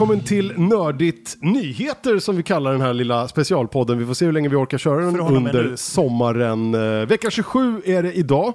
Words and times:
välkommen 0.00 0.24
till 0.24 0.52
Nördigt 0.56 1.36
Nyheter 1.40 2.18
som 2.18 2.36
vi 2.36 2.42
kallar 2.42 2.72
den 2.72 2.80
här 2.80 2.94
lilla 2.94 3.28
specialpodden. 3.28 3.98
Vi 3.98 4.06
får 4.06 4.14
se 4.14 4.24
hur 4.24 4.32
länge 4.32 4.48
vi 4.48 4.56
orkar 4.56 4.78
köra 4.78 5.04
den 5.04 5.20
under 5.20 5.76
sommaren. 5.76 6.74
Eh, 6.74 7.06
Vecka 7.06 7.30
27 7.30 7.82
är 7.84 8.02
det 8.02 8.12
idag. 8.12 8.54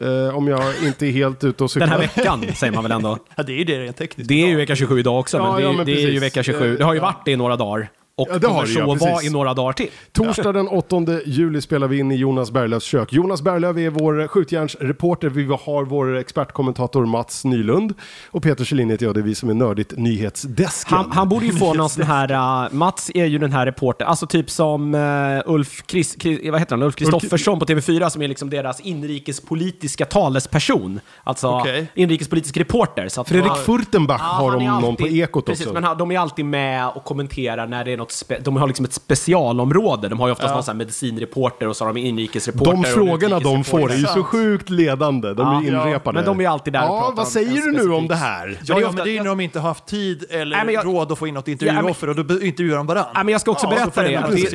Eh, 0.00 0.36
om 0.36 0.48
jag 0.48 0.62
inte 0.84 1.06
är 1.06 1.10
helt 1.10 1.44
ute 1.44 1.64
och 1.64 1.70
cyklar. 1.70 1.86
Den 1.86 2.00
här 2.00 2.00
veckan, 2.16 2.44
säger 2.54 2.72
man 2.72 2.82
väl 2.82 2.92
ändå. 2.92 3.18
Ja, 3.36 3.42
det 3.42 3.52
är 3.52 3.56
ju 3.56 3.64
det 3.64 3.78
rent 3.78 3.96
tekniskt. 3.96 4.28
Det 4.28 4.42
är 4.42 4.46
ju 4.46 4.56
vecka 4.56 4.76
27 4.76 4.98
idag 4.98 5.20
också, 5.20 5.36
Ja, 5.36 5.42
men 5.52 5.56
det, 5.56 5.62
ja, 5.62 5.72
men 5.72 5.86
det 5.86 6.02
är 6.02 6.10
ju 6.10 6.18
vecka 6.18 6.42
27. 6.42 6.76
Det 6.76 6.84
har 6.84 6.92
ju 6.94 6.98
Ja. 7.00 7.04
varit 7.04 7.24
det 7.24 7.30
i 7.30 7.36
några 7.36 7.56
dagar. 7.56 7.90
Och 8.18 8.28
Ja, 8.30 8.38
det 8.38 8.46
kommer 8.46 8.66
så 8.66 8.94
vara 9.06 9.22
i 9.22 9.30
några 9.30 9.54
dagar 9.54 9.72
till. 9.72 9.88
Torsdag 10.12 10.52
den 10.52 10.68
8 10.68 10.96
juli 11.26 11.60
spelar 11.60 11.88
vi 11.88 11.98
in 11.98 12.12
i 12.12 12.14
Jonas 12.16 12.50
Berglöfs 12.50 12.84
kök. 12.86 13.12
Jonas 13.12 13.42
Berglöf 13.42 13.76
är 13.76 13.90
vår 13.90 14.26
skjutjärnsreporter. 14.28 15.28
Vi 15.28 15.44
har 15.44 15.84
vår 15.84 16.16
expertkommentator 16.16 17.06
Mats 17.06 17.44
Nylund. 17.44 17.94
Och 18.30 18.42
Peter 18.42 18.64
Kjellin 18.64 18.90
heter 18.90 19.06
jag, 19.06 19.14
det 19.14 19.20
är 19.20 19.22
vi 19.22 19.34
som 19.34 19.50
är 19.50 19.54
Nördigt 19.54 19.92
Nyhetsdesken. 19.96 20.96
Han, 20.98 21.10
han 21.12 21.28
borde 21.28 21.46
ju 21.46 21.52
få 21.52 21.74
någon 21.74 21.88
sån 21.90 22.02
här... 22.04 22.32
uh, 22.64 22.72
Mats 22.74 23.10
är 23.14 23.24
ju 23.24 23.38
den 23.38 23.52
här 23.52 23.66
reporter, 23.66 24.04
alltså 24.04 24.26
typ 24.26 24.50
som 24.50 24.94
uh, 24.94 25.40
Ulf, 25.46 25.82
Chris, 25.90 26.16
Chris, 26.20 26.40
vad 26.50 26.60
heter 26.60 26.76
han? 26.76 26.82
Ulf 26.82 26.94
Kristoffersson 26.96 27.58
på 27.58 27.64
TV4 27.66 28.08
som 28.08 28.22
är 28.22 28.28
liksom 28.28 28.50
deras 28.50 28.80
inrikespolitiska 28.80 30.04
talesperson. 30.04 31.00
Alltså 31.24 31.48
Okej. 31.48 31.86
inrikespolitisk 31.94 32.56
reporter. 32.56 33.08
Så 33.08 33.24
Fredrik 33.24 33.56
Furtenbach 33.66 34.20
Ja, 34.20 34.24
har 34.26 34.52
de 34.52 34.64
någon 34.64 34.84
alltid- 34.84 34.98
på 34.98 35.08
Ekot 35.08 35.46
precis, 35.46 35.66
också. 35.66 35.74
men 35.74 35.84
han- 35.84 35.98
de 35.98 36.10
är 36.10 36.18
alltid 36.18 36.44
med 36.44 36.88
och 36.88 37.04
kommenterar 37.04 37.66
när 37.66 37.84
det 37.84 37.92
är 37.92 37.96
något... 37.96 38.07
Spe, 38.12 38.38
de 38.40 38.56
har 38.56 38.66
liksom 38.66 38.84
ett 38.84 38.92
specialområde. 38.92 40.08
De 40.08 40.20
har 40.20 40.28
ju 40.28 40.32
oftast 40.32 40.54
någon 40.54 40.62
sån 40.62 40.72
här 40.72 40.78
medicinreporter 40.78 41.68
och 41.68 41.76
så 41.76 41.84
har 41.84 41.92
de 41.94 42.00
inrikesreporter. 42.00 42.70
De 42.72 42.80
och 42.80 42.86
frågorna 42.86 43.40
de 43.40 43.64
får 43.64 43.92
är 43.92 43.96
ju 43.96 44.06
så 44.06 44.22
sjukt 44.24 44.70
ledande. 44.70 45.34
De 45.34 45.48
är 45.56 45.62
ju 45.62 45.68
Ja, 45.72 45.86
inrepade. 45.88 46.14
men 46.18 46.24
de 46.24 46.40
är 46.40 46.48
alltid 46.48 46.72
där 46.72 46.82
och 46.90 46.96
Ja, 46.96 47.00
pratar 47.00 47.16
vad 47.16 47.28
säger 47.28 47.62
du 47.62 47.72
nu 47.72 47.92
om 47.92 48.08
det 48.08 48.14
här? 48.14 48.48
Ja, 48.48 48.74
det 48.74 48.80
är 48.80 48.80
ja, 48.82 48.86
ofta- 48.88 48.96
men 48.96 49.04
det 49.04 49.10
är 49.10 49.12
ju 49.12 49.18
när 49.22 49.28
de 49.28 49.40
inte 49.40 49.60
har 49.60 49.68
haft 49.68 49.86
tid 49.86 50.24
eller 50.30 50.64
Nej, 50.64 50.74
jag- 50.74 50.86
råd 50.86 51.12
att 51.12 51.18
få 51.18 51.26
in 51.26 51.34
något 51.34 51.48
Ja, 51.48 51.52
intervjuoffer 51.52 52.06
men- 52.06 52.18
och 52.18 52.24
då 52.26 52.42
intervjuar 52.42 52.76
de 52.76 52.86
varandra. 52.86 53.10
Ja, 53.14 53.22
men 53.24 53.32
jag 53.32 53.40
ska 53.40 53.50
också 53.50 53.66
Ja, 53.66 53.70
så 53.70 53.76
berätta 54.00 54.02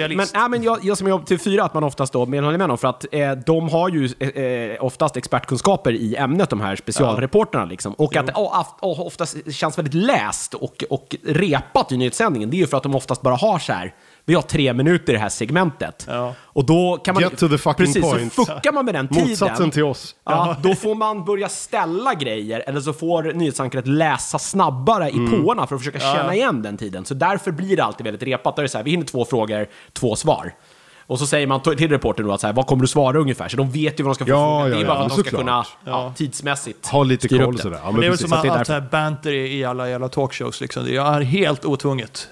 det. 0.08 0.16
men, 0.16 0.28
ja, 0.34 0.48
men 0.48 0.64
jag, 0.64 0.78
jag 0.82 0.98
som 0.98 1.08
jobbar 1.08 1.26
till 1.26 1.40
fyra, 1.40 1.64
att 1.64 1.74
man 1.74 1.84
oftast 1.84 2.14
då, 2.14 2.26
men 2.26 2.44
håller 2.44 2.58
med 2.58 2.72
om, 2.72 2.78
för 2.78 2.88
att 2.88 3.06
eh, 3.12 3.32
de 3.32 3.70
har 3.70 3.90
ju 3.90 4.10
eh, 4.20 4.28
eh, 4.44 4.84
oftast 4.84 5.18
expertkunskaper 5.18 5.92
i 5.94 6.16
ämnet, 6.16 6.50
de 6.50 6.62
här 6.62 6.76
specialreporterna. 6.76 7.66
Liksom. 7.66 7.94
Och 7.94 8.16
att 8.16 8.26
det 8.28 8.34
oh, 8.34 9.00
oftast 9.08 9.54
känns 9.54 9.78
väldigt 9.78 9.94
läst 9.94 10.54
och, 10.54 10.84
och 10.90 11.16
repat 11.26 11.92
i 11.92 11.98
nyhetssändningen, 11.98 12.50
det 12.50 12.56
är 12.56 12.60
ju 12.60 12.68
för 12.68 12.78
att 12.78 12.84
de 12.84 12.96
oftast 12.96 13.22
bara 13.22 13.36
har 13.44 13.60
så 13.60 13.74
här, 13.74 13.94
vi 14.26 14.34
har 14.34 14.42
tre 14.42 14.74
minuter 14.74 15.14
i 15.14 15.16
det 15.16 15.22
här 15.22 15.30
segmentet. 15.30 16.06
Ja. 16.10 16.34
Och 16.42 16.66
då 16.66 16.98
kan 16.98 17.14
man... 17.14 17.24
Get 17.24 17.38
to 17.38 17.50
the 17.50 17.58
fucking 17.58 17.86
precis, 17.86 18.02
point. 18.02 18.34
så 18.34 18.46
fuckar 18.46 18.72
man 18.72 18.86
med 18.86 18.94
den 18.94 19.08
tiden. 19.08 19.30
Motsatsen 19.30 19.72
till 19.72 19.84
oss. 19.84 20.16
Ja, 20.26 20.56
då 20.64 20.76
får 20.76 20.96
man 20.96 21.26
börja 21.26 21.50
ställa 21.50 22.14
grejer, 22.14 22.64
eller 22.68 22.82
så 22.82 22.94
får 22.94 23.24
nyhetsankaret 23.24 23.88
läsa 23.88 24.40
snabbare 24.40 25.10
i 25.10 25.18
Mm. 25.18 25.44
påarna 25.44 25.68
för 25.68 25.76
att 25.76 25.82
försöka 25.82 26.00
känna 26.00 26.36
igen 26.36 26.62
den 26.62 26.78
tiden. 26.78 27.06
Så 27.06 27.14
därför 27.14 27.52
blir 27.52 27.78
det 27.78 27.84
alltid 27.84 28.04
väldigt 28.04 28.24
repat. 28.24 28.56
Då 28.56 28.60
är 28.60 28.64
det 28.64 28.70
så 28.70 28.78
här, 28.78 28.86
vi 28.86 28.92
hinner 28.92 29.06
två 29.06 29.26
frågor, 29.26 29.68
två 29.94 30.16
svar. 30.16 30.54
Och 31.08 31.20
så 31.20 31.28
säger 31.28 31.48
man 31.48 31.62
till 31.62 31.90
reportern 31.90 32.28
då 32.28 32.34
att 32.34 32.42
så 32.42 32.48
här, 32.48 32.54
vad 32.54 32.68
kommer 32.68 32.82
du 32.82 32.88
svara 32.88 33.20
ungefär? 33.20 33.50
Så 33.50 33.58
de 33.58 33.72
vet 33.72 34.00
ju 34.00 34.04
vad 34.04 34.10
de 34.12 34.16
ska 34.16 34.26
få 34.26 34.32
Ja, 34.32 34.60
fråga. 34.62 34.70
ja, 34.70 34.76
Det 34.76 34.82
är 34.84 34.88
bara 34.88 34.98
för 34.98 35.04
att 35.04 35.10
de 35.10 35.14
ska 35.16 35.24
såklart. 35.24 35.42
kunna 35.42 35.66
ja, 35.86 36.14
tidsmässigt 36.18 36.88
Ha 36.88 37.04
lite 37.04 37.28
koll 37.28 37.56
det. 37.56 37.62
sådär. 37.62 37.80
Ja, 37.84 37.92
Men 37.92 38.00
det 38.02 38.06
är 38.08 38.10
väl 38.10 38.18
som 38.18 38.34
att 38.34 38.44
det 38.44 38.50
allt 38.52 38.68
så 38.68 38.74
här 38.74 38.82
banter 38.92 39.32
i 39.34 39.66
alla 39.66 39.90
jävla 39.90 40.10
talkshows. 40.10 40.62
Liksom. 40.62 40.86
Det 40.86 40.96
är 40.96 41.22
helt 41.22 41.66
otvunget. 41.66 42.28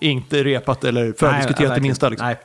Inte 0.00 0.44
repat 0.44 0.84
eller 0.84 1.12
fördiskuterat 1.18 1.74
det 1.74 1.80
minsta. 1.80 2.08
Liksom. 2.08 2.26
Nej. 2.26 2.36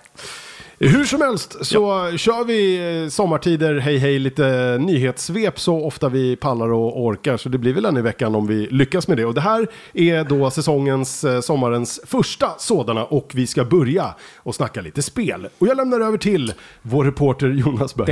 Hur 0.81 1.05
som 1.05 1.21
helst 1.21 1.65
så 1.65 2.11
kör 2.17 2.43
vi 2.43 2.77
eh, 3.03 3.09
sommartider, 3.09 3.79
hej 3.79 3.97
hej, 3.97 4.19
lite 4.19 4.77
nyhetssvep 4.79 5.59
så 5.59 5.85
ofta 5.85 6.09
vi 6.09 6.35
pallar 6.35 6.71
och 6.71 7.05
orkar. 7.05 7.37
Så 7.37 7.49
det 7.49 7.57
blir 7.57 7.73
väl 7.73 7.85
en 7.85 7.97
i 7.97 8.01
veckan 8.01 8.35
om 8.35 8.47
vi 8.47 8.67
lyckas 8.71 9.07
med 9.07 9.17
det. 9.17 9.25
Och 9.25 9.33
det 9.33 9.41
här 9.41 9.67
är 9.93 10.23
då 10.23 10.51
säsongens, 10.51 11.23
eh, 11.23 11.41
sommarens 11.41 11.99
första 12.05 12.49
sådana 12.57 13.05
och 13.05 13.31
vi 13.35 13.47
ska 13.47 13.65
börja 13.65 14.15
och 14.37 14.55
snacka 14.55 14.81
lite 14.81 15.01
spel. 15.01 15.47
Och 15.57 15.67
jag 15.67 15.77
lämnar 15.77 15.99
över 15.99 16.17
till 16.17 16.53
vår 16.81 17.05
reporter 17.05 17.47
Jonas 17.47 17.95
Berg. 17.95 18.05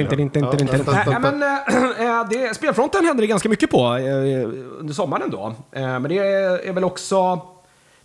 Ja, 1.99 2.21
äh, 2.21 2.29
det, 2.29 2.55
spelfronten 2.55 3.05
händer 3.05 3.21
det 3.21 3.27
ganska 3.27 3.49
mycket 3.49 3.71
på 3.71 3.87
under 4.79 4.93
sommaren 4.93 5.29
då. 5.31 5.55
Men 5.71 6.03
det 6.03 6.17
är 6.17 6.73
väl 6.73 6.83
också... 6.83 7.41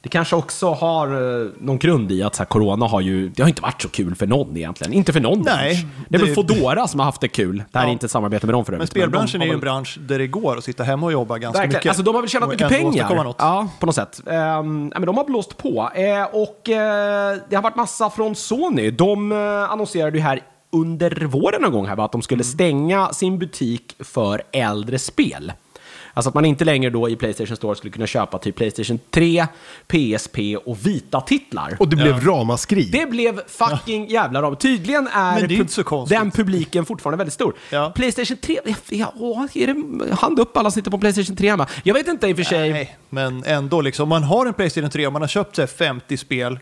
Det 0.02 0.08
kanske 0.08 0.36
också 0.36 0.72
har 0.72 1.06
äh, 1.42 1.48
någon 1.60 1.78
grund 1.78 2.12
i 2.12 2.22
att 2.22 2.34
så 2.34 2.42
här, 2.42 2.46
corona 2.48 2.86
har 2.86 3.00
ju... 3.00 3.28
Det 3.28 3.42
har 3.42 3.48
inte 3.48 3.62
varit 3.62 3.82
så 3.82 3.88
kul 3.88 4.14
för 4.14 4.26
någon 4.26 4.56
egentligen. 4.56 4.92
Inte 4.92 5.12
för 5.12 5.20
någon 5.20 5.38
Nej, 5.42 5.74
bransch. 5.74 5.86
Det 6.08 6.16
är 6.16 6.20
väl 6.20 6.34
Foodora 6.34 6.88
som 6.88 7.00
har 7.00 7.04
haft 7.04 7.20
det 7.20 7.28
kul. 7.28 7.56
Det 7.72 7.78
här 7.78 7.84
är 7.84 7.88
Ja. 7.88 7.92
inte 7.92 8.06
ett 8.06 8.10
samarbete 8.12 8.46
med 8.46 8.54
dem 8.54 8.64
för 8.64 8.72
Men 8.72 8.78
övrigt. 8.80 8.90
spelbranschen 8.90 9.40
de 9.40 9.46
är 9.46 9.48
ju 9.48 9.54
en 9.54 9.60
bransch 9.60 9.98
där 10.00 10.18
det 10.18 10.26
går 10.26 10.56
att 10.58 10.64
sitta 10.64 10.82
hemma 10.84 11.06
och 11.06 11.12
jobba 11.12 11.38
ganska 11.38 11.58
Verkligen. 11.60 11.78
mycket. 11.78 11.90
Alltså 11.90 12.02
de 12.02 12.14
har 12.14 12.22
väl 12.22 12.30
tjänat 12.30 12.48
mycket 12.48 12.68
pengar. 12.68 13.34
Ja, 13.38 13.68
på 13.80 13.86
något 13.86 13.94
sätt. 13.94 14.20
Ja, 14.26 14.62
men 14.62 15.06
de 15.06 15.16
har 15.16 15.24
blåst 15.24 15.56
på. 15.56 15.90
Eh, 15.94 16.24
och 16.24 16.68
eh, 16.68 17.36
det 17.48 17.56
har 17.56 17.62
varit 17.62 17.76
massa 17.76 18.10
från 18.10 18.34
Sony. 18.34 18.90
De 18.90 19.32
eh, 19.32 19.38
annonserade 19.72 20.16
ju 20.18 20.22
här 20.22 20.40
under 20.72 21.26
våren 21.26 21.62
någon 21.62 21.72
gång 21.72 21.86
här, 21.86 21.96
va, 21.96 22.04
att 22.04 22.12
de 22.12 22.22
skulle 22.22 22.44
stänga 22.44 23.12
sin 23.12 23.38
butik 23.38 23.96
för 24.00 24.42
äldre 24.52 24.98
spel. 24.98 25.52
Alltså 26.14 26.28
att 26.28 26.34
man 26.34 26.44
inte 26.44 26.64
längre 26.64 26.90
då 26.90 27.08
i 27.08 27.16
Playstation 27.16 27.56
Store 27.56 27.76
skulle 27.76 27.92
kunna 27.92 28.06
köpa 28.06 28.38
typ 28.38 28.56
Playstation 28.56 28.98
3, 29.10 29.46
PSP 29.86 30.38
och 30.64 30.86
Vita-titlar. 30.86 31.76
Och 31.80 31.88
det 31.88 31.96
blev 31.96 32.20
ramaskri. 32.20 32.82
Det 32.92 33.10
blev 33.10 33.40
fucking 33.48 34.06
jävla 34.08 34.42
ram. 34.42 34.56
Tydligen 34.56 35.06
är, 35.12 35.32
Men 35.40 35.48
det 35.48 35.54
är 35.54 35.56
pu- 35.56 35.60
inte 35.60 35.72
så 35.72 35.84
konstigt. 35.84 36.18
den 36.18 36.30
publiken 36.30 36.84
fortfarande 36.86 37.16
väldigt 37.18 37.34
stor. 37.34 37.54
Ja. 37.70 37.92
Playstation 37.94 38.36
3, 38.36 38.60
ja, 38.88 39.12
åh, 39.16 39.44
är 39.54 39.66
det 39.66 40.14
hand 40.14 40.38
upp 40.38 40.56
alla 40.56 40.70
som 40.70 40.74
sitter 40.80 40.90
på 40.90 40.98
Playstation 40.98 41.36
3 41.36 41.50
hemma? 41.50 41.66
Jag 41.82 41.94
vet 41.94 42.08
inte 42.08 42.28
i 42.28 42.32
och 42.32 42.36
för 42.36 42.44
sig. 42.44 42.70
Nej, 42.72 42.96
men 43.10 43.44
ändå 43.46 43.80
liksom. 43.80 44.02
Om 44.02 44.08
man 44.08 44.22
har 44.22 44.46
en 44.46 44.54
Playstation 44.54 44.90
3 44.90 45.06
och 45.06 45.12
man 45.12 45.22
har 45.22 45.28
köpt 45.28 45.56
så 45.56 45.62
här, 45.62 45.66
50 45.66 46.16
spel. 46.16 46.58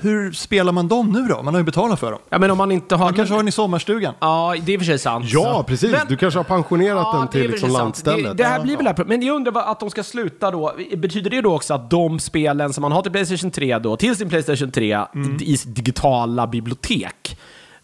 Hur 0.00 0.32
spelar 0.32 0.72
man 0.72 0.88
dem 0.88 1.12
nu 1.12 1.22
då? 1.22 1.42
Man 1.42 1.54
har 1.54 1.60
ju 1.60 1.64
betalat 1.64 2.00
för 2.00 2.10
dem. 2.10 2.20
Ja, 2.28 2.38
men 2.38 2.50
om 2.50 2.58
man 2.58 2.72
inte 2.72 2.94
har... 2.96 3.04
Man 3.04 3.14
kanske 3.14 3.34
har 3.34 3.38
den 3.38 3.48
i 3.48 3.52
sommarstugan. 3.52 4.14
Ja, 4.20 4.54
det 4.62 4.74
är 4.74 4.78
för 4.78 4.84
sig 4.84 4.98
sant. 4.98 5.24
Ja, 5.28 5.64
precis. 5.68 5.90
Men- 5.92 6.06
du 6.08 6.16
kanske 6.16 6.38
har 6.38 6.44
pensionerat 6.44 7.06
Ja, 7.12 7.18
den 7.18 7.28
till 7.28 7.50
liksom 7.50 7.70
landstället. 7.70 8.36
Det, 8.36 8.42
det 8.42 8.48
här 8.48 8.62
blir 8.62 8.76
väl 8.76 8.86
här, 8.86 9.04
men 9.06 9.22
jag 9.22 9.36
undrar 9.36 9.52
vad, 9.52 9.64
att 9.64 9.80
de 9.80 9.90
ska 9.90 10.02
sluta 10.02 10.50
då. 10.50 10.72
Betyder 10.96 11.30
det 11.30 11.40
då 11.40 11.54
också 11.54 11.74
att 11.74 11.90
de 11.90 12.18
spelen 12.20 12.72
som 12.72 12.82
man 12.82 12.92
har 12.92 13.02
till 13.02 13.12
Playstation 13.12 13.50
3 13.50 13.78
då, 13.78 13.96
till 13.96 14.16
sin 14.16 14.28
Playstation 14.28 14.70
3 14.70 14.92
Mm. 15.14 15.36
i, 15.40 15.52
i 15.52 15.56
sitt 15.56 15.74
digitala 15.76 16.46
bibliotek, 16.46 17.38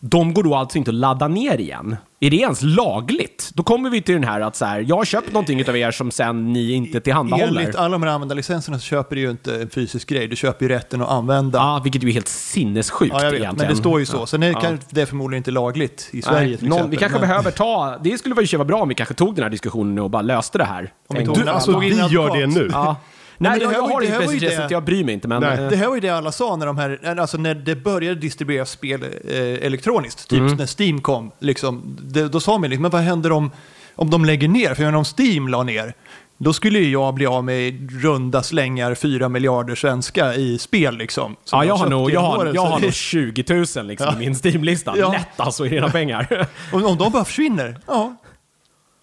de 0.04 0.34
går 0.34 0.42
då 0.42 0.54
alltså 0.54 0.78
inte 0.78 0.90
att 0.90 0.94
ladda 0.94 1.28
ner 1.28 1.58
igen? 1.60 1.96
Är 2.20 2.30
det 2.30 2.36
ens 2.36 2.62
lagligt? 2.62 3.50
Då 3.54 3.62
kommer 3.62 3.90
vi 3.90 4.02
till 4.02 4.14
den 4.14 4.24
här 4.24 4.40
att 4.40 4.56
så 4.56 4.64
här, 4.64 4.84
jag 4.88 4.96
har 4.96 5.04
köpt 5.04 5.32
någonting 5.32 5.68
av 5.68 5.76
er 5.76 5.90
som 5.90 6.10
sen 6.10 6.52
ni 6.52 6.72
inte 6.72 7.00
tillhandahåller. 7.00 7.60
Enligt 7.60 7.76
alla 7.76 7.88
de 7.92 8.02
här 8.02 8.10
användarlicenserna 8.10 8.78
så 8.78 8.82
köper 8.84 9.16
du 9.16 9.22
ju 9.22 9.30
inte 9.30 9.62
en 9.62 9.70
fysisk 9.70 10.08
grej. 10.08 10.28
Du 10.28 10.36
köper 10.36 10.64
ju 10.64 10.68
rätten 10.68 11.02
att 11.02 11.08
använda. 11.08 11.58
Ja, 11.58 11.80
vilket 11.84 12.02
ju 12.02 12.08
är 12.08 12.12
helt 12.12 12.28
sinnessjukt 12.28 13.12
Ja, 13.18 13.24
jag 13.24 13.30
vet. 13.30 13.40
egentligen. 13.40 13.68
Men 13.68 13.76
det 13.76 13.80
står 13.80 14.00
ju 14.00 14.06
så. 14.06 14.26
Sen 14.26 14.42
är 14.42 14.50
Ja. 14.52 14.60
kan 14.60 14.78
det 14.90 15.06
förmodligen 15.06 15.40
inte 15.40 15.50
lagligt 15.50 16.08
i 16.12 16.22
Sverige 16.22 16.48
Nej, 16.48 16.56
till 16.58 16.68
någon, 16.68 16.76
exempel. 16.78 16.90
vi 16.90 16.96
kanske 16.96 17.18
men- 17.18 17.28
behöver 17.28 17.50
ta, 17.50 17.98
det 18.04 18.18
skulle 18.18 18.34
vara 18.34 18.64
bra 18.64 18.82
om 18.82 18.88
vi 18.88 18.94
kanske 18.94 19.14
tog 19.14 19.34
den 19.34 19.42
här 19.42 19.50
diskussionen 19.50 19.98
och 19.98 20.10
bara 20.10 20.22
löste 20.22 20.58
det 20.58 20.64
här. 20.64 20.92
Om 21.08 21.16
vi 21.18 21.26
tog 21.26 21.36
Du, 21.38 21.48
alltså, 21.48 21.78
vi 21.78 21.88
gör 21.88 22.36
det 22.40 22.46
nu. 22.46 22.68
Ja. 22.72 22.96
Nej, 23.42 23.58
jag, 23.62 23.72
jag 23.72 23.86
ju- 23.88 23.92
har 23.92 24.00
det 24.00 24.34
inte 24.34 24.56
så 24.56 24.62
jag 24.70 24.84
bryr 24.84 25.04
mig 25.04 25.14
inte. 25.14 25.28
Men, 25.28 25.42
Nej. 25.42 25.58
eh, 25.58 25.68
Det 25.68 25.76
här 25.76 25.86
var 25.86 25.94
ju 25.94 26.00
det 26.00 26.08
alla 26.10 26.32
sa 26.32 26.56
när, 26.56 26.66
de 26.66 26.78
här, 26.78 27.18
alltså 27.18 27.36
när 27.38 27.54
det 27.54 27.76
började 27.76 28.20
distribueras 28.20 28.70
spel 28.70 29.02
eh, 29.02 29.36
elektroniskt. 29.66 30.28
Typ 30.28 30.40
Mm. 30.40 30.56
när 30.56 30.80
Steam 30.82 31.00
kom. 31.00 31.30
Liksom, 31.38 31.98
det, 32.02 32.28
då 32.28 32.40
sa 32.40 32.58
man 32.58 32.70
liksom, 32.70 32.82
men 32.82 32.90
vad 32.90 33.00
händer 33.00 33.32
om, 33.32 33.50
om 33.94 34.10
de 34.10 34.24
lägger 34.24 34.48
ner? 34.48 34.74
För 34.74 34.82
jag 34.82 34.88
menar, 34.88 34.98
om 34.98 35.04
Steam 35.18 35.48
la 35.48 35.62
ner, 35.62 35.94
då 36.38 36.52
skulle 36.52 36.78
ju 36.78 36.90
jag 36.92 37.14
bli 37.14 37.26
av 37.26 37.44
med 37.44 37.90
runda 38.02 38.42
slängar 38.42 38.94
4 38.94 39.28
miljarder 39.28 39.74
svenska 39.74 40.34
i 40.34 40.58
spel 40.58 40.96
liksom. 40.96 41.36
som 41.44 41.58
ja, 41.58 41.64
jag 41.64 41.74
har 41.74 41.88
nog, 41.88 42.10
jag 42.10 42.20
har, 42.20 42.38
åren. 42.38 42.54
jag 42.54 42.62
har 42.66 42.80
nog 42.80 42.92
20 42.92 43.44
000 43.76 43.86
liksom, 43.86 44.14
i 44.14 44.18
min 44.18 44.34
Steam-lista. 44.34 44.94
Ja. 44.96 45.12
Lätt 45.12 45.40
alltså 45.40 45.66
i 45.66 45.68
rena 45.68 45.88
pengar. 45.90 46.46
om, 46.72 46.84
om 46.84 46.98
de 46.98 47.12
bara 47.12 47.24
försvinner, 47.24 47.78
ja. 47.86 48.16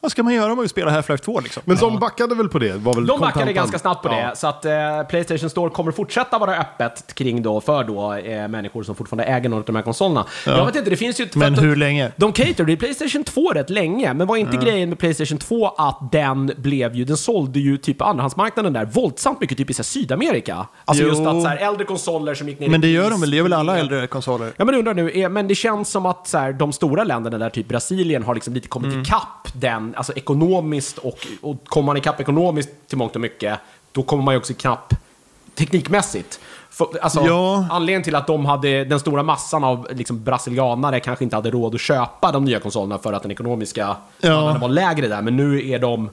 Vad 0.02 0.12
ska 0.12 0.24
man 0.24 0.34
göra 0.34 0.46
om 0.46 0.50
man 0.56 0.60
vill 0.60 0.70
spela 0.70 0.92
Half-Life 1.02 1.18
2 1.18 1.40
liksom? 1.40 1.64
Men 1.66 1.78
de 1.78 2.00
backade 2.00 2.36
väl 2.36 2.50
på 2.50 2.60
det? 2.60 2.74
Var 2.78 2.94
väl 2.94 3.06
De 3.06 3.20
backade 3.20 3.54
ganska 3.54 3.80
snabbt 3.80 4.04
på 4.04 4.10
det, 4.10 4.20
Ja. 4.20 4.36
så 4.36 4.48
att 4.48 4.66
eh, 4.66 4.72
Playstation 5.10 5.50
Store 5.50 5.70
kommer 5.70 5.92
fortsätta 5.92 6.38
vara 6.38 6.56
öppet 6.58 7.14
kring 7.16 7.42
då, 7.42 7.62
för 7.62 7.84
då, 7.84 8.14
eh, 8.14 8.48
människor 8.48 8.84
som 8.84 8.96
fortfarande 8.96 9.24
äger 9.24 9.50
någon 9.50 9.60
av 9.60 9.66
de 9.66 9.76
här 9.76 9.84
konsolerna. 9.84 10.26
Jag 10.46 10.66
vet 10.66 10.76
inte, 10.76 10.90
det 10.90 10.96
finns 10.98 11.20
ju... 11.20 11.28
för 11.28 11.40
Men 11.40 11.54
att 11.54 11.60
de- 11.60 11.66
hur 11.68 11.76
länge? 11.76 12.12
De 12.16 12.32
caterade 12.32 12.72
ju 12.72 12.78
Playstation 12.78 13.24
2 13.24 13.50
rätt 13.54 13.70
länge, 13.70 14.14
men 14.14 14.28
var 14.28 14.38
inte 14.38 14.58
grejen 14.58 14.90
med 14.90 15.00
Playstation 15.00 15.38
2 15.38 15.68
att 15.68 16.12
den 16.12 16.52
blev 16.58 16.96
ju, 16.96 17.06
den 17.06 17.18
sålde 17.18 17.60
ju 17.60 17.78
typ 17.78 18.02
andrahandsmarknaden 18.02 18.74
där 18.74 18.86
våldsamt 18.86 19.42
mycket 19.42 19.58
typ 19.58 19.70
i 19.70 19.74
så 19.74 19.80
här 19.80 19.84
Sydamerika. 19.84 20.68
Alltså 20.86 21.04
Jo. 21.04 21.10
just 21.10 21.22
att 21.22 21.42
så 21.42 21.48
här, 21.48 21.58
äldre 21.58 21.86
konsoler 21.86 22.34
som 22.36 22.50
gick 22.50 22.60
ner 22.60 22.70
Men 22.70 22.82
det 22.82 22.88
gör 22.88 23.10
de 23.10 23.22
väl? 23.22 23.32
Det 23.32 23.36
gör 23.38 23.44
väl 23.44 23.54
alla 23.54 23.78
äldre 23.80 24.08
konsoler? 24.08 24.52
Ja 24.58 24.66
men 24.66 24.76
undrar 24.76 24.94
nu, 24.94 25.12
är, 25.20 25.30
men 25.30 25.48
det 25.48 25.56
känns 25.56 25.90
som 25.92 26.06
att 26.06 26.28
så 26.28 26.38
här, 26.38 26.54
de 26.54 26.72
stora 26.74 27.04
länderna 27.04 27.38
där, 27.38 27.50
typ 27.50 27.68
Brasilien, 27.68 28.24
har 28.24 28.36
liksom 28.36 28.54
lite 28.54 28.68
kommit 28.68 28.90
Mm. 28.90 29.02
ikapp 29.02 29.48
den, 29.54 29.89
alltså 29.96 30.14
ekonomiskt 30.14 30.98
och, 30.98 31.28
och 31.42 31.66
kommer 31.66 31.86
man 31.86 31.98
ikapp 31.98 32.20
ekonomiskt 32.20 32.70
till 32.88 32.98
mångt 32.98 33.16
och 33.16 33.22
mycket, 33.22 33.60
då 33.92 34.04
kommer 34.04 34.24
man 34.24 34.34
ju 34.34 34.38
också 34.38 34.54
ikapp 34.54 34.94
teknikmässigt. 35.56 36.40
För, 36.70 36.88
alltså, 37.02 37.22
Ja. 37.26 37.68
Anledningen 37.70 38.04
till 38.04 38.16
att 38.16 38.28
de 38.28 38.46
hade, 38.46 38.86
den 38.86 39.00
stora 39.00 39.24
massan 39.24 39.64
av 39.64 39.88
liksom, 39.92 40.24
brasilianare 40.24 41.00
kanske 41.00 41.24
inte 41.24 41.36
hade 41.36 41.52
råd 41.52 41.76
att 41.76 41.82
köpa 41.82 42.32
de 42.32 42.46
nya 42.46 42.60
konsolerna 42.60 42.98
för 42.98 43.14
att 43.14 43.22
den 43.22 43.32
ekonomiska 43.32 43.96
standarden 44.18 44.62
var 44.62 44.70
lägre 44.70 45.08
där, 45.08 45.22
men 45.22 45.36
nu 45.38 45.70
är 45.70 45.80
de 45.80 46.10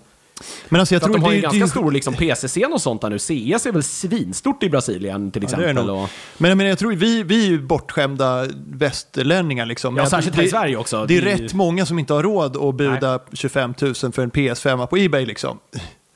Men 0.69 0.81
alltså 0.81 0.95
jag 0.95 0.99
att 1.01 1.05
tror 1.05 1.15
de 1.15 1.23
har 1.25 1.31
ju 1.31 1.37
en 1.37 1.43
ganska 1.43 1.65
det- 1.65 1.71
stor 1.71 1.93
liksom, 1.93 2.15
PC-scen 2.15 2.73
och 2.73 2.81
sånt 2.83 3.01
där 3.03 3.11
nu. 3.11 3.19
CS 3.19 3.67
är 3.67 3.73
väl 3.73 3.83
svinstort 3.83 4.63
i 4.63 4.71
Brasilien 4.71 5.31
till 5.31 5.43
exempel. 5.43 5.91
och... 5.91 6.09
Men 6.39 6.49
jag, 6.49 6.57
menar, 6.59 6.69
jag 6.69 6.79
tror 6.79 6.93
vi, 6.93 7.23
vi 7.23 7.45
är 7.45 7.49
ju 7.49 7.63
bortskämda 7.63 8.47
västlänningar. 8.69 9.67
Liksom. 9.67 9.97
Ja, 9.97 10.03
jag 10.03 10.11
särskilt 10.11 10.37
här 10.37 10.43
i 10.43 10.49
Sverige 10.49 10.77
också. 10.77 11.07
Det 11.07 11.17
är 11.17 11.23
är- 11.27 11.37
rätt 11.39 11.55
många 11.55 11.87
som 11.87 11.99
inte 11.99 12.15
har 12.15 12.23
råd 12.23 12.57
att 12.57 12.75
buda 12.75 13.19
25 13.33 13.75
000 13.81 13.95
för 13.95 14.23
en 14.23 14.31
PS5 14.31 14.87
på 14.87 14.97
Ebay. 14.97 15.27
Liksom. 15.27 15.59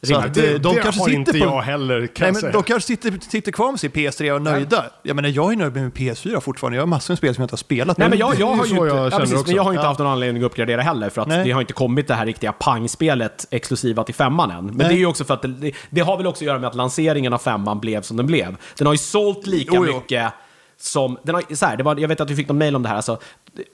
Så 0.03 0.17
att, 0.17 0.35
det, 0.35 0.55
eh, 0.55 0.61
de 0.61 0.75
det 0.75 0.83
kanske 0.83 1.01
har 1.01 1.07
sitter 1.07 1.19
inte 1.19 1.33
på... 1.33 1.39
jag 1.39 1.61
heller 1.63 2.07
kan 2.07 2.25
Nej, 2.25 2.33
men 2.33 2.41
säga. 2.41 2.53
de 2.53 2.63
kanske 2.63 2.87
sitter, 2.87 3.19
sitter 3.31 3.53
kvar 3.53 3.71
med 3.71 3.81
sin 3.81 3.91
PS3 3.91 4.31
och 4.31 4.37
är 4.37 4.41
nöjda. 4.41 4.85
Jag 5.03 5.17
menar, 5.17 5.29
jag 5.29 5.53
är 5.53 5.57
nöjd 5.57 5.73
med 5.73 5.83
min 5.83 5.93
PS4 5.93 6.41
fortfarande. 6.41 6.77
Jag 6.77 6.83
har 6.83 6.87
massor 6.87 7.13
med 7.13 7.19
spel 7.19 7.35
som 7.35 7.43
jag 7.43 7.45
inte 7.47 7.53
har 7.53 7.57
spelat. 7.57 7.99
Nej, 7.99 8.09
men 8.09 8.19
jag, 8.19 8.33
det 8.33 8.41
jag 8.41 8.47
har 8.47 8.65
ju 8.67 8.71
inte, 8.71 8.85
jag 8.87 9.13
ja, 9.13 9.19
precis, 9.19 9.47
men 9.47 9.57
jag 9.57 9.63
har 9.63 9.71
inte 9.73 9.83
Ja. 9.83 9.89
haft 9.89 9.99
någon 9.99 10.09
anledning 10.09 10.43
att 10.43 10.47
uppgradera 10.47 10.83
heller 10.83 11.11
för 11.11 11.23
att 11.23 11.29
Nej. 11.29 11.45
det 11.45 11.51
har 11.51 11.61
inte 11.61 11.73
kommit 11.73 12.09
det 12.09 12.15
här 12.15 12.27
riktiga 12.27 12.53
pangspelet 12.53 13.47
exklusiva 13.51 14.05
till 14.05 14.15
femman 14.15 14.51
än. 14.51 14.65
Men 14.67 14.77
Nej. 14.77 14.89
det 14.89 14.95
är 14.95 14.99
ju 14.99 15.07
också 15.07 15.25
för 15.25 15.35
att 15.35 15.43
det, 15.43 15.49
det, 15.49 15.73
det 15.91 16.01
har 16.01 16.17
väl 16.17 16.27
också 16.27 16.45
att 16.45 16.47
göra 16.47 16.59
med 16.59 16.69
att 16.69 16.75
lanseringen 16.75 17.33
av 17.33 17.39
femman 17.39 17.81
blev 17.81 18.03
som 18.03 18.17
den 18.17 18.27
blev. 18.27 18.57
Den 18.79 18.87
har 18.87 18.95
ju 18.95 18.99
sålt 18.99 19.47
lika 19.47 19.73
Jo, 19.75 19.87
jo. 19.87 19.95
mycket 19.95 20.33
som, 20.81 21.19
den 21.23 21.35
har, 21.35 21.55
så 21.55 21.67
här, 21.67 21.77
det 21.77 21.83
var, 21.83 21.97
jag 21.97 22.09
vet 22.09 22.21
att 22.21 22.29
du 22.29 22.37
fick 22.37 22.49
någon 22.49 22.59
mail 22.59 22.77
om 22.77 22.83
det 22.83 22.89
här, 22.89 22.97
alltså, 22.97 23.19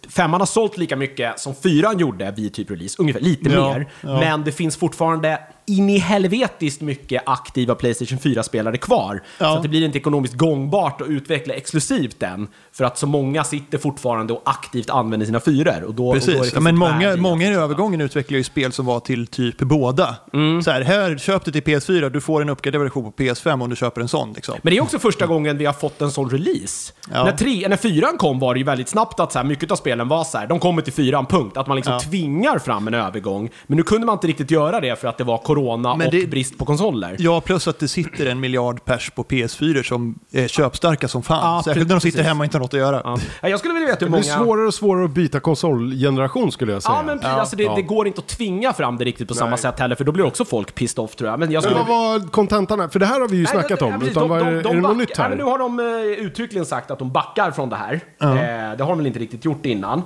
femman 0.09 0.41
har 0.41 0.47
sålt 0.47 0.77
lika 0.79 0.97
mycket 0.97 1.41
som 1.41 1.55
fyran 1.55 1.99
gjorde 1.99 2.35
vid 2.37 2.55
typ 2.55 2.71
release, 2.71 2.97
ungefär, 2.99 3.21
lite 3.21 3.51
Ja, 3.51 3.73
mer. 3.73 3.89
ja. 4.01 4.21
Men 4.21 4.45
det 4.45 4.53
finns 4.53 4.77
fortfarande 4.77 5.39
in 5.67 5.91
i 5.91 5.99
helvetiskt 5.99 6.81
mycket 6.81 7.23
aktiva 7.27 7.75
Playstation 7.75 8.19
4-spelare 8.19 8.77
kvar. 8.77 9.23
Ja. 9.39 9.57
Så 9.57 9.63
det 9.63 9.69
blir 9.69 9.85
inte 9.85 9.99
ekonomiskt 9.99 10.35
gångbart 10.35 11.01
att 11.01 11.09
utveckla 11.09 11.55
exklusivt 11.55 12.23
än. 12.23 12.49
För 12.73 12.85
att 12.85 12.99
så 12.99 13.07
många 13.07 13.45
sitter 13.45 13.79
fortfarande 13.79 14.33
och 14.33 14.43
aktivt 14.45 14.91
använder 14.91 15.27
sina 15.27 15.41
fyror. 15.41 15.83
Och 15.83 15.95
då, 15.95 16.09
och 16.09 16.15
då 16.15 16.21
Precis, 16.21 16.41
det 16.41 16.51
ja, 16.55 16.61
men 16.61 16.79
många, 16.79 17.17
många 17.17 17.47
i 17.51 17.55
övergången 17.55 18.01
utvecklar 18.01 18.39
ju 18.39 18.45
spel 18.45 18.73
som 18.73 18.87
var 18.87 19.01
till 19.01 19.27
typ 19.27 19.59
båda. 19.59 20.17
Mm. 20.33 20.63
Så 20.63 20.71
här, 20.71 20.81
här, 20.83 21.19
köp 21.19 21.45
det 21.45 21.53
till 21.53 21.63
PS4, 21.63 22.11
du 22.11 22.21
får 22.21 22.43
en 22.43 22.49
uppgraderad 22.49 22.83
version 22.83 23.13
på 23.13 23.23
PS5 23.23 23.63
om 23.63 23.71
du 23.71 23.77
köper 23.77 24.01
en 24.01 24.09
sån. 24.09 24.33
Liksom. 24.33 24.55
Men 24.63 24.71
det 24.71 24.77
är 24.77 24.83
också 24.83 24.99
första 24.99 25.27
gången 25.27 25.59
vi 25.59 25.65
har 25.65 25.73
fått 25.73 26.03
en 26.03 26.11
sån 26.11 26.31
release. 26.31 26.93
Ja. 27.13 27.25
När, 27.25 27.33
tre, 27.33 27.69
när 27.69 27.77
fyran 27.77 28.17
kom 28.19 28.39
var 28.39 28.55
det 28.55 28.59
ju 28.59 28.65
väldigt 28.65 28.89
snabbt 28.89 29.21
att 29.21 29.33
så 29.33 29.39
här, 29.39 29.47
mycket 29.47 29.71
av 29.71 29.77
spelen 29.77 30.09
var 30.09 30.25
så 30.25 30.39
här, 30.39 30.47
de 30.47 30.61
kommer 30.61 30.83
till 30.83 30.93
fyran, 30.93 31.27
punkt. 31.27 31.57
Att 31.57 31.67
man 31.67 31.77
liksom 31.77 31.93
Ja. 31.93 32.01
tvingar 32.01 32.59
fram 32.59 32.89
en 32.89 32.95
övergång. 32.95 33.51
Men 33.67 33.77
nu 33.77 33.83
kunde 33.83 34.07
man 34.07 34.13
inte 34.13 34.27
riktigt 34.27 34.51
göra 34.51 34.81
det 34.81 35.01
för 35.01 35.09
att 35.09 35.19
det 35.19 35.25
var 35.25 35.39
corona 35.57 35.97
Men 35.97 36.07
och 36.07 36.13
det- 36.13 36.31
brist 36.31 36.59
på 36.59 36.65
konsoler. 36.65 37.17
Ja, 37.19 37.41
plus 37.41 37.69
att 37.69 37.79
det 37.79 37.89
sitter 37.89 38.27
en 38.27 38.41
miljard 38.41 38.85
pers 38.85 39.11
på 39.11 39.23
PS4 39.25 39.83
som 39.83 40.19
är 40.33 40.49
köpstarka 40.49 41.09
som 41.09 41.23
fan. 41.23 41.55
Ja, 41.57 41.63
Särskilt 41.65 41.89
när 41.89 41.95
de 41.95 42.01
sitter 42.01 42.19
precis. 42.19 42.29
hemma 42.29 42.41
och 42.41 42.45
inte 42.45 42.57
har 42.57 42.61
något 42.63 42.75
att 42.75 42.81
göra. 42.81 43.01
Ja. 43.05 43.19
Ja, 43.43 43.49
Jag 43.49 43.59
skulle 43.59 43.75
vilja 43.75 43.87
veta 43.89 43.99
hur 43.99 44.07
Det 44.07 44.11
många... 44.11 44.21
blir 44.23 44.33
svårare 44.47 44.67
och 44.67 44.75
svårare 44.75 45.05
att 45.05 45.11
byta 45.11 45.41
konsolgeneration 45.41 46.53
skulle 46.53 46.73
jag 46.73 46.83
säga. 46.83 46.95
Ja, 46.97 47.03
men 47.03 47.21
Alltså, 47.25 47.57
det, 47.57 47.63
Ja. 47.63 47.73
det 47.77 47.83
går 47.83 48.07
inte 48.07 48.19
att 48.19 48.27
tvinga 48.27 48.73
fram 48.73 48.97
det 48.99 49.05
riktigt 49.05 49.29
på 49.29 49.35
samma 49.35 49.51
Nej. 49.51 49.59
sätt 49.59 49.79
heller, 49.81 49.95
för 49.95 50.05
då 50.05 50.13
blir 50.13 50.25
också 50.27 50.45
folk 50.45 50.75
pissed 50.75 50.99
off 51.05 51.17
tror 51.17 51.31
jag. 51.31 51.39
Men 51.41 51.51
jag 51.51 51.65
Men 51.65 51.71
skulle... 51.73 51.85
vad 51.89 52.21
var 52.21 52.29
kontentan 52.29 52.81
här? 52.81 52.89
För 52.89 52.99
det 52.99 53.07
här 53.07 53.21
har 53.21 53.29
vi 53.29 53.37
ju 53.37 53.43
Nej, 53.43 53.53
snackat 53.53 53.83
om. 53.83 53.91
ja, 53.93 53.99
precis. 53.99 54.11
utan 54.11 54.23
De- 54.23 54.29
vad 54.29 54.39
är, 54.41 54.45
de- 54.55 54.63
de 54.63 54.69
är 54.69 54.75
det 54.75 54.81
något 54.81 54.97
nytt 54.97 55.17
här? 55.19 55.29
men 55.29 55.39
nu 55.39 55.45
har 55.45 55.59
de 55.59 55.81
eh, 55.81 55.87
uttryckligen 56.27 56.67
sagt 56.67 56.91
att 56.91 56.99
de 56.99 57.13
backar 57.13 57.51
från 57.51 57.69
det 57.71 57.77
här. 57.77 57.95
Eh, 58.21 58.77
det 58.77 58.85
har 58.85 58.89
de 58.89 58.99
väl 58.99 59.07
inte 59.07 59.19
riktigt 59.19 59.45
gjort 59.45 59.67
innan. 59.67 60.03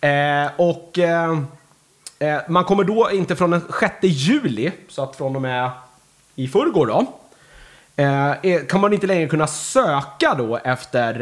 Eh, 0.00 0.50
och 0.56 0.98
eh, 0.98 1.38
Eh, 2.22 2.40
man 2.48 2.64
kommer 2.64 2.84
då 2.84 3.10
inte 3.12 3.36
från 3.36 3.50
den 3.50 3.60
6 3.80 3.94
juli, 4.02 4.72
så 4.88 5.02
att 5.02 5.16
från 5.16 5.36
och 5.36 5.42
med 5.42 5.70
i 6.34 6.48
förrgår 6.48 6.86
då, 6.86 7.06
eh, 7.96 8.06
är- 8.06 8.68
kan 8.68 8.80
man 8.80 8.92
inte 8.92 9.06
längre 9.06 9.28
kunna 9.28 9.46
söka 9.46 10.34
då 10.38 10.56
efter 10.64 11.20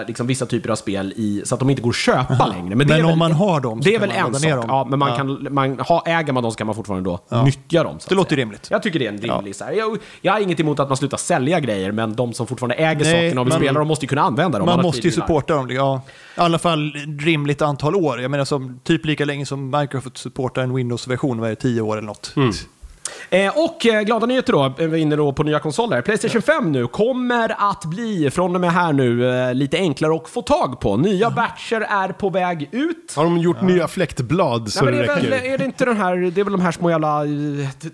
eh, 0.00 0.06
liksom 0.06 0.26
vissa 0.26 0.46
typer 0.46 0.70
av 0.70 0.76
spel 0.76 1.12
i, 1.16 1.42
så 1.44 1.54
att 1.54 1.58
de 1.58 1.70
inte 1.70 1.82
går 1.82 1.90
att 1.90 1.96
köpa 1.96 2.46
längre. 2.46 2.74
det 2.74 2.84
är 2.84 2.86
Men 2.86 3.04
om 3.04 3.08
väl- 3.10 3.18
man 3.18 3.32
har 3.32 3.60
dem 3.60 3.80
Det 3.84 3.94
är 3.94 3.98
väl 4.00 4.10
en 4.10 4.34
sak. 4.34 4.64
Ja, 4.68 4.86
men 4.90 4.98
man 4.98 5.08
Ja. 5.10 5.16
kan, 5.16 5.46
man, 5.50 5.78
ha, 5.80 6.02
äger 6.06 6.32
man 6.32 6.42
dem 6.42 6.52
så 6.52 6.58
kan 6.58 6.66
man 6.66 6.76
fortfarande 6.76 7.10
då 7.10 7.42
nyttja 7.44 7.82
dem. 7.84 8.00
så 8.00 8.08
Det 8.08 8.14
låter 8.14 8.30
säga. 8.30 8.40
rimligt. 8.40 8.68
Jag 8.70 8.82
tycker 8.82 8.98
det 8.98 9.06
är 9.06 9.12
en 9.12 9.18
rimlig 9.18 9.54
här. 9.60 9.72
Jag, 9.72 9.98
jag 10.20 10.32
har 10.32 10.40
inget 10.40 10.60
emot 10.60 10.80
att 10.80 10.88
man 10.88 10.96
slutar 10.96 11.16
sälja 11.16 11.60
grejer, 11.60 11.92
men 11.92 12.14
de 12.16 12.32
som 12.32 12.46
fortfarande 12.46 12.74
äger 12.74 13.04
Nej, 13.04 13.12
sakerna 13.28 13.40
och 13.40 13.46
vill 13.46 13.54
spela 13.54 13.78
dem 13.78 13.88
måste 13.88 14.04
ju 14.04 14.08
kunna 14.08 14.22
använda 14.22 14.58
dem. 14.58 14.66
Man 14.66 14.82
måste 14.82 15.00
ju 15.06 15.10
supporta 15.12 15.54
dem. 15.54 15.70
Ja, 15.70 16.02
I 16.36 16.40
alla 16.40 16.58
fall 16.58 16.92
rimligt 17.20 17.62
antal 17.62 17.94
år. 17.96 18.20
Jag 18.20 18.30
menar 18.30 18.44
som, 18.44 18.80
typ 18.84 19.04
lika 19.06 19.24
länge 19.24 19.46
som 19.46 19.70
Microsoft 19.80 20.18
supportar 20.18 20.62
en 20.62 20.74
Windows-version, 20.74 21.40
vad 21.40 21.46
är 21.46 21.50
det, 21.54 21.60
10 21.60 21.80
år 21.80 21.96
eller 21.96 22.06
något. 22.06 22.34
Eh, 23.30 23.58
och 23.58 23.86
eh, 23.86 24.00
glada 24.02 24.26
nyheter 24.26 24.52
då, 24.52 24.74
är 24.78 24.86
vi 24.88 24.98
inne 24.98 25.16
då 25.16 25.32
på 25.32 25.42
nya 25.42 25.58
konsoler. 25.58 26.02
Playstation 26.02 26.42
5 26.42 26.72
nu 26.72 26.86
kommer 26.86 27.70
att 27.70 27.84
bli, 27.84 28.30
från 28.30 28.54
och 28.54 28.60
med 28.60 28.72
här 28.72 28.92
nu, 28.92 29.30
eh, 29.48 29.54
lite 29.54 29.76
enklare 29.78 30.14
att 30.16 30.28
få 30.28 30.42
tag 30.42 30.80
på. 30.80 30.96
Nya 30.96 31.30
batcher 31.30 31.80
är 31.80 32.08
på 32.12 32.30
väg 32.30 32.68
ut. 32.72 33.12
Har 33.16 33.24
de 33.24 33.38
gjort 33.38 33.60
nya 33.62 33.88
fläktblad 33.88 34.72
så 34.72 34.84
Nej, 34.84 34.92
men 34.92 35.00
det 35.00 35.06
det, 35.06 35.12
är 35.12 35.16
räcker? 35.16 35.30
väl, 35.30 35.52
är 35.52 35.58
det 35.58 35.64
inte 35.64 35.84
den 35.84 35.96
här, 35.96 36.16
det 36.16 36.40
är 36.40 36.44
väl 36.44 36.52
de 36.52 36.60
här 36.60 36.72
små 36.72 36.90
jävla 36.90 37.22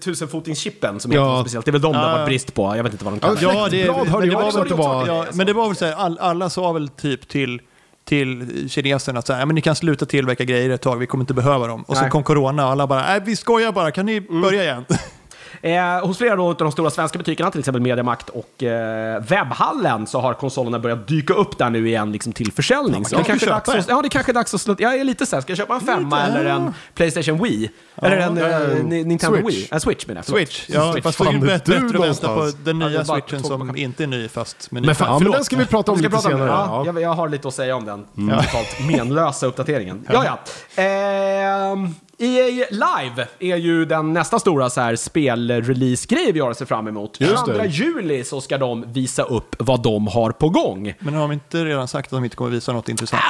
tusenfotingschippen 0.05 1.01
som 1.01 1.11
heter 1.11 1.25
Ja. 1.25 1.31
något 1.33 1.41
speciellt. 1.41 1.65
Det 1.67 1.71
är 1.71 1.73
väl 1.73 1.81
de 1.83 1.93
det 1.93 1.99
har 1.99 2.13
varit 2.19 2.27
brist 2.27 2.55
på. 2.55 2.77
Jag 2.77 2.83
vet 2.85 2.93
inte 2.93 3.05
vad 3.05 3.15
de 3.15 3.21
kallar 3.21 3.35
det. 3.35 3.43
ja, 3.43 3.69
Fläktblad 3.69 4.09
hörde 4.09 4.27
men 4.27 4.33
jag 4.33 4.47
också 4.47 4.61
att 4.61 4.69
det 4.69 4.75
var- 4.75 5.07
Ja, 5.07 5.25
men 5.33 5.47
det 5.47 5.53
var 5.53 5.67
väl 5.67 5.77
så 5.77 5.85
här, 5.85 5.93
all, 5.93 6.19
alla 6.19 6.51
sa 6.51 6.73
väl 6.73 6.89
typ 6.89 7.29
till, 7.29 7.61
till 8.07 8.69
kineserna 8.71 9.19
att 9.19 9.29
här, 9.29 9.39
ja, 9.39 9.47
men 9.47 9.55
ni 9.55 9.61
kan 9.61 9.77
sluta 9.77 10.07
tillverka 10.07 10.45
grejer 10.45 10.71
ett 10.71 10.83
tag, 10.83 10.97
vi 10.97 11.07
kommer 11.07 11.23
inte 11.23 11.35
behöva 11.35 11.67
dem. 11.67 11.83
Och 11.83 11.95
Nej. 11.95 12.05
så 12.05 12.11
kom 12.11 12.23
corona 12.23 12.65
och 12.65 12.71
alla 12.73 12.87
bara, 12.87 13.03
nej 13.03 13.21
vi 13.25 13.37
skojar 13.37 13.73
bara, 13.73 13.91
kan 13.91 14.07
ni 14.07 14.21
börja 14.21 14.63
igen? 14.63 14.85
Eh, 15.63 16.07
hos 16.07 16.19
flera 16.19 16.37
då, 16.37 16.49
av 16.49 16.55
de 16.57 16.73
stora 16.73 16.91
svenska 16.91 17.19
butikerna, 17.19 17.51
till 17.51 17.59
exempel 17.61 17.83
Mediamarkt 17.83 18.29
och 18.29 18.63
eh, 18.63 19.23
Webbhallen, 19.23 20.07
så 20.07 20.21
har 20.21 20.35
konsolerna 20.35 20.79
börjat 20.79 21.09
dyka 21.09 21.35
upp 21.35 21.59
där 21.59 21.71
nu 21.71 21.89
igen 21.89 22.13
liksom, 22.13 22.33
till 22.33 22.53
försäljning. 22.53 23.05
så 23.05 23.17
det, 23.17 23.23
kan 23.23 23.39
kanske 23.39 23.47
dags 23.51 23.69
att, 23.69 23.89
ja, 23.89 24.03
det 24.03 24.09
kanske 24.09 24.33
är 24.33 24.35
dags 24.35 24.55
att 24.55 24.61
slå... 24.61 24.77
Jag 24.79 24.95
är 25.01 25.05
lite 25.05 25.27
såhär, 25.27 25.41
ska 25.41 25.51
jag 25.51 25.59
köpa 25.59 25.75
en 25.75 25.81
femma 25.81 26.27
Lite, 26.27 26.39
eller 26.39 26.51
ja. 26.51 26.57
en 26.57 26.75
Playstation 26.95 27.43
Wii? 27.43 27.71
eller 28.03 28.17
en 28.17 28.37
ja, 28.37 28.49
ja, 28.49 28.61
eh, 28.63 28.85
Ni- 28.85 29.05
Nintendo 29.05 29.37
Switch. 29.37 29.57
Wii? 29.57 29.69
En 29.71 29.81
Switch 29.81 30.07
menar 30.07 30.19
jag. 30.19 30.25
förlåt. 30.27 30.39
Switch, 30.49 30.65
ja, 30.69 30.93
Switch. 30.93 31.05
fast 31.05 31.19
det 31.19 31.29
är 31.29 31.39
bättre, 31.39 31.77
att 31.77 31.95
vänta 31.95 32.35
på 32.35 32.51
den 32.65 32.81
Ja, 32.81 32.89
nya 32.89 33.05
switchen 33.05 33.43
som 33.43 33.77
inte 33.77 34.03
är 34.03 34.07
ny 34.07 34.29
fast 34.29 34.71
med 34.71 34.83
ny 34.83 34.87
Men 34.87 34.95
fan, 34.95 35.19
Förlåt. 35.19 35.35
den 35.35 35.45
ska 35.45 35.57
vi 35.57 35.67
prata 35.67 35.93
om 35.93 35.99
lite 35.99 36.11
prata 36.11 36.29
om 36.29 36.33
senare. 36.33 36.49
Ja. 36.51 36.83
Ja, 36.87 36.93
jag, 36.93 37.03
jag 37.03 37.15
har 37.15 37.29
lite 37.29 37.49
att 37.49 37.55
säga 37.55 37.77
om 37.77 37.85
den. 37.85 38.07
Mm. 38.17 38.37
Totalt 38.39 38.87
menlösa 38.87 39.47
uppdateringen. 39.47 40.05
Ja, 40.13 40.25
ja. 40.25 40.39
Ehm, 40.83 41.95
EA 42.19 42.67
Live 42.71 43.27
är 43.39 43.57
ju 43.57 43.85
den 43.85 44.13
nästa 44.13 44.39
stora 44.39 44.71
så 44.71 44.81
här 44.81 44.97
spelrelease-grej 44.97 46.33
vi 46.33 46.41
har 46.41 46.51
att 46.51 46.59
se 46.59 46.67
fram 46.67 46.89
emot. 46.89 47.21
Just 47.21 47.47
22 47.47 47.53
det. 47.53 47.67
juli 47.67 48.25
så 48.25 48.41
ska 48.41 48.59
de 48.59 48.93
visa 48.93 49.23
upp 49.23 49.57
vad 49.59 49.83
de 49.83 50.07
har 50.07 50.31
på 50.31 50.49
gång. 50.49 50.95
Men 50.99 51.15
har 51.15 51.21
de 51.21 51.33
inte 51.33 51.65
redan 51.65 51.89
sagt 51.89 52.07
att 52.07 52.11
de 52.11 52.25
inte 52.25 52.37
kommer 52.37 52.51
visa 52.51 52.73
något 52.73 52.89
intressant? 52.89 53.23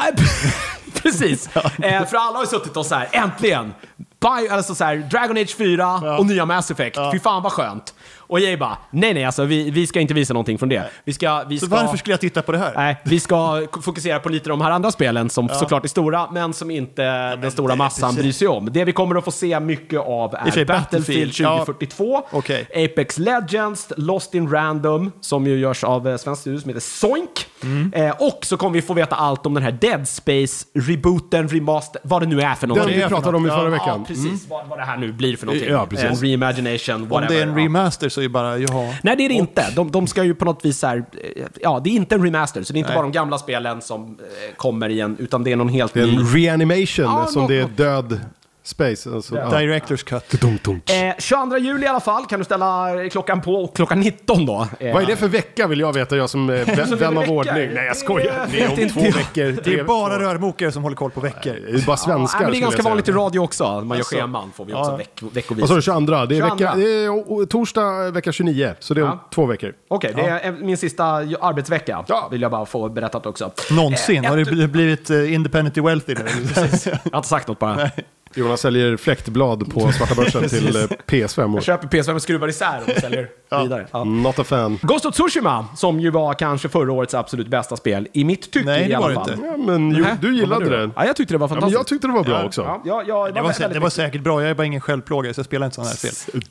Precis. 1.03 1.57
Eh, 1.57 2.07
för 2.07 2.17
alla 2.17 2.37
har 2.37 2.43
ju 2.43 2.47
suttit 2.47 2.77
och 2.77 2.87
så 2.87 2.95
här, 2.95 3.09
äntligen! 3.13 3.75
Bio, 4.21 4.53
alltså 4.53 4.75
så 4.75 4.85
här, 4.85 4.97
Dragon 4.97 5.37
Age 5.37 5.57
4 5.57 6.17
och 6.19 6.27
nya 6.27 6.47
Mass 6.47 6.71
Effect. 6.71 6.99
Fy 7.13 7.19
fan 7.19 7.43
vad 7.43 7.53
skönt. 7.53 7.95
Och 8.27 8.41
jag 8.41 8.59
bara, 8.59 8.79
nej 8.91 9.15
nej 9.15 9.25
alltså 9.25 9.45
vi, 9.45 9.71
vi 9.71 9.87
ska 9.87 10.01
inte 10.01 10.15
visa 10.15 10.35
någonting 10.35 10.59
från 10.59 10.69
det. 10.69 10.91
Vi 11.05 11.13
ska... 11.13 11.45
Vi 11.49 11.59
Så 11.59 11.67
ska 11.67 11.77
varför 11.77 11.97
skulle 11.97 12.13
jag 12.13 12.21
titta 12.21 12.43
på 12.43 12.53
det 12.53 12.59
här? 12.59 12.73
Nej, 12.77 12.97
vi 13.05 13.21
ska 13.21 13.67
fokusera 13.83 14.19
på 14.19 14.29
lite 14.29 14.49
de 14.49 14.61
här 14.61 14.71
andra 14.71 14.91
spelen 14.91 15.31
som 15.31 15.49
såklart 15.49 15.85
är 15.85 15.89
stora, 15.89 16.31
men 16.31 16.53
som 16.53 16.71
inte 16.71 17.37
den 17.37 17.51
stora 17.51 17.77
massan 17.77 18.09
precis. 18.11 18.23
bryr 18.23 18.33
sig 18.33 18.49
om. 18.49 18.69
Det 18.73 18.85
vi 18.85 18.93
kommer 18.93 19.15
att 19.19 19.25
få 19.25 19.31
se 19.31 19.61
mycket 19.61 20.01
av 20.01 20.35
är 20.35 20.39
Battlefield 20.39 20.67
Battlefield, 20.69 21.33
ja. 21.39 21.59
2042, 21.59 22.23
Okej. 22.31 22.67
Apex 22.85 23.19
Legends, 23.19 23.93
Lost 23.97 24.35
in 24.35 24.51
Random, 24.51 25.13
som 25.21 25.47
ju 25.47 25.59
görs 25.59 25.85
av 25.85 26.09
eh, 26.09 26.17
svensk 26.17 26.41
studio 26.41 26.61
som 26.61 26.69
heter 26.69 26.81
Soink. 26.81 27.47
Mm. 27.63 27.93
Eh, 27.93 28.11
och 28.19 28.39
så 28.43 28.57
kommer 28.57 28.75
vi 28.75 28.83
få 28.83 28.95
veta 28.95 29.17
allt 29.17 29.47
om 29.47 29.55
den 29.55 29.63
här 29.63 29.73
Dead 29.73 30.09
Space-rebooten, 30.09 31.49
remaster, 31.49 32.01
vad 32.05 32.23
det 32.23 32.27
nu 32.27 32.41
är 32.41 32.55
för 32.55 32.67
Den 32.67 32.69
någonting. 32.69 32.97
vi 32.97 33.03
är 33.03 33.09
för 33.09 33.17
pratade 33.17 33.37
om 33.37 33.47
i 33.47 33.49
förra 33.49 33.63
Ja, 33.65 33.71
veckan. 33.71 34.05
precis. 34.05 34.49
Vad, 34.49 34.67
vad 34.69 34.79
det 34.79 34.85
här 34.85 34.97
nu 34.97 35.13
blir 35.13 35.37
för 35.37 35.47
någonting. 35.47 35.71
Ja, 35.71 35.87
precis. 35.87 36.05
En 36.05 36.17
reimagination, 36.17 37.03
Om 37.03 37.09
whatever. 37.09 37.35
det 37.35 37.41
är 37.41 37.47
en 37.47 37.59
Ja. 37.59 37.65
remaster 37.65 38.09
så 38.17 38.21
är 38.21 38.23
det 38.23 38.29
bara, 38.29 38.59
jaha. 38.59 38.95
Nej, 39.03 39.17
det 39.17 39.25
är 39.25 39.29
det 39.29 39.35
inte. 39.35 39.71
De, 39.77 39.91
de 39.91 40.07
ska 40.07 40.25
ju 40.25 40.35
på 40.35 40.45
något 40.45 40.65
vis 40.65 40.79
så 40.79 40.87
här, 40.87 40.97
eh, 41.37 41.43
ja, 41.61 41.81
det 41.85 41.91
är 41.91 41.95
inte 41.95 42.15
en 42.15 42.25
remaster, 42.25 42.63
så 42.63 42.73
det 42.73 42.77
är 42.77 42.79
inte 42.79 42.89
Nej. 42.91 42.97
bara 42.97 43.03
de 43.03 43.13
gamla 43.13 43.39
spelen 43.39 43.81
som 43.83 44.03
eh, 44.05 44.57
kommer 44.57 44.89
igen, 44.89 45.17
utan 45.21 45.45
det 45.45 45.53
är 45.53 45.57
någon 45.57 45.69
helt 45.69 45.95
Det 45.95 46.01
är 46.01 46.07
ny. 46.07 46.17
en 46.17 46.27
reanimation 46.27 47.05
Ja, 47.05 47.27
som 47.27 47.43
nå- 47.43 47.49
det 47.49 47.59
är 47.61 47.69
död 47.69 48.21
space. 48.67 49.11
Alltså, 49.11 49.37
ja. 49.37 49.59
Directors 49.59 50.03
cut. 50.03 50.35
Eh, 50.35 51.15
22 51.19 51.57
juli 51.59 51.85
i 51.85 51.89
alla 51.89 52.01
fall 52.01 52.27
kan 52.27 52.39
du 52.39 52.45
ställa 52.45 52.89
klockan 53.11 53.41
på 53.41 53.67
klockan 53.67 54.01
19 54.01 54.47
då. 54.47 54.69
Eh, 54.81 54.95
Vad 54.95 55.03
är 55.03 55.07
det 55.07 55.17
för 55.17 55.29
vecka 55.29 55.67
vill 55.67 55.81
jag 55.81 55.93
veta, 55.93 56.17
jag 56.17 56.31
som 56.31 56.51
eh, 56.51 56.67
vän 56.77 56.97
vän 56.99 57.19
av 57.19 57.31
ordning. 57.31 57.71
Nej, 57.75 57.87
jag 57.87 57.97
skojar. 57.97 58.47
Det 58.51 58.61
är 58.61 58.83
om 58.85 58.89
två 58.89 59.01
veckor. 59.01 59.61
Det 59.65 59.75
är 59.79 59.85
bara 59.85 60.19
rörmokare 60.19 60.73
som 60.73 60.83
håller 60.83 60.97
koll 60.97 61.11
på 61.11 61.21
veckor. 61.21 61.53
Det 61.67 61.79
är 61.83 61.87
bara 61.87 61.97
svenskar. 61.97 62.39
Ja, 62.41 62.43
men 62.43 62.53
det 62.53 62.59
är 62.59 62.61
ganska 62.61 62.83
vanligt 62.83 63.09
i 63.09 63.13
radio 63.13 63.41
också. 63.41 63.65
Man 63.65 63.89
gör 63.89 63.97
Alltså, 63.97 64.17
scheman 64.17 64.53
får 64.57 64.65
vi 64.65 64.73
också 64.75 64.91
ja. 64.91 64.97
veck, 64.97 65.23
veckovis. 65.33 65.61
Vad 65.61 65.69
sa 65.69 65.75
du, 65.75 65.83
22? 65.83 66.27
Det 66.27 66.37
är, 66.37 66.41
22. 66.41 66.55
vecka, 66.55 66.75
det 66.77 66.83
är 67.05 67.47
torsdag 67.47 68.11
vecka 68.11 68.33
29, 68.33 68.75
så 68.79 68.95
det 68.95 69.01
är 69.01 69.05
om 69.05 69.09
Ja. 69.09 69.29
två 69.35 69.47
veckor. 69.47 69.73
Okej, 69.89 70.13
det 70.17 70.23
är 70.23 70.53
min 70.53 70.77
sista 70.77 71.05
arbetsvecka. 71.05 72.05
Ja. 72.09 72.29
Vill 72.31 72.43
jag 72.43 72.51
bara 72.51 72.67
få 72.67 72.89
berättat 72.89 73.27
också. 73.27 73.51
Någonsin. 73.71 74.25
Eh, 74.25 74.31
Har 74.31 74.37
du 74.37 74.69
blivit 74.69 75.11
independently 75.11 75.83
wealthy 75.83 76.15
nu? 76.15 76.25
Jag 76.85 77.11
har 77.13 77.17
inte 77.19 77.29
sagt 77.29 77.49
något 77.49 77.59
bara. 77.59 77.91
Jonas 78.35 78.61
säljer 78.61 78.97
fläktblad 78.97 79.73
på 79.75 79.93
svarta 79.99 80.15
börsen 80.15 80.49
till 80.49 80.77
eh, 80.77 80.83
PS5. 81.07 81.41
Jag 81.41 81.55
Och, 81.55 81.63
köper 81.63 81.89
PS5 81.89 82.15
och 82.15 82.23
skruvar 82.23 82.49
isär 82.49 82.81
och 82.87 83.01
säljer 83.01 83.29
vidare. 83.63 83.87
Ja. 83.91 84.05
not 84.05 84.39
a 84.39 84.45
fan. 84.45 84.79
Ghost 84.83 85.07
of 85.07 85.15
Tsushima, 85.15 85.67
som 85.77 86.01
ju 86.01 86.11
var 86.11 86.35
kanske 86.35 86.69
förra 86.69 86.93
årets 86.93 87.15
absolut 87.15 87.49
bästa 87.49 87.77
spel, 87.77 88.09
i 88.13 88.25
mitt 88.25 88.51
tycke 88.51 88.67
Nej, 88.67 88.85
det 88.85 88.89
i 88.91 88.95
alla 88.95 89.03
var 89.03 89.09
det 89.09 89.15
fall. 89.15 89.31
inte. 89.33 89.47
Ja, 89.47 89.57
men 89.57 89.91
jo, 89.91 90.05
du 90.21 90.37
gillade 90.37 90.65
var 90.65 90.77
det. 90.77 90.91
Ja, 90.97 91.07
jag 91.07 91.17
tyckte 91.17 91.35
det 91.35 91.39
var 91.39 91.45
Ja, 91.45 91.49
fantastiskt. 91.49 91.79
jag 91.79 91.87
tyckte 91.87 92.07
det 92.07 92.13
var 92.13 92.25
bra 92.25 92.41
Ja. 92.41 92.45
också. 92.47 92.63
Ja, 92.63 92.83
ja, 92.85 93.03
ja, 93.07 93.31
Det 93.35 93.41
var, 93.43 93.51
sä- 93.53 93.73
det 93.73 93.81
var 93.81 93.91
säkert 93.91 94.21
bra, 94.23 94.41
jag 94.43 94.51
är 94.51 94.55
bara 94.55 94.65
ingen 94.67 94.81
självplågare 94.81 95.35
så 95.35 95.39
jag 95.39 95.47
spelar 95.47 95.67
inte 95.67 95.75
sådana 95.75 95.89
här 95.91 95.97
spel. 95.97 96.43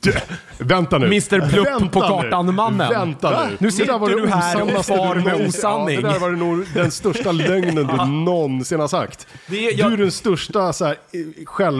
Du, 0.58 0.64
vänta 0.64 0.98
nu. 0.98 1.06
Mr. 1.06 1.48
Plupp 1.50 1.66
Vänta 1.66 1.88
på 1.88 2.00
kartan-mannen. 2.00 2.88
Vänta 2.90 3.30
Va? 3.30 3.42
nu. 3.50 3.56
Nu 3.58 3.66
Det 3.66 3.72
sitter 3.72 3.98
var 3.98 4.08
det 4.08 4.20
du 4.20 4.26
här 4.28 4.62
och 4.78 4.84
far 4.84 5.14
med 5.14 5.46
osanning. 5.48 5.94
Ja, 5.94 6.00
det 6.06 6.12
där 6.12 6.18
var 6.20 6.30
det 6.30 6.36
nog 6.36 6.64
den 6.74 6.90
största 6.90 7.32
lögnen 7.32 7.74
du 7.74 8.06
någonsin 8.06 8.80
har 8.80 8.88
sagt. 8.88 9.26
Det 9.46 9.66
är- 9.68 9.78
jag- 9.78 9.88
Du 9.90 9.94
är 9.94 9.98
den 9.98 10.10
största 10.10 10.72
så 10.72 10.94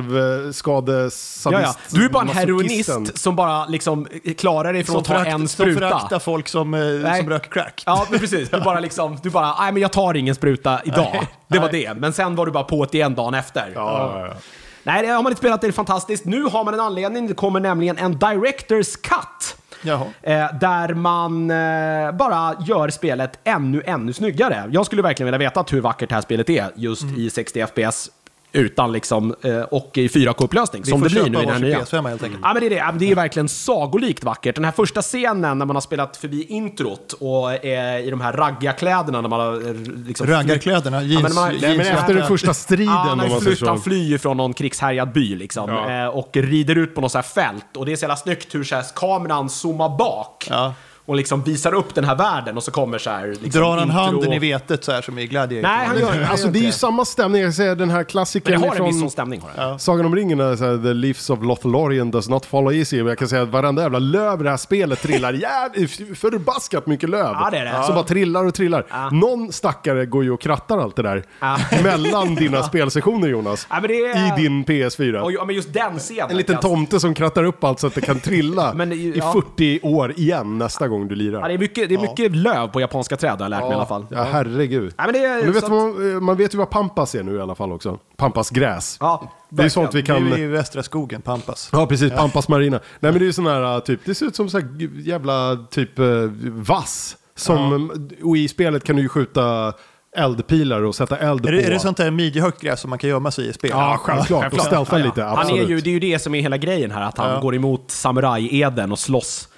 självskadesadist. 0.03 1.45
Ja, 1.45 1.61
ja. 1.61 1.75
Du 1.91 2.05
är 2.05 2.09
bara 2.09 2.23
en 2.23 2.29
heroinist 2.29 3.19
som 3.19 3.37
bara 3.37 3.67
liksom 3.67 4.07
klarar 4.39 4.73
dig 4.73 4.85
från 4.85 4.93
Som, 4.93 5.01
att 5.01 5.07
ta 5.07 5.13
förakt, 5.15 5.31
en 5.33 5.39
som 5.39 5.49
spruta. 5.49 5.81
föraktar 5.81 6.19
folk 6.19 6.49
som, 6.49 6.75
eh, 6.75 7.17
som 7.19 7.31
röker 7.31 7.51
crack. 7.51 7.83
Ja, 7.87 8.07
men 8.11 8.19
precis. 8.21 8.51
Du 8.51 8.61
bara 8.61 8.81
liksom, 8.81 9.19
du 9.23 9.31
bara, 9.31 9.55
nej 9.61 9.73
men 9.73 9.83
jag 9.83 9.93
tar 9.93 10.15
ingen 10.15 10.35
spruta 10.35 10.81
idag. 10.85 11.11
Nej. 11.13 11.29
Det 11.49 11.59
var 11.59 11.73
Nej. 11.73 11.85
det. 11.85 11.95
Men 11.95 12.13
sen 12.13 12.37
var 12.37 12.47
du 12.47 12.53
bara 12.53 12.65
på 12.65 12.85
det 12.85 12.99
igen 12.99 13.15
dagen 13.15 13.35
efter. 13.35 13.73
Ja, 13.75 14.11
ja, 14.21 14.27
ja. 14.29 14.35
Nej, 14.83 15.03
det 15.03 15.09
har 15.09 15.23
man 15.23 15.33
inte 15.33 15.39
spelat, 15.41 15.61
det 15.61 15.67
är 15.67 15.73
fantastiskt. 15.73 16.25
Nu 16.25 16.43
har 16.43 16.65
man 16.65 16.75
en 16.75 16.81
anledning, 16.81 17.27
det 17.27 17.35
kommer 17.35 17.61
nämligen 17.61 17.99
en 17.99 18.19
Directors 18.19 18.97
Cut. 18.97 19.57
Jaha. 19.83 20.07
Eh, 20.23 20.47
där 20.61 20.95
man 20.95 21.51
eh, 21.51 22.13
bara 22.13 22.55
gör 22.67 22.89
spelet 22.89 23.39
ännu, 23.45 23.83
ännu 23.87 24.13
snyggare. 24.13 24.65
Jag 24.71 24.87
skulle 24.87 25.03
verkligen 25.03 25.27
vilja 25.27 25.39
veta 25.51 25.65
hur 25.71 25.81
vackert 25.81 26.09
det 26.09 26.15
här 26.15 26.23
spelet 26.23 26.51
är 26.51 26.71
just 26.77 27.03
Mm. 27.03 27.17
i 27.21 27.31
60 27.31 27.67
FPS 27.67 28.11
utan 28.53 28.93
liksom, 28.93 29.35
eh, 29.43 29.61
och 29.61 29.99
i 29.99 30.09
4K-upplösning, 30.09 30.83
Vi 30.85 30.91
som 30.91 31.01
får 31.01 31.09
det 31.09 31.13
blir 31.13 31.25
köpa 31.25 31.31
nu 31.39 31.43
i 31.43 31.47
den 31.47 31.53
här 31.55 31.61
nya. 31.61 31.79
PS5 31.81 32.09
helt 32.09 32.23
enkelt. 32.23 32.41
Ja, 32.45 32.53
men 32.53 32.61
det 32.61 32.67
är 32.67 32.71
det. 32.71 32.77
Ja, 32.77 32.87
men 32.87 32.99
Det 32.99 33.11
är 33.11 33.15
verkligen 33.15 33.49
sagolikt 33.49 34.25
vackert. 34.25 34.55
Den 34.55 34.65
här 34.65 34.73
första 34.73 35.03
scenen 35.03 35.59
när 35.59 35.67
man 35.67 35.77
har 35.77 35.81
spelat 35.81 36.17
förbi 36.17 36.43
introt 36.49 37.13
och 37.13 37.65
är 37.65 37.99
i 37.99 38.11
de 38.11 38.21
här 38.21 38.33
raggiga 38.33 38.73
kläderna 38.73 39.21
när 39.21 39.29
man 39.29 39.41
har 39.41 39.69
eh, 39.69 39.75
liksom... 40.07 40.27
Raggarkläderna, 40.27 40.97
Ja, 40.97 41.09
jeans, 41.09 41.23
men 41.23 41.35
man- 41.35 41.51
jeans 41.51 41.63
Nej, 41.63 41.77
men 41.79 41.87
efter 41.87 42.15
den 42.15 42.27
första 42.29 42.55
striden, 42.55 42.87
Ja, 42.95 43.13
om 43.13 43.19
han, 43.19 43.29
man 43.29 43.41
säger 43.41 43.77
flyr 43.77 44.19
från 44.19 44.37
någon 44.37 44.55
krigshärjad 44.55 45.13
by 45.13 45.37
liksom, 45.37 45.71
Ja. 45.71 46.03
eh, 46.03 46.07
och 46.09 46.31
rider 46.37 46.79
ut 46.79 46.95
på 46.95 47.01
något 47.01 47.13
så 47.13 47.19
här 47.19 47.23
fält. 47.23 47.77
Och 47.77 47.87
det 47.87 47.93
är 47.93 47.97
så 47.97 48.03
jävla 48.03 48.17
snyggt 48.17 48.55
hur 48.55 48.65
så 48.65 48.75
här, 48.75 48.85
kameran 48.95 49.49
zoomar 49.51 49.89
bak 49.99 50.47
Ja. 50.51 50.75
Och 51.07 51.17
liksom 51.17 51.43
visar 51.43 51.75
upp 51.75 51.95
den 51.95 52.05
här 52.05 52.17
världen 52.17 52.57
och 52.57 52.63
så 52.63 52.71
kommer 52.71 52.99
så 52.99 53.11
här... 53.11 53.27
Liksom, 53.29 53.51
Drar 53.61 53.77
han 53.77 53.89
intro- 53.91 53.93
handen 53.93 54.33
i 54.33 54.39
vetet 54.39 54.85
så 54.85 54.93
här 54.93 55.03
som 55.03 55.19
i 55.19 55.27
Gladiator? 55.27 55.69
Nej, 55.69 55.87
han 55.87 55.99
gör, 55.99 56.11
han 56.13 56.25
Alltså 56.25 56.49
det 56.49 56.59
är 56.59 56.63
ju 56.63 56.73
samma 56.73 57.05
stämning, 57.05 57.43
jag 57.43 57.55
säger 57.55 57.75
den 57.77 57.91
här 57.91 57.97
Men 57.97 58.05
det 58.05 58.11
klassikern 58.11 58.61
har 58.63 58.77
en 58.77 58.85
viss 58.85 58.93
sån 58.95 59.01
från 59.01 59.11
stämning. 59.11 59.41
Har 59.57 59.73
det. 59.73 59.79
Sagan 59.79 60.07
om 60.07 60.17
ringen, 60.17 60.41
är 60.41 60.57
så 60.57 60.65
här, 60.65 60.83
The 60.83 60.93
Leaves 60.93 61.31
of 61.31 61.39
Lothlorien 61.43 62.11
does 62.11 62.29
not 62.29 62.47
follow 62.47 62.73
easy. 62.75 62.97
Men 62.97 63.07
jag 63.07 63.19
kan 63.19 63.29
säga 63.29 63.43
att 63.43 63.49
varenda 63.49 63.83
jävla 63.83 63.99
löv 63.99 64.41
i 64.41 64.45
det 64.45 64.51
här 64.51 64.57
spelet 64.57 65.03
trillar 65.03 65.33
jävligt 65.73 66.19
förbaskat 66.19 66.87
mycket 66.87 67.11
löv. 67.11 67.21
Ja, 67.33 67.49
det 67.51 67.59
är 67.59 67.65
det. 67.65 67.85
Som 67.85 67.95
bara 67.95 68.05
trillar 68.05 68.45
och 68.45 68.55
trillar. 68.55 69.11
Någon 69.13 69.53
stackare 69.53 70.07
går 70.07 70.25
ju 70.25 70.31
och 70.31 70.41
krattar 70.41 70.79
allt 70.79 70.97
det 70.97 71.03
där. 71.03 71.25
Ja. 71.41 71.59
Mellan 71.83 72.35
dina 72.35 72.63
spelsessioner 72.63 73.29
Jonas. 73.29 73.67
Ja, 73.71 73.77
men 73.81 73.89
det 73.89 73.95
är- 73.95 74.39
I 74.39 74.43
din 74.43 74.65
PS4. 74.65 75.19
Och, 75.19 75.33
ja, 75.33 75.45
men 75.45 75.55
just 75.55 75.73
den 75.73 75.99
scenen. 75.99 76.31
En 76.31 76.37
liten 76.37 76.57
tomte 76.61 77.01
som 77.01 77.15
krattar 77.15 77.45
upp 77.45 77.65
allt 77.65 77.81
så 77.81 77.87
att 77.87 77.95
det 77.95 78.01
kan 78.01 78.21
trilla 78.21 78.75
Men 78.75 78.89
det- 78.89 78.97
i 78.97 79.13
ja. 79.17 79.33
40 79.57 79.81
år 79.83 80.13
igen 80.17 80.59
nästa 80.59 80.89
gång 80.89 80.96
du 81.05 81.15
Ja, 81.15 81.19
lirar. 81.19 81.49
det 81.49 81.55
är 81.55 81.59
mycket, 81.59 81.89
det 81.89 81.95
är 81.95 81.99
mycket 81.99 82.37
löv 82.37 82.69
på 82.69 82.81
japanska 82.81 83.17
träd 83.17 83.31
har 83.31 83.39
jag 83.41 83.51
lärt 83.51 83.61
mig 83.63 83.71
i 83.71 83.75
alla 83.75 83.87
fall. 83.87 84.07
Ja, 84.11 84.23
herregud. 84.33 84.95
Ja, 84.97 85.05
men 85.05 85.13
det 85.13 85.25
är, 85.25 85.45
nu 85.45 85.51
vet 85.53 85.65
så 85.65 85.71
man, 85.71 86.25
man 86.25 86.37
vet 86.37 86.55
ju 86.55 86.59
vad 86.59 86.71
pampas 86.71 87.15
är 87.15 87.23
nu 87.23 87.37
i 87.37 87.41
alla 87.41 87.55
fall 87.55 87.73
också. 87.73 87.99
Pampas 88.17 88.51
gräs. 88.51 88.97
Ja, 89.01 89.33
det 89.49 89.63
är 89.63 89.69
sånt 89.69 89.95
vi 89.95 90.03
Det 90.03 90.13
är 90.13 90.17
kan... 90.19 90.39
ju 90.39 90.45
i 90.45 90.47
västra 90.47 90.83
skogen, 90.83 91.23
Pampas. 91.23 91.69
Ja, 91.73 91.87
precis. 91.87 92.13
Pampas 92.13 92.49
marina. 92.49 92.77
Nej, 93.01 93.13
men 93.13 93.19
det 93.19 93.25
är 93.25 93.27
ju 93.27 93.33
sån 93.33 93.47
här 93.47 93.81
typ, 93.81 94.01
det 94.05 94.15
ser 94.15 94.27
ut 94.27 94.37
som 94.37 94.49
så 94.51 94.59
här 94.59 94.67
g- 94.79 94.89
jävla 95.11 95.57
typ 95.71 95.99
eh, 95.99 96.07
vass. 96.51 97.17
Som, 97.35 97.91
Och 98.23 98.37
i 98.37 98.49
spelet 98.49 98.85
kan 98.85 98.97
du 98.97 99.03
ju 99.03 99.09
skjuta 99.09 99.73
eldpilar 100.17 100.83
och 100.83 100.95
sätta 100.95 101.17
eld 101.19 101.41
Är 101.41 101.45
på. 101.45 101.51
det, 101.57 101.63
är 101.63 101.71
det 101.71 101.79
sånt 101.79 101.97
där 101.97 102.11
midjehögt 102.11 102.61
gräs 102.61 102.81
som 102.81 102.91
man 102.91 102.99
kan 102.99 103.11
gömma 103.11 103.31
sig 103.31 103.49
i 103.49 103.53
spel? 103.53 103.71
Ja, 103.75 103.97
självklart. 104.03 104.53
Och 104.53 104.61
stealtha 104.61 104.97
lite, 104.99 105.23
Han 105.23 105.39
absolut. 105.39 105.65
är 105.65 105.69
ju, 105.69 105.81
det 105.81 105.91
är 105.91 105.93
ju 105.93 106.01
det 106.01 106.19
som 106.19 106.35
är 106.35 106.41
hela 106.41 106.57
grejen 106.57 106.91
här, 106.91 107.03
att 107.03 107.19
han 107.19 107.31
Ja. 107.31 107.41
går 107.41 107.55
emot 107.55 107.91
samurajeden 107.91 108.93
och 108.93 108.99
slåss 108.99 109.49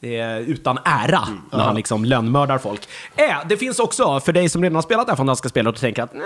eh, 0.00 0.38
utan 0.38 0.78
ära 0.84 1.20
när 1.52 1.58
han 1.64 1.76
liksom 1.76 2.04
lönnmördar 2.04 2.58
folk. 2.58 2.80
Eh, 3.16 3.36
det 3.48 3.56
finns 3.56 3.78
också, 3.78 4.20
för 4.20 4.32
dig 4.32 4.48
som 4.48 4.62
redan 4.62 4.74
har 4.74 4.82
spelat 4.82 5.06
det 5.06 5.12
här 5.12 5.16
fantastiska 5.16 5.48
spelet 5.48 5.74
och 5.74 5.80
tänker 5.80 6.02
att 6.02 6.14
nej, 6.14 6.24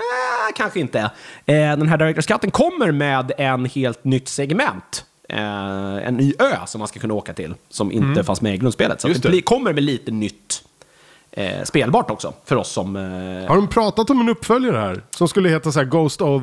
kanske 0.55 0.79
inte. 0.79 0.99
Eh, 0.99 1.55
den 1.55 1.87
här 1.89 1.97
Directors 1.97 2.25
Cutten 2.25 2.51
kommer 2.51 2.91
med 2.91 3.31
en 3.37 3.65
helt 3.65 4.03
nytt 4.03 4.27
segment. 4.27 5.05
Eh, 5.29 6.07
en 6.07 6.17
ny 6.17 6.33
ö 6.39 6.55
som 6.65 6.79
man 6.79 6.87
ska 6.87 6.99
kunna 6.99 7.13
åka 7.13 7.33
till, 7.33 7.53
som 7.69 7.91
inte 7.91 8.23
fanns 8.23 8.41
med 8.41 8.53
i 8.53 8.57
grundspelet. 8.57 9.01
Så 9.01 9.07
Just 9.07 9.23
det 9.23 9.29
det. 9.29 9.41
kommer 9.41 9.73
med 9.73 9.83
lite 9.83 10.11
nytt 10.11 10.63
eh, 11.35 11.63
spelbart 11.63 12.11
också, 12.11 12.33
för 12.45 12.55
oss 12.55 12.69
som... 12.69 12.95
Eh, 12.95 13.01
Har 13.49 13.55
de 13.55 13.67
pratat 13.67 14.09
om 14.09 14.21
en 14.21 14.29
uppföljare 14.29 14.77
här? 14.77 15.01
Som 15.11 15.27
skulle 15.27 15.49
heta 15.49 15.71
så 15.71 15.79
här 15.79 15.85
Ghost 15.85 16.21
of 16.21 16.41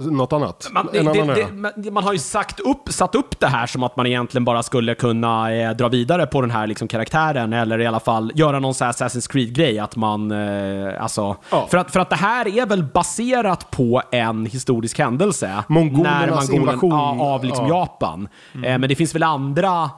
något 0.00 0.32
annat? 0.32 0.68
Man, 0.72 0.88
det, 0.92 1.02
det, 1.02 1.34
det, 1.34 1.52
man- 1.52 1.72
man 1.94 2.04
har 2.04 2.12
ju 2.12 2.18
sagt 2.18 2.60
upp, 2.60 2.88
satt 2.88 3.14
upp 3.14 3.40
det 3.40 3.46
här 3.46 3.66
som 3.66 3.82
att 3.82 3.96
man 3.96 4.06
egentligen 4.06 4.44
bara 4.44 4.62
skulle 4.62 4.94
kunna 4.94 5.52
eh, 5.54 5.70
dra 5.70 5.88
vidare 5.88 6.26
på 6.26 6.40
den 6.40 6.50
här 6.50 6.66
liksom, 6.66 6.88
karaktären 6.88 7.52
eller 7.52 7.80
i 7.80 7.86
alla 7.86 8.00
fall 8.00 8.32
göra 8.34 8.58
någon 8.58 8.74
så 8.74 8.84
här 8.84 8.92
Assassin's 8.92 9.30
Creed-grej. 9.32 9.78
Att 9.78 9.96
man, 9.96 10.30
eh, 10.30 11.02
alltså, 11.02 11.36
Ja. 11.50 11.66
för, 11.70 11.78
att, 11.78 11.90
för 11.90 12.00
att 12.00 12.10
det 12.10 12.16
här 12.16 12.58
är 12.58 12.66
väl 12.66 12.84
baserat 12.84 13.70
på 13.70 14.02
en 14.10 14.46
historisk 14.46 14.98
händelse. 14.98 15.64
Mongolernas 15.68 16.50
invasion. 16.50 16.90
ja, 16.90 17.16
av 17.34 17.44
liksom 17.44 17.66
Ja. 17.66 17.78
Japan. 17.78 18.28
Eh, 18.54 18.60
men 18.60 18.80
det 18.88 18.94
finns 18.94 19.14
väl 19.14 19.22
andra 19.22 19.90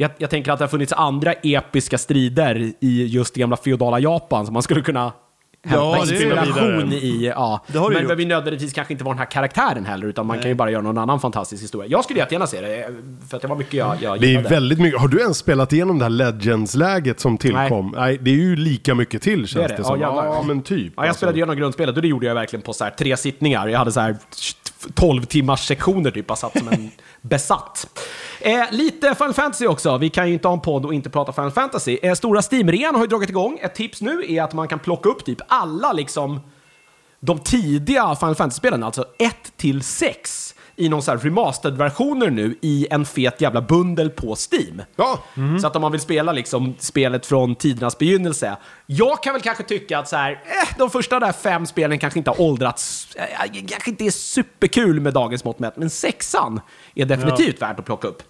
jag, 0.00 0.10
jag 0.18 0.30
tänker 0.30 0.52
att 0.52 0.58
det 0.58 0.64
har 0.64 0.68
funnits 0.68 0.92
andra 0.92 1.32
episka 1.32 1.98
strider 1.98 2.72
i 2.80 3.06
just 3.06 3.34
det 3.34 3.40
gamla 3.40 3.56
feodala 3.56 3.98
Japan 3.98 4.46
som 4.46 4.52
man 4.52 4.62
skulle 4.62 4.80
kunna 4.80 5.12
hämta 5.64 5.84
Ja, 5.84 6.00
inspiration 6.00 6.92
i. 6.92 7.32
Ja. 7.34 7.64
Det 7.66 7.78
har 7.78 7.90
men 7.90 8.16
vi 8.16 8.24
nödvändigtvis 8.24 8.72
kanske 8.72 8.94
inte 8.94 9.04
var 9.04 9.12
den 9.12 9.18
här 9.18 9.26
karaktären 9.26 9.86
heller, 9.86 10.06
utan 10.06 10.26
man 10.26 10.38
kan 10.38 10.48
ju 10.48 10.54
bara 10.54 10.70
göra 10.70 10.82
någon 10.82 10.98
annan 10.98 11.20
fantastisk 11.20 11.62
historia. 11.62 11.90
Jag 11.90 12.04
skulle 12.04 12.18
jättegärna 12.18 12.46
se 12.46 12.60
det, 12.60 12.88
för 13.30 13.36
att 13.36 13.42
det 13.42 13.48
var 13.48 13.56
mycket 13.56 13.74
jag, 13.74 13.96
jag 14.00 14.20
Det 14.20 14.34
är 14.34 14.42
väldigt 14.42 14.78
mycket. 14.78 15.00
Har 15.00 15.08
du 15.08 15.20
ens 15.20 15.38
spelat 15.38 15.72
igenom 15.72 15.98
det 15.98 16.04
här 16.04 16.10
Legends-läget 16.10 17.20
som 17.20 17.38
tillkom? 17.38 17.94
Nej. 17.96 18.18
det 18.20 18.30
är 18.30 18.34
ju 18.34 18.56
lika 18.56 18.94
mycket 18.94 19.22
till 19.22 19.46
känns 19.46 19.68
det, 19.68 19.76
det. 19.76 19.84
som. 19.84 20.00
Ja. 20.00 20.24
Ja, 20.24 20.42
men 20.42 20.62
typ. 20.62 20.92
Ja, 20.96 21.02
jag 21.02 21.08
alltså. 21.08 21.18
spelade 21.18 21.38
igenom 21.38 21.56
grundspelet 21.56 21.96
och 21.96 22.02
det 22.02 22.08
gjorde 22.08 22.26
jag 22.26 22.34
verkligen 22.34 22.62
på 22.62 22.72
så 22.72 22.84
här 22.84 22.90
tre 22.90 23.16
sittningar. 23.16 23.68
Jag 23.68 23.78
hade 23.78 23.92
så 23.92 24.00
här 24.00 24.16
12 24.94 25.24
timmars 25.24 25.66
sektioner 25.66 26.10
typ, 26.10 26.26
bara 26.26 26.36
satt 26.36 26.58
som 26.58 26.68
en 26.68 26.90
besatt. 27.20 28.00
Eh, 28.40 28.64
lite 28.70 29.14
Final 29.14 29.34
Fantasy 29.34 29.66
också. 29.66 29.98
Vi 29.98 30.10
kan 30.10 30.28
ju 30.28 30.34
inte 30.34 30.48
ha 30.48 30.52
en 30.52 30.60
podd 30.60 30.84
och 30.84 30.94
inte 30.94 31.10
prata 31.10 31.32
Final 31.32 31.50
Fantasy. 31.50 31.98
Eh, 32.02 32.14
stora 32.14 32.40
Steam-rean 32.42 32.94
har 32.94 33.02
ju 33.02 33.08
dragit 33.08 33.30
igång. 33.30 33.58
Ett 33.62 33.74
tips 33.74 34.00
nu 34.00 34.24
är 34.28 34.42
att 34.42 34.52
man 34.52 34.68
kan 34.68 34.78
plocka 34.78 35.08
upp 35.08 35.24
typ 35.24 35.38
alla 35.48 35.92
liksom 35.92 36.40
de 37.20 37.38
tidiga 37.38 38.16
Final 38.16 38.34
Fantasy-spelen, 38.34 38.82
alltså 38.82 39.04
1 39.18 39.52
till 39.56 39.82
6 39.82 40.54
i 40.78 40.88
någon 40.88 41.02
sån 41.02 41.16
här 41.18 41.24
remastered-versioner 41.24 42.30
nu 42.30 42.58
i 42.62 42.86
en 42.90 43.04
fet 43.04 43.40
jävla 43.40 43.62
bundel 43.62 44.10
på 44.10 44.36
Steam. 44.52 44.82
Ja, 44.96 45.22
Så 45.60 45.66
att 45.66 45.76
om 45.76 45.82
man 45.82 45.92
vill 45.92 46.00
spela 46.00 46.32
liksom 46.32 46.74
spelet 46.78 47.26
från 47.26 47.54
tidernas 47.54 47.98
begynnelse. 47.98 48.56
Jag 48.86 49.22
kan 49.22 49.32
väl 49.32 49.42
kanske 49.42 49.64
tycka 49.64 49.98
att 49.98 50.08
så 50.08 50.16
här, 50.16 50.32
eh, 50.32 50.78
de 50.78 50.90
första 50.90 51.20
där 51.20 51.32
fem 51.32 51.66
spelen 51.66 51.98
kanske 51.98 52.18
inte 52.18 52.30
har 52.30 52.40
åldrats, 52.40 53.08
eh, 53.16 53.52
kanske 53.68 53.90
inte 53.90 54.04
är 54.04 54.10
superkul 54.10 55.00
med 55.00 55.14
dagens 55.14 55.44
mått 55.44 55.58
mätt, 55.58 55.76
men 55.76 55.90
sexan 55.90 56.60
är 56.94 57.04
definitivt 57.06 57.62
värt 57.62 57.78
att 57.78 57.84
plocka 57.86 58.08
upp. 58.08 58.22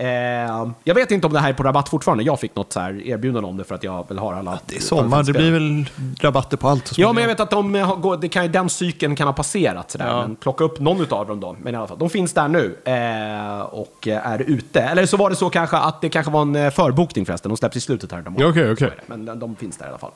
Eh, 0.00 0.68
jag 0.84 0.94
vet 0.94 1.10
inte 1.10 1.26
om 1.26 1.32
det 1.32 1.40
här 1.40 1.48
är 1.48 1.52
på 1.52 1.62
rabatt 1.62 1.88
fortfarande. 1.88 2.24
Jag 2.24 2.40
fick 2.40 2.56
något 2.56 2.72
så 2.72 2.80
här 2.80 3.06
erbjudande 3.06 3.48
om 3.48 3.56
det 3.56 3.64
för 3.64 3.74
att 3.74 3.84
jag 3.84 4.08
väl 4.08 4.18
har 4.18 4.34
alla... 4.34 4.58
Det 4.66 4.76
är 4.76 4.80
sommar, 4.80 5.22
det 5.22 5.32
blir 5.32 5.52
väl 5.52 5.90
rabatter 6.20 6.56
på 6.56 6.68
allt. 6.68 6.98
Ja, 6.98 7.12
men 7.12 7.20
jag 7.20 7.28
vet 7.28 7.40
att 7.40 7.50
de 7.50 7.74
har, 7.74 8.16
det 8.16 8.28
kan, 8.28 8.52
den 8.52 8.68
cykeln 8.68 9.16
kan 9.16 9.26
ha 9.26 9.34
passerat. 9.34 9.90
Sådär, 9.90 10.06
Ja. 10.06 10.20
Men 10.20 10.36
plocka 10.36 10.64
upp 10.64 10.80
någon 10.80 11.12
av 11.12 11.26
dem 11.26 11.40
då. 11.40 11.56
Men 11.62 11.74
i 11.74 11.76
alla 11.76 11.86
fall, 11.86 11.98
de 11.98 12.10
finns 12.10 12.32
där 12.32 12.48
nu 12.48 12.78
eh, 12.84 13.60
och 13.60 14.08
är 14.08 14.38
ute. 14.38 14.80
Eller 14.80 15.06
så 15.06 15.16
var 15.16 15.30
det 15.30 15.36
så 15.36 15.50
kanske 15.50 15.76
att 15.76 16.00
det 16.00 16.08
kanske 16.08 16.32
var 16.32 16.42
en 16.42 16.56
eh, 16.56 16.70
förbokning 16.70 17.26
förresten. 17.26 17.48
De 17.48 17.56
släpps 17.56 17.76
i 17.76 17.80
slutet 17.80 18.12
här. 18.12 18.24
Okej, 18.28 18.48
okej. 18.48 18.66
Är 18.66 18.74
det. 18.90 19.16
Men 19.16 19.38
de, 19.38 19.56
finns 19.56 19.76
där 19.76 19.86
i 19.86 19.88
alla 19.88 19.98
fall. 19.98 20.12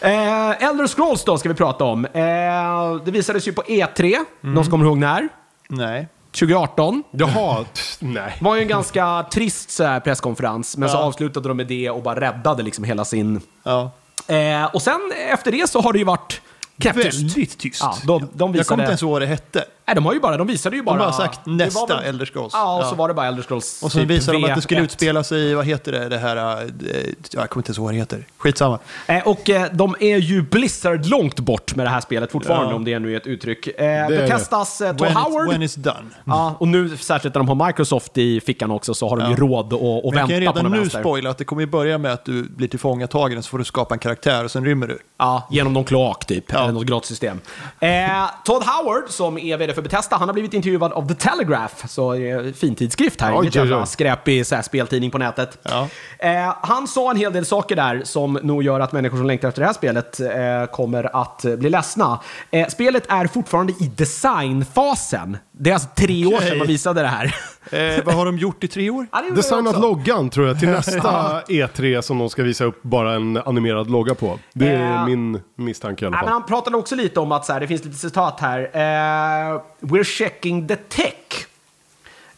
Eh, 0.00 0.68
Elder 0.68 0.86
Scrolls 0.86 1.24
då 1.24 1.38
ska 1.38 1.48
vi 1.48 1.54
prata 1.54 1.84
om. 1.84 2.06
Det 3.04 3.10
visades 3.10 3.48
ju 3.48 3.52
på 3.52 3.62
E3. 3.62 4.16
Någon 4.40 4.64
som 4.64 4.70
kommer 4.70 4.84
ihåg 4.84 4.98
när? 4.98 5.28
Nej. 5.68 6.08
2018. 6.32 7.02
Jaha, 7.10 7.64
nej. 7.98 8.36
Det 8.38 8.44
var 8.44 8.56
ju 8.56 8.62
en 8.62 8.68
ganska 8.68 9.26
trist 9.32 9.70
så 9.70 9.84
här, 9.84 10.00
presskonferens, 10.00 10.76
men 10.76 10.88
så 10.88 10.96
Ja. 10.96 11.00
avslutade 11.02 11.48
de 11.48 11.56
med 11.56 11.66
det 11.66 11.90
och 11.90 12.02
bara 12.02 12.20
räddade 12.20 12.62
liksom 12.62 12.84
hela 12.84 13.04
sin 13.04 13.40
Ja. 13.62 13.90
Eh, 14.26 14.64
och 14.64 14.82
sen 14.82 15.00
efter 15.32 15.52
det 15.52 15.70
så 15.70 15.80
har 15.80 15.92
det 15.92 15.98
ju 15.98 16.04
varit 16.04 16.40
Knäpptyst. 16.80 17.18
Väldigt 17.22 17.58
tyst. 17.58 17.80
Ja, 17.82 17.96
de, 18.06 18.06
de 18.06 18.20
Jag 18.20 18.38
kommer 18.38 18.52
visade... 18.52 18.74
inte 18.82 18.90
ens 18.90 19.02
ihåg 19.02 19.10
vad 19.12 19.22
det 19.22 19.26
hette. 19.26 19.64
Nej, 19.86 19.94
de 19.94 20.06
har 20.06 20.14
ju 20.14 20.20
bara, 20.20 20.36
de 20.36 20.46
visade 20.46 20.76
ju 20.76 20.82
bara... 20.82 20.92
har 20.98 20.98
bara 21.06 21.12
sagt 21.12 21.40
nästa 21.46 21.86
väl- 21.96 22.04
Elder 22.04 22.26
Scrolls. 22.26 22.52
Ja, 22.54 22.78
och 22.78 22.84
så 22.86 22.94
var 22.94 23.08
det 23.08 23.14
bara 23.14 23.26
Elder 23.26 23.42
Scrolls 23.42 23.82
Och 23.82 23.92
så 23.92 23.98
typ 23.98 24.08
visade 24.08 24.38
de 24.38 24.44
att 24.44 24.54
det 24.56 24.62
skulle 24.62 24.80
V1. 24.80 24.84
utspela 24.84 25.24
sig 25.24 25.40
i, 25.50 25.54
vad 25.54 25.66
heter 25.66 25.92
det, 25.92 26.08
det 26.08 26.18
här, 26.18 26.36
eh, 26.36 26.62
jag 27.32 27.50
kommer 27.50 27.60
inte 27.60 27.68
ens 27.68 27.78
ihåg 27.78 27.84
vad 27.84 27.94
det 27.94 27.98
heter. 27.98 28.26
Skitsamma. 28.38 28.78
Eh, 29.06 29.28
och 29.28 29.50
eh, 29.50 29.66
de 29.72 29.96
är 30.00 30.16
ju 30.16 30.42
Blizzard 30.42 31.06
långt 31.06 31.40
bort 31.40 31.74
med 31.76 31.86
det 31.86 31.90
här 31.90 32.00
spelet 32.00 32.32
fortfarande, 32.32 32.70
Ja. 32.70 32.76
om 32.76 32.84
det 32.84 32.98
nu 32.98 33.12
är 33.12 33.16
ett 33.16 33.26
uttryck. 33.26 33.66
Eh, 33.66 33.74
det 34.08 34.16
det. 34.16 34.28
testas 34.28 34.80
eh, 34.80 34.88
Todd 34.96 35.00
When, 35.00 35.16
Howard. 35.16 35.46
it's, 35.48 35.50
when 35.50 35.62
it's 35.62 35.78
done. 35.78 36.08
Ja, 36.24 36.54
och 36.58 36.68
nu 36.68 36.96
särskilt 36.96 37.34
när 37.34 37.42
de 37.42 37.58
har 37.58 37.66
Microsoft 37.66 38.18
i 38.18 38.40
fickan 38.40 38.70
också 38.70 38.94
så 38.94 39.08
har 39.08 39.16
de 39.16 39.24
ju 39.26 39.30
Ja. 39.32 39.36
råd 39.40 39.72
att 39.72 39.80
att 39.80 39.80
Men 39.82 39.90
jag 40.02 40.12
kan 40.14 40.28
vänta 40.28 40.34
ju 40.40 40.46
på 40.46 40.58
redan 40.58 40.72
nu 40.82 40.88
spoila 40.90 41.30
att 41.30 41.38
det 41.38 41.44
kommer 41.44 41.62
ju 41.62 41.66
börja 41.66 41.98
med 41.98 42.12
att 42.12 42.24
du 42.24 42.42
blir 42.42 42.68
tillfångatagen 42.68 43.42
så 43.42 43.48
får 43.50 43.58
du 43.58 43.64
skapa 43.64 43.94
en 43.94 43.98
karaktär 43.98 44.44
och 44.44 44.50
sen 44.50 44.64
rymmer 44.64 44.86
du. 44.86 44.98
Ja, 45.18 45.48
genom 45.50 45.72
någon 45.72 45.84
kloak 45.84 46.26
typ, 46.26 46.44
Ja. 46.52 46.69
Eller 46.70 46.80
något 46.80 46.88
gratissystem. 46.88 47.40
Eh, 47.80 47.90
Todd 48.44 48.62
Howard, 48.62 49.04
som 49.08 49.38
är 49.38 49.56
vd 49.56 49.74
för 49.74 49.82
Bethesda, 49.82 50.16
han 50.16 50.28
har 50.28 50.32
blivit 50.32 50.54
intervjuad 50.54 50.92
av 50.92 51.08
The 51.08 51.14
Telegraph, 51.14 51.86
så 51.86 52.14
eh, 52.14 52.52
fin 52.52 52.74
tidskrift 52.74 53.20
här, 53.20 53.32
inget 53.42 53.54
jävla 53.54 53.86
skräpig 53.86 54.46
så 54.46 54.54
här, 54.54 54.62
speltidning 54.62 55.10
på 55.10 55.18
nätet. 55.18 55.58
Ja. 55.62 55.88
Eh, 56.18 56.54
han 56.60 56.88
sa 56.88 57.10
en 57.10 57.16
hel 57.16 57.32
del 57.32 57.46
saker 57.46 57.76
där 57.76 58.02
som 58.04 58.32
nog 58.32 58.62
gör 58.62 58.80
att 58.80 58.92
människor 58.92 59.16
som 59.16 59.26
längtar 59.26 59.48
efter 59.48 59.60
det 59.60 59.66
här 59.66 59.74
spelet 59.74 60.20
eh, 60.20 60.74
kommer 60.76 61.22
att 61.22 61.44
bli 61.58 61.70
ledsna. 61.70 62.20
Eh, 62.50 62.68
spelet 62.68 63.04
är 63.08 63.26
fortfarande 63.26 63.72
i 63.72 63.90
designfasen. 63.96 65.36
Det 65.62 65.70
är 65.70 65.74
alltså 65.74 65.88
tre 65.96 66.26
år 66.26 66.40
sedan 66.40 66.58
man 66.58 66.66
visade 66.66 67.00
det 67.02 67.08
här. 67.08 67.34
Eh, 67.70 68.04
vad 68.04 68.14
har 68.14 68.26
de 68.26 68.38
gjort 68.38 68.64
i 68.64 68.68
tre 68.68 68.90
år? 68.90 69.06
Ja, 69.12 69.22
Designat 69.34 69.80
loggan 69.80 70.30
tror 70.30 70.46
jag 70.48 70.58
till 70.60 70.68
nästa 70.78 71.40
E3 71.48 72.00
som 72.00 72.18
de 72.18 72.30
ska 72.30 72.42
visa 72.42 72.64
upp 72.64 72.82
bara 72.82 73.14
en 73.14 73.36
animerad 73.36 73.90
logga 73.90 74.14
på. 74.14 74.38
Det 74.52 74.68
är 74.68 74.94
Eh. 74.94 75.06
min 75.06 75.40
misstanke 75.56 76.04
i 76.04 76.06
alla 76.08 76.16
Ja, 76.16 76.20
men 76.20 76.28
fall. 76.28 76.32
han 76.32 76.46
pratade 76.46 76.76
också 76.76 76.94
lite 76.94 77.20
om 77.20 77.32
att 77.32 77.44
så 77.46 77.52
här, 77.52 77.60
det 77.60 77.66
finns 77.66 77.84
lite 77.84 77.96
citat 77.96 78.40
här. 78.40 78.60
Eh, 78.72 79.60
We're 79.80 80.04
checking 80.04 80.68
the 80.68 80.76
tech. 80.76 81.14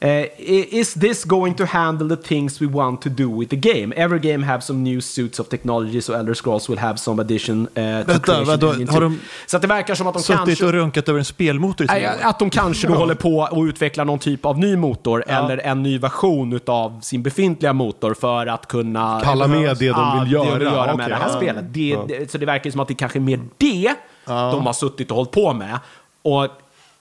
Eh, 0.05 0.09
i- 0.39 0.69
is 0.81 0.95
this 0.95 1.25
going 1.25 1.55
to 1.55 1.65
handle 1.65 2.17
the 2.17 2.23
things 2.23 2.61
we 2.61 2.67
want 2.67 3.03
to 3.03 3.09
do 3.09 3.39
with 3.39 3.51
the 3.51 3.57
game? 3.57 3.95
Every 3.97 4.19
game 4.19 4.47
have 4.47 4.61
some 4.61 4.79
new 4.83 5.01
suits 5.01 5.41
of 5.41 5.49
technology, 5.49 6.01
so 6.01 6.13
Elder 6.15 6.35
Scrolls 6.35 6.71
will 6.71 6.79
have 6.79 6.97
some 6.99 7.23
addition 7.23 7.61
uh, 7.61 7.67
to 7.67 8.13
Vänta, 8.13 8.45
vadå, 8.45 8.67
har 8.67 9.01
de 9.01 9.21
Så 9.47 9.57
att 9.57 9.63
det 9.63 9.69
verkar 9.69 9.95
som 9.95 10.07
att 10.07 10.15
de 10.15 10.23
Suttit 10.23 10.45
kanske... 10.45 10.65
och 10.65 10.73
runkat 10.73 11.09
över 11.09 11.19
en 11.19 11.25
spelmotor 11.25 11.87
i 11.97 12.07
år? 12.07 12.13
Att 12.23 12.39
de 12.39 12.51
kanske 12.51 12.87
då 12.89 12.95
håller 12.95 13.15
på 13.15 13.45
att 13.45 13.59
utveckla 13.69 14.05
någon 14.05 14.19
typ 14.19 14.47
av 14.47 14.59
ny 14.59 14.77
motor 14.77 15.25
Ja. 15.29 15.33
eller 15.45 15.59
en 15.59 15.83
ny 15.83 15.99
version 15.99 16.61
av 16.67 17.01
sin 17.01 17.23
befintliga 17.23 17.73
motor 17.73 18.15
för 18.15 18.47
att 18.47 18.67
kunna... 18.69 19.21
Palla 19.21 19.47
med 19.47 19.59
det 19.59 19.65
de 19.65 19.75
vill 19.75 19.89
det 19.89 19.95
de 20.25 20.31
göra. 20.31 20.55
vill 20.59 20.63
göra 20.63 20.87
med 20.87 20.95
Okej, 20.95 21.09
det 21.09 21.15
här 21.15 21.29
ja. 21.29 21.37
spelet. 21.37 21.65
Det, 22.09 22.31
så 22.31 22.39
det 22.39 22.47
verkar 22.47 22.71
som 22.71 22.81
att 22.81 22.89
det 22.89 22.95
kanske 22.95 23.19
är 23.19 23.21
mer 23.21 23.41
det 23.59 23.95
de 24.27 24.67
har 24.67 24.73
suttit 24.73 25.11
och 25.11 25.17
hållit 25.17 25.31
på 25.33 25.53
med. 25.53 25.79
Och 26.25 26.49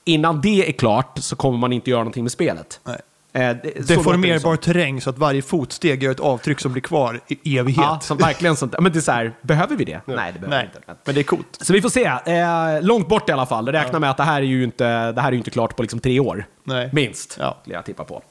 innan 0.06 0.42
det 0.42 0.68
är 0.70 0.72
klart 0.72 1.18
så 1.20 1.36
kommer 1.36 1.58
man 1.58 1.74
inte 1.74 1.90
göra 1.90 2.00
någonting 2.00 2.24
med 2.24 2.32
spelet. 2.32 2.80
Nej. 2.84 2.98
Eh, 3.34 3.42
det, 3.64 3.88
Deformerbar 3.88 4.56
terräng 4.56 5.02
så 5.02 5.10
att 5.10 5.18
varje 5.18 5.42
fotsteg 5.42 6.04
gör 6.04 6.12
ett 6.12 6.20
avtryck 6.20 6.60
som 6.60 6.72
blir 6.72 6.82
kvar 6.82 7.20
i 7.28 7.58
evighet. 7.58 7.84
Ja, 7.86 8.00
som 8.02 8.18
verkligen 8.18 8.56
sånt. 8.56 8.76
Men 8.80 8.92
det 8.92 9.00
är 9.00 9.02
så 9.02 9.12
här, 9.12 9.34
behöver 9.42 9.76
vi 9.76 9.86
det? 9.86 10.02
Nej, 10.06 10.32
det 10.34 10.40
behöver 10.40 10.48
Nej, 10.58 10.70
vi 10.74 10.78
inte. 10.78 10.96
men 11.06 11.16
det 11.16 11.22
är 11.22 11.24
coolt. 11.24 11.58
Så 11.62 11.74
vi 11.74 11.82
får 11.82 11.90
se. 11.90 12.06
Eh, 12.06 12.82
långt 12.82 13.08
bort 13.10 13.30
i 13.30 13.32
alla 13.32 13.46
fall. 13.46 13.68
Räkna 13.68 14.00
med 14.00 14.10
att 14.10 14.18
det 14.18 14.24
här 14.24 14.42
är 14.42 14.46
ju 14.46 14.64
inte, 14.64 15.12
det 15.12 15.22
här 15.22 15.28
är 15.28 15.32
ju 15.32 15.38
inte 15.38 15.52
klart 15.52 15.76
på 15.76 15.82
liksom 15.84 16.00
tre 16.00 16.20
år. 16.20 16.46
Nej. 16.64 16.90
Minst, 16.94 17.38
Ja. 17.40 17.58
skulle 17.62 17.76
jag 17.76 17.86
tippa 17.86 18.04
på. 18.04 18.22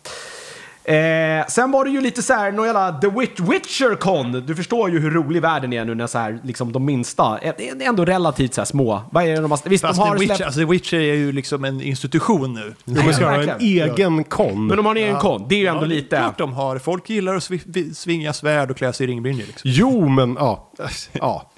Eh, 0.95 1.47
sen 1.47 1.71
var 1.71 1.85
det 1.85 1.91
ju 1.91 2.01
lite 2.01 2.23
så 2.23 2.33
här, 2.35 2.53
någon 2.53 2.67
jävla 2.67 2.93
The 2.93 3.09
Wit 3.09 3.41
Witcher 3.41 3.95
Con. 3.95 4.33
Du 4.47 4.55
förstår 4.57 4.91
ju 4.91 4.99
hur 5.01 5.11
rolig 5.11 5.43
världen 5.43 5.73
är 5.73 5.85
nu 5.85 5.95
när 5.95 6.07
så 6.07 6.19
här, 6.19 6.39
liksom 6.43 6.73
de 6.73 6.85
minsta, 6.85 7.39
eh, 7.43 7.55
det 7.59 7.69
är 7.85 7.89
ändå 7.89 8.05
relativt 8.05 8.55
så 8.55 8.61
här 8.61 8.67
små. 8.67 9.03
Vad 9.11 9.25
är 9.25 9.29
det 9.29 9.41
de 9.41 9.51
har, 9.51 9.69
visst, 9.69 9.83
Fast 9.85 9.99
de 10.01 10.09
har 10.09 10.15
The, 10.17 10.21
Witcher, 10.21 10.35
släppt... 10.35 10.47
alltså, 10.47 10.61
The 10.61 10.67
Witcher 10.67 10.95
är 10.99 11.15
ju 11.15 11.33
liksom 11.33 11.65
en 11.65 11.81
institution 11.83 12.55
nu. 12.55 12.75
De 12.85 13.13
ska 13.13 13.25
ha 13.31 13.43
en 13.43 13.61
egen 13.61 14.25
kon. 14.25 14.67
Men 14.67 14.77
de 14.77 14.87
har 14.87 14.95
en 14.97 15.03
egen 15.03 15.17
kon, 15.17 15.47
det 15.49 15.55
är 15.55 15.59
ju 15.59 15.67
ändå 15.67 15.83
Ja, 15.83 15.87
lite... 15.87 16.17
klart 16.17 16.39
de 16.39 16.53
har. 16.53 16.79
Folk 16.79 17.11
gillar 17.11 17.35
att 17.35 17.51
vi- 17.51 17.95
svinga 17.95 18.33
svärd 18.33 18.71
och 18.71 18.77
klä 18.77 18.93
sig 18.93 19.05
i 19.05 19.11
ringbrynjor. 19.11 19.47
Liksom. 19.47 19.71
Jo, 19.75 20.09
men 20.09 20.37
ja. 20.39 20.71
ja. 21.13 21.51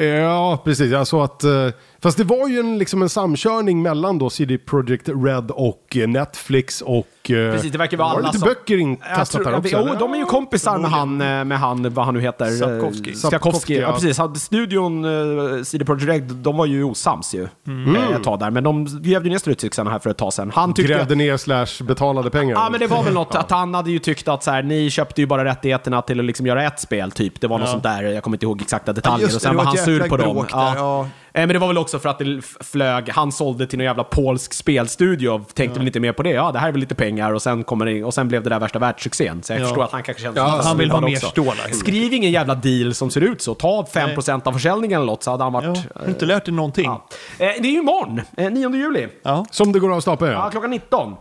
Ja, 0.00 0.62
precis. 0.64 0.92
Jag 0.92 1.06
såg 1.06 1.24
att... 1.24 1.44
eh, 1.44 1.68
Fast 2.02 2.18
det 2.18 2.24
var 2.24 2.48
ju 2.48 2.58
en, 2.60 2.78
liksom 2.78 3.02
en 3.02 3.08
samkörning 3.08 3.82
mellan 3.82 4.18
då 4.18 4.30
CD 4.30 4.58
Projekt 4.58 5.08
Red 5.08 5.50
och 5.50 5.96
eh, 5.96 6.08
Netflix 6.08 6.82
och... 6.82 7.06
eh, 7.30 7.52
Precis, 7.52 7.72
det 7.72 7.78
verkar 7.78 7.96
vara 7.96 8.08
var 8.08 8.14
alla 8.16 8.26
lite 8.26 8.38
som- 8.38 8.48
böcker 8.48 8.76
inkastat 8.78 9.42
tror, 9.42 9.52
här 9.52 9.58
också. 9.58 9.84
jo, 9.88 9.94
de 9.98 10.14
är 10.14 10.18
ju 10.18 10.24
kompisar 10.24 10.78
med 10.78 10.90
han, 10.90 11.20
eh, 11.20 11.44
med 11.44 11.58
han, 11.58 11.94
vad 11.94 12.04
han 12.04 12.14
nu 12.14 12.20
heter. 12.20 12.44
eh, 12.46 12.50
Sapkowski. 12.50 13.14
Sapkowski, 13.14 13.14
Sapkowski, 13.14 13.74
ja. 13.74 13.80
ja. 13.80 13.92
precis. 13.92 14.18
Han- 14.18 14.34
Studion 14.36 15.04
uh, 15.04 15.62
CD 15.62 15.84
Projekt 15.84 16.08
Red, 16.08 16.22
de 16.22 16.56
var 16.56 16.66
ju 16.66 16.84
osams 16.84 17.34
ju. 17.34 17.48
Mm. 17.66 17.96
eh, 17.96 18.10
Ett 18.16 18.24
tag 18.24 18.38
där, 18.38 18.50
men 18.50 18.64
de 18.64 19.02
grävde 19.02 19.28
ner 19.28 19.38
strutsyxan 19.38 19.86
här 19.86 19.98
för 19.98 20.10
ett 20.10 20.16
tag 20.18 20.32
sedan. 20.32 20.52
Han 20.54 20.74
tyckte... 20.74 20.92
Grävde 20.92 21.14
ner 21.14 21.36
slash 21.36 21.84
betalade 21.86 22.30
pengar. 22.30 22.54
Ja, 22.56 22.68
men 22.70 22.80
det 22.80 22.86
var 22.86 23.02
väl 23.02 23.14
något 23.14 23.34
att 23.34 23.50
han 23.50 23.74
hade 23.74 23.90
ju 23.90 23.98
tyckt 23.98 24.28
att 24.28 24.42
så 24.44 24.50
här, 24.50 24.62
ni 24.62 24.90
köpte 24.90 25.20
ju 25.20 25.26
bara 25.26 25.44
rättigheterna 25.44 26.02
till 26.02 26.18
att 26.20 26.26
liksom 26.26 26.46
göra 26.46 26.62
ett 26.64 26.80
spel, 26.80 27.10
typ. 27.10 27.40
Det 27.40 27.46
var 27.46 27.58
något 27.58 27.68
sånt 27.68 27.82
där, 27.82 28.02
jag 28.02 28.22
kommer 28.22 28.36
inte 28.36 28.46
ihåg 28.46 28.60
exakta 28.62 28.92
detaljer. 28.92 29.28
det, 29.28 29.34
och 29.34 29.40
sen 29.42 29.50
det 29.52 29.56
var 29.56 29.64
var 29.64 29.76
han 29.76 29.84
sur 29.84 30.08
på 30.08 30.16
dem. 30.16 30.36
där, 30.36 30.44
ja. 30.52 31.00
Eh, 31.32 31.40
Men 31.40 31.48
det 31.48 31.58
var 31.58 31.66
väl 31.68 31.78
också 31.78 31.98
för 31.98 32.08
att 32.08 32.18
det 32.18 32.40
flög, 32.60 33.08
han 33.08 33.32
sålde 33.32 33.66
till 33.66 33.78
någon 33.78 33.84
jävla 33.84 34.04
polsk 34.04 34.52
spelstudio, 34.54 35.44
tänkte 35.54 35.78
väl 35.78 35.86
inte 35.86 36.00
mer 36.00 36.12
på 36.12 36.22
det. 36.22 36.30
Ja, 36.30 36.52
det 36.52 36.58
här 36.58 36.68
är 36.68 36.72
väl 36.72 36.80
lite 36.80 36.94
pengar 36.94 37.15
och 37.24 37.42
sen, 37.42 37.64
kommer 37.64 37.86
det, 37.86 38.04
och 38.04 38.14
sen 38.14 38.28
blev 38.28 38.42
det 38.42 38.50
där 38.50 38.60
värsta 38.60 38.78
världssuccén. 38.78 39.42
Så 39.42 39.52
jag 39.52 39.60
Ja. 39.60 39.64
förstår 39.64 39.84
att 39.84 39.92
han 39.92 40.02
kanske 40.02 40.22
kände 40.22 40.40
Ja, 40.40 40.60
han 40.64 40.78
vill 40.78 40.90
ha 40.90 41.00
mer 41.00 41.16
stålar. 41.16 41.72
Skriv 41.72 42.12
ingen 42.12 42.30
jävla 42.32 42.54
deal 42.54 42.94
som 42.94 43.10
ser 43.10 43.20
ut 43.20 43.42
så. 43.42 43.54
Ta 43.54 43.86
5% 43.92 44.46
av 44.48 44.52
försäljningen 44.52 44.96
eller 45.00 45.06
något 45.12 45.22
så 45.22 45.30
hade 45.30 45.44
han 45.44 45.54
Ja, 45.54 45.60
varit... 45.60 45.78
du 46.04 46.10
inte 46.10 46.26
lärt 46.26 46.44
dig 46.44 46.54
någonting? 46.54 46.84
Ja. 46.84 47.06
Eh, 47.38 47.38
Det 47.38 47.68
är 47.68 47.72
ju 47.72 47.78
imorgon, 47.78 48.20
eh, 48.36 48.50
9 48.50 48.70
juli. 48.76 49.08
Ja. 49.22 49.46
Som 49.50 49.72
det 49.72 49.78
går 49.78 49.94
av 49.94 50.00
stapeln, 50.00 50.32
Ja, 50.32 50.44
ja. 50.44 50.50
klockan 50.50 50.70
19. 50.70 51.14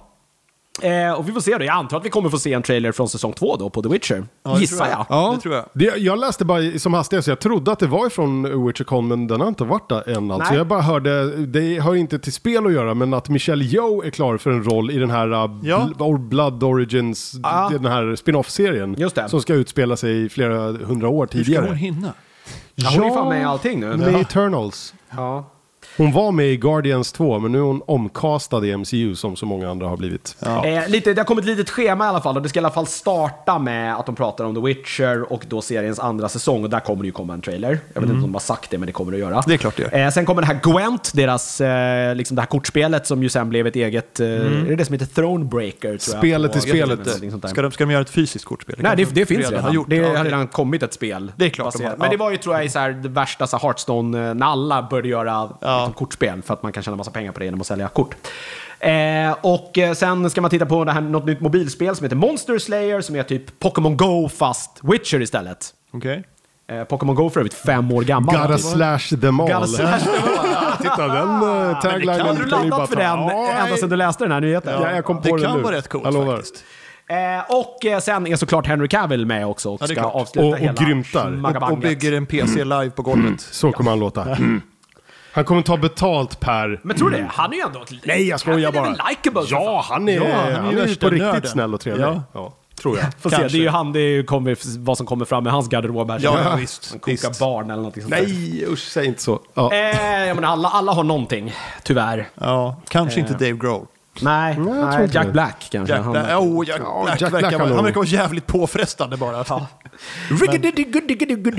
Eh, 0.82 1.12
och 1.14 1.28
vi 1.28 1.32
får 1.34 1.40
se 1.42 1.58
då. 1.58 1.66
Jag 1.66 1.76
antar 1.76 1.98
att 1.98 2.06
vi 2.06 2.10
kommer 2.10 2.30
få 2.30 2.40
se 2.40 2.54
en 2.54 2.62
trailer 2.64 2.92
från 2.92 3.10
säsong 3.10 3.34
2 3.34 3.56
då 3.56 3.70
på 3.70 3.82
The 3.82 3.90
Witcher. 3.90 4.24
det 4.44 4.60
Gissar 4.60 4.78
tror 4.78 4.90
jag. 4.90 5.00
jag. 5.00 5.06
Ja, 5.10 5.32
det 5.36 5.42
tror 5.42 5.56
jag. 5.56 5.66
Det, 5.74 5.98
jag 5.98 6.20
läste 6.20 6.46
bara 6.46 6.80
som 6.80 6.94
hastigast, 6.94 7.28
jag 7.28 7.40
trodde 7.40 7.72
att 7.72 7.80
det 7.80 7.88
var 7.88 8.08
ifrån 8.08 8.66
WitcherCon, 8.68 9.08
men 9.08 9.28
den 9.28 9.42
har 9.42 9.48
inte 9.48 9.64
varit 9.64 9.90
där 9.90 10.10
än. 10.10 10.32
Alltså. 10.32 10.50
Nej. 10.50 10.58
Jag 10.58 10.68
bara 10.68 10.82
hörde, 10.82 11.36
det 11.46 11.78
har 11.78 11.96
inte 11.96 12.20
till 12.20 12.34
spel 12.34 12.66
att 12.66 12.74
göra, 12.74 12.94
men 12.94 13.14
att 13.14 13.30
Michelle 13.30 13.64
Yeoh 13.64 14.06
är 14.08 14.10
klar 14.10 14.38
för 14.38 14.52
en 14.52 14.64
roll 14.64 14.92
i 14.92 14.98
den 14.98 15.10
här 15.10 15.28
uh, 15.34 15.60
Ja. 15.64 15.90
Bl- 15.98 16.18
Blood 16.28 16.64
Origins, 16.64 17.32
Ja. 17.44 17.70
den 17.72 17.86
här 17.86 18.16
spin-off-serien. 18.16 19.10
Som 19.28 19.42
ska 19.42 19.54
utspela 19.54 19.98
sig 19.98 20.26
i 20.26 20.30
flera 20.30 20.58
hundra 20.72 21.10
år 21.10 21.28
Hur 21.32 21.44
ska 21.44 21.46
tidigare. 21.46 21.66
hon 21.68 21.76
hinna? 21.76 22.14
Ja, 22.76 22.90
hon 22.96 23.04
är 23.04 23.10
fan 23.10 23.30
med 23.30 23.42
i 23.42 23.44
allting 23.44 23.80
nu. 23.80 23.98
Med 23.98 24.16
Eternals. 24.16 24.94
Ja. 25.16 25.52
Hon 25.98 26.12
var 26.12 26.32
med 26.32 26.46
i 26.46 26.58
Guardians 26.58 27.12
2, 27.12 27.40
men 27.40 27.52
nu 27.52 27.58
är 27.58 27.62
hon 27.62 27.82
omcastad 27.88 28.66
i 28.66 28.78
MCU 28.78 29.16
som 29.16 29.36
så 29.36 29.46
många 29.46 29.70
andra 29.70 29.88
har 29.88 29.98
blivit. 29.98 30.36
Eh, 30.46 30.88
lite, 30.90 31.14
det 31.14 31.22
har 31.22 31.26
kommit 31.26 31.44
ett 31.46 31.50
litet 31.50 31.70
schema 31.70 32.06
i 32.06 32.08
alla 32.08 32.22
fall 32.22 32.36
och 32.36 32.42
det 32.42 32.50
ska 32.50 32.60
i 32.60 32.62
alla 32.62 32.70
fall 32.74 32.88
starta 32.88 33.60
med 33.60 33.96
att 33.96 34.06
de 34.06 34.16
pratar 34.16 34.46
om 34.46 34.56
The 34.56 34.62
Witcher 34.62 35.34
och 35.34 35.46
då 35.50 35.62
seriens 35.62 36.00
andra 36.00 36.30
säsong 36.30 36.64
och 36.64 36.70
där 36.70 36.80
kommer 36.80 37.02
det 37.02 37.06
ju 37.06 37.12
komma 37.12 37.34
en 37.34 37.42
trailer. 37.42 37.80
Jag 37.94 38.02
vet 38.02 38.10
inte 38.10 38.16
om 38.16 38.22
de 38.22 38.34
har 38.34 38.40
sagt 38.40 38.70
det 38.72 38.78
men 38.78 38.86
det 38.88 38.92
kommer 38.94 39.12
det 39.12 39.16
att 39.16 39.22
göra. 39.32 39.44
Det 39.48 39.54
är 39.54 39.58
klart 39.58 39.78
det 39.78 39.84
gör. 39.84 40.06
Eh, 40.06 40.10
sen 40.12 40.26
kommer 40.26 40.42
det 40.42 40.48
här 40.48 40.60
Gwent, 40.64 41.12
deras, 41.14 41.62
eh, 41.62 42.16
liksom 42.16 42.36
det 42.36 42.42
här 42.42 42.48
kortspelet 42.48 43.08
som 43.08 43.24
ju 43.24 43.30
sen 43.30 43.50
blev 43.50 43.68
ett 43.68 43.76
eget, 43.76 44.20
eh, 44.20 44.28
är 44.28 44.66
det 44.70 44.76
det 44.76 44.86
som 44.86 44.94
heter 44.94 45.06
Thronebreaker? 45.06 45.80
Tror 45.80 45.92
jag, 45.92 46.00
Spelet 46.02 46.52
på- 46.52 46.58
i 46.58 46.62
spelet. 46.62 47.00
där. 47.06 47.48
Ska 47.48 47.62
de, 47.62 47.72
ska 47.72 47.86
de 47.86 47.92
göra 47.92 48.02
ett 48.02 48.10
fysiskt 48.10 48.46
kortspel? 48.46 48.76
Nej, 48.80 48.94
det, 48.98 49.16
det 49.16 49.26
finns 49.26 49.40
redan 49.40 49.54
redan. 49.54 49.74
Gjort. 49.74 49.90
det 49.90 49.96
Ja, 49.96 50.18
har 50.18 50.24
redan 50.26 50.48
kommit 50.48 50.84
ett 50.84 50.94
spel. 50.94 51.32
Det 51.36 51.46
är 51.46 51.50
klart 51.50 51.74
de 51.78 51.84
har, 51.84 51.92
Men 51.92 52.06
ja. 52.06 52.12
det 52.12 52.18
var 52.18 52.32
ju 52.32 52.38
tror 52.38 52.56
jag 52.56 52.66
i 52.66 52.70
så 52.70 52.80
här, 52.80 52.92
det 52.92 53.10
värsta 53.10 53.48
så 53.48 53.58
här 53.58 53.62
Hearthstone, 53.62 54.28
eh, 54.30 54.34
när 54.34 54.46
alla 54.46 54.88
började 54.90 55.08
göra 55.08 55.50
liksom, 55.89 56.06
kortspel 56.06 56.41
för 56.41 56.54
att 56.54 56.63
man 56.63 56.71
kan 56.71 56.84
tjäna 56.84 56.98
massa 56.98 57.12
pengar 57.12 57.32
på 57.32 57.39
det 57.39 57.45
genom 57.45 57.62
att 57.62 57.67
sälja 57.67 57.88
kort. 57.88 58.15
Eh, 58.80 59.36
och 59.41 59.78
eh, 59.78 59.93
sen 59.93 60.30
ska 60.30 60.41
man 60.41 60.52
titta 60.52 60.65
på 60.65 60.84
det 60.86 60.91
här, 60.91 61.02
något 61.02 61.26
nytt 61.26 61.41
mobilspel 61.41 61.95
som 61.95 62.04
heter 62.04 62.15
Monster 62.15 62.60
Slayer 62.60 63.02
som 63.02 63.15
är 63.15 63.24
typ 63.24 63.60
Pokémon 63.60 63.98
Go 63.98 64.30
fast 64.30 64.80
Witcher 64.84 65.21
istället. 65.21 65.69
Okej. 65.93 66.24
Eh, 66.71 66.84
Pokémon 66.84 67.15
Go 67.15 67.30
för 67.30 67.39
övrigt 67.39 67.54
fem 67.54 67.91
år 67.91 68.02
gammal. 68.02 68.36
Gotta 68.38 68.58
slash 68.58 69.00
them 69.21 69.39
all. 69.39 69.48
Gotta 69.48 69.67
slash 69.67 70.00
them 70.00 70.24
all. 70.39 70.78
Titta, 70.82 71.08
den 71.08 71.43
uh, 71.43 71.82
taglinen 71.82 72.19
Hade 72.28 72.43
du 72.43 72.50
kan 72.50 72.63
ni 72.63 72.69
bara 72.69 72.78
laddat 72.78 72.89
för 72.89 72.95
den 72.95 73.06
Ja, 73.19 73.52
ända 73.63 73.78
sedan 73.78 73.89
du 73.89 73.95
läste 73.95 74.24
den 74.24 74.32
här 74.32 74.41
nyheten? 74.41 74.82
Ja, 74.82 74.91
jag 74.91 75.06
kom 75.06 75.21
på 75.21 75.36
Det 75.36 75.41
det 75.41 75.48
kan 75.48 75.58
nu. 75.58 75.63
vara 75.63 75.76
rätt 75.76 75.88
coolt 75.88 76.04
faktiskt. 76.28 76.63
Eh, 77.10 77.56
och 77.56 77.86
eh, 77.86 78.00
sen 78.00 78.28
är 78.28 78.36
såklart 78.36 78.67
Henry 78.67 78.88
Cavill 78.88 79.26
med 79.26 79.48
också 79.48 79.69
och 79.74 79.82
Ja, 79.82 79.86
ska 79.88 79.95
klart. 79.95 80.13
avsluta 80.15 80.48
Och- 80.48 80.54
och 80.54 80.60
hela 80.60 80.74
grymtar. 80.74 81.21
Och, 81.21 81.28
och 81.28 81.34
schmagabanget. 81.39 81.82
bygger 81.82 82.12
en 82.13 82.26
PC 82.26 82.63
live 82.63 82.89
på 82.89 83.02
golvet. 83.02 83.41
Så 83.41 83.71
kommer 83.71 83.91
han 83.91 84.00
låta. 84.00 84.21
Mm. 84.24 84.62
Han 85.36 85.45
kommer 85.45 85.62
ta 85.62 85.78
betalt 85.78 86.39
per... 86.39 86.80
Men 86.84 86.98
tror 86.98 87.10
du 87.10 87.17
det? 87.17 87.30
Han 87.32 87.52
är 87.54 87.56
ju 87.56 87.62
ändå 87.62 87.82
ett 87.82 87.91
Nej, 88.04 88.28
jag 88.28 88.39
skojar 88.39 88.74
Han 88.74 88.86
är 88.86 89.10
likeable? 89.10 89.41
Ja, 89.50 89.86
han 89.89 90.10
är, 90.10 90.15
Ja, 90.15 90.21
han 90.41 90.52
är 90.52 90.56
han 90.56 90.67
är 90.67 90.74
på 90.74 91.10
riktigt 91.10 91.19
nörden. 91.19 91.48
snäll 91.48 91.74
och 91.74 91.80
trevlig. 91.80 92.04
Ja. 92.06 92.24
Ja. 92.34 92.54
tror 92.76 92.98
jag. 92.98 93.06
Får 93.19 93.30
se, 93.30 93.38
det 93.38 93.43
är 93.43 93.62
ju 93.62 93.69
han, 93.69 93.93
det 93.93 94.00
är 94.00 94.10
ju 94.10 94.24
kommer, 94.24 94.58
vad 94.86 94.98
som 94.98 95.06
kommer 95.06 95.26
fram 95.26 95.43
med 95.43 95.54
hans 95.54 95.69
garderob 95.69 96.12
här. 96.12 96.19
Ja, 96.24 96.39
ja, 96.43 96.56
visst, 96.56 96.89
Han 96.91 97.00
kokar 97.00 97.28
visst. 97.28 97.39
barn 97.39 97.65
eller 97.65 97.76
någonting 97.76 98.04
sånt 98.04 98.15
där. 98.15 98.21
Nej, 98.21 98.65
usch, 98.67 98.80
säg 98.80 99.06
inte 99.06 99.21
så. 99.21 99.39
Ja. 99.54 99.74
Eh, 99.74 100.26
jag 100.28 100.36
menar, 100.36 100.50
alla, 100.50 100.69
alla 100.69 100.91
har 100.91 101.04
någonting, 101.04 101.54
tyvärr. 101.84 102.28
Ja, 102.36 102.82
kanske 102.88 103.19
inte 103.19 103.34
Dave 103.34 103.52
Grohl. 103.52 103.86
Nej, 104.21 104.58
nej 104.60 105.10
Jack. 105.12 105.28
Black 105.28 105.67
kanske. 105.71 105.93
Jack 105.95 106.04
han, 106.04 106.12
Black, 106.12 106.39
oh, 106.39 106.67
Jack 106.67 106.82
Ja, 106.84 107.02
Black 107.06 107.21
Jack 107.21 107.32
Black 107.32 107.43
verkar, 107.43 107.60
han 107.60 107.84
verkar 107.84 107.95
vara 107.95 108.08
jävligt 108.08 108.48
påfrestande 108.48 109.17
bara. 109.17 109.45
Ja. 109.50 109.67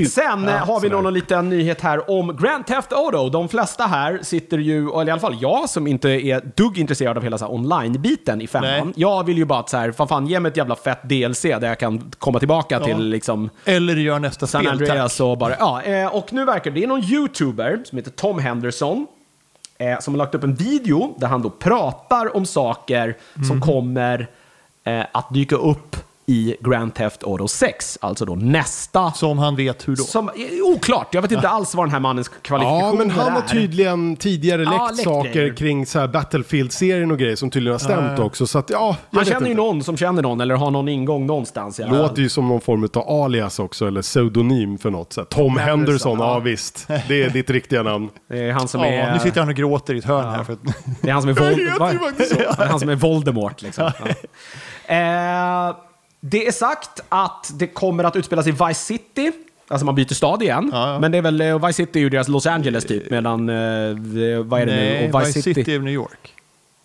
Sen 0.07 0.49
eh, 0.49 0.55
har 0.55 0.81
vi 0.81 0.89
någon 0.89 1.15
liten 1.15 1.49
nyhet 1.49 1.81
här 1.81 2.11
om 2.11 2.37
Grand 2.37 2.67
Theft 2.67 2.93
Auto. 2.93 3.29
De 3.29 3.49
flesta 3.49 3.85
här 3.87 4.19
sitter 4.23 4.59
ju, 4.59 4.89
eller 4.91 5.09
i 5.09 5.11
alla 5.11 5.21
fall 5.21 5.37
jag 5.41 5.71
som 5.71 5.87
inte 5.87 6.09
är 6.09 6.41
dugg 6.57 6.79
intresserad 6.79 7.17
av 7.17 7.23
hela 7.23 7.39
så 7.39 7.47
online-biten 7.49 8.41
i 8.43 8.47
femman. 8.47 8.71
Nej. 8.87 8.93
Jag 8.97 9.25
vill 9.25 9.37
ju 9.39 9.45
bara 9.45 9.59
att 9.59 9.71
så 9.71 9.77
här, 9.77 9.93
fan, 9.93 10.09
fan 10.09 10.27
ge 10.27 10.41
mig 10.41 10.51
ett 10.51 10.57
jävla 10.57 10.77
fett 10.77 11.03
DLC 11.03 11.43
där 11.43 11.67
jag 11.69 11.79
kan 11.79 12.11
komma 12.19 12.39
tillbaka 12.39 12.81
till 12.81 12.99
liksom 13.09 13.51
Eller 13.65 13.97
gör 13.97 14.19
nästa 14.19 14.47
San 14.47 14.61
spel, 14.61 14.73
Andreas 14.73 15.17
tack. 15.17 15.25
och 15.25 15.39
bara, 15.39 15.57
ja. 15.59 15.83
eh, 15.83 16.07
Och 16.15 16.33
nu 16.33 16.45
verkar 16.45 16.71
det, 16.71 16.81
det 16.81 16.85
är 16.85 16.89
någon 16.89 17.05
YouTuber 17.05 17.81
som 17.85 17.99
heter 17.99 18.11
Tom 18.11 18.39
Henderson. 18.39 19.07
Eh, 19.79 19.99
som 20.01 20.15
har 20.15 20.19
lagt 20.19 20.35
upp 20.35 20.45
en 20.45 20.55
video 20.55 21.15
där 21.19 21.27
han 21.27 21.43
då 21.43 21.51
pratar 21.51 22.37
om 22.37 22.47
saker 22.47 23.17
som 23.49 23.61
kommer 23.61 24.29
eh, 24.85 25.05
att 25.13 25.35
dyka 25.35 25.57
upp 25.57 25.97
i 26.29 26.57
Grand 26.61 26.95
Theft 26.95 27.25
Auto 27.25 27.49
6. 27.49 27.99
Alltså 28.01 28.25
då 28.25 28.35
nästa 28.35 29.13
Som 29.13 29.39
han 29.39 29.57
vet 29.57 29.89
hur 29.89 29.97
då. 29.97 30.03
som, 30.05 30.29
eh, 30.29 30.35
oklart, 30.65 31.09
jag 31.15 31.23
vet 31.23 31.33
inte 31.33 31.49
alls 31.49 31.75
vad 31.75 31.87
den 31.87 31.93
här 31.93 32.01
mannens 32.01 32.29
kvalifikationer 32.29 32.87
Ja, 32.87 32.93
men 32.99 33.11
han 33.11 33.33
har 33.33 33.43
är. 33.43 33.47
tydligen 33.49 34.17
tidigare 34.17 34.65
läckt 34.65 34.73
Ja, 34.77 34.89
läckt 34.91 35.03
saker 35.05 35.33
grejer. 35.33 35.55
kring 35.57 35.87
så 35.87 35.99
här 35.99 36.09
Battlefield-serien 36.09 37.11
och 37.11 37.19
grejer 37.19 37.37
som 37.37 37.51
tydligen 37.51 37.73
har 37.75 37.79
stämt 37.79 38.19
också. 38.19 38.47
Så 38.47 38.59
att, 38.59 38.71
ja, 38.71 38.97
jag 39.11 39.19
Han 39.19 39.25
känner 39.27 39.41
ju 39.47 39.51
inte. 39.51 39.63
någon 39.63 39.83
som 39.83 39.97
känner 39.97 40.23
någon, 40.23 40.41
eller 40.41 40.55
har 40.55 40.71
någon 40.71 40.89
ingång 40.89 41.27
någonstans. 41.27 41.77
fall. 41.77 41.89
Låter 41.99 42.23
ju 42.23 42.29
som 42.29 42.49
någon 42.49 42.61
form 42.61 42.89
av 42.95 43.09
alias 43.25 43.59
också, 43.59 43.87
eller 43.87 44.03
pseudonym 44.03 44.79
för 44.79 44.91
något. 44.91 45.13
Så 45.13 45.21
här, 45.21 45.27
Tom 45.27 45.57
Henderson, 45.59 46.19
ja. 46.19 46.27
ja. 46.33 46.39
visst. 46.39 46.89
Det 47.09 47.23
är 47.23 47.31
ditt 47.31 47.51
riktiga 47.51 47.83
namn. 47.83 48.09
Det 48.29 48.39
är 48.39 48.53
han 48.53 48.69
som 48.69 48.81
Ja, 48.81 48.87
är... 48.87 49.13
nu 49.13 49.19
sitter 49.19 49.41
han 49.41 49.49
och 49.49 49.55
gråter 49.57 49.95
i 49.95 49.99
ett 49.99 50.05
hörn 50.05 50.31
här. 50.35 50.45
För 50.45 50.53
att, 50.53 50.59
Det 51.03 51.09
är 51.09 51.13
han 51.13 51.23
som 51.23 51.31
är, 51.31 51.35
Vol- 51.41 51.79
va? 51.79 51.93
Det 52.19 52.63
är 52.63 52.67
han 52.67 52.81
som 52.81 52.89
är 52.89 52.95
Voldemort. 52.95 53.63
Liksom. 53.63 53.91
Ja. 54.89 55.69
Eh, 55.69 55.77
det 56.21 56.47
är 56.47 56.53
sagt 56.53 57.01
att 57.09 57.51
det 57.55 57.67
kommer 57.67 58.05
att 58.05 58.17
utspelas 58.17 58.47
i 58.47 58.51
Vice 58.51 58.75
City. 58.75 59.33
Alltså 59.69 59.85
man 59.87 59.95
byter 59.95 60.15
stad 60.15 60.43
igen. 60.43 60.71
Ja, 60.73 60.93
ja. 60.93 60.99
Men 60.99 61.13
det 61.13 61.19
är 61.19 61.23
väl, 61.23 61.41
eh, 61.41 61.67
Vice 61.67 61.73
City 61.77 61.99
är 61.99 62.03
ju 62.03 62.09
deras 62.11 62.29
Los 62.29 62.47
Angeles 62.47 62.85
typ. 62.85 63.11
Medan, 63.11 63.49
eh, 63.49 63.55
det- 63.97 64.43
vad 64.43 64.61
är 64.61 64.67
det 64.67 64.77
nej, 64.77 65.09
nu? 65.09 65.13
Och 65.15 65.21
Vice 65.23 65.43
City 65.43 65.75
är 65.75 65.79
New 65.79 65.95
York. 65.95 66.35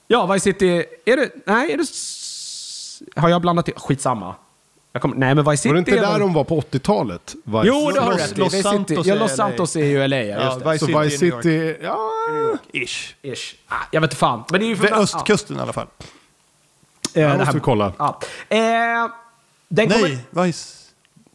Ja, 0.07 0.25
Vice 0.25 0.43
City. 0.43 0.83
Är 1.05 1.17
det, 1.17 1.29
nej, 1.45 1.71
är 1.73 1.77
det... 1.77 1.85
Har 3.21 3.29
jag 3.29 3.41
blandat 3.41 3.65
det? 3.65 3.71
Skitsamma. 3.75 4.35
Jag 4.93 5.01
kommer, 5.01 5.15
nej, 5.15 5.35
men 5.35 5.45
Vice 5.49 5.57
City 5.57 5.69
Var 5.69 5.73
det 5.73 5.79
inte 5.79 5.91
är 5.91 6.01
där 6.01 6.11
väl- 6.11 6.19
de 6.19 6.33
var 6.33 6.43
på 6.43 6.59
80-talet? 6.61 7.35
Vice? 7.43 7.61
Jo, 7.65 7.91
det 7.93 7.99
har 8.01 8.11
du 8.11 8.17
Los- 8.17 8.21
rätt 8.21 8.37
i. 8.37 8.39
Los 8.39 8.53
Vice 8.53 8.57
City- 8.57 8.63
Santos 8.63 9.05
Ja, 9.07 9.15
är 9.15 9.19
Los. 9.19 9.35
Santos 9.35 9.75
är 9.75 9.85
ju 9.85 10.07
LA. 10.07 10.17
Ja, 10.17 10.23
Ja, 10.39 10.45
just 10.45 10.59
det. 10.65 10.71
Vice 10.71 10.79
Så 10.79 10.85
City 10.85 10.99
Vice 10.99 11.15
är 11.15 11.19
New 11.25 11.33
York. 11.33 11.43
City, 11.43 11.85
ja... 11.85 12.09
Ish. 12.73 13.15
Ish. 13.21 13.55
Ah, 13.67 13.75
jag 13.91 14.01
vet 14.01 14.07
inte 14.07 14.15
fan. 14.15 14.43
Men 14.51 14.59
det 14.59 14.65
är 14.65 14.75
ju 14.75 14.87
östkusten 14.95 15.57
i 15.57 15.59
alla 15.59 15.73
fall. 15.73 15.87
Eh, 17.15 17.21
Det 17.21 17.21
det 17.21 17.27
måste 17.29 17.45
här- 17.45 17.53
vi 17.53 17.59
kolla. 17.59 17.93
Ja. 17.97 18.19
Eh, 18.49 18.57
den 19.69 19.89
kommer, 19.89 20.19
Nej, 20.31 20.47
Vice... 20.47 20.77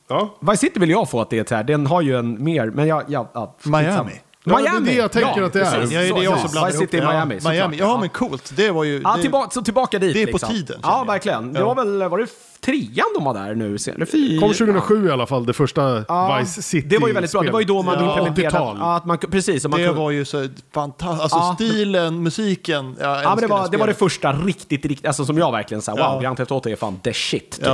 Ja. 0.09 0.35
Vice 0.41 0.57
City 0.57 0.81
vill 0.81 0.91
jag 0.91 1.11
få 1.11 1.21
att 1.21 1.31
det 1.31 1.39
är 1.39 1.45
så 1.49 1.55
här. 1.55 1.65
Den 1.65 1.87
har 1.87 2.01
ju 2.03 2.19
en 2.19 2.45
mer, 2.45 2.67
men 2.71 2.87
jag... 2.87 3.03
Ja, 3.09 3.29
ja. 3.35 3.55
Miami. 3.62 4.12
Ja, 4.49 4.59
det 4.59 4.69
är 4.69 4.81
det 4.81 4.93
jag 4.95 5.13
tänker 5.13 5.43
att 5.43 5.53
det 5.53 5.61
är. 5.61 5.71
precis. 5.81 5.93
Ja, 5.93 6.01
det 6.01 6.09
är 6.09 6.23
jag 6.25 6.35
Så, 6.35 6.41
som 6.43 6.51
blandar 6.51 6.71
Vice 6.71 6.79
City 6.79 7.01
det. 7.01 7.07
Miami, 7.07 7.35
Ja, 7.35 7.41
såklart. 7.41 7.55
Miami. 7.55 7.77
Ja, 7.79 7.99
men 8.01 8.09
coolt. 8.09 8.53
Det 8.57 8.71
var 8.71 8.85
ju... 8.85 9.01
Ja, 9.05 9.15
det- 9.17 9.23
tillbaka, 9.23 9.51
så 9.51 9.63
tillbaka 9.63 9.99
dit. 9.99 10.15
det 10.15 10.23
är 10.23 10.27
på 10.27 10.33
liksom. 10.33 10.49
tiden, 10.49 10.81
Ja, 10.83 11.05
verkligen. 11.05 11.53
Det 11.53 11.61
Ja. 11.61 11.67
var 11.67 11.85
väl, 11.85 12.09
var 12.11 12.19
det 12.19 12.27
trean 12.61 13.07
de 13.15 13.25
var 13.25 13.35
där 13.35 13.55
nu? 13.55 13.79
sen- 13.79 13.95
Eller 13.95 14.07
fyra? 14.07 14.41
Kom 14.41 14.49
2007 14.49 15.09
i 15.09 15.11
alla 15.11 15.27
fall, 15.27 15.47
det 15.47 15.53
första 15.53 16.05
Ja, 16.09 16.39
Vice 16.41 16.63
City 16.63 16.89
Det 16.89 16.99
var 16.99 17.09
ju 17.09 17.15
väldigt 17.15 17.33
bra. 17.33 17.43
Det 17.43 17.51
var 17.51 17.61
ju 17.61 17.67
då 17.67 17.83
man 17.83 17.95
Ja, 17.95 18.09
implementerade... 18.11 18.57
80-tal. 18.57 18.77
Ja, 18.81 18.97
att 18.97 19.05
man, 19.05 19.19
precis. 19.19 19.65
Man 19.65 19.71
Det 19.81 19.87
kunde, 19.87 20.01
var 20.01 20.11
ju 20.11 20.25
så 20.25 20.49
fantastiskt. 20.75 21.23
Alltså 21.23 21.39
Ja. 21.39 21.55
stilen, 21.55 22.23
musiken. 22.23 22.97
Ja, 23.01 23.23
men 23.35 23.39
det 23.41 23.47
var, 23.47 23.69
det 23.69 23.77
var 23.77 23.87
det 23.87 23.95
första 23.95 24.33
riktigt, 24.33 24.87
riktigt, 24.87 25.07
alltså 25.07 25.25
som 25.25 25.39
jag 25.39 25.53
verkligen 25.53 25.83
sa, 25.83 25.93
wow, 25.93 26.01
Ja. 26.01 26.21
Grand 26.21 26.37
Theft 26.37 26.51
Auto 26.51 26.69
är 26.69 26.77
fan 26.77 26.97
the 27.03 27.13
shit, 27.13 27.51
typ. 27.51 27.65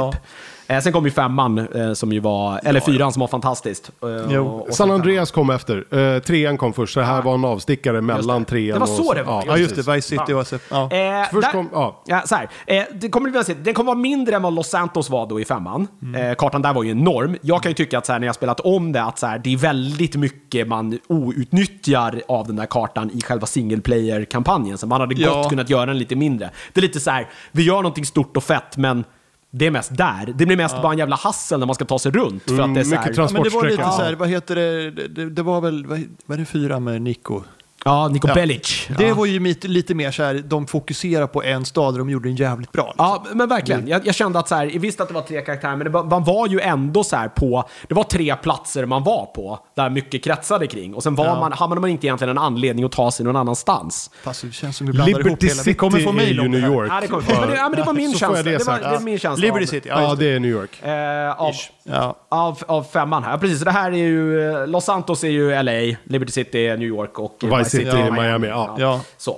Ja. 0.73 0.77
Eh, 0.77 0.83
sen 0.83 0.93
kom 0.93 1.05
ju 1.05 1.11
femman, 1.11 1.59
eh, 1.59 1.93
som 1.93 2.13
ju 2.13 2.21
var, 2.21 2.61
eller 2.65 2.81
fyran 2.81 3.13
som 3.13 3.21
var 3.21 3.29
fantastiskt. 3.29 3.91
Eh, 4.03 4.09
Jo. 4.35 4.47
och- 4.47 4.69
och 4.69 4.75
San. 4.75 4.91
Andreas 4.91 5.31
kom 5.31 5.51
efter. 5.51 5.95
Uh, 5.97 6.19
trean 6.19 6.57
kom 6.57 6.73
först, 6.73 6.95
så 6.95 7.01
det 7.01 7.07
här 7.07 7.23
var 7.23 7.35
en 7.35 7.45
avstickare 7.45 8.01
mellan 8.01 8.45
trean 8.45 8.75
Det 8.81 8.87
var 8.87 8.99
och... 9.01 9.05
så 9.07 9.15
det 9.15 9.23
var, 9.23 9.45
Ja, 9.47 9.57
just 9.57 9.77
det. 9.77 9.95
Vice 9.95 10.09
City 10.09 10.33
var... 10.33 10.47
Ja. 10.71 10.83
Eh, 10.93 11.29
Först 11.33 11.43
där, 11.47 11.53
kom- 11.53 11.69
ja. 11.73 12.03
ja, 12.07 12.23
så 12.27 12.35
här, 12.35 12.49
eh, 12.67 12.85
det 12.95 13.09
kommer 13.09 13.55
den 13.65 13.75
kommer 13.75 13.87
vara 13.87 13.99
mindre 13.99 14.37
än 14.37 14.43
vad 14.43 14.55
Los 14.55 14.69
Santos 14.69 15.11
var 15.11 15.27
då 15.27 15.41
i 15.41 15.45
femman. 15.45 15.87
Mm. 16.03 16.29
Eh, 16.31 16.35
kartan 16.35 16.63
där 16.63 16.73
var 16.73 16.83
ju 16.83 16.91
enorm. 16.91 17.37
Jag 17.43 17.63
kan 17.63 17.71
ju 17.71 17.75
tycka 17.75 17.99
att 17.99 18.07
så 18.07 18.13
här, 18.13 18.21
när 18.21 18.27
jag 18.27 18.35
spelat 18.35 18.61
om 18.61 18.93
det, 18.93 19.03
att 19.03 19.19
så 19.19 19.27
här, 19.27 19.39
det 19.45 19.53
är 19.53 19.57
väldigt 19.57 20.17
mycket 20.17 20.69
man 20.69 20.99
outnyttjar 21.09 22.23
av 22.29 22.47
den 22.47 22.57
där 22.57 22.67
kartan 22.67 23.11
i 23.15 23.21
själva 23.21 23.47
single 23.47 23.81
player-kampanjen. 23.81 24.79
Så 24.79 24.87
man 24.87 25.01
hade 25.01 25.15
Ja. 25.15 25.35
gott 25.35 25.49
kunnat 25.51 25.71
göra 25.71 25.87
den 25.87 25.99
lite 25.99 26.17
mindre. 26.17 26.51
Det 26.73 26.81
är 26.81 26.83
lite 26.83 27.01
så 27.01 27.11
här, 27.11 27.29
vi 27.53 27.63
gör 27.63 27.77
någonting 27.77 28.07
stort 28.07 28.37
och 28.37 28.45
fett, 28.45 28.77
men 28.77 29.05
det 29.55 29.67
är 29.67 29.71
mest 29.71 29.97
där. 29.97 30.35
Det 30.35 30.47
blir 30.47 30.57
mest 30.57 30.83
bara 30.83 30.93
en 30.93 30.99
jävla 30.99 31.17
hassel 31.17 31.59
när 31.59 31.67
man 31.67 31.75
ska 31.75 31.85
ta 31.85 31.99
sig 31.99 32.13
runt. 32.13 32.43
För 32.43 32.61
att 32.61 32.75
det 32.75 32.81
är 32.81 32.85
så 32.85 32.91
mycket 32.91 33.07
här, 33.07 33.15
trans- 33.15 33.33
Men 33.33 33.43
det 33.43 33.49
var 33.51 33.65
lite 33.65 33.83
så 33.83 34.03
här, 34.03 34.13
vad 34.15 34.29
heter 34.29 34.55
det, 34.55 34.91
det, 34.91 35.09
det, 35.09 35.31
det 35.31 35.43
var 35.43 35.61
väl, 35.61 35.87
vad, 35.87 36.03
vad 36.27 36.35
är 36.37 36.41
det 36.41 36.47
fyra 36.47 36.81
med 36.81 37.03
Nico? 37.03 37.43
Ja, 37.85 38.09
Nico 38.09 38.29
Ja. 38.29 38.35
Bellic. 38.35 38.89
Det 38.99 39.07
ja. 39.09 39.15
var 39.15 39.27
ju 39.27 39.41
lite, 39.41 39.69
lite 39.69 39.95
mer 39.95 40.11
så 40.11 40.23
här, 40.23 40.35
de 40.45 40.67
fokuserar 40.67 41.27
på 41.27 41.43
en 41.43 41.65
stad 41.65 41.93
och 41.93 41.99
de 41.99 42.11
gjorde 42.11 42.29
den 42.29 42.37
jävligt 42.37 42.73
bra. 42.73 42.87
Liksom. 42.87 43.05
Ja, 43.07 43.25
men 43.35 43.49
verkligen. 43.49 43.89
Jag, 43.89 44.07
jag 44.07 44.15
kände 44.15 44.39
att 44.39 44.49
så 44.49 44.55
här, 44.55 44.65
jag 44.73 44.81
visste 44.81 45.03
att 45.03 45.09
det 45.09 45.15
var 45.15 45.23
tre 45.23 45.41
karaktärer, 45.41 45.77
men 45.77 45.85
det, 45.85 45.91
var- 45.91 46.05
man 46.05 46.25
var 46.25 46.49
ju 46.49 46.61
ändå 46.61 47.05
så 47.05 47.17
här 47.17 47.29
på... 47.29 47.69
Det 47.89 47.95
var 47.95 48.05
tre 48.05 48.37
platser 48.37 48.87
man 48.87 49.03
var 49.03 49.27
på, 49.27 49.59
där 49.77 49.91
mycket 49.91 50.25
kretsade 50.25 50.67
kring. 50.67 50.95
Och 50.95 51.03
sen 51.03 51.15
var 51.15 51.27
Ja. 51.27 51.41
man, 51.41 51.53
hade 51.53 51.81
man 51.81 51.91
inte 51.91 52.07
egentligen 52.07 52.31
en 52.31 52.39
anledning 52.39 52.85
att 52.85 52.93
ta 52.93 53.11
sig 53.11 53.25
någon 53.27 53.37
annanstans. 53.37 54.11
Fast 54.23 54.43
det 54.43 54.53
känns 54.53 54.77
som 54.77 54.87
vi 54.87 54.93
blandar 54.93 55.11
ihop 55.11 55.25
Liberty 55.25 55.47
hela. 55.47 55.55
Vi 55.55 55.65
City 55.65 55.75
kommer 55.75 55.99
få 56.01 56.09
är 56.09 56.13
mejl 56.13 56.37
ju 56.37 56.49
New. 56.49 56.65
York. 56.65 56.91
Ja, 56.93 57.01
det, 57.01 57.07
kom, 57.07 57.23
men 57.41 57.49
det, 57.49 57.57
ja, 57.57 57.69
men 57.69 57.79
det 57.79 57.85
var 57.87 57.93
min 57.93 58.15
känsla. 58.15 58.43
det 58.43 58.59
Det, 58.59 58.65
var, 58.67 58.79
det 58.79 58.85
är 58.85 59.01
min 59.01 59.19
känsla. 59.19 59.43
Liberty 59.47 59.67
City, 59.67 59.89
Ja, 59.89 60.03
ja, 60.03 60.15
det 60.15 60.27
är 60.33 60.41
New 60.41 60.51
York. 60.51 60.83
Eh, 60.83 61.41
av, 61.43 61.55
Ja. 61.85 62.17
av, 62.29 62.59
av 62.67 62.83
femman 62.85 63.25
här. 63.25 63.39
Precis, 63.39 63.59
så 63.59 63.65
det 63.65 63.71
här 63.71 63.91
är 63.93 63.97
ju... 63.97 64.67
Los 64.67 64.85
Santos 64.85 65.25
är 65.25 65.29
ju 65.29 65.63
LA, 65.63 65.97
Liberty 66.05 66.33
City 66.33 66.59
är 66.67 66.77
New 66.77 66.89
York 66.89 67.19
och 67.19 67.37
Vice 67.59 67.72
City 67.79 67.97
är 67.97 68.11
Miami, 68.11 68.49
ja. 68.49 68.77
Ja. 68.79 69.01
Så. 69.17 69.31
Eh, 69.31 69.37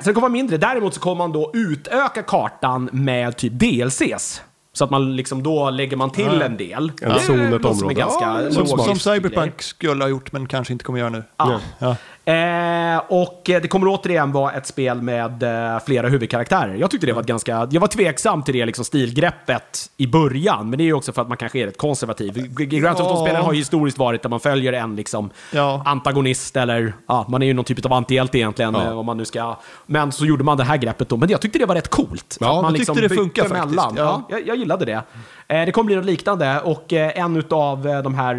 så 0.00 0.08
det 0.08 0.14
kommer 0.14 0.20
vara 0.20 0.28
mindre. 0.28 0.56
Däremot 0.56 0.94
så 0.94 1.00
kommer 1.00 1.16
man 1.16 1.32
då 1.32 1.50
utöka 1.54 2.22
kartan 2.22 2.88
med 2.92 3.36
typ 3.36 3.52
DLCs. 3.52 4.42
Så 4.72 4.84
att 4.84 4.90
man 4.90 5.16
liksom 5.16 5.42
då 5.42 5.70
lägger 5.70 5.96
man 5.96 6.10
till 6.10 6.42
en 6.42 6.56
del. 6.56 6.92
En 7.02 7.20
zon, 7.20 7.40
ett 7.40 7.62
som 7.62 7.70
område. 7.70 7.94
ganska 7.94 8.42
Ja, 8.42 8.50
Som, 8.50 8.66
som. 8.66 8.98
Cyberpunk 8.98 9.62
skulle 9.62 10.04
ha 10.04 10.08
gjort 10.08 10.32
men 10.32 10.48
kanske 10.48 10.72
inte 10.72 10.84
kommer 10.84 10.98
göra 10.98 11.10
nu. 11.10 11.22
Ja. 11.36 11.60
Ja. 11.78 11.96
Eh, 12.28 13.02
och 13.08 13.40
det 13.44 13.68
kommer 13.68 13.86
återigen 13.88 14.32
vara 14.32 14.52
ett 14.52 14.66
spel 14.66 15.02
med 15.02 15.42
eh, 15.42 15.80
flera 15.86 16.08
huvudkaraktärer. 16.08 16.74
Jag 16.74 16.90
tyckte 16.90 17.06
det 17.06 17.12
var 17.12 17.20
ett 17.20 17.26
ganska... 17.26 17.68
Jag 17.70 17.80
var 17.80 17.88
tveksam 17.88 18.42
till 18.42 18.54
det 18.54 18.66
liksom, 18.66 18.84
stilgreppet 18.84 19.90
i 19.96 20.06
början, 20.06 20.70
men 20.70 20.78
det 20.78 20.82
är 20.82 20.86
ju 20.86 20.92
också 20.92 21.12
för 21.12 21.22
att 21.22 21.28
man 21.28 21.36
kanske 21.36 21.58
är 21.58 21.66
rätt 21.66 21.78
konservativ. 21.78 22.34
Grand 22.56 22.96
Theft 22.96 23.00
Auto-spelen 23.10 23.42
har 23.42 23.52
ju 23.52 23.58
historiskt 23.58 23.98
varit 23.98 24.22
där 24.22 24.28
man 24.28 24.40
följer 24.40 24.72
en 24.72 24.96
liksom, 24.96 25.30
Ja. 25.52 25.82
antagonist 25.86 26.56
eller... 26.56 26.92
Ja, 27.08 27.26
man 27.28 27.42
är 27.42 27.46
ju 27.46 27.52
någon 27.54 27.64
typ 27.64 27.84
av 27.86 27.92
antihjälte 27.92 28.38
egentligen. 28.38 28.74
Ja. 28.74 28.84
eh, 28.86 28.98
Om 28.98 29.06
man 29.06 29.16
nu 29.16 29.24
ska, 29.24 29.56
men 29.86 30.12
så 30.12 30.26
gjorde 30.26 30.44
man 30.44 30.56
det 30.56 30.64
här 30.64 30.76
greppet 30.76 31.08
då. 31.08 31.16
Men 31.16 31.28
jag 31.28 31.40
tyckte 31.40 31.58
det 31.58 31.66
var 31.66 31.74
rätt 31.74 31.88
coolt. 31.88 32.36
Ja, 32.40 32.56
att 32.56 32.62
man 32.62 32.74
jag 32.74 32.78
tyckte 32.78 32.92
det 32.94 33.00
bytte 33.00 33.14
funkar 33.14 33.44
faktiskt, 33.44 33.76
ja. 33.76 33.92
Ja, 33.96 34.22
jag, 34.30 34.46
jag 34.46 34.56
gillade 34.56 34.84
det. 34.84 35.02
Eh, 35.48 35.64
det 35.66 35.72
kommer 35.72 35.86
bli 35.86 35.96
något 35.96 36.04
liknande 36.04 36.60
och 36.60 36.92
en 36.92 37.44
av 37.50 37.82
de 38.04 38.14
här 38.14 38.34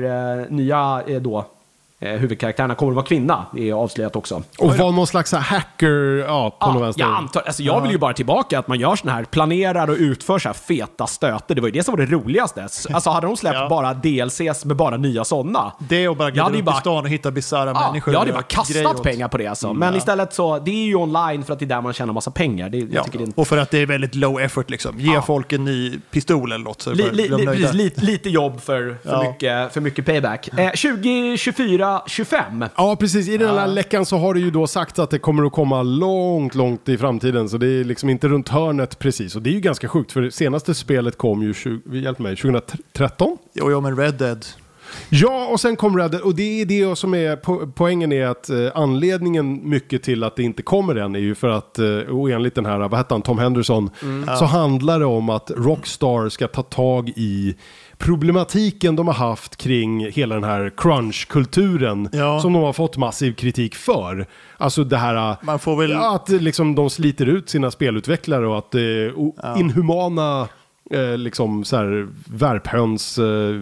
nya 0.52 1.04
då, 1.20 1.46
huvudkaraktärerna 2.00 2.76
kommer 2.76 2.92
att 2.92 2.96
vara 2.96 3.06
kvinna. 3.06 3.46
Det 3.54 3.70
är 3.70 3.74
avslöjat 3.74 4.16
också. 4.16 4.44
Och 4.60 4.78
var 4.78 4.92
någon 4.92 5.08
slags 5.08 5.32
hacker, 5.34 6.24
ja, 6.28 6.50
på 6.50 6.56
Ja, 6.76 6.80
vänster. 6.80 7.02
jag 7.04 7.12
antar, 7.12 7.42
alltså 7.46 7.64
jag 7.64 7.82
vill 7.82 7.92
ju 7.92 7.98
bara 7.98 8.14
tillbaka 8.14 8.60
att 8.60 8.68
man 8.68 8.80
gör 8.80 8.96
såna 8.96 9.12
här, 9.14 9.24
planerar 9.24 9.90
och 9.90 9.96
utför 10.00 10.40
så 10.40 10.50
här 10.50 10.54
feta 10.54 11.08
stöter. 11.08 11.56
Det 11.56 11.62
var 11.62 11.68
ju 11.68 11.72
det 11.72 11.84
som 11.84 11.96
var 11.96 12.06
det 12.06 12.12
roligaste. 12.12 12.62
Alltså 12.94 13.10
hade 13.10 13.28
de 13.28 13.38
släppt 13.38 13.56
Ja. 13.60 13.70
bara 13.70 13.94
DLCs 13.94 14.66
med 14.66 14.76
bara 14.78 14.98
nya 14.98 15.24
sådana. 15.24 15.72
Det 15.80 16.08
och 16.08 16.16
bara 16.18 16.32
glida 16.32 16.50
runt 16.50 16.66
bara- 16.66 16.78
i 16.78 16.80
stan 16.80 17.04
och 17.04 17.10
hitta 17.10 17.32
bisarra 17.32 17.72
Ja, 17.76 17.88
människor. 17.88 18.14
jag 18.14 18.20
hade 18.20 18.32
bara 18.34 18.44
kastat 18.44 19.04
pengar 19.04 19.28
på 19.28 19.38
det 19.38 19.48
alltså. 19.48 19.74
Men 19.74 19.96
istället 19.96 20.34
så, 20.34 20.60
det 20.60 20.72
är 20.72 20.86
ju 20.86 20.96
online 20.96 21.44
för 21.44 21.54
att 21.54 21.60
det 21.60 21.66
är 21.66 21.68
där 21.68 21.82
man 21.82 21.94
tjänar 21.94 22.14
massa 22.14 22.32
pengar. 22.32 22.70
Det, 22.70 22.78
jag 22.78 22.88
Ja. 22.94 23.06
det 23.12 23.24
är. 23.24 23.30
Och 23.36 23.48
för 23.48 23.58
att 23.58 23.72
det 23.72 23.78
är 23.82 23.86
väldigt 23.86 24.16
low 24.16 24.42
effort 24.42 24.70
liksom. 24.70 25.00
Ge 25.00 25.14
Ja. 25.14 25.22
folk 25.22 25.54
en 25.54 25.66
ny 25.66 26.00
pistol 26.12 26.52
eller 26.52 26.66
något 26.66 26.82
så 26.82 26.94
Li, 26.94 27.10
li, 27.12 27.28
li, 27.30 27.68
lite, 27.74 28.02
lite 28.06 28.30
jobb 28.30 28.62
för, 28.62 28.98
för, 29.04 29.12
Ja. 29.12 29.24
mycket, 29.32 29.74
för 29.74 29.82
mycket 29.82 30.06
payback. 30.06 30.48
Eh, 30.58 30.72
2024, 30.72 31.89
25. 32.08 32.66
Ja, 32.76 32.96
precis. 33.00 33.30
I 33.30 33.38
den 33.38 33.58
här 33.58 33.68
läckan 33.68 34.06
så 34.06 34.18
har 34.18 34.34
det 34.34 34.40
ju 34.40 34.52
då 34.52 34.68
sagt 34.68 35.00
att 35.00 35.10
det 35.10 35.20
kommer 35.20 35.46
att 35.46 35.52
komma 35.52 35.84
långt, 35.84 36.56
långt 36.56 36.90
i 36.90 36.98
framtiden. 36.98 37.50
Så 37.50 37.58
det 37.58 37.68
är 37.68 37.84
liksom 37.84 38.10
inte 38.10 38.28
runt 38.28 38.50
hörnet 38.50 39.00
precis. 39.00 39.36
Och 39.36 39.42
det 39.42 39.50
är 39.50 39.54
ju 39.54 39.60
ganska 39.60 39.88
sjukt, 39.88 40.12
för 40.12 40.22
det 40.22 40.32
senaste 40.32 40.74
spelet 40.74 41.18
kom 41.18 41.42
ju, 41.44 41.54
20, 41.54 42.00
hjälp 42.00 42.20
mig, 42.20 42.36
2013? 42.36 43.38
Jo, 43.54 43.72
jo, 43.72 43.82
men 43.82 43.98
Red 43.98 44.14
Dead. 44.14 44.46
Ja, 45.10 45.48
och 45.48 45.60
sen 45.60 45.76
kom 45.76 45.98
Red 45.98 46.12
Dead. 46.12 46.22
Och 46.22 46.36
det 46.36 46.62
är 46.62 46.66
det 46.66 46.98
som 46.98 47.14
är 47.14 47.36
po 47.36 47.72
poängen 47.76 48.12
är 48.12 48.26
att 48.26 48.50
eh, 48.50 48.58
anledningen 48.76 49.70
mycket 49.70 50.04
till 50.04 50.24
att 50.24 50.36
det 50.36 50.44
inte 50.44 50.62
kommer 50.62 50.96
än 50.96 51.16
är 51.16 51.20
ju 51.20 51.36
för 51.36 51.50
att, 51.50 51.80
eh, 51.80 51.86
och 51.88 52.32
enligt 52.32 52.56
den 52.56 52.66
här, 52.66 52.80
vad 52.80 52.96
hette 52.96 53.14
han, 53.14 53.22
Tom 53.22 53.40
Henderson, 53.40 53.90
så 54.40 54.46
handlar 54.46 55.00
det 55.00 55.06
om 55.06 55.30
att 55.30 55.52
Rockstar 55.52 56.30
ska 56.30 56.48
ta 56.48 56.64
tag 56.64 57.10
i 57.10 57.56
problematiken 58.00 58.96
de 58.96 59.08
har 59.08 59.14
haft 59.14 59.56
kring 59.58 60.12
hela 60.12 60.36
den 60.36 60.44
här 60.44 60.72
crunch-kulturen 60.78 62.10
Ja. 62.12 62.40
som 62.42 62.54
de 62.54 62.64
har 62.64 62.74
fått 62.74 62.98
massiv 62.98 63.34
kritik 63.34 63.76
för. 63.76 64.26
Alltså 64.58 64.84
det 64.84 64.98
här 64.98 65.36
Man 65.42 65.60
får 65.60 65.76
väl- 65.76 65.92
ja, 65.92 66.16
att 66.16 66.30
liksom 66.30 66.76
de 66.76 66.90
sliter 66.90 67.26
ut 67.26 67.50
sina 67.50 67.72
spelutvecklare 67.72 68.48
och 68.48 68.58
att 68.58 68.76
eh, 68.76 68.82
o- 69.16 69.36
inhumana 69.60 70.48
eh, 70.92 71.18
liksom 71.18 71.64
så 71.64 71.78
här 71.78 72.08
värphöns 72.26 73.18
eh, 73.18 73.62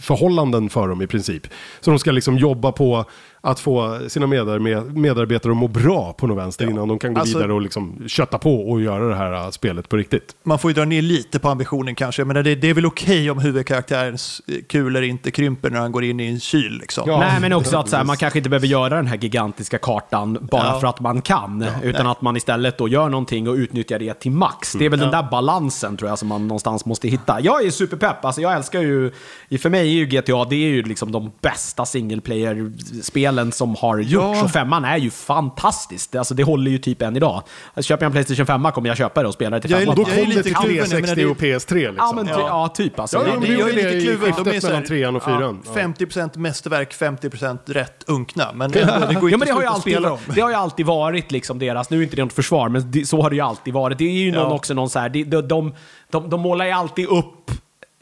förhållanden 0.00 0.68
för 0.68 0.88
dem 0.88 1.02
i 1.02 1.06
princip. 1.06 1.46
Så 1.80 1.90
de 1.90 1.98
ska 1.98 2.10
liksom 2.10 2.38
jobba 2.38 2.72
på 2.72 3.04
att 3.44 3.60
få 3.60 4.00
sina 4.08 4.26
medar- 4.26 4.92
medarbetare 4.94 5.52
att 5.52 5.56
må 5.58 5.68
bra 5.68 6.12
på 6.12 6.26
något 6.26 6.38
vänster 6.38 6.70
innan 6.70 6.88
de 6.88 6.98
kan 6.98 7.14
gå 7.14 7.20
Alltså- 7.20 7.38
vidare 7.38 7.52
och 7.52 7.62
liksom 7.62 8.04
kötta 8.06 8.38
på 8.38 8.70
och 8.70 8.80
göra 8.82 9.08
det 9.08 9.14
här 9.14 9.32
eh, 9.32 9.50
spelet 9.50 9.88
på 9.88 9.96
riktigt. 9.96 10.36
Man 10.42 10.58
får 10.58 10.70
ju 10.70 10.74
dra 10.74 10.84
ner 10.84 11.02
lite 11.02 11.38
på 11.38 11.48
ambitionen 11.48 11.94
kanske, 11.94 12.24
men 12.24 12.44
det, 12.44 12.54
det 12.54 12.70
är 12.70 12.74
väl 12.74 12.86
okej 12.86 13.30
om 13.30 13.38
huvudkaraktärens 13.38 14.42
eh, 14.48 14.54
kulor 14.68 15.02
inte 15.02 15.30
krymper 15.30 15.70
när 15.70 15.80
han 15.80 15.92
går 15.92 16.04
in 16.04 16.20
i 16.20 16.26
en 16.26 16.40
kyl. 16.40 16.78
Liksom. 16.80 17.04
Ja. 17.06 17.18
Nej, 17.18 17.40
men 17.40 17.52
också 17.52 17.76
att 17.78 17.88
så 17.88 17.96
här, 17.96 18.04
man 18.04 18.16
kanske 18.16 18.38
inte 18.38 18.50
behöver 18.50 18.66
göra 18.66 18.96
den 18.96 19.06
här 19.06 19.16
gigantiska 19.16 19.78
kartan 19.78 20.38
bara 20.50 20.64
Ja. 20.66 20.80
för 20.80 20.86
att 20.88 21.00
man 21.00 21.22
kan. 21.22 21.66
utan 21.82 22.06
att 22.06 22.22
man 22.22 22.36
istället 22.36 22.78
då 22.78 22.88
gör 22.88 23.08
någonting 23.08 23.48
och 23.48 23.54
utnyttjar 23.54 23.98
det 23.98 24.14
till 24.14 24.30
max. 24.32 24.72
Det 24.72 24.84
är 24.84 24.90
väl 24.90 24.98
den 25.00 25.10
där 25.10 25.28
balansen 25.30 25.96
tror 25.96 26.08
jag 26.10 26.18
som 26.18 26.28
man 26.28 26.48
någonstans 26.48 26.84
måste 26.84 27.08
hitta. 27.08 27.40
Jag 27.40 27.66
är 27.66 27.70
superpepp, 27.70 28.24
alltså 28.24 28.40
jag 28.40 28.52
älskar 28.56 28.80
ju, 28.80 29.10
för 29.58 29.68
mig 29.70 29.80
är 29.80 29.92
ju 29.94 30.06
GTA, 30.06 30.44
det 30.44 30.56
är 30.56 30.68
ju 30.68 30.82
liksom 30.82 31.12
de 31.12 31.32
bästa 31.40 31.86
single 31.86 32.20
player-spelen 32.20 33.31
som 33.52 33.74
har 33.76 33.98
gjorts. 33.98 34.12
Ja. 34.38 34.44
Och 34.44 34.50
femman 34.50 34.84
är 34.84 34.96
ju 34.96 35.10
fantastiskt. 35.10 36.14
Alltså 36.16 36.34
det 36.34 36.42
håller 36.44 36.70
ju 36.70 36.78
typ 36.78 37.02
än 37.02 37.16
idag. 37.16 37.42
Alltså, 37.74 37.88
köper 37.88 38.04
jag 38.04 38.08
en 38.08 38.12
Playstation 38.12 38.46
5 38.46 38.72
kommer 38.72 38.88
jag 38.88 38.96
köpa 38.96 39.22
det 39.22 39.28
och 39.28 39.34
spela 39.34 39.56
det 39.56 39.60
till 39.60 39.70
femman. 39.76 39.88
Och 39.88 39.96
då 39.96 40.02
Jag 40.02 40.10
är 40.10 40.14
kom 40.22 40.24
det 40.30 40.36
lite 40.36 40.42
till 40.42 40.54
kluven, 40.54 40.76
jag 40.76 40.88
360 40.88 41.16
menar, 41.20 41.30
och 41.30 41.36
PS3 41.36 41.74
liksom. 41.74 41.94
Ja, 41.98 42.12
men 42.16 42.26
ty, 42.26 42.32
ja. 42.32 42.68
typ 42.68 43.00
alltså. 43.00 43.16
Ja, 43.16 43.22
Det- 43.24 43.30
men 43.30 43.40
det- 43.40 43.46
jag 43.46 43.58
gjorde 43.60 43.72
är 43.72 43.76
det 43.76 43.82
lite 43.82 43.96
i 43.96 44.00
kluven. 44.16 44.44
De 44.44 44.50
är 44.56 44.60
så 44.60 44.66
mellan 44.66 44.84
trean 44.84 45.16
och 45.16 45.22
fyran. 45.24 45.62
Ja. 45.66 45.72
50% 45.74 46.36
mästerverk, 46.38 46.92
50% 46.94 47.58
rätt 47.66 48.04
unkna. 48.06 48.52
Men 48.54 48.72
ändå, 48.72 49.06
det 49.08 49.14
går 49.14 49.30
Ja, 49.30 49.34
inte 49.34 49.36
men 49.36 49.46
det, 49.46 49.52
har 49.52 49.60
ju 49.60 49.66
att 49.66 49.74
alltid, 49.74 49.92
spela 49.92 50.08
dem. 50.08 50.18
det 50.34 50.40
har 50.40 50.48
ju 50.50 50.56
alltid 50.56 50.86
varit 50.86 51.32
liksom 51.32 51.58
deras, 51.58 51.90
nu 51.90 51.98
är 51.98 52.02
inte 52.02 52.16
det 52.16 52.24
något 52.24 52.32
försvar, 52.32 52.68
men 52.68 52.90
det, 52.90 53.06
så 53.08 53.22
har 53.22 53.30
det 53.30 53.36
ju 53.36 53.42
alltid 53.42 53.74
varit. 53.74 53.98
Det 53.98 54.04
är 54.04 54.10
ju 54.12 54.32
någon 54.32 54.40
Ja. 54.48 54.54
också 54.54 54.74
någon 54.74 54.90
så 54.90 54.98
här, 54.98 55.08
de, 55.08 55.24
de, 55.24 55.48
de, 55.48 55.74
de, 56.10 56.30
de 56.30 56.40
målar 56.40 56.64
ju 56.64 56.70
alltid 56.72 57.06
upp 57.08 57.50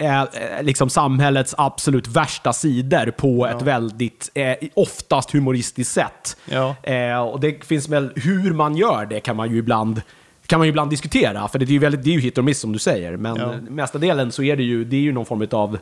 eh, 0.01 0.25
liksom 0.63 0.91
samhällets 0.91 1.55
absolut 1.59 2.09
värsta 2.09 2.53
sidor 2.53 3.11
på 3.11 3.47
ett 3.47 3.63
väldigt, 3.63 4.31
eh, 4.35 4.55
oftast 4.75 5.31
humoristiskt 5.31 5.93
sätt. 5.95 6.37
Ja. 6.45 6.77
Eh, 6.83 7.21
och 7.21 7.41
det 7.41 7.65
finns 7.65 7.89
väl, 7.89 8.13
hur 8.17 8.53
man 8.53 8.77
gör 8.77 9.07
det 9.07 9.21
kan 9.21 9.37
man 9.37 9.51
ju 9.51 9.59
ibland 9.59 10.03
kan 10.47 10.59
man 10.59 10.67
ju 10.67 10.71
ibland 10.71 10.91
diskutera, 10.91 11.49
för 11.49 11.59
det 11.59 11.65
är 11.65 11.67
ju, 11.67 11.79
väldigt, 11.79 12.05
det 12.05 12.11
är 12.11 12.15
ju 12.15 12.21
hit 12.21 12.39
och 12.39 12.45
miss 12.45 12.61
som 12.61 12.73
du 12.73 12.79
säger. 12.79 13.17
Men 13.17 13.37
Ja. 13.37 13.43
ja. 13.53 13.71
mestadelen 13.71 14.33
så 14.33 14.43
är 14.43 14.57
det 14.57 14.63
ju, 14.63 14.85
det 14.85 14.97
är 14.97 15.01
ju 15.01 15.13
någon 15.13 15.27
form 15.27 15.49
av 15.51 15.79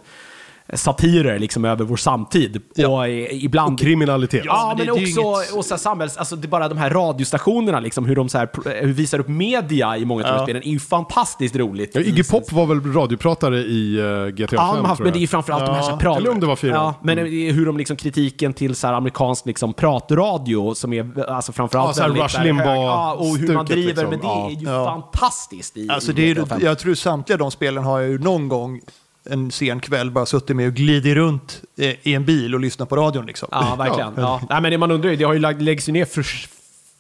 satirer 0.75 1.39
liksom 1.39 1.65
över 1.65 1.85
vår 1.85 1.97
samtid. 1.97 2.63
Ja. 2.75 2.89
Och 2.89 3.07
eh, 3.09 3.45
ibland... 3.45 3.79
Kriminalitet. 3.81 4.43
Ja, 4.45 4.75
men 4.79 4.87
men, 4.87 4.93
också 4.95 5.05
inget- 5.05 5.53
och 5.57 5.65
så 5.65 5.75
här, 5.75 5.79
samhälls... 5.79 6.17
Alltså 6.17 6.37
det 6.37 6.47
är 6.47 6.49
bara 6.49 6.69
de 6.69 6.79
här 6.79 6.91
radiostationerna, 6.91 7.81
liksom, 7.81 8.07
hur 8.07 8.17
de 8.17 8.29
så 8.29 8.39
här, 8.39 8.47
pr- 8.47 8.81
hur 8.81 8.93
visar 8.93 9.19
upp 9.19 9.29
media 9.29 9.97
i 9.97 10.05
många 10.05 10.25
av 10.25 10.31
de 10.33 10.37
Ja. 10.39 10.43
spelen, 10.45 10.63
är 10.63 10.67
ju 10.71 10.79
fantastiskt 10.81 11.57
roligt. 11.57 11.91
Ja, 11.95 12.01
Iggy 12.01 12.23
Pop 12.25 12.53
var 12.53 12.67
väl 12.67 12.93
radiopratare 12.93 13.59
i 13.59 14.01
uh, 14.01 14.27
GTA 14.29 14.49
5 14.49 14.57
Ja, 14.57 14.63
haft, 14.87 14.97
tror 14.97 15.05
men 15.05 15.13
det 15.13 15.17
är 15.17 15.21
ju 15.21 15.23
jag. 15.23 15.31
framförallt 15.31 15.67
de 15.67 15.73
här, 15.75 15.81
så 15.83 15.87
här 15.87 15.93
Ja, 15.95 15.99
prat... 15.99 16.19
eller 16.19 16.31
om 16.31 16.41
det 16.41 16.47
var 16.47 16.57
fyra. 16.57 16.73
Ja, 16.75 16.95
men 17.03 17.19
är 17.19 17.53
hur 17.53 17.67
de 17.67 17.77
liksom 17.77 17.97
kritiken 17.97 18.53
till 18.53 18.75
så 18.75 18.87
här 18.87 18.95
amerikansk 18.95 19.47
liksom 19.47 19.75
pratradio 19.75 20.75
som 20.75 20.93
är 20.93 21.29
alltså 21.31 21.53
framförallt 21.53 21.89
Ja, 21.89 21.95
så 21.95 22.01
här 22.03 22.09
väldigt 22.09 22.25
Rush 22.25 22.43
Limbaugh 22.45 22.69
Ja, 22.81 23.15
och 23.15 23.37
hur 23.37 23.55
man 23.55 23.67
driver, 23.67 23.89
liksom. 23.89 24.11
men 24.11 24.19
det 24.21 24.27
Ja. 24.27 24.47
är 24.47 24.51
ju 24.51 24.69
Ja. 24.69 24.85
fantastiskt 24.85 25.77
i, 25.77 25.89
Alltså 25.91 26.11
i 26.11 26.15
det 26.15 26.31
är, 26.31 26.35
GTA 26.35 26.47
5. 26.47 26.59
jag 26.63 26.79
tror 26.79 26.95
samtliga 26.95 27.37
de 27.39 27.51
spelen 27.51 27.85
har 27.85 28.01
jag 28.01 28.09
ju 28.11 28.19
någon 28.19 28.49
gång 28.49 28.81
en 29.25 29.51
sen 29.51 29.81
kväll 29.81 30.11
bara 30.11 30.27
suttit 30.27 30.57
med 30.57 30.67
och 30.69 30.75
glidit 30.75 31.15
runt 31.17 31.63
eh, 31.79 31.95
i 32.03 32.15
en 32.15 32.25
bil 32.25 32.55
och 32.55 32.61
lyssnat 32.61 32.89
på 32.89 32.97
radion. 32.97 33.27
Liksom. 33.27 33.49
Ja, 33.53 33.75
verkligen. 33.79 34.13
Ja. 34.17 34.41
Nej, 34.51 34.61
men 34.63 34.71
det 34.71 34.79
man 34.79 34.91
undrar 34.91 35.11
ju, 35.11 35.17
det 35.17 35.25
har 35.25 35.33
ju 35.33 35.39
lag- 35.39 35.63
läggs 35.63 35.89
ju 35.89 35.93
ner 35.93 36.05
för 36.05 36.27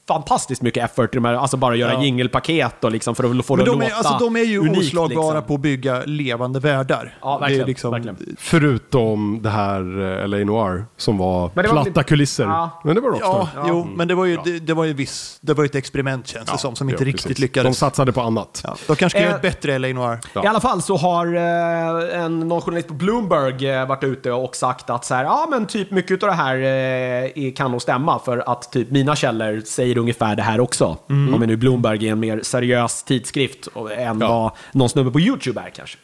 fantastiskt 0.08 0.62
mycket 0.62 0.84
effort 0.84 1.14
i 1.14 1.16
de 1.16 1.24
här, 1.24 1.34
alltså 1.34 1.56
bara 1.56 1.76
göra 1.76 1.92
Ja. 1.92 2.02
jingelpaket 2.02 2.84
och 2.84 2.92
liksom 2.92 3.14
för 3.14 3.38
att 3.38 3.46
få 3.46 3.56
det 3.56 3.62
Men 3.62 3.70
att 3.72 3.78
de 3.78 3.80
låta 3.80 3.92
är, 3.94 3.96
alltså, 3.98 4.24
de 4.24 4.36
är 4.36 4.40
ju 4.44 4.58
unikt, 4.58 4.78
oslagbara 4.78 5.26
liksom. 5.34 5.42
på 5.46 5.54
att 5.54 5.60
bygga 5.60 6.02
levande 6.06 6.60
världar. 6.60 7.18
Ja, 7.22 7.28
Det 7.30 7.36
är 7.36 7.40
verkligen, 7.40 7.66
liksom- 7.66 7.90
verkligen. 7.90 8.36
Förutom 8.38 9.40
det 9.42 9.50
här 9.50 9.80
uh, 9.98 10.28
LA 10.28 10.36
Noir 10.36 10.84
som 10.96 11.18
var 11.18 11.50
var 11.54 11.62
platta 11.62 11.90
väl- 11.90 12.04
kulisser. 12.04 12.44
Ja. 12.44 12.80
Men 12.84 12.94
det 12.94 13.00
var 13.00 13.08
Rockstar. 13.10 13.48
Ja, 13.56 13.64
jo, 13.68 13.88
men 13.96 14.08
det 14.08 14.14
var 14.14 14.24
ju, 14.24 14.38
det, 14.44 14.58
det 14.58 14.74
var 14.74 14.84
ju 14.84 14.92
viss, 14.92 15.38
det 15.40 15.54
var 15.54 15.64
ett 15.64 15.74
experiment 15.74 16.26
känns 16.26 16.50
det 16.50 16.58
som, 16.58 16.76
som 16.76 16.88
inte 16.90 17.02
Ja, 17.02 17.06
riktigt 17.08 17.22
precis. 17.26 17.36
De 17.36 17.42
lyckades. 17.42 17.78
satsade 17.78 18.12
på 18.12 18.20
annat. 18.20 18.60
Ja, 18.64 18.76
de 18.86 18.96
kanske 18.96 19.18
ska 19.18 19.22
göra 19.24 19.30
Eh, 19.30 19.36
ett 19.36 19.42
bättre 19.42 19.78
LA 19.78 19.88
Noir. 19.88 20.18
Ja. 20.32 20.44
I 20.44 20.46
alla 20.46 20.60
fall 20.60 20.82
så 20.82 20.96
har 20.96 21.26
eh, 21.36 22.20
en, 22.24 22.40
någon 22.40 22.60
journalist 22.60 22.88
på 22.88 22.94
Bloomberg 22.94 23.70
eh, 23.70 23.86
varit 23.86 24.04
ute 24.04 24.32
och 24.32 24.56
sagt 24.56 24.90
att 24.90 25.04
så 25.04 25.14
här, 25.14 25.24
ja 25.24 25.46
men 25.50 25.66
typ 25.66 25.90
mycket 25.90 26.22
av 26.22 26.28
det 26.28 26.34
här 26.34 26.56
eh, 26.56 26.64
är- 26.64 27.56
kan 27.56 27.70
nog 27.70 27.82
stämma 27.82 28.18
för 28.18 28.42
att 28.52 28.72
typ 28.72 28.90
mina 28.90 29.16
källor 29.16 29.60
säger 29.66 29.97
ungefär 29.98 30.36
det 30.36 30.42
här 30.42 30.60
också. 30.60 30.96
Om 31.08 31.44
nu 31.46 31.56
Bloomberg 31.56 32.08
är 32.08 32.12
en 32.12 32.20
mer 32.20 32.40
seriös 32.42 33.02
tidskrift 33.02 33.68
än 33.96 34.20
Ja. 34.20 34.28
vad 34.28 34.52
någon 34.72 34.88
snubbe 34.88 35.10
på 35.10 35.20
YouTube 35.20 35.60
är 35.60 35.70
kanske. 35.70 35.98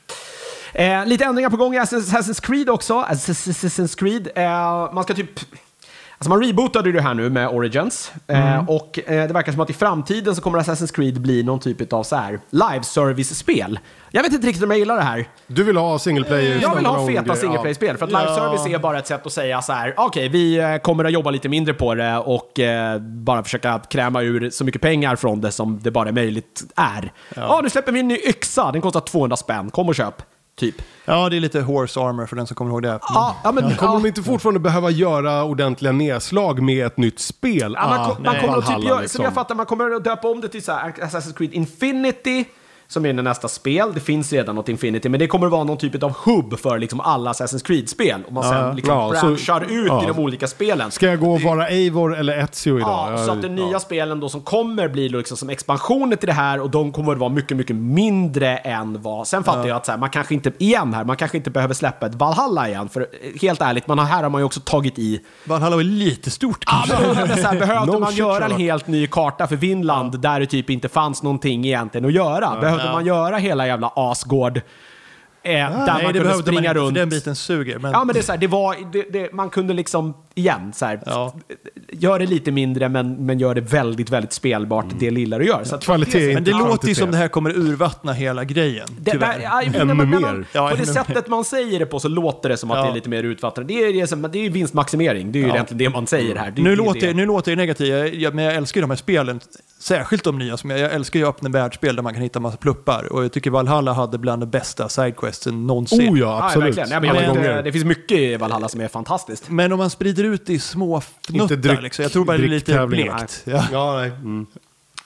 Eh, 0.74 1.06
lite 1.06 1.24
ändringar 1.24 1.50
på 1.50 1.56
gång 1.56 1.74
i 1.74 1.78
Assassin's 1.78 2.42
Creed 2.42 2.70
också. 2.70 2.94
Assassin's 3.08 3.98
Creed. 3.98 4.28
Eh, 4.34 4.94
man 4.94 5.04
ska 5.04 5.14
typ... 5.14 5.40
Alltså 6.24 6.30
man 6.38 6.42
rebootade 6.44 6.92
det 6.92 7.00
här 7.00 7.14
nu 7.14 7.30
med 7.30 7.48
Origins. 7.48 8.12
Eh, 8.26 8.70
och 8.70 8.98
eh, 9.06 9.26
det 9.28 9.34
verkar 9.34 9.52
som 9.52 9.60
att 9.60 9.70
i 9.70 9.72
framtiden 9.72 10.34
så 10.36 10.42
kommer 10.42 10.58
Assassin's 10.58 10.94
Creed 10.94 11.20
bli 11.20 11.42
någon 11.42 11.60
typ 11.60 11.92
av 11.92 12.02
så 12.02 12.16
här 12.16 12.40
live 12.50 12.82
service-spel. 12.82 13.78
Jag 14.10 14.22
vet 14.22 14.32
inte 14.32 14.46
riktigt 14.46 14.64
om 14.64 14.70
jag 14.70 14.78
gillar 14.78 14.96
det 14.96 15.02
här. 15.02 15.28
Du 15.46 15.64
vill 15.64 15.76
ha 15.76 15.98
single 15.98 16.24
player? 16.24 16.58
Jag 16.62 16.74
vill 16.76 16.86
ha 16.86 17.06
feta 17.06 17.36
single 17.36 17.58
play-spel. 17.58 17.96
För 17.96 18.04
att 18.04 18.10
live 18.12 18.24
Ja. 18.26 18.36
service 18.36 18.66
är 18.74 18.78
bara 18.78 18.98
ett 18.98 19.06
sätt 19.06 19.26
att 19.26 19.32
säga 19.32 19.62
så 19.62 19.72
här: 19.72 19.94
okej, 19.96 20.28
vi 20.28 20.56
eh, 20.58 20.76
kommer 20.76 21.04
att 21.04 21.12
jobba 21.12 21.30
lite 21.30 21.48
mindre 21.48 21.74
på 21.74 21.94
det 21.94 22.16
och 22.16 22.60
eh, 22.60 22.98
bara 23.00 23.42
försöka 23.42 23.78
kräma 23.78 24.22
ur 24.22 24.50
så 24.50 24.64
mycket 24.64 24.82
pengar 24.82 25.16
från 25.16 25.40
det 25.40 25.52
som 25.52 25.80
det 25.82 25.90
bara 25.90 26.08
är 26.08 26.12
möjligt 26.12 26.62
är. 26.76 27.12
Ja, 27.36 27.60
nu 27.62 27.70
släpper 27.70 27.92
vi 27.92 28.00
en 28.00 28.08
ny 28.08 28.16
yxa, 28.28 28.72
den 28.72 28.80
kostar 28.80 29.00
200 29.00 29.36
spänn, 29.36 29.70
kom 29.70 29.88
och 29.88 29.94
köp. 29.94 30.22
Typ. 30.56 30.74
Ja, 31.04 31.28
det 31.28 31.36
är 31.36 31.40
lite 31.40 31.60
horse 31.60 32.00
armor 32.00 32.26
för 32.26 32.36
den 32.36 32.46
som 32.46 32.54
kommer 32.54 32.70
ihåg 32.70 32.82
det. 32.82 32.98
Ja, 33.02 33.36
ja, 33.44 33.52
men, 33.52 33.62
Kommer 33.76 33.92
ja. 33.94 34.00
de 34.02 34.06
inte 34.08 34.22
fortfarande 34.22 34.60
behöva 34.60 34.90
göra 34.90 35.44
ordentliga 35.44 35.92
nedslag 35.92 36.62
med 36.62 36.86
ett 36.86 36.96
nytt 36.96 37.18
spel? 37.18 37.76
Ja, 37.80 37.88
man, 37.88 38.00
Ah, 38.00 38.16
man 38.24 38.40
kommer 38.40 38.58
att 38.58 38.66
typ 38.66 38.84
göra, 38.84 39.00
liksom. 39.00 39.16
som 39.16 39.24
jag 39.24 39.34
fattar, 39.34 39.54
man 39.54 39.66
kommer 39.66 39.90
att 39.90 40.04
döpa 40.04 40.28
om 40.28 40.40
det 40.40 40.48
till 40.48 40.64
så 40.64 40.72
här, 40.72 40.92
Assassin's 40.92 41.36
Creed 41.36 41.54
Infinity, 41.54 42.44
som 42.88 43.06
är 43.06 43.12
nästa 43.12 43.48
spel. 43.48 43.90
Det 43.94 44.00
finns 44.00 44.32
redan 44.32 44.54
något 44.54 44.68
Infinity, 44.68 45.08
men 45.08 45.20
det 45.20 45.26
kommer 45.26 45.46
att 45.46 45.52
vara 45.52 45.64
någon 45.64 45.76
typ 45.76 46.02
av 46.02 46.12
hubb 46.24 46.58
för 46.58 46.78
liksom 46.78 47.00
alla 47.00 47.32
Assassin's 47.32 47.64
Creed-spel. 47.66 48.22
Och 48.26 48.32
man 48.32 48.44
sen 48.44 48.76
liksom 48.76 48.94
Ja, 48.94 49.14
så- 49.20 49.26
branchar 49.26 49.60
ut 49.60 49.86
ja. 49.88 50.04
i 50.04 50.06
de 50.06 50.18
olika 50.18 50.46
spelen. 50.46 50.90
Ska 50.90 51.06
jag 51.06 51.20
gå 51.20 51.32
och 51.34 51.40
vara 51.40 51.68
Eivor 51.68 52.16
eller 52.16 52.38
Ezio 52.38 52.76
idag? 52.78 53.12
Ja, 53.12 53.24
så 53.26 53.32
att 53.32 53.42
de 53.42 53.48
nya 53.48 53.80
spelen 53.80 54.20
då 54.20 54.28
som 54.28 54.40
kommer 54.40 54.88
blir 54.88 55.08
liksom 55.08 55.36
som 55.36 55.50
expansioner 55.50 56.16
till 56.16 56.26
det 56.26 56.32
här 56.32 56.60
och 56.60 56.70
de 56.70 56.92
kommer 56.92 57.12
att 57.12 57.18
vara 57.18 57.30
mycket, 57.30 57.56
mycket 57.56 57.76
mindre 57.76 58.56
än 58.56 59.02
vad... 59.02 59.26
Sen 59.26 59.44
fattar 59.44 59.66
jag 59.68 59.76
att 59.76 59.86
så 59.86 59.92
här, 59.92 59.98
man 59.98 60.10
kanske 60.10 60.34
inte, 60.34 60.52
igen 60.58 60.94
här, 60.94 61.04
man 61.04 61.16
kanske 61.16 61.36
inte 61.36 61.50
behöver 61.50 61.74
släppa 61.74 62.06
ett 62.06 62.14
Valhalla 62.14 62.68
igen. 62.68 62.88
För 62.88 63.00
eh, 63.00 63.06
helt 63.42 63.62
ärligt, 63.62 63.86
man 63.86 63.98
har, 63.98 64.06
här 64.06 64.22
har 64.22 64.30
man 64.30 64.40
ju 64.40 64.44
också 64.44 64.60
tagit 64.60 64.98
i 64.98 65.20
Valhalla 65.44 65.76
var 65.76 65.82
lite 65.82 66.30
stort 66.30 66.64
Ja, 66.66 66.84
kanske. 66.88 67.06
men 67.14 67.28
det 67.28 67.34
är 67.34 67.36
så 67.42 67.48
här, 67.48 67.58
behövde 67.58 67.92
No 67.92 67.98
man 67.98 68.08
shit, 68.08 68.18
göra 68.18 68.44
en 68.44 68.52
helt 68.52 68.86
ny 68.86 69.06
karta 69.06 69.46
för 69.46 69.56
Finland 69.56 70.20
där 70.20 70.40
det 70.40 70.46
typ 70.46 70.70
inte 70.70 70.88
fanns 70.88 71.22
någonting 71.22 71.64
egentligen 71.66 72.04
att 72.04 72.12
göra? 72.12 72.73
Behövde 72.76 72.92
man 72.92 73.06
göra 73.06 73.36
hela 73.36 73.66
jävla 73.66 73.92
Asgård? 73.96 74.60
Eh, 75.46 75.52
där 75.52 75.68
Nej, 75.70 76.04
man 76.04 76.12
det 76.12 76.18
kunde 76.20 76.34
springa 76.38 76.60
man 76.62 76.74
runt. 76.74 76.94
den 76.94 77.08
biten 77.08 77.36
suger. 77.36 77.78
Men... 77.78 77.92
Ja, 77.92 78.04
men 78.04 78.14
det 78.14 78.20
är 78.20 78.22
så 78.22 78.32
här, 78.32 78.38
det 78.38 78.46
var, 78.46 78.76
det, 78.92 79.02
det, 79.12 79.32
man 79.32 79.50
kunde 79.50 79.74
liksom, 79.74 80.14
igen, 80.34 80.72
så 80.74 80.84
här, 80.86 81.00
Ja. 81.06 81.34
gör 81.92 82.18
det 82.18 82.26
lite 82.26 82.50
mindre 82.52 82.88
men, 82.88 83.26
men 83.26 83.38
gör 83.38 83.54
det 83.54 83.60
väldigt, 83.60 84.10
väldigt 84.10 84.32
spelbart, 84.32 84.86
det 84.98 85.10
lilla 85.10 85.38
du 85.38 85.44
gör. 85.46 85.64
Så 85.64 85.74
att 85.74 85.84
Kvalitet. 85.84 86.34
Men 86.34 86.44
det 86.44 86.50
Ja, 86.50 86.58
låter 86.68 86.88
ju 86.88 86.94
som 86.94 87.10
det 87.10 87.16
här 87.16 87.28
kommer 87.28 87.50
urvattna 87.58 88.12
hela 88.12 88.44
grejen, 88.44 88.86
det, 88.98 89.10
tyvärr. 89.10 89.38
där, 89.38 89.40
ja, 89.42 89.62
Ännu 89.62 89.94
man- 89.94 90.10
mer. 90.10 90.18
man- 90.20 90.44
Ja, 90.52 90.68
på 90.70 90.76
det 90.76 90.86
sättet 90.86 91.28
man 91.28 91.44
säger 91.44 91.78
det 91.78 91.86
på 91.86 92.00
så 92.00 92.08
låter 92.08 92.48
det 92.48 92.56
som 92.56 92.70
att 92.70 92.76
Ja. 92.78 92.84
det 92.84 92.90
är 92.90 92.94
lite 92.94 93.08
mer 93.08 93.22
utvattnat. 93.22 93.68
Det 93.68 93.74
är, 93.74 93.92
det 93.92 94.00
är, 94.12 94.28
det 94.28 94.38
är 94.38 94.42
ju 94.42 94.48
vinstmaximering, 94.48 95.32
det 95.32 95.38
är 95.38 95.40
ju 95.40 95.48
Ja. 95.48 95.54
egentligen 95.54 95.78
det 95.78 95.90
man 95.90 96.06
säger 96.06 96.36
här. 96.36 96.50
Det, 96.50 96.62
nu, 96.62 96.70
det, 96.70 96.76
låter, 96.76 97.00
det. 97.06 97.14
nu 97.14 97.26
låter 97.26 97.50
jag 97.50 97.56
negativ, 97.56 97.86
jag, 97.88 98.14
jag, 98.14 98.34
men 98.34 98.44
jag 98.44 98.54
älskar 98.54 98.78
ju 98.78 98.82
de 98.82 98.90
här 98.90 98.96
spelen. 98.96 99.40
Särskilt 99.84 100.24
de 100.24 100.38
nya, 100.38 100.56
som 100.56 100.70
jag, 100.70 100.78
jag 100.80 100.92
älskar 100.92 101.20
ju 101.20 101.26
öppna 101.26 101.48
världsspel 101.48 101.96
där 101.96 102.02
man 102.02 102.12
kan 102.14 102.22
hitta 102.22 102.40
massa 102.40 102.56
pluppar. 102.56 103.12
Och 103.12 103.24
jag 103.24 103.32
tycker 103.32 103.50
Valhalla 103.50 103.92
hade 103.92 104.18
bland 104.18 104.42
de 104.42 104.46
bästa 104.46 104.88
sidequesten 104.88 105.66
någonsin. 105.66 106.12
Oh 106.14 106.18
ja, 106.18 106.44
absolut. 106.44 106.66
verkligen. 106.78 106.90
Ja, 106.90 107.00
men 107.12 107.24
jag 107.24 107.36
inte, 107.36 107.62
det 107.62 107.72
finns 107.72 107.84
mycket 107.84 108.18
i 108.18 108.36
Valhalla 108.36 108.68
som 108.68 108.80
är 108.80 108.88
fantastiskt. 108.88 109.50
Men 109.50 109.72
om 109.72 109.78
man 109.78 109.90
sprider 109.90 110.24
ut 110.24 110.46
det 110.46 110.52
i 110.52 110.58
små 110.58 111.00
fnuttar, 111.00 111.56
dryck- 111.56 111.80
liksom, 111.82 112.02
jag 112.02 112.12
tror 112.12 112.24
bara 112.24 112.36
det 112.38 112.44
är 112.44 112.48
lite 112.48 112.86
blekt. 112.86 113.42
Ja. 113.44 113.64
Ja, 113.72 113.96
nej. 113.96 114.10
Mm. 114.10 114.46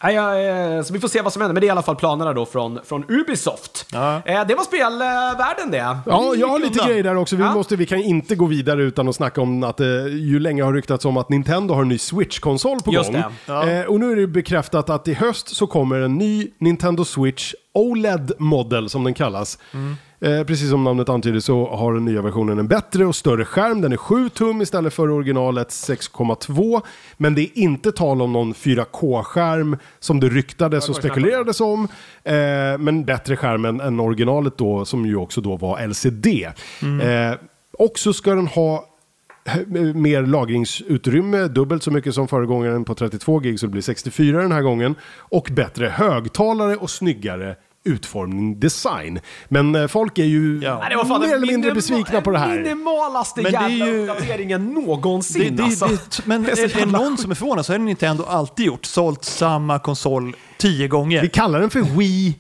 Ja, 0.03 0.13
ja, 0.13 0.39
eh, 0.77 0.83
så 0.83 0.93
vi 0.93 1.01
får 1.01 1.09
se 1.09 1.23
vad 1.23 1.33
som 1.33 1.43
händer, 1.43 1.53
men 1.55 1.61
det 1.61 1.65
är 1.65 1.69
i 1.69 1.71
alla 1.71 1.83
fall 1.83 1.97
planerna 1.97 2.33
då 2.33 2.47
från, 2.47 2.79
från 2.85 3.05
Ubisoft. 3.09 3.87
Ja. 3.93 4.23
Eh, 4.25 4.47
det 4.47 4.55
var 4.55 4.65
spelvärlden 4.65 5.71
det. 5.71 5.99
Ja, 6.07 6.35
jag 6.37 6.49
har 6.49 6.59
lite 6.59 6.71
undan. 6.71 6.87
grejer 6.89 7.03
där 7.03 7.17
också. 7.17 7.37
Vi, 7.37 7.43
Ja. 7.43 7.55
måste, 7.55 7.77
vi 7.77 7.87
kan 7.87 7.99
inte 7.99 8.35
gå 8.35 8.47
vidare 8.47 8.83
utan 8.83 9.09
att 9.09 9.15
snacka 9.17 9.41
om 9.41 9.63
att 9.63 9.77
det 9.77 10.09
ju 10.09 10.41
länge 10.41 10.63
har 10.63 10.73
ryktats 10.73 11.05
om 11.05 11.17
att 11.17 11.29
Nintendo 11.29 11.75
har 11.75 11.83
en 11.83 11.89
ny 11.89 11.99
Switch-konsol 11.99 12.81
på 12.83 12.93
Just 12.93 13.13
gång. 13.13 13.21
det. 13.23 13.31
Ja. 13.47 13.69
Eh, 13.71 13.85
och 13.85 14.01
nu 14.01 14.13
är 14.13 14.17
det 14.17 14.27
bekräftat 14.27 14.91
att 14.91 15.09
i 15.09 15.15
höst 15.15 15.57
så 15.57 15.67
kommer 15.67 16.01
en 16.01 16.15
ny 16.15 16.49
Nintendo 16.59 17.05
Switch 17.05 17.55
OLED-modell 17.75 18.89
som 18.89 19.05
den 19.05 19.15
kallas. 19.15 19.59
Mm. 19.75 19.97
Eh, 20.21 20.45
precis 20.45 20.71
som 20.71 20.85
namnet 20.85 21.09
antyder 21.09 21.41
så 21.41 21.69
har 21.69 21.95
den 21.95 22.05
nya 22.05 22.23
versionen 22.23 22.59
en 22.59 22.69
bättre 22.69 23.07
och 23.07 23.17
större 23.17 23.45
skärm. 23.45 23.81
Den 23.81 23.93
är 23.93 23.97
7 23.97 24.29
tum 24.29 24.63
istället 24.63 24.95
för 24.95 25.11
originalet 25.11 25.69
6,2. 25.69 26.83
Men 27.17 27.35
det 27.35 27.43
är 27.43 27.59
inte 27.59 27.93
tal 27.93 28.23
om 28.23 28.33
någon 28.33 28.55
4K-skärm 28.55 29.77
som 29.99 30.21
det 30.21 30.29
ryktades 30.29 30.89
och 30.89 30.97
spekulerades 30.97 31.61
om. 31.61 31.89
Eh, 32.25 32.35
men 32.79 33.05
bättre 33.05 33.37
skärm 33.37 33.65
än, 33.65 33.81
än 33.81 34.01
originalet 34.01 34.59
då, 34.59 34.85
som 34.85 35.07
ju 35.07 35.17
också 35.17 35.41
då 35.41 35.57
var 35.57 35.87
LCD. 35.87 36.27
Eh, 36.83 37.39
och 37.79 37.99
så 37.99 38.13
ska 38.13 38.35
den 38.35 38.47
ha 38.47 38.85
mer 39.95 40.23
lagringsutrymme, 40.23 41.49
dubbelt 41.49 41.83
så 41.83 41.91
mycket 41.91 42.15
som 42.15 42.29
föregångaren 42.29 42.85
på 42.85 42.95
32 42.95 43.39
gig 43.39 43.61
så 43.61 43.67
det 43.67 43.73
blir 43.73 43.83
64 43.83 44.43
den 44.43 44.53
här 44.53 44.63
gången. 44.63 44.95
Och 45.19 45.49
bättre 45.53 45.87
högtalare 45.87 46.77
och 46.77 46.91
snyggare 46.91 47.57
utformning, 47.89 48.61
design. 48.61 49.21
Men 49.49 49.75
eh, 49.75 49.87
folk 49.87 50.19
är 50.19 50.25
ju 50.25 50.61
Ja. 50.63 50.79
Nej, 50.79 50.91
det 50.91 50.97
var 50.97 51.05
fan 51.05 51.21
mer 51.21 51.35
eller 51.35 51.47
mindre 51.47 51.75
besvikna 51.75 52.21
på 52.21 52.31
det 52.31 52.39
här. 52.39 52.57
minimalaste 52.63 53.43
Men 53.43 53.53
det 53.53 53.59
är 53.59 53.69
jävla 53.69 53.87
ju- 53.87 54.09
uppdateringen 54.09 54.75
Det, 54.75 54.81
någonsin 54.81 55.57
det, 55.57 55.63
alltså. 55.63 55.87
det, 55.87 56.21
men 56.25 56.43
Det 56.45 56.51
är 56.51 56.57
så 56.69 56.79
är 56.79 56.87
det 56.87 56.93
någon 56.93 57.19
som 57.19 57.31
är 57.31 57.35
förvånad 57.35 57.67
så 57.67 57.73
har 57.73 57.79
Nintendo 57.79 58.25
alltid 58.25 58.67
gjort. 58.67 58.85
Sålt 58.85 59.25
samma 59.25 59.79
konsol 59.79 60.37
tio 60.59 60.89
gånger. 60.89 61.23
Vi 61.23 61.29
kallar 61.29 61.61
den 61.61 61.71
för 61.71 61.81
Wii 61.81 62.39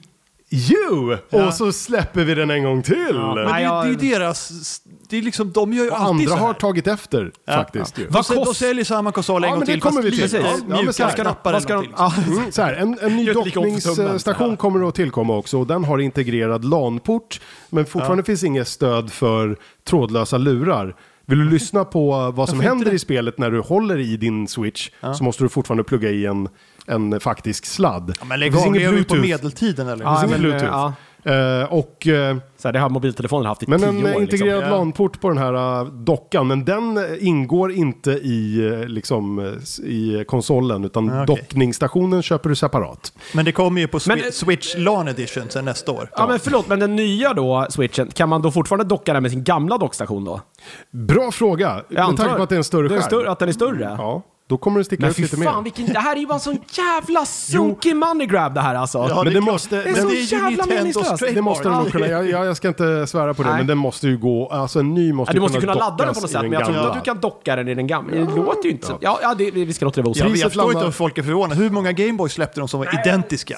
U 0.50 1.18
Ja. 1.30 1.46
och 1.46 1.54
så 1.54 1.72
släpper 1.72 2.24
vi 2.24 2.34
den 2.34 2.50
en 2.50 2.64
gång 2.64 2.82
till. 2.82 3.14
Men 3.14 3.34
det, 3.37 3.44
Nej, 3.52 3.64
jag- 3.64 3.84
det 3.84 3.88
är 3.88 3.90
ju 3.90 4.11
deras... 4.18 4.80
Det 5.11 5.18
är 5.18 5.23
liksom, 5.23 5.53
de 5.53 5.73
gör 5.73 5.85
ju 5.85 5.90
Och 5.90 6.01
alltid 6.01 6.11
andra 6.29 6.31
så 6.31 6.37
här. 6.37 6.47
har 6.47 6.55
tagit 6.55 6.87
efter 6.87 7.33
faktiskt. 7.47 7.99
Ju. 7.99 8.09
De, 8.09 8.23
säl- 8.23 8.44
de 8.44 8.55
säljer 8.55 8.85
samma 8.85 9.12
konsol 9.12 9.44
en 9.44 9.51
Ja, 9.51 9.57
gång 9.57 9.64
till, 9.66 9.81
kommer 9.81 10.03
fast 10.03 10.07
vi 10.07 10.11
till. 10.11 10.23
lite 10.23 10.38
Precis. 10.42 10.62
Ja, 10.68 10.77
mjukare 10.77 11.35
vad 11.42 11.62
ska 11.62 11.75
de, 11.75 11.87
ja, 11.97 12.12
Mm, 12.27 12.53
så 12.53 12.62
här, 12.62 12.75
en, 12.75 12.99
en 13.03 13.16
ny 13.16 13.33
dockningsstation 13.33 14.57
kommer 14.57 14.88
att 14.88 14.94
tillkomma 14.94 15.37
också 15.37 15.59
och 15.59 15.66
den 15.66 15.85
har 15.85 15.99
integrerad 15.99 16.64
LAN-port. 16.64 17.40
Men 17.71 17.87
fortfarande 17.87 18.25
finns 18.25 18.44
inget 18.44 18.68
stöd 18.68 19.12
för 19.12 19.57
trådlösa 19.85 20.38
lurar. 20.38 20.97
Vill 21.27 21.38
du 21.38 21.51
lyssna 21.51 21.85
på 21.85 22.31
vad 22.35 22.49
som 22.49 22.61
händer 22.61 22.85
det? 22.85 22.92
i 22.92 22.99
spelet 22.99 23.38
när 23.38 23.51
du 23.51 23.61
håller 23.61 23.99
i 23.99 24.16
din 24.16 24.49
switch 24.49 24.90
så 25.16 25.25
måste 25.25 25.44
du 25.44 25.49
fortfarande 25.49 25.85
plugga 25.85 26.11
i 26.11 26.27
en, 26.27 26.49
en 26.87 27.21
faktisk 27.21 27.66
sladd. 27.66 28.12
Ja, 28.18 28.25
men 28.25 28.29
Det 28.29 28.37
lägg 28.37 28.53
finns 28.53 28.62
av, 28.66 28.68
ingen 28.77 28.83
lever 28.83 28.99
vi 28.99 29.05
på 29.05 29.14
medeltiden 29.14 29.88
eller? 29.88 30.05
Ja, 30.05 30.11
Det 30.11 30.21
finns 30.21 30.31
ingen 30.40 30.51
men, 30.51 30.59
Bluetooth. 30.61 30.92
Eh, 31.29 31.73
och, 31.73 32.07
eh, 32.07 32.37
så 32.57 32.69
här, 32.69 32.73
det 32.73 32.79
har 32.79 32.88
mobiltelefonen 32.88 33.47
haft 33.47 33.62
i 33.62 33.67
men 33.69 33.79
tio 33.81 33.88
en 33.88 34.05
år. 34.05 34.09
eh, 34.09 34.17
integrerad 34.17 34.59
liksom. 34.61 34.71
LAN-port 34.79 35.21
på 35.21 35.29
den 35.29 35.38
här 35.38 35.81
eh, 35.81 35.85
dockan, 35.87 36.47
men 36.47 36.64
den 36.64 37.07
ingår 37.21 37.73
inte 37.73 38.11
i, 38.11 38.73
liksom, 38.87 39.55
i 39.85 40.25
konsolen, 40.27 40.85
utan 40.85 41.11
Ah, 41.11 41.23
okej. 41.23 41.37
dockningsstationen 41.37 42.23
köper 42.23 42.49
du 42.49 42.55
separat. 42.57 43.12
Men 43.35 43.45
det 43.45 43.53
kommer 43.53 43.81
ju 43.81 43.88
på 43.88 43.99
Men- 44.09 44.19
Swi- 44.19 44.31
Switch 44.31 44.75
LAN 44.77 45.09
Edition 45.09 45.43
sen 45.49 45.64
nästa 45.64 45.93
år. 45.93 46.11
Ja, 46.17 46.27
men 46.29 46.38
förlåt, 46.38 46.69
men 46.69 46.79
den 46.81 46.97
nya 46.97 47.35
då, 47.35 47.67
switchen, 47.71 48.09
kan 48.14 48.29
man 48.29 48.43
då 48.43 48.51
fortfarande 48.51 48.85
docka 48.85 49.12
den 49.12 49.23
med 49.23 49.33
sin 49.33 49.45
gamla 49.45 49.79
dockstation 49.79 50.25
då? 50.25 50.41
Bra 50.91 51.31
fråga, 51.31 51.83
med 51.88 51.99
antar- 52.03 52.17
tanke 52.25 52.37
på 52.37 52.43
att 52.43 52.49
det 52.49 52.55
är 52.55 52.59
en 52.59 52.64
större 52.64 52.88
skärm. 52.88 53.29
att 53.33 53.38
den 53.38 53.49
är 53.49 53.53
större? 53.53 53.97
Ja, 53.99 54.23
då 54.48 54.56
kommer 54.58 54.78
den 54.78 54.84
sticka 54.84 55.00
Men 55.00 55.11
ut 55.11 55.18
lite 55.18 55.37
fan, 55.37 55.56
mer. 55.56 55.62
vilken, 55.62 55.87
det 55.87 55.98
här 55.98 56.16
är 56.16 56.20
ju 56.20 56.26
bara 56.26 56.34
en 56.34 56.40
sån 56.40 56.58
jävla 56.72 57.24
sunkig 57.26 57.96
money 57.96 58.26
grab 58.26 58.54
det 58.54 58.61
här 58.61 58.74
alltså. 58.74 58.98
Ja, 58.98 59.14
men 59.16 59.24
det 59.24 59.30
det 59.30 59.40
måste, 59.40 59.76
Det 59.76 59.82
är 59.82 59.92
men 59.92 60.02
så 60.02 60.08
det 60.08 60.14
jävla 60.14 60.66
meningslöst. 60.66 61.22
det 61.34 61.42
måste 61.42 61.64
den 61.68 61.72
nog 61.78 61.87
Ja. 61.87 61.90
kunna, 61.90 62.06
jag, 62.08 62.28
jag 62.30 62.46
jag 62.46 62.56
ska 62.56 62.68
inte 62.68 63.06
svära 63.06 63.34
på 63.34 63.42
det, 63.42 63.48
Nej. 63.48 63.58
men 63.58 63.66
den 63.66 63.78
måste 63.78 64.08
ju 64.08 64.18
gå, 64.18 64.48
alltså 64.48 64.78
en 64.80 64.94
ny 64.94 65.12
måste 65.12 65.30
Ja, 65.30 65.34
du 65.34 65.40
måste 65.40 65.61
kunna 65.61 65.72
dockas 65.74 65.88
ladda 65.90 66.04
den 66.04 66.14
på 66.14 66.20
något 66.20 66.30
sätt, 66.30 66.42
men 66.42 66.52
jag 66.52 66.61
tror 66.64 66.70
inte 66.70 66.80
gamla. 66.84 66.98
att 66.98 67.04
du 67.04 67.11
kan 67.11 67.20
docka 67.20 67.56
den 67.56 67.68
i 67.68 67.74
den 67.74 67.87
gamla. 67.87 68.14
Det 68.16 68.37
låter 68.37 68.64
ju 68.64 68.70
inte 68.70 68.87
så. 68.87 68.98
Ja, 69.00 69.18
ja 69.22 69.34
det, 69.34 69.50
vi 69.50 69.72
ska 69.72 69.84
låta 69.84 70.00
det 70.00 70.02
vara 70.02 70.14
Ja, 70.16 70.24
osagt. 70.24 70.30
men 70.30 70.40
jag 70.40 70.50
förstår 70.52 70.72
inte 70.72 70.84
om 70.87 70.92
folk 70.92 71.18
är 71.18 71.22
förvånade. 71.22 71.54
Hur 71.61 71.70
många 71.70 71.92
Gameboys 71.92 72.32
släppte 72.32 72.61
de 72.61 72.68
som 72.68 72.80
var 72.80 73.00
identiska? 73.00 73.56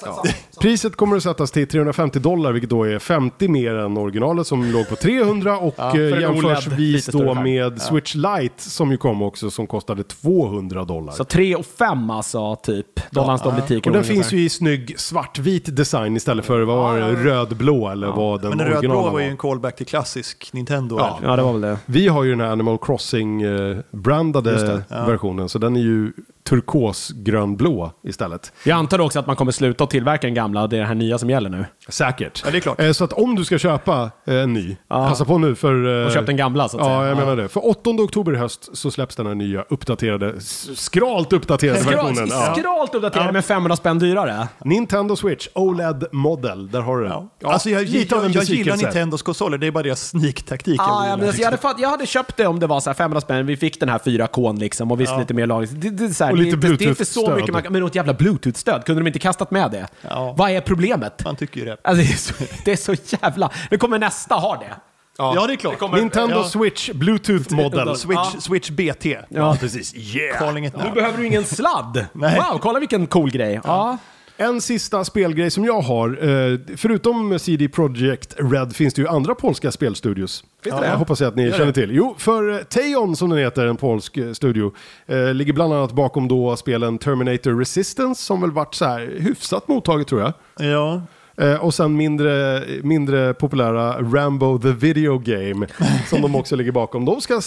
Priset 0.59 0.95
kommer 0.95 1.17
att 1.17 1.23
sättas 1.23 1.51
till 1.51 1.67
350 1.67 2.19
dollar, 2.19 2.51
vilket 2.51 2.69
då 2.69 2.83
är 2.83 2.99
50 2.99 3.47
mer 3.47 3.75
än 3.75 3.97
originalet 3.97 4.47
som 4.47 4.71
låg 4.71 4.89
på 4.89 4.95
300 4.95 5.57
och 5.57 5.75
Ja, 5.77 5.97
ja, 5.97 6.15
en 6.15 6.21
jämförsvis 6.21 7.05
då 7.05 7.33
med 7.33 7.81
Switch 7.81 8.15
Lite 8.15 8.69
som 8.69 8.91
ju 8.91 8.97
kom 8.97 9.21
också 9.21 9.51
som 9.51 9.67
kostade 9.67 10.03
200 10.03 10.80
dollar. 10.85 11.13
Så 11.13 11.23
3 11.23 11.55
och 11.55 11.65
5 11.65 12.09
alltså, 12.09 12.55
typ. 12.55 13.11
Dollarn 13.11 13.39
står 13.39 13.53
i 13.53 13.55
butiken. 13.55 13.91
och 13.91 13.95
den 13.95 14.03
finns 14.03 14.33
ju 14.33 14.45
i 14.45 14.49
snygg 14.49 14.99
svartvit 14.99 15.75
design 15.75 16.17
istället 16.17 16.45
för 16.45 16.61
vad 16.61 16.77
var 16.77 16.99
det, 16.99 17.15
rödblå 17.15 17.89
eller 17.89 18.07
vad 18.07 18.41
den 18.41 18.49
Men 18.49 18.57
den 18.57 18.67
rödblå 18.67 19.09
var 19.09 19.19
ju 19.19 19.25
en 19.25 19.37
callback 19.37 19.75
till 19.75 19.85
klassisk 19.85 20.49
Nintendo. 20.53 20.95
Ja. 20.99 21.19
Ja, 21.23 21.35
det 21.35 21.43
var 21.43 21.51
väl 21.51 21.61
det. 21.61 21.77
Vi 21.85 22.07
har 22.07 22.23
ju 22.23 22.29
den 22.29 22.39
här 22.39 22.47
Animal 22.47 22.77
Crossing-brandade 22.77 24.51
det, 24.51 24.83
versionen, 24.89 25.49
så 25.49 25.59
den 25.59 25.75
är 25.75 25.81
ju 25.81 26.13
turkosgrönblå 26.51 27.91
istället. 28.03 28.53
Jag 28.63 28.75
antar 28.77 28.99
också 28.99 29.19
att 29.19 29.27
man 29.27 29.35
kommer 29.35 29.51
sluta 29.51 29.83
att 29.83 29.89
tillverka 29.89 30.27
den 30.27 30.33
gamla 30.33 30.67
det 30.67 30.75
är 30.75 30.79
den 30.79 30.87
här 30.87 30.95
nya 30.95 31.17
som 31.17 31.29
gäller 31.29 31.49
nu. 31.49 31.65
Säkert. 31.89 32.41
Ja, 32.45 32.51
det 32.51 32.57
är 32.57 32.61
klart. 32.61 32.81
Eh, 32.81 32.91
Så 32.91 33.03
att 33.03 33.13
om 33.13 33.35
du 33.35 33.45
ska 33.45 33.57
köpa 33.57 34.11
eh, 34.27 34.35
en 34.35 34.53
ny, 34.53 34.77
Ja. 34.89 35.07
passa 35.09 35.25
på 35.25 35.37
nu 35.37 35.55
för... 35.55 36.01
eh, 36.01 36.05
Och 36.05 36.11
köp 36.11 36.25
den 36.25 36.37
gamla 36.37 36.69
så 36.69 36.77
att 36.77 36.83
säga. 36.83 36.95
Ja, 36.95 37.07
jag 37.07 37.17
menar 37.17 37.35
det. 37.35 37.47
För 37.49 37.69
8 37.69 37.89
oktober 37.89 38.33
i 38.33 38.37
höst 38.37 38.69
så 38.77 38.91
släpps 38.91 39.15
den 39.15 39.25
här 39.27 39.35
nya 39.35 39.61
uppdaterade, 39.69 40.33
skralt 40.75 41.33
uppdaterade 41.33 41.79
versionen. 41.81 42.15
Skralt, 42.15 42.31
Ja. 42.31 42.55
skralt 42.55 42.95
uppdaterad 42.95 43.33
med 43.33 43.45
500 43.45 43.75
spänn 43.75 43.99
dyrare. 43.99 44.47
Nintendo 44.65 45.15
Switch 45.15 45.47
OLED 45.55 46.03
Model, 46.11 46.71
där 46.71 46.81
har 46.81 46.97
du 46.97 47.03
den. 47.03 47.11
Ja. 47.39 47.53
alltså 47.53 47.69
jag, 47.69 47.83
lite 47.89 48.15
jag, 48.15 48.25
en 48.25 48.31
jag 48.31 48.43
gillar. 48.43 48.77
Nintendos 48.77 49.21
konsoler, 49.21 49.57
det 49.57 49.67
är 49.67 49.71
bara 49.71 49.83
deras 49.83 50.09
sneak-taktik. 50.09 50.75
jag 50.79 50.87
Ah, 50.89 50.95
ja, 50.97 51.03
gillar. 51.03 51.17
men 51.17 51.27
alltså, 51.27 51.41
jag, 51.41 51.51
hade 51.51 51.81
jag 51.81 51.89
hade 51.89 52.05
köpt 52.05 52.37
det 52.37 52.47
om 52.47 52.59
det 52.59 52.67
var 52.67 52.79
så 52.79 52.89
här 52.89 52.95
500 52.95 53.21
spänn, 53.21 53.45
vi 53.45 53.57
fick 53.57 53.79
den 53.79 53.89
här 53.89 53.97
4K 53.99 54.59
liksom 54.59 54.91
och 54.91 55.01
visst 55.01 55.17
lite 55.19 55.33
mer 55.33 55.47
lagring. 55.47 55.79
Det, 55.79 55.89
det, 55.89 56.03
är 56.05 56.09
så 56.09 56.23
här, 56.23 56.31
Och 56.31 56.37
det, 56.37 56.40
lite 56.43 56.57
det, 56.57 56.77
det 56.77 56.85
är 56.85 56.89
inte 56.89 57.05
så 57.05 57.35
mycket 57.35 57.53
man 57.53 57.63
kan, 57.63 57.73
men 57.73 57.81
något 57.81 57.95
jävla 57.95 58.13
Bluetooth-stöd, 58.13 58.85
kunde 58.85 59.01
de 59.01 59.07
inte 59.07 59.19
kastat 59.19 59.51
med 59.51 59.71
det? 59.71 59.87
Ja. 60.01 60.33
Vad 60.37 60.51
är 60.51 60.61
problemet? 60.61 61.25
Man 61.25 61.35
tycker 61.35 61.59
ju 61.59 61.65
det. 61.65 61.77
Alltså, 61.83 62.03
det, 62.03 62.13
är 62.13 62.17
så, 62.17 62.33
det 62.65 62.71
är 62.71 62.75
så 62.75 63.17
jävla... 63.21 63.49
Nu 63.71 63.77
kommer 63.77 63.99
nästa 63.99 64.35
ha 64.35 64.55
det. 64.55 64.75
Ja, 65.17 65.47
det 65.47 65.53
är 65.53 65.57
klart. 65.57 65.93
Nintendo 65.93 66.35
Ja. 66.35 66.43
Switch 66.43 66.89
Bluetooth 66.89 67.53
Model. 67.53 67.95
Switch, 67.95 68.19
Ja. 68.33 68.41
Switch 68.41 68.69
BT. 68.69 69.05
Ja. 69.29 69.57
precis. 69.59 69.95
Yeah! 69.95 70.53
Nu 70.53 70.91
behöver 70.93 71.17
du 71.17 71.25
ingen 71.25 71.45
sladd. 71.45 72.05
Nej. 72.13 72.35
Wow, 72.35 72.59
kolla 72.59 72.79
vilken 72.79 73.07
cool 73.07 73.31
grej. 73.31 73.61
Ja. 73.63 73.97
En 74.41 74.61
sista 74.61 75.03
spelgrej 75.03 75.51
som 75.51 75.65
jag 75.65 75.81
har. 75.81 76.09
Eh, 76.09 76.59
förutom 76.77 77.39
CD 77.39 77.69
Projekt 77.69 78.35
Red 78.37 78.75
finns 78.75 78.93
det 78.93 79.01
ju 79.01 79.07
andra 79.07 79.35
polska 79.35 79.71
spelstudios. 79.71 80.43
Finns 80.63 80.75
det 80.75 80.81
Jag 80.85 80.93
det? 80.93 80.97
hoppas 80.97 81.21
jag 81.21 81.27
att 81.27 81.35
ni 81.35 81.51
känner 81.51 81.71
till. 81.71 81.89
Jo, 81.91 82.15
för 82.17 82.51
eh, 82.53 82.57
Teon 82.57 83.15
som 83.15 83.29
den 83.29 83.39
heter, 83.39 83.65
en 83.67 83.77
polsk 83.77 84.17
eh, 84.17 84.31
studio, 84.33 84.73
eh, 85.07 85.33
ligger 85.33 85.53
bland 85.53 85.73
annat 85.73 85.91
bakom 85.91 86.27
då 86.27 86.55
spelen 86.55 86.97
Terminator 86.97 87.59
Resistance 87.59 88.23
som 88.23 88.41
väl 88.41 88.51
varit 88.51 88.75
så 88.75 88.85
här 88.85 89.15
hyfsat 89.19 89.67
mottaget 89.67 90.07
tror 90.07 90.21
jag. 90.21 90.33
Ja. 90.71 91.01
Eh, 91.41 91.55
och 91.55 91.73
sen 91.73 91.95
mindre, 91.95 92.63
mindre 92.83 93.33
populära 93.33 94.01
Rambo 94.01 94.59
the 94.59 94.71
Video 94.71 95.17
Game 95.17 95.67
som 96.09 96.21
de 96.21 96.35
också 96.35 96.55
ligger 96.55 96.71
bakom. 96.71 97.05
De 97.05 97.21
ska, 97.21 97.41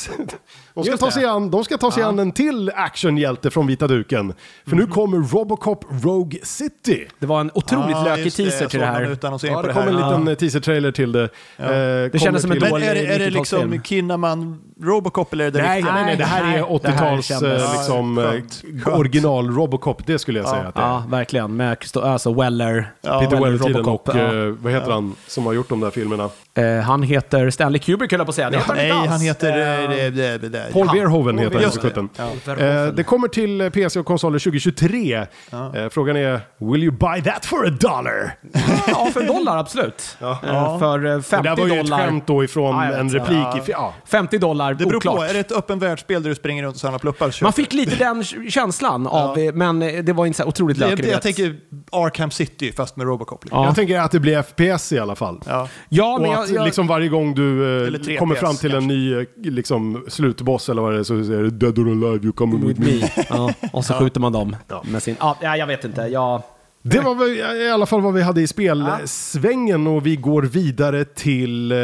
de 0.75 0.85
ska, 0.85 0.97
ta, 0.97 1.11
sig 1.11 1.25
an, 1.25 1.51
de 1.51 1.65
ska 1.65 1.77
ta 1.77 1.91
sig 1.91 2.03
an 2.03 2.19
en 2.19 2.33
till 2.33 2.71
actionhjälte 2.75 3.51
från 3.51 3.67
vita 3.67 3.87
duken. 3.87 4.35
För 4.67 4.77
Mhm. 4.77 4.85
nu 4.85 4.87
kommer 4.91 5.19
Robocop 5.19 5.85
Rogue 6.05 6.39
City. 6.43 7.07
Det 7.19 7.27
var 7.27 7.41
en 7.41 7.51
otroligt 7.55 7.91
Ja, 7.91 8.05
lökig 8.05 8.25
det. 8.25 8.31
teaser 8.31 8.67
till 8.67 8.81
det 8.81 8.87
här. 8.87 9.11
utannonsering 9.11 9.55
Ja, 9.55 9.61
på 9.61 9.67
det 9.67 9.73
det 9.73 9.81
kom 9.81 9.89
en 9.89 9.97
liten 9.97 10.29
eh, 10.29 10.35
teaser-trailer 10.35 10.93
till 10.93 11.13
det. 11.13 11.23
Eh, 11.23 11.69
Det 12.13 12.19
kändes 12.21 12.43
som 12.43 12.53
en 12.53 12.59
dålig- 12.59 12.87
är 12.87 12.95
det, 12.95 13.01
är 13.07 13.19
det 13.19 13.25
90-talsfilm. 13.31 13.39
liksom 13.71 13.83
Kinnaman 13.83 14.61
Robocop 14.83 15.33
eller 15.33 15.45
är 15.47 15.51
det 15.51 15.63
Nej, 15.63 15.83
nej, 15.83 16.05
nej, 16.05 16.17
det 16.17 16.25
här 16.25 16.41
är 16.43 16.47
det 16.47 16.59
här 16.59 16.73
80-tals 16.73 17.27
kändes- 17.27 17.63
eh, 17.63 17.73
liksom, 17.73 18.37
original 18.87 19.51
Robocop, 19.51 20.07
det 20.07 20.19
skulle 20.19 20.39
jag 20.39 20.49
säga 20.49 20.63
att 20.63 20.75
det 20.75 20.81
är. 20.81 20.85
Ja, 20.87 21.05
verkligen. 21.09 21.57
Med 21.57 21.77
Christo- 21.79 22.03
alltså 22.03 22.33
Weller. 22.35 22.93
Peter 23.03 23.41
Weller-tiden. 23.41 23.84
Och 23.89 24.17
eh, 24.17 24.55
vad 24.63 24.73
heter 24.73 24.91
han 24.91 25.15
som 25.27 25.47
har 25.47 25.53
gjort 25.53 25.69
de 25.69 25.81
där 25.81 25.91
filmerna? 25.91 26.31
Eh, 26.57 26.79
han 26.81 27.03
heter 27.03 27.51
Stanley 27.51 27.79
Kubrick 27.79 28.11
höll 28.11 28.21
jag 28.21 28.27
på 28.27 28.31
att 28.31 28.35
säga. 28.37 28.51
Det 28.51 28.57
heter 28.57 28.69
han 28.69 28.77
Nej, 28.77 28.89
inte 28.91 29.09
han 29.11 29.21
heter... 29.21 29.59
Eh, 29.59 29.85
eh, 29.85 29.91
det, 29.91 30.11
det, 30.11 30.39
det, 30.39 30.49
det. 30.49 30.67
Paul 30.73 30.87
Ja, 30.87 30.93
Verhoeven 31.03 31.39
heter 31.39 31.61
han 31.61 31.71
det. 31.75 31.81
sjutton. 31.81 32.09
Verhoeven. 32.45 32.87
Eh, 32.89 32.95
det 32.95 33.03
kommer 33.05 33.29
till 33.29 33.71
PC 33.71 33.99
och 33.99 34.07
konsoler 34.07 34.39
2023. 34.39 35.15
Eh, 35.15 35.27
frågan 35.91 36.17
är, 36.17 36.41
will 36.59 36.83
you 36.85 36.93
buy 36.97 37.23
that 37.23 37.45
for 37.47 37.67
a 37.67 37.71
dollar? 37.81 38.37
Ja, 38.89 39.09
för 39.13 39.21
en 39.21 39.27
dollar 39.27 39.57
absolut. 39.59 40.17
Eh, 40.21 40.79
För 40.79 41.07
eh, 41.07 41.21
50 41.21 41.37
Det 41.37 41.43
där 41.43 41.57
var 41.57 41.67
ju 41.75 41.81
ett 41.81 41.87
dollar. 41.87 41.99
skämt 42.07 42.27
då 42.27 42.45
ifrån 42.45 42.75
Ja, 42.77 42.85
jag 42.85 42.91
vet, 42.91 43.01
en 43.01 43.09
ja. 43.09 43.15
replik. 43.15 43.39
Ja. 43.39 43.59
I, 43.69 43.71
ja. 43.71 43.95
50 44.07 44.39
dollar, 44.39 44.75
Det 44.75 44.85
beror 44.87 44.97
oklart. 44.97 45.17
på, 45.17 45.23
är 45.23 45.33
det 45.35 45.41
ett 45.41 45.53
öppen 45.53 45.79
världsspel 45.79 46.23
där 46.23 46.29
du 46.31 46.35
springer 46.37 46.63
runt 46.63 46.75
och 46.75 46.81
samlar 46.81 46.99
pluppar? 46.99 47.43
Man 47.43 47.53
fick 47.53 47.73
lite 47.73 47.97
den 47.97 48.25
känslan 48.51 49.07
av, 49.07 49.39
eh, 49.39 49.53
men 49.55 49.81
det 49.81 50.13
var 50.13 50.27
inte 50.27 50.37
så 50.37 50.45
otroligt 50.49 50.79
det. 50.79 50.85
lökigt. 50.91 51.07
Jag, 51.09 51.15
jag 51.15 51.23
tänker 51.23 51.57
Arkham 51.93 52.31
City 52.31 52.73
fast 52.73 52.97
med 52.97 53.07
Robocop. 53.07 53.45
Liksom. 53.45 53.61
Ja. 53.61 53.67
Jag 53.67 53.75
tänker 53.75 54.01
att 54.01 54.11
det 54.11 54.21
blir 54.21 54.43
FPS 54.43 54.93
i 54.93 54.99
alla 54.99 55.15
fall. 55.17 55.41
Ja. 55.49 55.69
Ja, 55.89 56.19
men 56.21 56.31
jag, 56.31 56.44
att 56.45 56.51
jag, 56.51 56.65
liksom 56.65 56.87
varje 56.87 57.09
gång 57.09 57.35
du 57.35 57.81
eh, 57.81 57.87
Eller 57.87 57.99
3PS 57.99 58.19
kommer 58.19 58.35
fram 58.35 58.57
till 58.57 58.75
en 58.75 58.87
ny 58.87 59.15
eh, 59.15 59.27
liksom, 59.43 60.05
slutboss 60.09 60.69
eller 60.69 60.83
vad 60.83 60.93
det 60.93 60.99
är 60.99 61.03
så 61.03 61.25
säger 61.25 61.43
det 61.43 61.51
Dead 61.51 61.79
or 61.79 61.91
alive, 61.91 62.25
you 62.25 62.33
come 62.33 62.67
with 62.67 62.81
me. 62.81 63.09
ja, 63.29 63.53
och 63.73 63.85
så 63.85 63.95
skjuter 63.95 64.21
man 64.21 64.33
dem 64.33 64.57
med 64.85 65.03
sin... 65.03 65.17
Ja, 65.21 65.37
ja, 65.43 65.57
jag 65.57 65.67
vet 65.67 65.85
inte. 65.85 66.03
Jag, 66.03 66.43
Det 66.87 67.01
var 67.01 67.15
väl 67.15 67.59
i 67.61 67.71
alla 67.71 67.87
fall 67.87 68.01
vad 68.01 68.15
vi 68.15 68.23
hade 68.23 68.41
i 68.41 68.47
spelsvängen 68.47 69.87
och 69.87 70.07
vi 70.07 70.17
går 70.17 70.43
vidare 70.43 71.05
till 71.05 71.73
eh, 71.73 71.79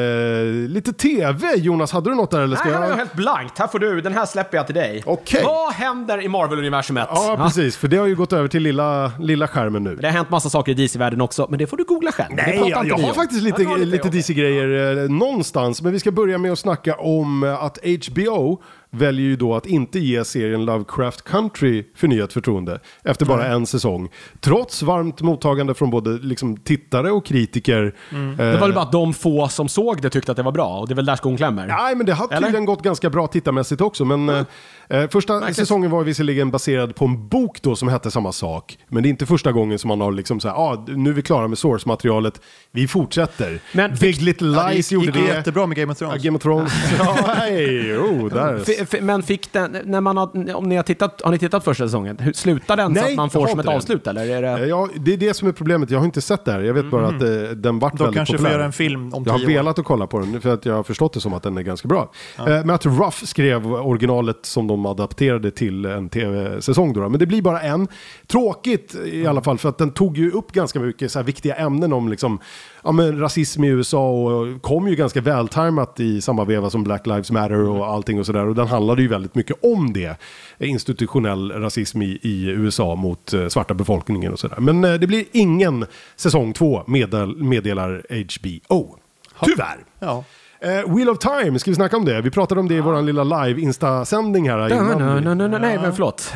lite 0.68 0.92
tv. 0.92 1.54
Jonas, 1.56 1.92
hade 1.92 2.10
du 2.10 2.16
något 2.16 2.30
där 2.30 2.40
eller 2.40 2.56
ska 2.56 2.64
Nej, 2.64 2.74
här 2.74 2.80
är 2.80 2.84
jag 2.84 2.92
jag? 2.92 2.96
helt 2.96 3.14
blankt. 3.14 3.58
Här 3.58 3.66
får 3.66 3.78
du, 3.78 4.00
den 4.00 4.14
här 4.14 4.26
släpper 4.26 4.56
jag 4.56 4.66
till 4.66 4.74
dig. 4.74 5.02
Okej. 5.06 5.42
Vad 5.44 5.72
händer 5.72 6.22
i 6.22 6.28
Marvel-universumet? 6.28 7.08
Ja, 7.10 7.38
precis. 7.42 7.76
För 7.76 7.88
det 7.88 7.96
har 7.96 8.06
ju 8.06 8.14
gått 8.14 8.32
över 8.32 8.48
till 8.48 8.62
lilla, 8.62 9.12
lilla 9.18 9.48
skärmen 9.48 9.84
nu. 9.84 9.96
Det 9.96 10.06
har 10.06 10.12
hänt 10.12 10.30
massa 10.30 10.50
saker 10.50 10.72
i 10.72 10.74
DC-världen 10.74 11.20
också, 11.20 11.46
men 11.50 11.58
det 11.58 11.66
får 11.66 11.76
du 11.76 11.84
googla 11.84 12.12
själv. 12.12 12.34
Nej, 12.34 12.56
jag, 12.68 12.86
jag 12.86 12.96
vi 12.96 13.02
har 13.02 13.12
faktiskt 13.12 13.42
lite, 13.42 13.62
lite 13.62 14.08
det. 14.08 14.18
DC-grejer 14.18 14.98
eh, 15.04 15.10
någonstans. 15.10 15.82
Men 15.82 15.92
vi 15.92 16.00
ska 16.00 16.10
börja 16.10 16.38
med 16.38 16.52
att 16.52 16.58
snacka 16.58 16.94
om 16.94 17.42
att 17.60 17.78
HBO 18.08 18.62
väljer 18.92 19.26
ju 19.26 19.36
då 19.36 19.54
att 19.54 19.66
inte 19.66 19.98
ge 19.98 20.24
serien 20.24 20.64
Lovecraft 20.64 21.24
Country 21.24 21.84
förnyat 21.96 22.32
förtroende 22.32 22.80
efter 23.04 23.26
bara 23.26 23.46
en 23.46 23.66
säsong. 23.66 24.08
Trots 24.40 24.82
varmt 24.82 25.20
mottagande 25.20 25.74
från 25.74 25.90
både 25.90 26.10
liksom, 26.18 26.56
tittare 26.56 27.10
och 27.10 27.26
kritiker. 27.26 27.94
Mm. 28.12 28.30
Eh, 28.30 28.36
Det 28.36 28.52
var 28.52 28.60
väl 28.60 28.72
bara 28.72 28.84
att 28.84 28.92
de 28.92 29.14
få 29.14 29.48
som 29.48 29.68
såg 29.68 30.02
det 30.02 30.10
tyckte 30.10 30.30
att 30.30 30.36
det 30.36 30.42
var 30.42 30.52
bra, 30.52 30.78
och 30.78 30.88
det 30.88 30.94
är 30.94 30.96
väl 30.96 31.04
där 31.06 31.16
skon 31.16 31.36
klämmer. 31.36 31.66
Nej, 31.66 31.94
men 31.94 32.06
det 32.06 32.12
har 32.12 32.26
Eller? 32.32 32.40
tydligen 32.46 32.64
gått 32.64 32.82
ganska 32.82 33.10
bra 33.10 33.26
tittarmässigt 33.26 33.80
också. 33.80 34.04
Men 34.04 34.28
eh, 34.28 34.44
eh, 34.88 35.08
första 35.08 35.54
säsongen 35.54 35.90
var 35.90 36.04
visserligen 36.04 36.50
baserad 36.50 36.94
på 36.96 37.04
en 37.04 37.28
bok 37.28 37.62
då 37.62 37.76
som 37.76 37.88
hette 37.88 38.10
samma 38.10 38.32
sak. 38.32 38.78
Men 38.88 39.02
det 39.02 39.08
är 39.08 39.10
inte 39.10 39.26
första 39.26 39.52
gången 39.52 39.78
som 39.78 39.88
man 39.88 40.00
har 40.00 40.12
liksom 40.12 40.40
så 40.40 40.48
här, 40.48 40.54
ah, 40.54 40.84
nu 40.88 41.10
är 41.10 41.14
vi 41.14 41.22
klara 41.22 41.48
med 41.48 41.58
source-materialet, 41.58 42.40
vi 42.72 42.88
fortsätter. 42.88 43.60
Men 43.72 43.94
Big 44.00 44.22
Little 44.22 44.48
Ja, 44.56 44.62
det 44.68 44.74
Lies 44.74 44.92
gick, 44.92 44.92
gjorde 44.92 45.06
gick 45.06 45.14
det. 45.14 45.20
ju 45.20 45.26
jättebra 45.26 45.66
med 45.66 45.76
Game 45.76 45.92
of 45.92 46.00
Ja, 46.00 46.06
Thrones. 46.08 46.22
Game 46.24 46.36
of 46.36 46.42
Thrones. 46.42 46.72
ja, 46.98 47.16
hej, 47.36 47.98
oh, 47.98 48.28
där. 48.28 48.79
Men 49.00 49.22
fick 49.22 49.52
den, 49.52 49.78
när 49.84 50.00
man 50.00 50.16
har, 50.16 50.54
om 50.54 50.68
ni 50.68 50.76
har 50.76 50.82
tittat, 50.82 51.20
har 51.24 51.30
ni 51.30 51.38
tittat 51.38 51.64
första 51.64 51.84
säsongen? 51.84 52.18
Hur, 52.18 52.32
slutar 52.32 52.76
den 52.76 52.94
så 52.94 53.00
Nej, 53.00 53.10
att 53.10 53.16
man 53.16 53.30
får 53.30 53.46
som 53.46 53.60
ett 53.60 53.66
det. 53.66 53.72
avslut 53.72 54.06
eller? 54.06 54.28
Är 54.28 54.42
det... 54.42 54.66
Ja, 54.66 54.88
det 54.96 55.12
är 55.12 55.16
det 55.16 55.34
som 55.34 55.48
är 55.48 55.52
problemet. 55.52 55.90
Jag 55.90 55.98
har 55.98 56.04
inte 56.04 56.20
sett 56.20 56.44
det 56.44 56.52
här. 56.52 56.60
Jag 56.60 56.74
vet 56.74 56.90
bara 56.90 57.06
att 57.06 57.22
eh, 57.22 57.28
den 57.56 57.78
vart 57.78 57.92
De 57.92 57.98
väldigt 57.98 58.16
kanske 58.16 58.34
populär. 58.34 58.50
får 58.50 58.58
göra 58.58 58.66
en 58.66 58.72
film 58.72 59.14
om 59.14 59.24
Jag 59.26 59.32
har 59.32 59.46
velat 59.46 59.78
att 59.78 59.84
kolla 59.84 60.06
på 60.06 60.18
den 60.18 60.40
för 60.40 60.54
att 60.54 60.66
jag 60.66 60.74
har 60.74 60.82
förstått 60.82 61.12
det 61.12 61.20
som 61.20 61.34
att 61.34 61.42
den 61.42 61.58
är 61.58 61.62
ganska 61.62 61.88
bra. 61.88 62.10
Eh, 62.38 62.64
Matt 62.64 62.86
Ruff 62.86 63.26
skrev 63.26 63.72
originalet 63.74 64.38
som 64.42 64.66
de 64.66 64.86
adapterade 64.86 65.50
till 65.50 65.84
en 65.84 66.08
tv-säsong. 66.08 66.92
Då, 66.92 67.00
då. 67.00 67.08
men 67.08 67.18
det 67.18 67.26
blir 67.26 67.42
bara 67.42 67.60
en. 67.60 67.88
Tråkigt 68.26 68.94
i 69.04 69.26
alla 69.26 69.42
fall 69.42 69.58
för 69.58 69.68
att 69.68 69.78
den 69.78 69.90
tog 69.90 70.18
ju 70.18 70.30
upp 70.30 70.52
ganska 70.52 70.80
mycket 70.80 71.12
så 71.12 71.18
här 71.18 71.26
viktiga 71.26 71.54
ämnen 71.54 71.92
om 71.92 72.08
liksom, 72.08 72.38
ja, 72.84 72.92
men 72.92 73.20
rasism 73.20 73.64
i 73.64 73.68
USA 73.68 74.10
och 74.10 74.62
kom 74.62 74.88
ju 74.88 74.96
ganska 74.96 75.20
vältajmat 75.20 76.00
i 76.00 76.20
samma 76.20 76.44
veva 76.44 76.70
som 76.70 76.84
Black 76.84 77.06
Lives 77.06 77.30
Matter 77.30 77.68
och 77.68 77.86
allting 77.86 78.18
och 78.18 78.26
sådär. 78.26 78.46
Och 78.46 78.54
den 78.54 78.66
handlade 78.70 79.02
ju 79.02 79.08
väldigt 79.08 79.34
mycket 79.34 79.56
om 79.64 79.92
det. 79.92 80.16
Institutionell 80.58 81.52
rasism 81.52 82.02
i, 82.02 82.18
i 82.22 82.46
USA 82.46 82.94
mot 82.94 83.32
eh, 83.32 83.48
svarta 83.48 83.74
befolkningen 83.74 84.32
och 84.32 84.38
sådär. 84.38 84.60
Men 84.60 84.84
eh, 84.84 84.94
det 84.94 85.06
blir 85.06 85.24
ingen 85.32 85.86
säsong 86.16 86.52
två 86.52 86.84
meddel, 86.86 87.36
meddelar 87.36 88.06
HBO. 88.10 88.96
Tyvärr. 89.42 89.78
Ja. 89.98 90.24
Eh, 90.62 90.94
Wheel 90.94 91.08
of 91.08 91.18
Time, 91.18 91.58
ska 91.58 91.70
vi 91.70 91.74
snacka 91.74 91.96
om 91.96 92.04
det? 92.04 92.20
Vi 92.20 92.30
pratade 92.30 92.60
om 92.60 92.68
det 92.68 92.74
i 92.74 92.80
vår 92.80 93.02
lilla 93.02 93.24
live-insta-sändning 93.24 94.50
här 94.50 94.72
innan. 94.72 95.24
nej, 95.24 95.34
nej, 95.36 95.48
nej, 95.48 95.60
nej, 95.60 95.78
men 95.82 95.92
förlåt. 95.92 96.32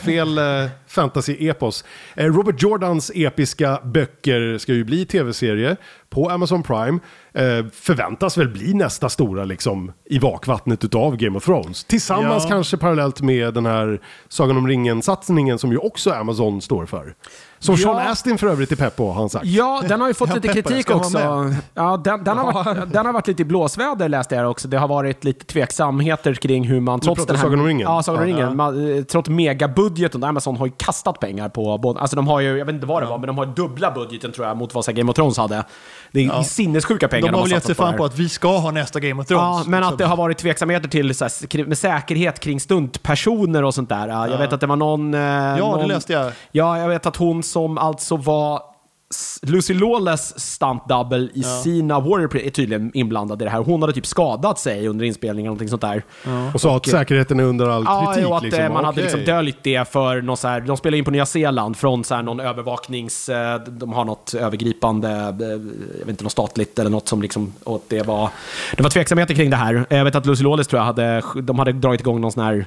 Fel 0.00 0.38
eh, 0.38 0.44
fantasy-epos. 0.88 1.84
Eh, 2.14 2.26
Robert 2.26 2.62
Jordans 2.62 3.10
episka 3.14 3.80
böcker 3.84 4.58
ska 4.58 4.72
ju 4.72 4.84
bli 4.84 5.06
tv-serie 5.06 5.76
på 6.10 6.30
Amazon 6.30 6.62
Prime. 6.62 6.98
Eh, 7.34 7.66
förväntas 7.72 8.38
väl 8.38 8.48
bli 8.48 8.74
nästa 8.74 9.08
stora 9.08 9.44
liksom, 9.44 9.92
i 10.04 10.18
vakvattnet 10.18 10.84
utav 10.84 11.16
Game 11.16 11.36
of 11.36 11.44
Thrones. 11.44 11.84
Tillsammans 11.84 12.42
Ja. 12.44 12.48
kanske 12.48 12.76
parallellt 12.76 13.20
med 13.20 13.54
den 13.54 13.66
här 13.66 14.00
Sagan 14.28 14.56
om 14.56 14.68
ringen-satsningen 14.68 15.58
som 15.58 15.72
ju 15.72 15.78
också 15.78 16.10
Amazon 16.10 16.60
står 16.60 16.86
för. 16.86 17.14
Som 17.58 17.76
Sean 17.76 17.96
Ja. 17.96 18.10
Astin 18.10 18.38
för 18.38 18.46
övrigt 18.46 18.72
är 18.72 18.76
pepp 18.76 18.96
på, 18.96 19.06
har 19.12 19.20
han 19.20 19.28
sagt. 19.30 19.46
Ja, 19.46 19.82
den 19.88 20.00
har 20.00 20.08
ju 20.08 20.14
fått 20.14 20.28
Ja, 20.28 20.34
lite 20.34 20.48
kritik 20.48 20.90
också. 20.90 21.18
Ja, 21.74 21.96
den, 22.04 22.24
den, 22.24 22.38
har 22.38 22.52
varit, 22.52 22.92
den 22.92 23.06
har 23.06 23.12
varit 23.12 23.26
lite 23.26 23.42
i 23.42 23.44
blåsväder 23.44 24.08
läste 24.08 24.34
jag 24.34 24.50
också. 24.50 24.68
Det 24.68 24.78
har 24.78 24.88
varit 24.88 25.24
lite 25.24 25.44
tveksamheter 25.44 26.34
kring 26.34 26.64
hur 26.64 26.80
man 26.80 27.00
trots 27.00 27.26
den 27.26 27.36
här... 27.36 27.42
Sagan 27.42 27.60
om 27.60 27.66
ringen? 27.66 27.86
Ja, 27.90 28.02
Sagan 28.02 28.22
om 28.22 28.28
Ja. 28.28 28.36
ringen. 28.36 28.56
Man, 28.56 28.96
eh, 28.98 29.04
trots 29.04 29.28
megabudgeten, 29.28 30.24
Amazon 30.24 30.56
har 30.56 30.66
ju 30.66 30.72
kastat 30.76 31.20
pengar 31.20 31.48
på 31.48 31.78
både... 31.78 32.00
Alltså 32.00 32.16
de 32.16 32.28
har 32.28 32.40
ju, 32.40 32.58
jag 32.58 32.64
vet 32.66 32.74
inte 32.74 32.86
vad 32.86 33.02
det 33.02 33.06
var, 33.06 33.18
men 33.18 33.26
de 33.26 33.38
har 33.38 33.46
ju 33.46 33.52
dubbla 33.52 33.90
budgeten 33.90 34.32
tror 34.32 34.46
jag 34.46 34.56
mot 34.56 34.74
vad 34.74 34.84
Game 34.94 35.10
of 35.10 35.16
Thrones 35.16 35.38
hade. 35.38 35.64
Det 36.12 36.24
är 36.24 36.42
sinnessjuka 36.42 37.08
pengar 37.08 37.26
De 37.32 37.34
har 37.34 37.42
väl 37.42 37.50
gett 37.52 37.64
sig 37.64 37.74
fan 37.74 37.96
på 37.96 38.04
att 38.04 38.18
vi 38.18 38.28
ska 38.28 38.58
ha 38.58 38.70
nästa 38.70 39.00
Game 39.00 39.22
of 39.22 39.28
Thrones. 39.28 39.42
Ja, 39.64 39.70
men 39.70 39.84
att 39.84 39.98
det 39.98 40.04
har 40.06 40.16
varit 40.16 40.38
tveksamheter 40.38 40.88
till 40.88 41.14
så 41.14 41.24
här, 41.24 41.64
med 41.64 41.78
säkerhet 41.78 42.40
kring 42.40 42.60
stuntpersoner 42.60 43.64
och 43.64 43.74
sånt 43.74 43.88
där. 43.88 44.08
Jag 44.08 44.38
vet 44.38 44.52
att 44.52 44.60
det 44.60 44.66
var 44.66 44.76
någon... 44.76 45.14
eh, 45.14 45.20
Ja, 45.20 45.56
någon, 45.56 45.80
det 45.80 45.86
läste 45.86 46.12
jag. 46.12 46.32
Ja, 46.52 46.78
jag 46.78 46.88
vet 46.88 47.06
att 47.06 47.16
hon 47.16 47.42
som 47.50 47.78
alltså 47.78 48.16
var 48.16 48.62
Lucy 49.42 49.74
Lawless 49.74 50.40
stunt 50.40 50.88
double 50.88 51.28
i 51.34 51.42
sina 51.42 52.00
Warrior 52.00 52.28
Pri- 52.28 52.46
är 52.46 52.50
tydligen 52.50 52.90
inblandad 52.94 53.42
i 53.42 53.44
det 53.44 53.50
här. 53.50 53.58
Hon 53.58 53.80
hade 53.82 53.92
typ 53.92 54.06
skadat 54.06 54.58
sig 54.58 54.88
under 54.88 55.04
inspelningen 55.04 55.40
eller 55.40 55.46
någonting 55.48 55.68
sånt 55.68 55.82
där. 55.82 56.02
Och 56.54 56.60
sa 56.60 56.76
att 56.76 56.86
säkerheten 56.88 57.40
är 57.40 57.44
under 57.44 57.68
all 57.68 57.84
Ja, 57.86 58.12
kritik. 58.14 58.30
och 58.30 58.36
att 58.36 58.42
liksom. 58.42 58.62
eh, 58.64 58.72
man 58.72 58.84
hade 58.84 58.88
Okej. 58.94 59.02
liksom 59.02 59.24
döljt 59.24 59.56
det 59.62 59.88
för 59.92 60.22
någon 60.22 60.36
så 60.36 60.48
här, 60.48 60.60
de 60.60 60.76
spelar 60.76 60.98
in 60.98 61.04
på 61.04 61.10
Nya 61.10 61.26
Zeeland 61.26 61.76
från 61.76 62.04
så 62.04 62.14
här 62.14 62.22
någon 62.22 62.40
övervaknings, 62.40 63.28
eh, 63.28 63.60
de 63.60 63.92
har 63.92 64.04
något 64.04 64.34
övergripande, 64.34 65.08
eh, 65.10 65.48
jag 65.98 65.98
vet 65.98 66.08
inte, 66.08 66.24
något 66.24 66.32
statligt 66.32 66.78
eller 66.78 66.90
något 66.90 67.08
som 67.08 67.22
liksom, 67.22 67.52
och 67.64 67.84
det 67.88 68.02
var, 68.06 68.30
det 68.76 68.82
var 68.82 68.90
tveksamheter 68.90 69.34
kring 69.34 69.50
det 69.50 69.56
här. 69.56 69.86
Jag 69.90 70.04
vet 70.04 70.14
att 70.14 70.26
Lucy 70.26 70.42
Lawless 70.44 70.66
tror 70.66 70.80
jag 70.80 70.86
hade, 70.86 71.22
de 71.42 71.58
hade 71.58 71.72
dragit 71.72 72.00
igång 72.00 72.20
någon 72.20 72.32
sån 72.32 72.44
här 72.44 72.66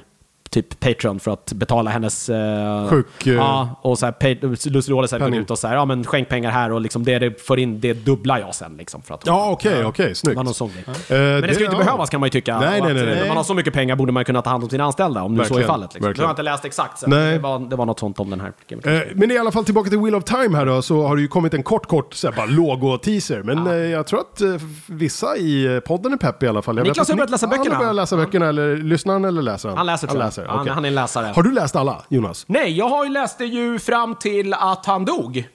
typ 0.52 0.80
Patreon 0.80 1.20
för 1.20 1.30
att 1.30 1.52
betala 1.52 1.90
hennes... 1.90 2.28
Eh, 2.28 2.88
Sjuk, 2.90 3.26
eh, 3.26 3.34
Ja, 3.34 3.80
och 3.82 3.98
så 3.98 4.06
här, 4.06 4.70
Lucy 4.70 4.90
Lawless 4.92 5.10
penning. 5.10 5.40
ut 5.40 5.50
och 5.50 5.58
så 5.58 5.68
här, 5.68 5.74
ja 5.74 5.84
men 5.84 6.04
skänk 6.04 6.28
pengar 6.28 6.50
här 6.50 6.72
och 6.72 6.80
liksom 6.80 7.04
det 7.04 7.18
det 7.18 7.42
får 7.46 7.58
in, 7.58 7.80
det 7.80 7.92
dubblar 7.94 8.38
jag 8.38 8.54
sen 8.54 8.76
liksom. 8.76 9.02
För 9.02 9.14
att 9.14 9.26
Ja, 9.26 9.50
okej, 9.50 9.84
okej, 9.84 10.08
det 10.08 10.14
snyggt. 10.14 10.36
var 10.36 10.44
någon 10.44 10.54
sån. 10.54 10.70
Eh, 10.86 10.92
Men 11.08 11.42
det 11.42 11.54
ska 11.54 11.58
ju 11.58 11.64
inte 11.64 11.76
ja. 11.76 11.84
behövas 11.84 12.10
kan 12.10 12.20
man 12.20 12.26
ju 12.26 12.30
tycka. 12.30 12.60
Nej, 12.60 12.80
nej, 12.80 12.94
nej, 12.94 13.02
eh, 13.02 13.08
nej. 13.08 13.18
När 13.20 13.28
man 13.28 13.36
har 13.36 13.44
så 13.44 13.54
mycket 13.54 13.72
pengar 13.74 13.96
borde 13.96 14.12
man 14.12 14.20
ju 14.20 14.24
kunna 14.24 14.42
ta 14.42 14.50
hand 14.50 14.64
om 14.64 14.70
sina 14.70 14.84
anställda, 14.84 15.22
om 15.22 15.34
nu 15.34 15.44
så 15.44 15.58
är 15.58 15.62
fallet. 15.62 15.94
Liksom. 15.94 16.02
Nu 16.02 16.08
verkligen. 16.08 16.24
har 16.26 16.30
jag 16.30 16.32
inte 16.32 16.42
läst 16.42 16.64
exakt, 16.64 16.98
så 16.98 17.06
Nej. 17.06 17.32
det 17.32 17.38
var, 17.38 17.58
det 17.58 17.76
var 17.76 17.86
något 17.86 17.98
sånt 18.00 18.20
om 18.20 18.30
den 18.30 18.40
här. 18.40 18.52
Eh. 18.96 19.00
Men 19.14 19.30
i 19.30 19.38
alla 19.38 19.50
fall 19.52 19.64
tillbaka 19.64 19.90
till 19.90 19.98
Wheel 19.98 20.14
of 20.14 20.24
Time 20.24 20.56
här 20.56 20.66
då, 20.66 20.82
så 20.82 21.06
har 21.06 21.16
det 21.16 21.22
ju 21.22 21.28
kommit 21.28 21.54
en 21.54 21.62
kort, 21.62 21.86
kort 21.86 22.14
så 22.14 22.28
här, 22.28 22.36
bara 22.36 22.46
logo-teaser. 22.46 23.42
Men 23.42 23.66
eh, 23.66 23.72
jag 23.74 24.06
tror 24.06 24.20
att 24.20 24.40
eh, 24.40 24.48
vissa 24.86 25.36
i 25.36 25.74
eh, 25.74 25.80
podden 25.80 26.12
är 26.12 26.16
pepp 26.16 26.42
i 26.42 26.48
alla 26.48 26.62
fall. 26.62 26.76
Jag 26.76 26.86
Niklas 26.86 27.08
har 27.08 27.16
börjat 27.16 27.30
läsa 27.30 27.46
Han 27.46 27.58
böckerna. 27.58 27.74
har 27.76 27.82
börjat 27.82 27.96
läsa 27.96 28.16
böckerna, 28.16 28.48
eller 28.48 28.76
lyssnar 28.76 29.12
han 29.12 29.24
eller 29.24 29.42
läser 29.42 29.68
han? 29.68 29.78
Han 29.78 29.86
läser 29.86 30.06
tror 30.08 30.22
jag. 30.22 30.32
Läser, 30.42 30.50
Han- 30.50 30.60
okej. 30.60 30.72
han 30.72 30.84
är 30.84 30.90
läsare. 30.90 31.32
Har 31.36 31.42
du 31.42 31.52
läst 31.52 31.76
alla, 31.76 32.02
Jonas? 32.08 32.44
Nej, 32.48 32.78
jag 32.78 32.88
har 32.88 33.04
ju 33.04 33.10
läst 33.10 33.38
det 33.38 33.46
ju 33.46 33.78
fram 33.78 34.14
till 34.14 34.54
att 34.54 34.86
han 34.86 35.04
dog. 35.04 35.48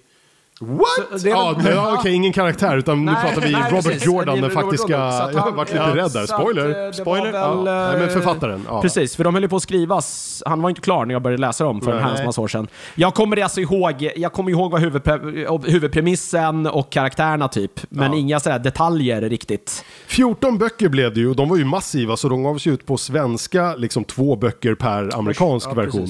What? 0.62 1.24
det 1.24 1.30
ja, 1.30 1.56
nej, 1.64 1.72
ja, 1.74 1.96
okej, 2.00 2.14
ingen 2.14 2.34
karaktär, 2.34 2.78
utan 2.78 3.06
nu 3.06 3.12
Nej, 3.12 3.22
pratar 3.26 3.42
vi 3.42 3.52
nej, 3.52 3.62
Robert 3.72 3.84
precis. 3.86 4.06
Jordan, 4.06 4.36
Det 4.36 4.42
den 4.42 4.52
faktiska... 4.52 4.94
Jag 4.94 5.40
har 5.42 5.52
varit 5.52 5.70
lite 5.74 5.84
ja, 5.84 5.96
rädd 5.96 6.12
där, 6.14 6.26
spoiler. 6.26 6.70
eh, 6.70 6.88
det 6.88 6.94
Spoiler? 6.94 7.26
väl, 7.32 7.34
Ja. 7.34 7.62
Nej, 7.64 7.94
men 8.00 8.04
eh, 8.08 8.14
författaren, 8.14 8.66
ja. 8.70 8.82
Precis, 8.82 9.16
för 9.16 9.24
de 9.24 9.34
höll 9.34 9.44
ju 9.44 9.50
på 9.50 9.56
att 9.56 9.64
skrivas. 9.64 10.44
Han 10.46 10.62
var 10.62 10.70
inte 10.70 10.82
klar 10.82 11.06
när 11.06 11.14
jag 11.16 11.22
började 11.22 11.42
läsa 11.42 11.64
dem 11.64 11.82
för 11.82 11.92
en 11.92 11.98
Nej. 11.98 12.06
herrans 12.06 12.26
massa 12.26 12.42
år 12.42 12.48
sedan. 12.48 12.68
Jag 12.96 13.14
kommer 13.14 13.42
alltså 13.44 13.62
ihåg, 13.62 14.10
jag 14.16 14.34
kommer 14.34 14.52
ihåg 14.52 14.72
vad 14.72 14.82
huvudpre, 14.82 15.20
huvudpremissen 15.66 16.68
och 16.68 16.90
karaktärerna 16.90 17.48
typ, 17.48 17.72
men 17.90 18.12
Ja. 18.12 18.18
inga 18.18 18.40
sådär 18.40 18.60
detaljer 18.60 19.22
riktigt. 19.22 19.86
14 20.08 20.58
böcker 20.58 20.90
blev 20.90 21.14
det 21.14 21.20
ju 21.20 21.30
och 21.30 21.36
de 21.36 21.50
var 21.50 21.58
ju 21.58 21.66
massiva 21.66 22.18
så 22.18 22.30
de 22.30 22.44
gavs 22.44 22.68
ju 22.68 22.74
ut 22.74 22.86
på 22.86 22.98
svenska, 22.98 23.76
liksom 23.76 24.04
två 24.04 24.36
böcker 24.36 24.76
per 24.76 25.18
amerikansk 25.20 25.68
Ja, 25.70 25.74
version. 25.74 26.08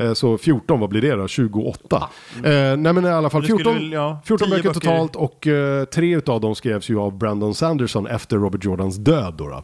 Eh, 0.00 0.12
Så 0.14 0.38
14, 0.38 0.80
vad 0.80 0.88
blir 0.90 1.00
det 1.02 1.14
då? 1.14 1.28
28. 1.28 2.08
Eh, 2.36 2.50
nej 2.76 2.76
men 2.92 3.04
i 3.06 3.08
alla 3.10 3.30
fall 3.30 3.40
Det 3.42 3.46
skulle 3.48 3.64
14, 3.64 3.87
väl, 3.88 3.92
ja, 3.92 4.20
14 4.24 4.48
10 4.48 4.56
böcker, 4.56 4.68
böcker. 4.68 4.80
totalt 4.80 5.16
och 5.16 5.46
eh, 5.46 5.84
tre 5.84 6.16
utav 6.16 6.40
dem 6.40 6.54
skrevs 6.54 6.90
ju 6.90 6.98
av 6.98 7.18
Brandon 7.18 7.54
Sanderson 7.54 8.06
efter 8.06 8.36
Robert 8.36 8.64
Jordans 8.64 8.96
död. 8.96 9.34
Då, 9.38 9.48
då. 9.48 9.62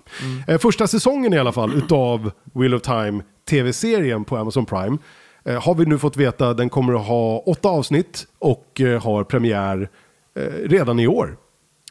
Eh, 0.48 0.58
första 0.58 0.86
säsongen 0.86 1.34
i 1.34 1.38
alla 1.38 1.52
fall 1.52 1.74
utav 1.74 2.30
Wheel 2.52 2.74
of 2.74 2.82
Time 2.82 3.22
tv-serien 3.48 4.24
på 4.24 4.36
Amazon 4.36 4.66
Prime 4.66 4.98
eh, 5.44 5.62
har 5.62 5.74
vi 5.74 5.86
nu 5.86 5.98
fått 5.98 6.16
veta 6.16 6.54
den 6.54 6.68
kommer 6.68 6.94
att 6.94 7.06
ha 7.06 7.38
åtta 7.38 7.68
avsnitt 7.68 8.26
och 8.38 8.80
eh, 8.80 9.02
har 9.02 9.24
premiär 9.24 9.88
eh, 10.36 10.42
redan 10.68 11.00
i 11.00 11.06
år. 11.06 11.36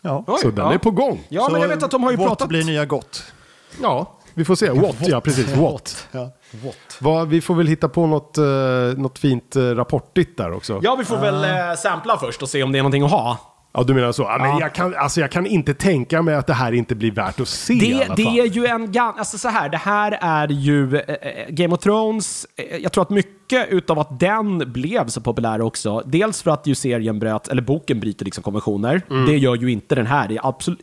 Ja. 0.01 0.23
Oj, 0.27 0.37
så 0.41 0.49
den 0.49 0.65
ja. 0.65 0.73
är 0.73 0.77
på 0.77 0.91
gång. 0.91 1.21
Ja, 1.29 1.49
men 1.51 1.61
jag 1.61 1.67
vet 1.67 1.83
att 1.83 1.91
de 1.91 2.03
har 2.03 2.11
ju 2.11 2.17
pratat... 2.17 2.49
blir 2.49 2.63
nya 2.63 2.85
gott. 2.85 3.23
Ja, 3.81 4.19
vi 4.33 4.45
får 4.45 4.55
se. 4.55 4.69
What, 4.69 4.95
ja 5.07 5.21
precis. 5.21 5.55
What. 5.55 6.07
Ja. 6.11 6.31
Vad, 6.99 7.27
vi 7.27 7.41
får 7.41 7.55
väl 7.55 7.67
hitta 7.67 7.89
på 7.89 8.07
något, 8.07 8.37
eh, 8.37 8.43
något 8.97 9.19
fint 9.19 9.55
uh, 9.55 9.75
rapportigt 9.75 10.37
där 10.37 10.53
också. 10.53 10.73
Ja. 10.73 10.79
Ja, 10.83 10.95
vi 10.95 11.05
får 11.05 11.17
väl 11.17 11.43
eh, 11.43 11.75
sampla 11.77 12.17
först 12.17 12.41
och 12.41 12.49
se 12.49 12.63
om 12.63 12.71
det 12.71 12.77
är 12.77 12.83
någonting 12.83 13.03
att 13.03 13.11
ha. 13.11 13.37
du 13.87 13.93
menar 13.93 14.11
så. 14.11 14.23
Ja, 14.23 14.37
men 14.39 14.49
Ja. 14.49 14.57
jag, 14.59 14.73
kan, 14.73 14.95
alltså, 14.95 15.21
jag 15.21 15.31
kan 15.31 15.45
inte 15.45 15.73
tänka 15.73 16.21
mig 16.21 16.35
att 16.35 16.47
det 16.47 16.53
här 16.53 16.71
inte 16.71 16.95
blir 16.95 17.11
värt 17.11 17.39
att 17.39 17.47
se 17.47 17.73
i 17.73 17.79
Det, 17.79 18.03
alla 18.05 18.15
det 18.15 18.23
fall. 18.23 18.39
är 18.39 18.45
ju 18.45 18.65
en 18.65 18.93
alltså 18.97 19.37
så 19.37 19.47
här, 19.49 19.69
det 19.69 19.77
här 19.77 20.17
är 20.21 20.47
ju 20.47 20.95
eh, 20.97 21.01
eh, 21.13 21.49
Game 21.49 21.73
of 21.75 21.79
Thrones. 21.81 22.45
eh, 22.55 22.77
Jag 22.77 22.91
tror 22.91 23.01
att 23.01 23.09
mycket 23.09 23.67
utav 23.69 23.99
att 23.99 24.19
den 24.19 24.73
blev 24.73 25.07
så 25.07 25.21
populär 25.21 25.61
också, 25.61 26.01
dels 26.05 26.41
för 26.41 26.51
att 26.51 26.67
ju 26.67 26.75
serien 26.75 27.19
bröt, 27.19 27.47
eller 27.47 27.61
boken 27.61 27.99
bryter 27.99 28.25
liksom 28.25 28.43
konventioner. 28.43 29.01
Mm. 29.09 29.25
Det 29.25 29.37
gör 29.37 29.55
ju 29.55 29.71
inte 29.71 29.95
den 29.95 30.07
här. 30.07 30.27
Det 30.27 30.35
är 30.37 30.47
absolut 30.47 30.81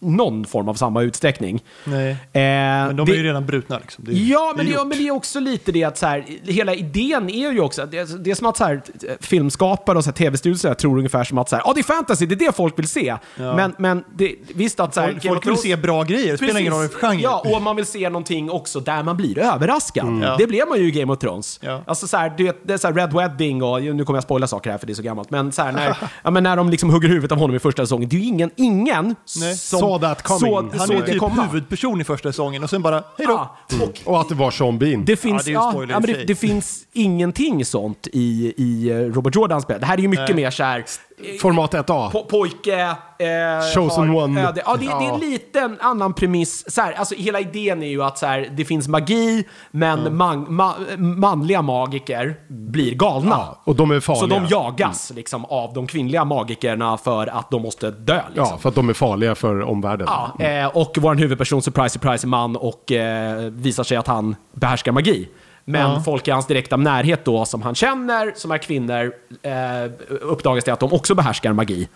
någon 0.00 0.44
form 0.44 0.68
av 0.68 0.74
samma 0.74 1.02
utsträckning. 1.02 1.62
Nej. 1.84 2.10
Eh, 2.10 2.16
Men 2.32 2.96
de 2.96 3.06
det- 3.06 3.12
är 3.12 3.16
ju 3.16 3.22
redan 3.22 3.46
brutna 3.46 3.78
liksom. 3.78 4.04
Det 4.04 4.12
Ja, 4.12 4.52
men 4.56 4.66
det, 4.66 4.72
gjort. 4.72 4.86
men 4.86 4.98
det 4.98 5.08
är 5.08 5.10
också 5.10 5.40
lite 5.40 5.72
det 5.72 5.84
att 5.84 5.98
så 5.98 6.06
här, 6.06 6.24
hela 6.44 6.74
idén 6.74 7.30
är 7.30 7.50
ju 7.52 7.60
också, 7.60 7.86
det, 7.86 8.24
det 8.24 8.30
är 8.30 8.34
som 8.34 8.46
att 8.46 8.56
så 8.56 8.64
här, 8.64 8.82
filmskapare 9.20 9.98
och 9.98 10.14
tv-studior 10.14 10.74
tror 10.74 10.96
ungefär 10.98 11.24
som 11.24 11.38
att 11.38 11.48
så 11.48 11.56
här, 11.56 11.62
ah, 11.70 11.72
det 11.74 11.80
är 11.80 11.84
fantasy, 11.84 12.26
det 12.26 12.34
är 12.34 12.46
det 12.46 12.56
folk 12.56 12.78
vill 12.78 12.88
se. 12.88 13.16
Men, 13.36 13.74
men 13.78 14.04
det, 14.14 14.34
visst 14.54 14.80
att 14.80 14.94
så 14.94 15.00
här, 15.00 15.08
Folk, 15.10 15.22
folk 15.24 15.46
vill 15.46 15.56
se 15.56 15.76
bra 15.76 16.02
grejer, 16.02 16.32
det 16.32 16.36
spelar 16.38 16.60
ingen 16.60 16.72
roll 16.72 16.88
för 16.88 16.98
genre. 16.98 17.22
Ja, 17.22 17.42
och 17.54 17.62
man 17.62 17.76
vill 17.76 17.86
se 17.86 18.08
någonting 18.08 18.50
också 18.50 18.80
där 18.80 19.02
man 19.02 19.16
blir 19.16 19.38
överraskad. 19.38 20.20
Ja. 20.22 20.36
Det 20.38 20.46
blev 20.46 20.68
man 20.68 20.78
ju 20.78 20.88
i 20.88 20.90
Game 20.90 21.12
of 21.12 21.18
Thrones. 21.18 21.60
Ja. 21.62 21.82
Alltså 21.86 22.06
så 22.06 22.16
här, 22.16 22.34
du 22.36 22.44
vet, 22.44 22.68
det 22.68 22.74
är 22.74 22.78
så 22.78 22.86
här 22.88 22.94
Red 22.94 23.12
Wedding 23.12 23.62
och, 23.62 23.82
nu 23.82 24.04
kommer 24.04 24.16
jag 24.16 24.24
spoila 24.24 24.46
saker 24.46 24.70
här 24.70 24.78
för 24.78 24.86
det 24.86 24.92
är 24.92 24.94
så 24.94 25.02
gammalt, 25.02 25.30
men 25.30 25.52
så 25.52 25.62
här, 25.62 25.72
när, 25.72 25.96
ja, 26.24 26.30
men 26.30 26.42
när 26.42 26.56
de 26.56 26.70
liksom 26.70 26.90
hugger 26.90 27.08
huvudet 27.08 27.32
av 27.32 27.38
honom 27.38 27.56
i 27.56 27.58
första 27.58 27.82
säsongen, 27.82 28.08
det 28.08 28.16
är 28.16 28.20
ju 28.20 28.26
ingen, 28.26 28.50
ingen 28.56 29.14
Nej. 29.40 29.56
som 29.56 29.80
Saw 29.98 30.08
that 30.08 30.22
coming. 30.22 30.40
såg, 30.40 30.74
Han 30.74 30.90
är 30.90 30.94
ju 30.94 31.00
det 31.00 31.06
typ 31.06 31.18
komma. 31.18 31.42
huvudperson 31.42 32.00
i 32.00 32.04
första 32.04 32.28
säsongen 32.32 32.62
och 32.62 32.70
sen 32.70 32.82
bara, 32.82 32.94
hej 33.18 33.26
då. 33.26 33.32
Ja, 33.32 33.56
och 33.82 34.00
Och 34.14 34.20
att 34.20 34.28
det 34.28 34.34
var 34.34 34.50
Sean 34.50 34.78
Bean. 34.78 35.04
det 35.04 35.16
finns, 35.16 35.44
det 35.44 35.50
är 35.50 35.52
ja, 35.52 35.70
spoiler 35.70 35.94
ja, 35.94 36.00
det, 36.00 36.24
det 36.24 36.34
finns 36.34 36.86
ingenting 36.92 37.64
sånt 37.64 38.06
i, 38.12 38.54
i 38.56 38.90
eh, 38.90 38.96
Robert 38.96 39.34
Jordans 39.34 39.64
spel. 39.64 39.80
Det 39.80 39.86
här 39.86 39.96
är 39.98 40.02
ju 40.02 40.08
mycket 40.08 40.26
Nej. 40.28 40.36
mer 40.36 40.50
så 40.50 40.62
här... 40.64 40.84
eh, 41.24 41.38
Format 41.40 41.74
1A. 41.74 42.10
Po 42.10 42.24
pojke... 42.24 42.96
Eh, 43.20 43.26
Chosen 43.74 44.08
har 44.08 44.24
one. 44.24 44.48
öde. 44.48 44.62
Ja, 44.66 44.72
det, 44.72 44.78
det 44.80 44.86
är 44.86 44.90
Ja. 45.08 45.14
en 45.14 45.20
liten 45.20 45.78
annan 45.80 46.12
premiss. 46.14 46.72
Så 46.74 46.80
här, 46.80 46.92
alltså, 46.92 47.14
hela 47.14 47.40
idén 47.40 47.82
är 47.82 47.86
ju 47.86 48.02
att 48.02 48.18
så 48.18 48.26
här, 48.26 48.48
det 48.56 48.64
finns 48.64 48.88
magi, 48.88 49.44
men 49.70 50.16
man, 50.16 50.46
ma, 50.54 50.74
manliga 50.98 51.62
magiker 51.62 52.34
blir 52.48 52.94
galna. 52.94 53.30
Ja, 53.30 53.60
och 53.64 53.76
de 53.76 53.90
är 53.90 54.00
farliga. 54.00 54.20
Så 54.20 54.26
de 54.26 54.46
jagas 54.50 55.12
liksom, 55.14 55.44
av 55.44 55.72
de 55.74 55.86
kvinnliga 55.86 56.24
magikerna 56.24 56.96
för 56.96 57.26
att 57.26 57.50
de 57.50 57.62
måste 57.62 57.90
dö. 57.90 58.20
Liksom. 58.28 58.46
Ja, 58.50 58.58
för 58.58 58.68
att 58.68 58.74
de 58.74 58.88
är 58.88 58.92
farliga 58.94 59.34
för 59.34 59.60
omvärlden. 59.62 60.08
Ja, 60.38 60.44
eh, 60.46 60.66
och 60.76 60.98
vår 61.00 61.14
huvudperson, 61.14 61.62
surprise, 61.62 61.92
surprise, 61.92 62.26
är 62.26 62.28
man 62.28 62.56
och 62.56 62.92
eh, 62.92 63.36
visar 63.50 63.82
sig 63.84 63.96
att 63.96 64.06
han 64.06 64.36
behärskar 64.52 64.92
magi. 64.92 65.28
Men 65.64 66.02
folk 66.02 66.28
i 66.28 66.30
hans 66.30 66.46
direkta 66.46 66.76
närhet 66.76 67.24
då, 67.24 67.44
som 67.44 67.62
han 67.62 67.74
känner, 67.74 68.32
som 68.36 68.50
är 68.50 68.58
kvinnor, 68.58 69.12
eh, 69.42 69.52
uppdagas 70.20 70.64
det 70.64 70.72
att 70.72 70.80
de 70.80 70.92
också 70.92 71.14
behärskar 71.14 71.52
magi. 71.52 71.88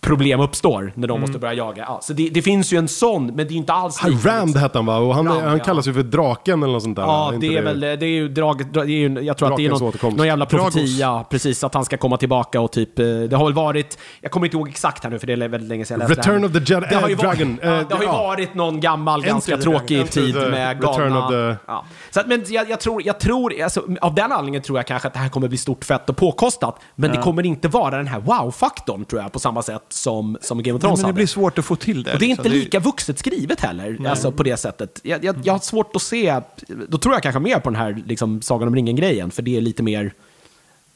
Problem 0.00 0.40
uppstår 0.40 0.92
när 0.94 1.08
de 1.08 1.14
Mm. 1.14 1.20
måste 1.20 1.38
börja 1.38 1.54
jaga. 1.54 1.84
Ja, 1.88 1.98
så 2.02 2.12
det, 2.12 2.28
det 2.28 2.42
finns 2.42 2.72
ju 2.72 2.78
en 2.78 2.88
sån, 2.88 3.26
men 3.26 3.36
det 3.36 3.54
är 3.54 3.56
inte 3.56 3.72
alls 3.72 3.98
Han, 3.98 4.10
Rand 4.10 4.46
liksom. 4.46 4.62
hette 4.62 4.78
han 4.78 4.86
va? 4.86 4.96
Och 4.98 5.14
han, 5.14 5.28
Rand, 5.28 5.40
han 5.40 5.58
ja. 5.58 5.64
kallas 5.64 5.86
ju 5.88 5.94
för 5.94 6.02
draken 6.02 6.62
eller 6.62 6.72
något 6.72 6.82
sånt 6.82 6.96
där. 6.96 7.02
Ja, 7.02 7.32
det 7.40 7.56
är 7.56 7.62
väl, 7.62 7.80
det 7.80 7.88
är 7.88 8.04
ju 8.04 8.28
draget, 8.28 8.74
det 8.74 8.80
är 8.80 8.84
ju, 8.86 9.20
jag 9.20 9.36
tror 9.36 9.50
att 9.50 9.56
det 9.56 9.62
är 9.62 9.68
Drakens 9.68 9.80
någon, 9.80 9.88
återkomst. 9.88 10.16
någon 10.18 10.26
jävla 10.26 10.46
profetia, 10.46 11.24
precis, 11.30 11.64
att 11.64 11.74
han 11.74 11.84
ska 11.84 11.96
komma 11.96 12.16
tillbaka 12.16 12.60
och 12.60 12.72
typ, 12.72 12.98
eh, 12.98 13.04
det 13.06 13.36
har 13.36 13.44
väl 13.44 13.54
varit, 13.54 13.98
jag 14.20 14.30
kommer 14.32 14.46
inte 14.46 14.56
ihåg 14.56 14.68
exakt 14.68 15.04
här 15.04 15.10
nu 15.10 15.18
för 15.18 15.26
det 15.26 15.32
är 15.32 15.36
väldigt 15.48 15.68
länge 15.68 15.84
sedan 15.84 16.00
jag 16.00 16.08
läste 16.08 16.20
Return 16.30 16.40
det 16.40 16.46
of 16.48 16.52
här. 16.54 16.60
the 16.60 16.74
Jedi- 16.74 16.86
det 16.90 16.96
har 16.96 17.08
ju 17.08 17.14
eh, 17.14 17.24
varit, 17.24 17.38
Dragon, 17.38 17.58
ja, 17.62 17.68
eh, 17.80 17.88
det 17.88 17.94
har 17.94 18.02
ju 18.02 18.08
ja. 18.08 18.12
varit 18.22 18.54
någon 18.54 18.80
gammal, 18.80 19.22
ganska 19.22 19.56
the 19.56 19.62
tråkig 19.62 20.10
tid 20.10 20.36
Enter 20.36 20.50
med 20.50 20.84
Return 20.84 21.12
galna... 21.12 21.24
of 21.26 21.30
the- 21.32 21.56
Ja. 21.66 21.84
Så 22.10 22.20
att, 22.20 22.26
men 22.26 22.44
jag, 22.48 22.70
jag 22.70 22.80
tror, 22.80 23.02
jag 23.06 23.20
tror 23.20 23.62
alltså, 23.62 23.82
av 24.00 24.14
den 24.14 24.32
anledningen 24.32 24.62
tror 24.62 24.78
jag 24.78 24.86
kanske 24.86 25.08
att 25.08 25.14
det 25.14 25.20
här 25.20 25.28
kommer 25.28 25.48
bli 25.48 25.58
stort 25.58 25.84
fett 25.84 26.10
och 26.10 26.16
påkostat. 26.16 26.80
Men 26.94 27.10
det 27.12 27.16
kommer 27.22 27.46
inte 27.46 27.68
vara 27.68 27.96
den 27.96 28.06
här 28.06 28.20
wow-faktorn 28.20 29.04
tror 29.04 29.22
jag 29.22 29.32
på 29.32 29.38
samma 29.38 29.62
sätt 29.62 29.82
som, 29.92 30.38
som 30.40 30.62
Game 30.62 30.76
of 30.76 30.82
Nej, 30.82 30.88
Thrones 30.88 30.98
men 30.98 31.02
det 31.02 31.06
hade. 31.06 31.14
blir 31.14 31.26
svårt 31.26 31.58
att 31.58 31.64
få 31.64 31.76
till 31.76 32.02
det. 32.02 32.12
Och 32.12 32.18
det 32.18 32.24
är 32.24 32.28
liksom. 32.28 32.46
inte 32.46 32.58
lika 32.58 32.80
vuxet 32.80 33.18
skrivet 33.18 33.60
heller, 33.60 34.06
alltså 34.08 34.32
på 34.32 34.42
det 34.42 34.56
sättet. 34.56 35.00
Jag, 35.02 35.24
jag, 35.24 35.36
jag 35.44 35.54
har 35.54 35.60
svårt 35.60 35.96
att 35.96 36.02
se, 36.02 36.40
då 36.88 36.98
tror 36.98 37.14
jag 37.14 37.22
kanske 37.22 37.40
mer 37.40 37.58
på 37.60 37.70
den 37.70 37.80
här 37.80 38.02
liksom, 38.06 38.42
Sagan 38.42 38.68
om 38.68 38.74
ringen-grejen, 38.74 39.30
för 39.30 39.42
det 39.42 39.56
är 39.56 39.60
lite 39.60 39.82
mer 39.82 40.12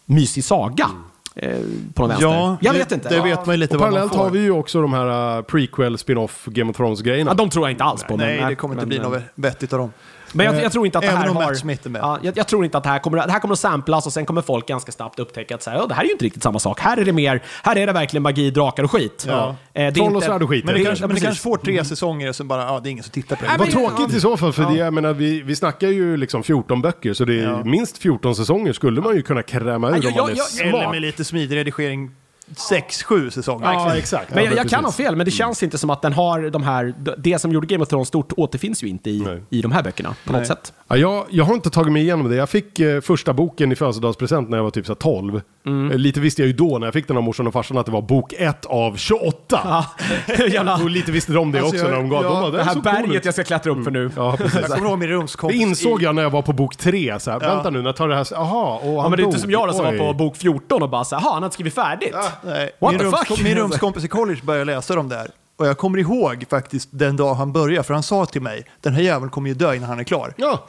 mysig 0.05 0.45
saga. 0.45 0.90
Eh, 1.36 1.59
på 1.95 2.03
någon 2.03 2.09
vänster. 2.09 2.26
Ja, 2.26 2.57
jag 2.61 2.72
vet 2.72 2.93
inte. 2.93 3.09
Det 3.09 3.16
Ja. 3.16 3.22
vet 3.22 3.47
man 3.47 3.55
ju 3.55 3.57
lite 3.57 3.74
Och 3.74 3.80
vad 3.80 3.88
man 3.88 3.93
parallellt 3.93 4.12
får. 4.12 4.22
har 4.24 4.30
vi 4.30 4.38
ju 4.40 4.51
också 4.51 4.82
de 4.82 4.93
här 4.93 5.36
uh, 5.38 5.43
prequel, 5.43 5.99
spin-off, 5.99 6.45
Game 6.47 6.70
of 6.70 6.76
Thrones-grejerna. 6.76 7.30
Ja, 7.30 7.34
de 7.34 7.51
tror 7.51 7.64
jag 7.66 7.72
inte 7.72 7.84
alls 7.84 8.03
på. 8.05 8.16
Nej, 8.16 8.40
men, 8.40 8.49
det 8.49 8.55
kommer 8.55 8.74
inte 8.74 8.86
men, 8.86 8.88
bli 8.88 8.99
något 8.99 9.22
vettigt 9.34 9.72
av 9.72 9.78
dem. 9.78 9.93
Men 10.33 10.47
jag, 10.47 10.62
jag 10.64 10.72
tror 10.72 10.87
inte 10.87 10.99
att 10.99 11.03
det 11.03 11.09
Även 11.09 11.20
här 11.22 11.28
om 11.30 11.37
har... 11.37 11.64
Matt 11.64 11.85
med. 11.85 12.01
Ja, 12.03 12.18
jag, 12.22 12.37
jag 12.37 12.47
tror 12.47 12.64
inte 12.64 12.78
att 12.78 12.85
det 12.85 12.91
här 12.91 12.99
kommer, 12.99 13.26
det 13.26 13.33
här 13.33 13.39
kommer 13.41 13.53
att 13.53 13.59
samplas 13.59 14.07
och 14.07 14.12
sen 14.12 14.26
kommer 14.26 14.43
folk 14.43 14.66
ganska 14.68 14.93
snabbt 14.93 15.18
upptäcka 15.18 15.55
att 15.55 15.62
så 15.62 15.70
här, 15.70 15.76
"Ja, 15.76 15.87
det 15.87 15.95
här 15.95 16.03
är 16.03 16.07
ju 16.07 16.12
inte 16.12 16.24
riktigt 16.24 16.43
samma 16.43 16.59
sak. 16.59 16.80
Här 16.80 16.97
är 16.97 17.05
det 17.05 17.12
mer, 17.12 17.43
här 17.62 17.76
är 17.76 17.87
det 17.87 17.93
verkligen 17.93 18.22
magi, 18.22 18.51
drakar 18.51 18.83
och 18.85 18.91
skit. 18.91 19.24
Ja. 19.28 19.57
Eh, 19.74 19.85
det 19.87 19.93
Troll 19.93 20.16
och 20.16 20.22
svärd 20.22 20.43
och 20.43 20.49
skit. 20.51 20.64
Men 20.64 20.74
det, 20.74 20.80
Ja, 20.80 20.87
kanske, 20.87 21.07
men 21.07 21.14
det 21.14 21.20
kanske 21.22 21.43
får 21.43 21.57
tre 21.57 21.85
säsonger 21.85 22.28
och 22.28 22.37
sen 22.37 22.49
bara, 22.49 22.62
ja, 22.62 22.80
det 22.83 22.89
är 22.89 22.91
ingen 22.91 23.05
som 23.05 23.11
tittar 23.12 23.37
på 23.37 23.43
det. 23.45 23.49
Nej, 23.49 23.59
Vad 23.59 23.68
men- 23.68 23.97
tråkigt 23.97 24.16
i 24.16 24.20
så 24.20 24.37
fall, 24.37 24.53
för 24.53 24.64
det, 24.64 24.74
jag 24.76 24.95
menar, 24.95 25.12
vi, 25.12 25.43
vi 25.43 25.57
snackar 25.57 25.89
ju 25.89 26.16
liksom 26.16 26.43
14 26.43 26.80
böcker, 26.83 27.14
så 27.14 27.24
det 27.24 27.41
är 27.41 27.43
Ja. 27.43 27.64
minst 27.64 27.99
14 27.99 28.37
säsonger 28.37 28.72
skulle 28.72 29.01
man 29.01 29.14
ju 29.16 29.22
kunna 29.22 29.43
kräma 29.43 29.89
ur 29.91 29.93
Ja, 29.93 29.97
om 29.99 30.03
jag- 30.05 30.16
man 30.16 30.30
är 30.30 30.37
jag- 30.37 30.61
Eller 30.68 30.70
smart. 30.80 30.91
med 30.93 31.03
lite 31.03 31.24
smidig 31.24 31.57
redigering, 31.57 32.11
sex, 32.57 33.03
sju 33.03 33.30
säsonger. 33.30 33.72
Ja, 33.72 33.96
exakt. 33.96 34.34
Men 34.34 34.44
Ja, 34.44 34.50
jag, 34.50 34.59
jag 34.59 34.68
kan 34.68 34.84
ha 34.84 34.92
fel, 34.92 35.16
men 35.16 35.24
det 35.24 35.30
känns 35.30 35.62
inte 35.62 35.78
som 35.78 35.90
att 35.90 36.03
den 36.03 36.12
har 36.12 36.50
de 36.50 36.62
här... 36.62 36.94
Det 37.18 37.38
som 37.38 37.53
gjorde 37.53 37.66
Game 37.66 37.82
of 37.82 37.88
Thrones 37.88 38.09
stort 38.09 38.32
återfinns 38.36 38.82
ju 38.82 38.88
inte 38.88 39.11
i, 39.11 39.20
Nej. 39.20 39.42
i 39.50 39.62
de 39.62 39.72
här 39.72 39.82
böckerna 39.82 40.14
på 40.26 40.32
något 40.32 40.40
Nej. 40.40 40.46
sätt. 40.46 40.72
Ja, 40.88 40.96
jag, 40.96 41.26
jag 41.30 41.44
har 41.44 41.55
inte 41.55 41.70
tagit 41.70 41.92
mig 41.92 42.03
igenom 42.03 42.30
det. 42.30 42.36
Jag 42.36 42.48
fick 42.48 42.78
eh, 42.80 43.00
första 43.00 43.32
boken 43.32 43.72
i 43.72 43.76
födelsedagspresent 43.76 44.48
när 44.48 44.57
jag 44.57 44.64
var 44.64 44.70
typ 44.70 44.86
så 44.86 44.92
här 44.92 44.96
12. 44.96 45.40
Mm. 45.67 45.91
Eh, 45.91 45.99
lite 45.99 46.21
visste 46.21 46.43
jag 46.43 46.47
ju 46.47 46.53
då 46.53 46.79
när 46.79 46.87
jag 46.87 46.95
fick 46.95 47.09
den 47.09 47.17
av 47.17 47.23
morsan 47.23 47.47
och 47.47 47.53
farsan 47.53 47.79
att 47.79 47.87
det 47.87 47.93
var 47.93 48.03
bok 48.03 48.33
1 48.39 48.65
av 48.65 48.97
28. 48.97 49.61
Ja, 49.65 49.85
jävla, 50.49 50.75
Och 50.75 50.91
lite 50.91 51.13
visste 51.13 51.33
de 51.33 51.53
det 51.53 51.59
Alltså, 51.59 51.75
också 51.75 51.85
jag- 51.87 51.91
när 51.91 51.97
de 51.97 52.09
gav. 52.09 52.23
ja, 52.23 52.29
de 52.29 52.41
bara, 52.41 52.51
det 52.51 52.57
"Den 52.57 52.67
här 52.67 52.75
cool 52.75 52.83
berget 52.83 53.15
ut." 53.17 53.25
jag 53.25 53.35
ska 53.35 53.45
klättra 53.45 53.73
upp 53.73 53.85
för 53.85 53.91
nu. 53.91 54.11
Ja, 54.17 54.35
precis. 54.39 54.61
Jag 54.61 54.71
kommer 54.71 54.89
ihåg 54.91 54.99
min 54.99 55.09
Det 55.09 55.15
rumskompis 55.15 55.61
insåg 55.61 56.01
i- 56.03 56.05
jag 56.05 56.15
när 56.15 56.23
jag 56.23 56.31
var 56.31 56.43
på 56.43 56.53
bok 56.53 56.77
3. 56.77 57.21
Så 57.21 57.31
här, 57.31 57.41
Vänta 57.41 57.71
nu, 57.71 57.83
när 57.83 57.93
tar 57.93 58.09
det 58.09 58.15
här... 58.17 58.27
Jaha, 58.31 58.79
och 58.79 58.87
Ja, 58.95 59.01
han 59.03 59.11
men 59.11 59.17
det 59.17 59.23
är 59.23 59.27
inte 59.27 59.39
som 59.39 59.51
jag 59.51 59.69
då 59.69 59.73
som 59.73 59.85
var 59.85 59.99
på 59.99 60.13
bok 60.13 60.37
14 60.37 60.83
och 60.83 60.89
bara 60.91 61.05
så 61.05 61.17
här, 61.17 61.23
"Jaha, 61.23 61.33
han 61.33 61.43
har 61.43 61.47
inte 61.47 61.55
skrivit 61.55 61.75
färdigt. 61.75 62.15
Nej, 62.45 62.71
What 62.79 62.91
min, 62.93 62.99
the 62.99 63.05
rumsko- 63.07 63.25
fuck? 63.25 63.43
min 63.43 63.55
rumskompis 63.57 64.05
i 64.05 64.09
college 64.09 64.41
började 64.43 64.65
läsa 64.65 64.95
dem 64.95 65.09
där. 65.09 65.27
Och 65.63 65.69
jag 65.69 65.79
kommer 65.79 65.99
ihåg 65.99 66.45
faktiskt 66.51 66.89
den 66.93 67.17
dag 67.17 67.35
han 67.35 67.53
började, 67.53 67.83
för 67.87 67.95
han 67.95 68.03
sa 68.03 68.27
till 68.27 68.43
mig, 68.43 68.65
den 68.81 68.95
här 68.95 69.03
jäveln 69.03 69.31
kommer 69.31 69.49
ju 69.49 69.55
dö 69.55 69.75
innan 69.75 69.89
han 69.89 70.01
är 70.01 70.05
klar. 70.05 70.35
Ja, 70.37 70.65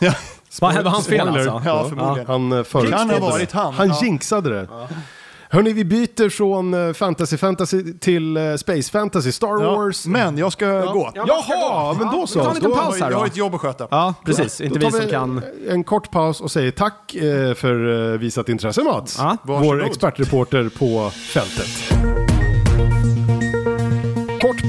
Vad 0.61 0.75
var 0.83 0.91
hans 0.91 1.07
fel 1.07 1.27
alltså? 1.27 1.61
Ja, 1.65 1.85
förmodligen. 1.89 2.27
han 2.27 2.51
eh, 2.51 2.55
Kan 2.57 2.65
förutspådde 2.65 3.13
ha 3.19 3.29
varit 3.29 3.49
det. 3.49 3.57
han. 3.57 3.73
Han 3.73 3.87
Ja. 3.87 3.99
jinxade 4.03 4.49
det. 4.49 4.67
Hörni, 5.49 5.73
vi 5.73 5.85
byter 5.85 6.29
från 6.29 6.73
eh, 6.87 6.93
fantasy 6.93 7.37
fantasy 7.37 7.93
till 7.99 8.37
eh, 8.37 8.55
space 8.55 8.91
fantasy. 8.91 9.31
Star 9.31 9.47
Ja, 9.63 9.75
Wars. 9.75 10.05
Men 10.05 10.37
jag 10.37 10.51
ska 10.51 10.65
gå. 10.85 11.11
Ja, 11.15 11.25
ska 11.25 11.53
Jaha, 11.53 11.93
gå. 11.93 11.99
men 11.99 12.11
då 12.11 12.17
Ja, 12.19 12.27
så. 12.27 12.39
vi 12.39 12.45
tar 12.45 12.55
en 12.55 12.61
Då- 12.61 12.75
paus 12.75 12.99
här 13.01 13.09
jag 13.11 13.17
har 13.17 13.23
då. 13.25 13.27
ett 13.31 13.37
jobb 13.37 13.55
att 13.55 13.61
sköta. 13.61 13.87
Ja, 13.91 14.13
precis. 14.25 14.61
Inte 14.61 14.79
Då 14.79 14.85
vi 14.89 14.91
som 15.01 15.09
kan... 15.09 15.41
En 15.69 15.83
kort 15.83 16.11
paus 16.11 16.41
och 16.41 16.51
säger 16.51 16.71
tack 16.71 17.15
för 17.57 18.17
visat 18.17 18.49
intresse 18.49 18.83
Mats. 18.83 19.15
Ja, 19.19 19.37
Vår 19.43 19.53
varsågod. 19.55 19.81
expertreporter 19.81 20.69
på 20.79 21.09
fältet. 21.09 22.22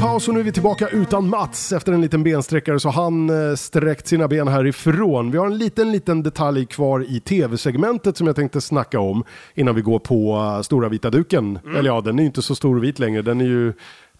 Paus 0.01 0.28
och 0.28 0.34
nu 0.34 0.40
är 0.40 0.45
vi 0.45 0.53
tillbaka 0.53 0.88
utan 0.88 1.28
Mats. 1.28 1.72
Efter 1.72 1.92
en 1.92 2.01
liten 2.01 2.22
bensträckare 2.22 2.80
så 2.80 2.88
han 2.88 3.30
eh, 3.30 3.55
sträckt 3.57 4.07
sina 4.07 4.28
ben 4.28 4.49
härifrån. 4.49 5.30
Vi 5.30 5.38
har 5.38 5.47
en 5.47 5.59
liten, 5.59 5.92
liten 5.92 6.22
detalj 6.22 6.66
kvar 6.66 7.05
i 7.09 7.20
tv-segmentet 7.20 8.16
som 8.16 8.26
jag 8.26 8.36
tänkte 8.36 8.61
snacka 8.61 9.01
om 9.01 9.24
innan 9.55 9.74
vi 9.74 9.80
går 9.82 9.99
på 9.99 10.36
uh, 10.36 10.62
stora 10.62 10.88
vita 10.88 11.11
duken. 11.11 11.59
Mm. 11.64 11.76
Eller 11.76 11.90
ja, 11.90 12.01
den 12.01 12.18
är 12.18 12.22
ju 12.22 12.26
inte 12.26 12.42
så 12.42 12.55
stor 12.55 12.76
och 12.76 12.84
vit 12.84 12.99
längre. 12.99 13.22
Den 13.22 13.40
är 13.40 13.45
ju 13.45 13.72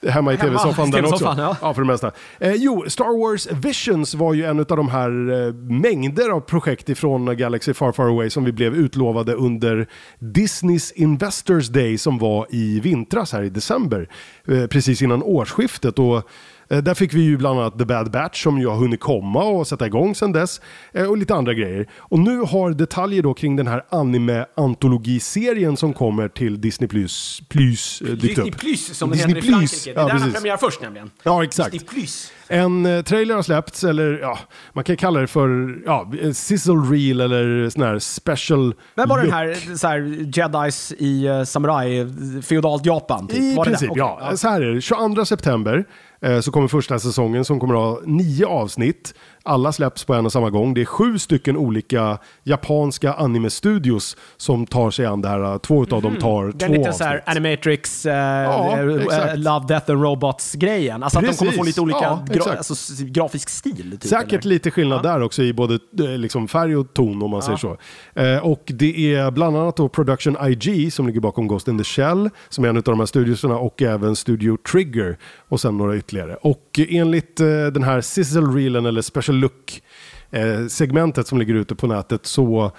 hemma 0.09 0.33
i 0.33 0.37
tv-soffan 0.37 0.91
den 0.91 1.05
också. 1.05 1.35
Ja. 1.37 1.57
Ja, 1.61 1.75
för 1.75 1.83
det 1.83 1.87
mesta. 1.87 2.13
Eh, 2.39 2.53
jo, 2.53 2.85
Star 2.89 3.19
Wars 3.19 3.47
Visions 3.53 4.15
var 4.15 4.35
ju 4.35 4.45
en 4.45 4.59
av 4.59 4.65
de 4.67 4.89
här 4.89 5.09
eh, 5.09 5.55
mängder 5.55 6.31
av 6.31 6.41
projekt 6.41 6.89
ifrån 6.89 7.37
Galaxy 7.37 7.75
Far 7.75 7.93
Far 7.93 8.09
Away 8.09 8.31
som 8.31 8.45
vi 8.45 8.53
blev 8.53 8.75
utlovade 8.75 9.35
under 9.35 9.87
Disneys 10.19 10.93
Investors 10.93 11.69
Day 11.69 11.99
som 11.99 12.19
var 12.19 12.47
i 12.51 12.81
vintras 12.81 13.33
här 13.33 13.43
i 13.43 13.49
december. 13.49 14.09
Eh, 14.49 14.67
precis 14.67 15.03
innan 15.03 15.23
årsskiftet. 15.23 15.99
Och 15.99 16.29
där 16.69 16.95
fick 16.95 17.15
vi 17.15 17.21
ju 17.23 17.37
bland 17.37 17.61
annat 17.61 17.79
The 17.79 17.85
Bad 17.85 18.11
Batch 18.11 18.43
som 18.43 18.59
ju 18.59 18.67
har 18.69 18.77
hunnit 18.77 19.01
komma 19.01 19.45
och 19.45 19.67
sätta 19.67 19.87
igång 19.87 20.15
sedan 20.15 20.33
dess. 20.33 20.61
Eh, 20.93 21.05
och 21.07 21.17
lite 21.19 21.35
andra 21.35 21.55
grejer. 21.55 21.87
Och 21.99 22.19
nu 22.19 22.39
har 22.39 22.71
detaljer 22.71 23.23
då 23.23 23.35
kring 23.35 23.57
den 23.57 23.67
här 23.67 23.83
anime-antologiserien 23.91 25.77
som 25.77 25.93
kommer 25.93 26.29
till 26.29 26.61
Disney 26.61 26.89
Plus, 26.89 27.43
Plus 27.49 28.01
eh, 28.03 28.07
dykt 28.09 28.23
Disney 28.23 28.51
upp. 28.51 28.59
Plus 28.59 28.99
som 28.99 29.11
det 29.11 29.17
Disney 29.17 29.35
heter 29.35 29.49
i 29.49 29.51
Plus. 29.51 29.85
Frankrike. 29.85 29.93
Det 29.95 30.01
är 30.01 30.03
Ja, 30.03 30.09
där 30.09 30.19
precis. 30.19 30.35
premiär 30.35 30.57
först 30.57 30.81
nämligen. 30.83 31.11
Ja, 31.23 31.45
exakt. 31.45 31.73
Disney 31.73 31.89
Plus. 31.89 32.33
En 32.49 32.87
eh, 32.87 33.03
trailer 33.03 33.35
har 33.35 33.43
släppts, 33.43 33.85
eller 33.85 34.19
ja, 34.23 34.39
man 34.73 34.85
kan 34.85 34.97
kalla 34.97 35.21
det 35.21 35.27
för 35.27 35.79
ja, 35.87 36.11
sizzle 36.33 36.75
reel 36.75 37.21
eller 37.21 37.71
sån 37.71 37.83
här 37.83 37.99
special 37.99 38.75
Men 38.95 39.09
var 39.09 39.17
look. 39.17 39.25
den 39.25 39.35
här, 39.35 39.77
så 39.77 39.87
här 39.89 39.99
jedis 40.37 40.93
i 40.93 41.27
samurai, 41.47 42.07
feodalt 42.43 42.87
Japan? 42.87 43.29
Typ? 43.29 43.39
I 43.39 43.55
var 43.57 43.65
det 43.65 43.71
princip, 43.71 43.89
det? 43.95 43.99
ja. 43.99 44.19
Okej, 44.23 44.39
Så 44.39 44.49
här 44.49 44.61
är 44.61 44.75
det. 44.75 44.81
22 44.81 45.25
september 45.25 45.77
eh, 45.77 45.85
Eh, 46.25 46.41
så 46.41 46.53
kommer 46.53 46.69
första 46.69 46.99
säsongen 46.99 47.45
som 47.45 47.61
kommer 47.61 47.75
att 47.75 47.81
ha 47.81 48.01
nio 48.07 48.47
avsnitt. 48.47 49.15
Alla 49.47 49.73
släpps 49.73 50.05
på 50.05 50.15
en 50.15 50.27
och 50.27 50.33
samma 50.33 50.51
gång. 50.51 50.75
Det 50.75 50.81
är 50.81 50.85
sju 50.85 51.19
stycken 51.19 51.57
olika 51.57 52.19
japanska 52.43 53.13
anime-studios 53.13 54.17
som 54.37 54.67
tar 54.67 54.91
sig 54.91 55.07
an 55.07 55.21
det 55.21 55.29
här. 55.29 55.59
Två 55.59 55.83
utav 55.83 56.03
dem 56.03 56.17
tar 56.17 56.43
Mhm. 56.45 56.53
Det 56.59 56.65
är 56.65 56.69
två 56.69 56.75
lite 56.75 56.89
avsnitt. 56.89 56.99
så 56.99 57.05
här 57.05 57.23
Animatrix, 57.27 58.07
eh, 58.07 58.79
eh, 58.81 58.95
exakt. 59.03 59.39
Love, 59.39 59.67
Death 59.69 59.91
and 59.91 60.03
Robots-grejen. 60.03 61.03
Alltså 61.03 61.19
att 61.19 61.25
de 61.25 61.33
kommer 61.35 61.53
få 61.53 61.57
Precis. 61.59 61.67
lite 61.67 61.81
olika 61.81 61.99
Ja, 62.03 62.25
gra- 62.29 62.57
alltså, 62.57 62.75
grafisk 63.05 63.49
stil. 63.49 63.91
Typ, 64.01 64.11
Säkert 64.11 64.33
eller? 64.33 64.43
lite 64.55 64.71
skillnad 64.71 65.03
där 65.03 65.23
också 65.23 65.43
i 65.43 65.53
både 65.53 65.79
liksom 65.93 66.49
färg 66.49 66.77
och 66.77 66.95
ton 66.95 67.23
om 67.23 67.31
man 67.31 67.43
säger 67.43 67.59
så. 67.59 67.77
Eh, 68.15 68.39
och 68.39 68.63
det 68.67 69.15
är 69.15 69.31
bland 69.31 69.57
annat 69.57 69.77
då 69.77 69.89
Production 69.89 70.37
IG 70.49 70.93
som 70.93 71.07
ligger 71.07 71.21
bakom 71.21 71.49
Ghost 71.49 71.69
in 71.69 71.79
the 71.79 71.85
Shell 71.85 72.31
som 72.49 72.65
är 72.65 72.69
en 72.69 72.77
av 72.77 72.83
de 72.83 72.99
här 72.99 73.07
studioserna 73.07 73.57
och 73.59 73.83
även 73.83 74.17
Studio 74.17 74.57
Trigger 74.73 75.17
och 75.49 75.61
sen 75.61 75.77
några 75.79 75.97
ytterligare. 75.97 76.35
Och 76.35 76.81
enligt 76.89 77.37
den 77.73 77.83
här 77.83 78.01
sizzle 78.01 78.43
reelen 78.47 78.87
eller 78.87 79.03
special 79.03 79.34
look-segmentet 79.41 81.27
som 81.27 81.39
ligger 81.39 81.55
ute 81.55 81.75
på 81.75 81.87
nätet 81.87 82.27
så 82.27 82.73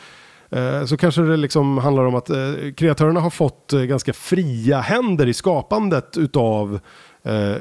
eh, 0.49 0.86
så 0.86 0.97
kanske 0.97 1.22
det 1.22 1.38
liksom 1.38 1.78
handlar 1.78 2.06
om 2.06 2.16
att 2.16 2.30
eh, 2.30 2.53
kreatörerna 2.78 3.20
har 3.20 3.30
fått 3.30 3.74
eh, 3.74 3.82
ganska 3.82 4.14
fria 4.14 4.82
händer 4.82 5.28
i 5.28 5.34
skapandet 5.34 6.18
utav, 6.18 6.80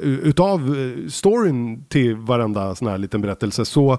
utav 0.03 0.77
storyn 1.09 1.85
till 1.85 2.17
varenda 2.17 2.75
sån 2.75 2.89
här 2.89 2.99
liten 2.99 3.21
berättelse. 3.21 3.65
Så 3.65 3.99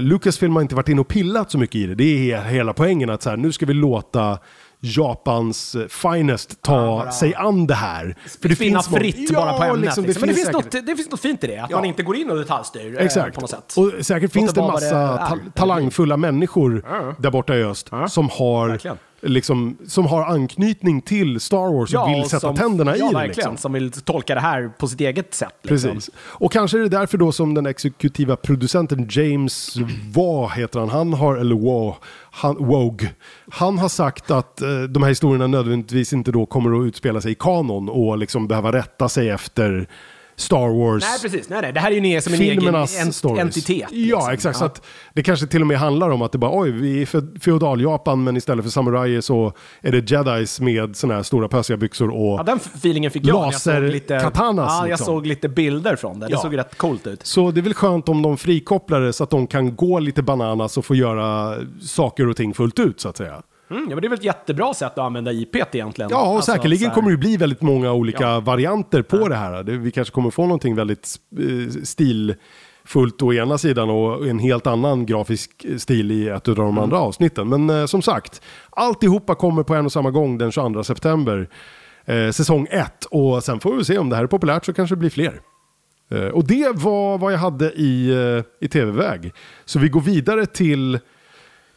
Lucasfilm 0.00 0.54
har 0.54 0.62
inte 0.62 0.74
varit 0.74 0.88
inne 0.88 1.00
och 1.00 1.08
pillat 1.08 1.50
så 1.50 1.58
mycket 1.58 1.74
i 1.76 1.86
det. 1.86 1.94
Det 1.94 2.32
är 2.32 2.42
hela 2.42 2.72
poängen 2.72 3.10
att 3.10 3.22
så 3.22 3.30
här, 3.30 3.36
nu 3.36 3.52
ska 3.52 3.66
vi 3.66 3.74
låta 3.74 4.38
Japans 4.80 5.74
eh, 5.74 5.86
finest 5.88 6.62
ta 6.62 7.04
Ja, 7.06 7.12
sig 7.12 7.34
an 7.34 7.66
det 7.66 7.74
här. 7.74 8.16
För 8.42 8.54
Spinna 8.54 8.82
finns 8.82 8.88
fritt 8.98 9.34
bara 9.34 9.52
på 9.52 9.64
Ja, 9.64 9.68
ämnet. 9.68 9.80
liksom, 9.84 10.04
liksom. 10.04 10.20
Men 10.20 10.28
det 10.28 10.34
finns, 10.34 10.46
säkert- 10.46 10.72
något, 10.74 10.86
det 10.86 10.96
finns 10.96 11.10
något 11.10 11.20
fint 11.20 11.44
i 11.44 11.46
det, 11.46 11.58
att 11.58 11.70
Ja. 11.70 11.76
man 11.76 11.84
inte 11.84 12.02
går 12.02 12.16
in 12.16 12.30
och 12.30 12.36
detaljstyr 12.36 12.98
eh, 12.98 13.04
Exakt. 13.04 13.34
på 13.34 13.40
något 13.40 13.50
sätt. 13.50 13.74
Och 13.76 13.92
säkert 14.06 14.32
finns 14.32 14.52
det 14.52 14.60
vad 14.60 14.72
massa 14.72 15.12
det 15.12 15.18
ta 15.18 15.38
talangfulla 15.54 16.16
människor 16.16 16.84
Ja. 16.90 17.14
där 17.18 17.30
borta 17.30 17.56
i 17.56 17.62
öst 17.64 17.88
Ja. 17.90 18.08
som, 18.08 18.28
har, 18.32 18.68
Verkligen. 18.68 18.96
Liksom, 19.22 19.76
som 19.86 20.06
har 20.06 20.22
anknytning 20.22 21.00
till 21.00 21.40
Star 21.40 21.72
Wars 21.78 21.94
och 21.94 22.08
vill 22.10 22.20
och 22.20 22.26
sätta 22.30 22.40
som- 22.40 22.56
tänderna 22.56 22.96
i 22.96 22.98
ja, 22.98 23.08
det. 23.08 23.14
verkligen. 23.14 23.36
Liksom. 23.36 23.56
Som 23.56 23.72
vill 23.72 23.90
tolka 23.92 24.34
det 24.34 24.40
här 24.40 24.68
på 24.78 24.88
sitt 24.88 25.00
eget 25.00 25.34
sätt. 25.34 25.54
Liksom. 25.62 25.90
Precis. 25.94 26.10
Och 26.18 26.52
kanske 26.52 26.78
är 26.78 26.82
det 26.82 26.88
därför 26.88 27.18
då 27.18 27.32
som 27.32 27.54
den 27.54 27.66
exekutiva 27.66 28.36
producenten 28.36 29.06
James 29.10 29.76
Waugh 30.14 30.54
heter 30.56 30.80
han, 30.80 30.88
han 30.88 31.12
har, 31.12 31.36
eller 31.36 31.56
Waugh, 31.56 31.96
han, 32.30 32.56
Wogue, 32.56 33.10
han 33.50 33.78
har 33.78 33.88
sagt 33.88 34.30
att 34.30 34.62
eh, 34.62 34.80
de 34.82 35.02
här 35.02 35.10
historierna 35.10 35.46
nödvändigtvis 35.46 36.12
inte 36.12 36.32
då 36.32 36.46
kommer 36.46 36.80
att 36.80 36.86
utspela 36.86 37.20
sig 37.20 37.32
i 37.32 37.34
kanon 37.34 37.88
och 37.88 38.18
liksom 38.18 38.48
behöva 38.48 38.72
rätta 38.72 39.08
sig 39.08 39.28
efter 39.28 39.88
Star 40.38 40.68
Wars. 40.78 41.02
Nej, 41.04 41.18
precis. 41.30 41.48
Nej, 41.48 41.58
nej. 41.62 41.72
Det 41.72 41.80
här 41.80 41.90
är 41.92 42.00
ju 42.00 42.14
en, 42.14 42.22
som 42.22 42.34
en 42.34 42.40
egen 42.40 43.12
stories. 43.12 43.40
entitet. 43.42 43.88
Ja, 43.90 44.16
liksom. 44.18 44.32
exakt. 44.32 44.58
Så 44.58 44.64
att 44.64 44.82
det 45.14 45.22
kanske 45.22 45.46
till 45.46 45.60
och 45.60 45.66
med 45.66 45.78
handlar 45.78 46.10
om 46.10 46.22
att 46.22 46.32
det 46.32 46.38
bara, 46.38 46.50
oj, 46.60 46.70
vi 46.70 47.02
är 47.02 47.06
feodal-Japan 47.38 48.24
men 48.24 48.36
istället 48.36 48.64
för 48.64 48.70
samurajer 48.70 49.20
så 49.20 49.52
är 49.80 49.92
det 49.92 50.10
jedis 50.10 50.60
med 50.60 50.96
såna 50.96 51.14
här 51.14 51.22
stora 51.22 51.48
pösiga 51.48 51.76
byxor 51.76 52.08
och 52.10 52.38
Ja, 52.38 52.42
den 52.42 52.56
feelingen 52.56 53.10
fick 53.10 53.26
jag 53.26 53.34
när 53.40 53.44
jag 53.44 53.54
såg 53.60 53.72
Laser- 53.74 53.88
lite, 53.92 54.20
katanas, 54.20 54.68
ja, 54.72 54.80
jag 54.80 54.88
liksom. 54.88 55.04
såg 55.06 55.26
lite 55.26 55.48
bilder 55.48 55.96
från 55.96 56.20
det. 56.20 56.26
Det 56.26 56.32
Ja. 56.32 56.38
såg 56.38 56.56
rätt 56.58 56.78
coolt 56.78 57.06
ut. 57.06 57.26
Så 57.26 57.50
det 57.50 57.60
är 57.60 57.62
väl 57.62 57.74
skönt 57.74 58.08
om 58.08 58.22
de 58.22 58.36
frikopplar 58.36 59.00
det 59.00 59.12
så 59.12 59.24
att 59.24 59.30
de 59.30 59.46
kan 59.46 59.76
gå 59.76 59.98
lite 59.98 60.22
bananas 60.22 60.78
och 60.78 60.84
få 60.84 60.94
göra 60.94 61.54
saker 61.82 62.28
och 62.28 62.36
ting 62.36 62.54
fullt 62.54 62.78
ut 62.78 63.00
så 63.00 63.08
att 63.08 63.16
säga. 63.16 63.42
Mm, 63.70 63.82
ja, 63.82 63.88
men 63.96 64.00
det 64.00 64.06
är 64.06 64.08
väl 64.08 64.18
ett 64.18 64.24
jättebra 64.24 64.74
sätt 64.74 64.92
att 64.92 64.98
använda 64.98 65.32
IP 65.32 65.56
egentligen. 65.56 66.10
Ja, 66.10 66.28
och 66.30 66.36
Alltså, 66.36 66.52
säkerligen 66.52 66.90
kommer 66.90 67.10
det 67.10 67.16
bli 67.16 67.36
väldigt 67.36 67.62
många 67.62 67.92
olika 67.92 68.22
Ja. 68.24 68.40
varianter 68.40 69.02
på 69.02 69.28
det 69.28 69.34
här. 69.36 69.62
Vi 69.62 69.90
kanske 69.90 70.14
kommer 70.14 70.30
få 70.30 70.42
någonting 70.42 70.74
väldigt 70.76 71.16
eh, 71.38 71.82
stilfullt 71.84 73.22
å 73.22 73.32
ena 73.32 73.58
sidan 73.58 73.90
och 73.90 74.26
en 74.28 74.38
helt 74.38 74.66
annan 74.66 75.06
grafisk 75.06 75.66
stil 75.78 76.10
i 76.10 76.28
ett 76.28 76.48
av 76.48 76.54
de 76.54 76.68
Mm. 76.68 76.78
andra 76.78 76.98
avsnitten. 76.98 77.48
Men 77.48 77.70
eh, 77.70 77.86
som 77.86 78.02
sagt, 78.02 78.42
alltihopa 78.70 79.34
kommer 79.34 79.62
på 79.62 79.74
en 79.74 79.84
och 79.84 79.92
samma 79.92 80.10
gång 80.10 80.38
den 80.38 80.52
22 80.52 80.84
september. 80.84 81.48
Eh, 82.04 82.30
säsong 82.30 82.66
1 82.70 83.04
och 83.04 83.44
sen 83.44 83.60
får 83.60 83.74
vi 83.76 83.84
se 83.84 83.98
om 83.98 84.08
det 84.08 84.16
här 84.16 84.22
är 84.22 84.26
populärt 84.26 84.64
så 84.64 84.72
kanske 84.72 84.94
det 84.94 84.98
blir 84.98 85.10
fler. 85.10 85.40
Eh, 86.10 86.20
och 86.26 86.46
det 86.46 86.68
var 86.76 87.18
vad 87.18 87.32
jag 87.32 87.38
hade 87.38 87.72
i, 87.72 88.10
eh, 88.10 88.66
i 88.66 88.68
tv-väg. 88.68 89.32
Så 89.64 89.78
vi 89.78 89.88
går 89.88 90.00
vidare 90.00 90.46
till 90.46 90.98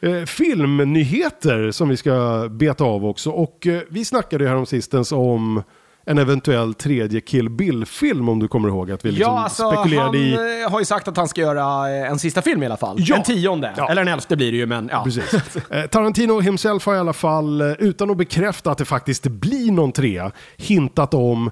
Eh, 0.02 0.26
filmnyheter 0.26 1.72
som 1.72 1.90
vi 1.90 1.98
ska 1.98 2.48
beta 2.52 2.84
av 2.84 3.06
också. 3.06 3.30
Och 3.30 3.68
eh, 3.68 3.82
vi 3.90 4.06
snackade 4.06 4.44
ju 4.44 4.50
häromsistens 4.50 5.12
om 5.12 5.64
en 6.06 6.18
eventuell 6.18 6.74
tredje 6.74 7.22
Kill 7.22 7.50
Bill-film 7.50 8.30
om 8.30 8.40
du 8.40 8.48
kommer 8.48 8.70
ihåg 8.70 8.92
att 8.92 9.06
vi 9.06 9.12
liksom 9.12 9.34
Ja, 9.34 9.44
alltså 9.44 9.72
spekulerade 9.72 10.08
han 10.08 10.16
i... 10.16 10.62
eh, 10.66 10.72
har 10.72 10.80
ju 10.80 10.86
sagt 10.86 11.08
att 11.08 11.18
han 11.18 11.28
ska 11.28 11.42
göra 11.42 11.90
eh, 11.96 12.10
en 12.12 12.20
sista 12.20 12.42
film 12.42 12.64
i 12.64 12.66
alla 12.66 12.78
fall. 12.78 12.96
Ja. 13.00 13.16
En 13.16 13.24
tionde. 13.24 13.74
Ja. 13.78 13.90
Eller 13.92 14.02
en 14.02 14.08
elfte 14.08 14.36
blir 14.36 14.52
det 14.52 14.58
ju, 14.58 14.66
men 14.66 14.90
ja. 14.92 15.04
Precis. 15.04 15.56
Eh, 15.70 15.86
Tarantino 15.86 16.40
himself 16.40 16.86
har 16.86 16.96
i 16.96 17.00
alla 17.00 17.14
fall, 17.14 17.62
utan 17.62 18.10
att 18.10 18.18
bekräfta 18.18 18.72
att 18.72 18.78
det 18.78 18.86
faktiskt 18.86 19.28
blir 19.28 19.72
någon 19.72 19.92
trea, 19.92 20.32
hintat 20.58 21.14
om 21.14 21.52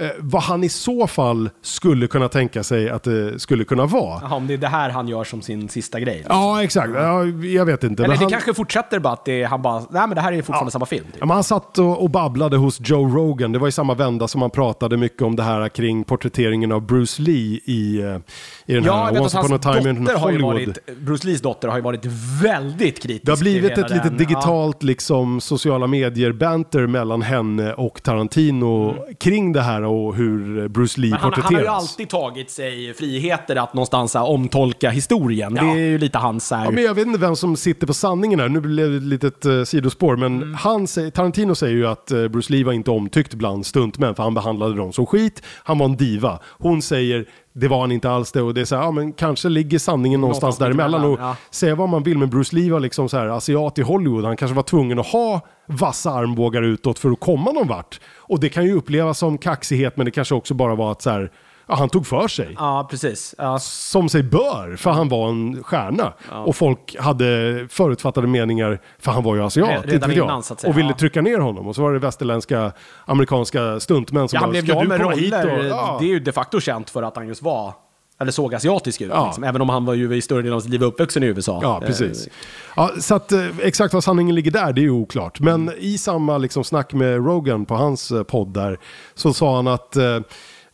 eh, 0.00 0.08
vad 0.18 0.42
han 0.42 0.64
i 0.64 0.68
så 0.68 1.06
fall 1.06 1.50
skulle 1.62 2.06
kunna 2.06 2.28
tänka 2.28 2.62
sig 2.62 2.90
att 2.90 3.02
det 3.02 3.40
skulle 3.40 3.64
kunna 3.64 3.86
vara. 3.86 4.20
Jaha, 4.22 4.34
om 4.34 4.46
det 4.46 4.54
är 4.54 4.58
det 4.58 4.68
här 4.68 4.90
han 4.90 5.08
gör 5.08 5.24
som 5.24 5.42
sin 5.42 5.68
sista 5.68 6.00
grej. 6.00 6.24
Ja, 6.28 6.62
exakt. 6.62 6.90
Ja, 6.94 7.24
jag 7.26 7.64
vet 7.64 7.84
inte. 7.84 8.02
Eller 8.02 8.08
men 8.08 8.18
det 8.18 8.24
han... 8.24 8.30
kanske 8.30 8.54
fortsätter 8.54 8.98
bara 8.98 9.12
att 9.12 9.24
det, 9.24 9.44
han 9.44 9.62
bara, 9.62 9.78
nej 9.78 9.86
men 9.90 10.10
det 10.10 10.20
här 10.20 10.32
är 10.32 10.42
fortfarande 10.42 10.72
samma 10.72 10.86
film. 10.86 11.04
Typ. 11.04 11.16
Ja, 11.20 11.26
men 11.26 11.34
han 11.34 11.44
satt 11.44 11.78
och, 11.78 12.02
och 12.02 12.10
babblade 12.10 12.56
hos 12.56 12.78
Joe 12.80 13.08
Rogan. 13.08 13.52
Det 13.52 13.58
var 13.58 13.68
i 13.68 13.72
samma 13.72 13.94
vända 13.94 14.28
som 14.28 14.40
han 14.40 14.50
pratade 14.50 14.96
mycket 14.96 15.22
om 15.22 15.36
det 15.36 15.42
här 15.42 15.68
kring 15.68 16.04
porträtteringen 16.04 16.72
av 16.72 16.86
Bruce 16.86 17.22
Lee 17.22 17.60
i, 17.64 18.00
eh, 18.00 18.18
i 18.66 18.74
den 18.74 18.84
Ja, 18.84 19.04
här 19.14 19.20
Once 19.20 19.38
upon 19.38 19.52
a 19.52 19.58
time 19.58 19.90
in 19.90 20.06
Hollywood. 20.16 20.42
varit, 20.54 20.98
Bruce 21.00 21.26
Lees 21.28 21.40
dotter 21.40 21.68
har 21.68 21.76
ju 21.76 21.82
varit 21.82 22.06
väldigt 22.42 23.02
kritisk 23.02 23.24
Det 23.26 23.32
har 23.32 23.38
blivit 23.38 23.78
ett 23.78 23.90
litet 23.90 24.18
digitalt 24.18 24.82
liksom, 24.82 25.40
sociala 25.40 25.86
medier-banter 25.86 26.86
mellan 26.86 27.22
henne 27.22 27.72
och 27.74 28.02
Tarantino 28.02 28.94
kring 29.20 29.52
det 29.52 29.60
här 29.62 29.82
och 29.82 30.14
hur 30.16 30.68
Bruce 30.68 31.00
Lee 31.00 31.08
Mm. 31.08 31.10
Men 31.10 31.20
han, 31.22 31.30
porträtteras. 31.30 31.44
han 31.44 31.54
har 31.54 31.62
ju 31.62 31.68
alltid 31.68 32.08
tagit 32.08 32.50
sig 32.50 32.94
friheter 32.94 33.56
att 33.56 33.74
någonstans 33.74 34.14
här, 34.14 34.22
omtolka 34.28 34.90
historien. 34.90 35.56
Ja. 35.56 35.62
Det 35.64 35.70
är 35.70 35.86
ju 35.86 35.98
lite 35.98 36.18
hans 36.18 36.50
här, 36.50 36.64
Ja, 36.64 36.70
men 36.70 36.84
jag 36.84 36.94
vet 36.94 37.06
inte 37.06 37.18
vem 37.18 37.36
som 37.36 37.56
sitter 37.56 37.86
på 37.86 37.94
sanningen 37.94 38.40
här. 38.40 38.48
Nu 38.48 38.60
blev 38.60 38.90
det 38.90 38.96
ett 38.96 39.02
litet 39.02 39.46
uh, 39.46 39.64
sidospår. 39.64 40.16
Men 40.16 40.34
Mm. 40.42 40.54
han 40.54 40.86
Tarantino 41.14 41.54
säger 41.54 41.74
ju 41.76 41.86
att 41.86 42.10
eh, 42.10 42.28
Bruce 42.28 42.52
Lee 42.52 42.64
var 42.64 42.72
inte 42.72 42.90
omtyckt 42.90 43.34
bland 43.34 43.66
stuntmän 43.66 44.14
för 44.14 44.22
han 44.22 44.34
behandlade 44.34 44.74
dem 44.76 44.92
som 44.92 45.06
skit. 45.06 45.42
Han 45.64 45.78
var 45.78 45.86
en 45.86 45.96
diva. 45.96 46.38
Hon 46.58 46.82
säger 46.82 47.26
det 47.54 47.68
var 47.68 47.80
han 47.80 47.92
inte 47.92 48.10
alls 48.10 48.32
det. 48.32 48.42
Och 48.42 48.54
det 48.54 48.60
är 48.60 48.64
så 48.64 48.76
här, 48.76 48.82
ja 48.82 48.90
men 48.90 49.12
kanske 49.12 49.48
ligger 49.48 49.78
sanningen 49.78 50.20
någonstans 50.20 50.60
Någonstans 50.60 50.76
däremellan. 50.76 51.04
Och 51.04 51.20
ja. 51.20 51.36
säga 51.50 51.74
vad 51.74 51.88
man 51.88 52.02
vill, 52.02 52.18
men 52.18 52.30
Bruce 52.30 52.56
Lee 52.56 52.72
var 52.72 52.80
liksom 52.80 53.08
så 53.08 53.16
här 53.16 53.26
asiat 53.26 53.78
i 53.78 53.82
Hollywood. 53.82 54.24
Han 54.24 54.36
kanske 54.36 54.54
var 54.54 54.62
tvungen 54.62 54.98
att 54.98 55.06
ha 55.06 55.40
vassa 55.66 56.10
armbågar 56.10 56.62
utåt 56.62 56.98
för 56.98 57.10
att 57.10 57.20
komma 57.20 57.52
någon 57.52 57.68
vart. 57.68 58.00
Och 58.16 58.40
det 58.40 58.48
kan 58.48 58.64
ju 58.64 58.72
upplevas 58.72 59.18
som 59.18 59.38
kaxighet, 59.38 59.96
men 59.96 60.04
det 60.04 60.10
kanske 60.10 60.34
också 60.34 60.54
bara 60.54 60.74
var 60.74 60.92
att 60.92 61.02
så 61.02 61.10
här, 61.10 61.30
ja, 61.66 61.74
han 61.74 61.88
tog 61.88 62.06
för 62.06 62.28
sig 62.28 62.54
Ja, 62.58 62.86
precis. 62.90 63.34
Ja, 63.38 63.58
som 63.58 64.08
sig 64.08 64.22
bör, 64.22 64.76
för 64.76 64.90
han 64.90 65.08
var 65.08 65.28
en 65.28 65.62
stjärna. 65.62 66.12
Och 66.46 66.56
folk 66.56 66.96
hade 66.98 67.66
förutfattade 67.70 68.26
meningar, 68.26 68.80
för 68.98 69.12
han 69.12 69.22
var 69.22 69.34
ju 69.34 69.42
asiat, 69.42 69.84
redan 69.86 70.08
vet 70.08 70.16
jag. 70.18 70.24
innan, 70.26 70.42
så 70.42 70.52
att 70.52 70.60
säga, 70.60 70.70
och 70.70 70.78
ville 70.78 70.88
ja. 70.88 70.96
trycka 70.96 71.22
ner 71.22 71.38
honom. 71.38 71.66
Och 71.66 71.74
så 71.74 71.82
var 71.82 71.92
det 71.92 71.98
västerländska, 71.98 72.72
amerikanska 73.04 73.80
stuntmän 73.80 74.28
som 74.28 74.36
ja, 74.36 74.40
han 74.40 74.48
bara, 74.48 74.62
blev 74.62 74.74
"Ska 74.74 74.82
du 74.82 74.88
med 74.88 75.00
komma 75.00 75.14
hit 75.14 75.32
roller. 75.32 75.58
och-" 75.58 75.64
Ja. 75.64 75.96
Det 76.00 76.06
är 76.06 76.08
ju 76.08 76.20
de 76.20 76.32
facto 76.32 76.60
känt 76.60 76.90
för 76.90 77.02
att 77.02 77.16
han 77.16 77.28
just 77.28 77.42
var, 77.42 77.72
eller 78.20 78.32
såg 78.32 78.54
asiatisk 78.54 79.00
ut. 79.00 79.10
Ja. 79.14 79.26
Liksom. 79.26 79.44
Även 79.44 79.60
om 79.60 79.68
han 79.68 79.84
var 79.84 79.94
ju 79.94 80.16
i 80.16 80.20
större 80.22 80.42
delen 80.42 80.56
av 80.56 80.60
sitt 80.60 80.70
liv 80.70 80.82
uppvuxen 80.82 81.22
i 81.22 81.26
USA. 81.26 81.58
Ja, 81.62 81.80
Eh, 81.82 81.86
precis. 81.86 82.28
Ja, 82.76 82.90
så 82.98 83.14
att, 83.14 83.32
eh, 83.32 83.46
exakt 83.62 83.94
vad 83.94 84.04
sanningen 84.04 84.34
ligger 84.34 84.50
där, 84.50 84.72
det 84.72 84.80
är 84.80 84.82
ju 84.82 84.90
oklart. 84.90 85.40
Men 85.40 85.72
i 85.78 85.98
samma 85.98 86.38
liksom, 86.38 86.64
snack 86.64 86.92
med 86.92 87.26
Rogan 87.26 87.64
på 87.66 87.74
hans 87.74 88.10
eh, 88.10 88.22
podd 88.22 88.54
där, 88.54 88.78
så 89.14 89.32
sa 89.32 89.56
han 89.56 89.66
att 89.66 89.96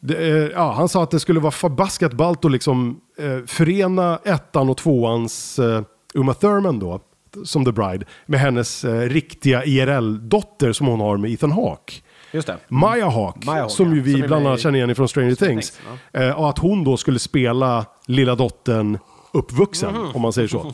det, 0.00 0.28
eh, 0.28 0.48
ja, 0.54 0.72
han 0.72 0.88
sa 0.88 1.02
att 1.02 1.10
det 1.10 1.20
skulle 1.20 1.40
vara 1.40 1.50
förbaskat 1.50 2.12
ballt 2.12 2.44
att 2.44 2.52
liksom, 2.52 3.00
eh, 3.18 3.46
förena 3.46 4.18
ettan 4.24 4.68
och 4.70 4.76
tvåans 4.76 5.58
eh, 5.58 5.82
Uma 6.14 6.34
Thurman 6.34 6.78
då, 6.78 7.00
som 7.44 7.64
The 7.64 7.72
Bride, 7.72 8.04
med 8.26 8.40
hennes 8.40 8.84
eh, 8.84 9.00
riktiga 9.08 9.64
IRL-dotter 9.64 10.72
som 10.72 10.86
hon 10.86 11.00
har 11.00 11.16
med 11.16 11.30
Ethan 11.30 11.52
Hawke. 11.52 11.92
Just 12.32 12.46
det. 12.46 12.56
Maya 12.68 13.08
Hawke, 13.08 13.46
Maya 13.46 13.60
Hawke, 13.62 13.74
som 13.74 13.90
ju 13.92 13.96
ja. 13.98 14.02
vi 14.04 14.12
Som 14.12 14.20
bland 14.20 14.46
annat 14.46 14.60
känner 14.60 14.78
igen 14.78 14.94
från 14.94 15.08
Stranger 15.08 15.34
Things. 15.34 15.70
Things, 15.70 15.80
Eh, 16.12 16.30
och 16.40 16.48
att 16.48 16.58
hon 16.58 16.84
då 16.84 16.96
skulle 16.96 17.18
spela 17.18 17.86
lilla 18.06 18.34
dottern 18.34 18.98
uppvuxen, 19.32 19.94
Mhm. 19.94 20.06
om 20.14 20.22
man 20.22 20.32
säger 20.32 20.48
så. 20.48 20.72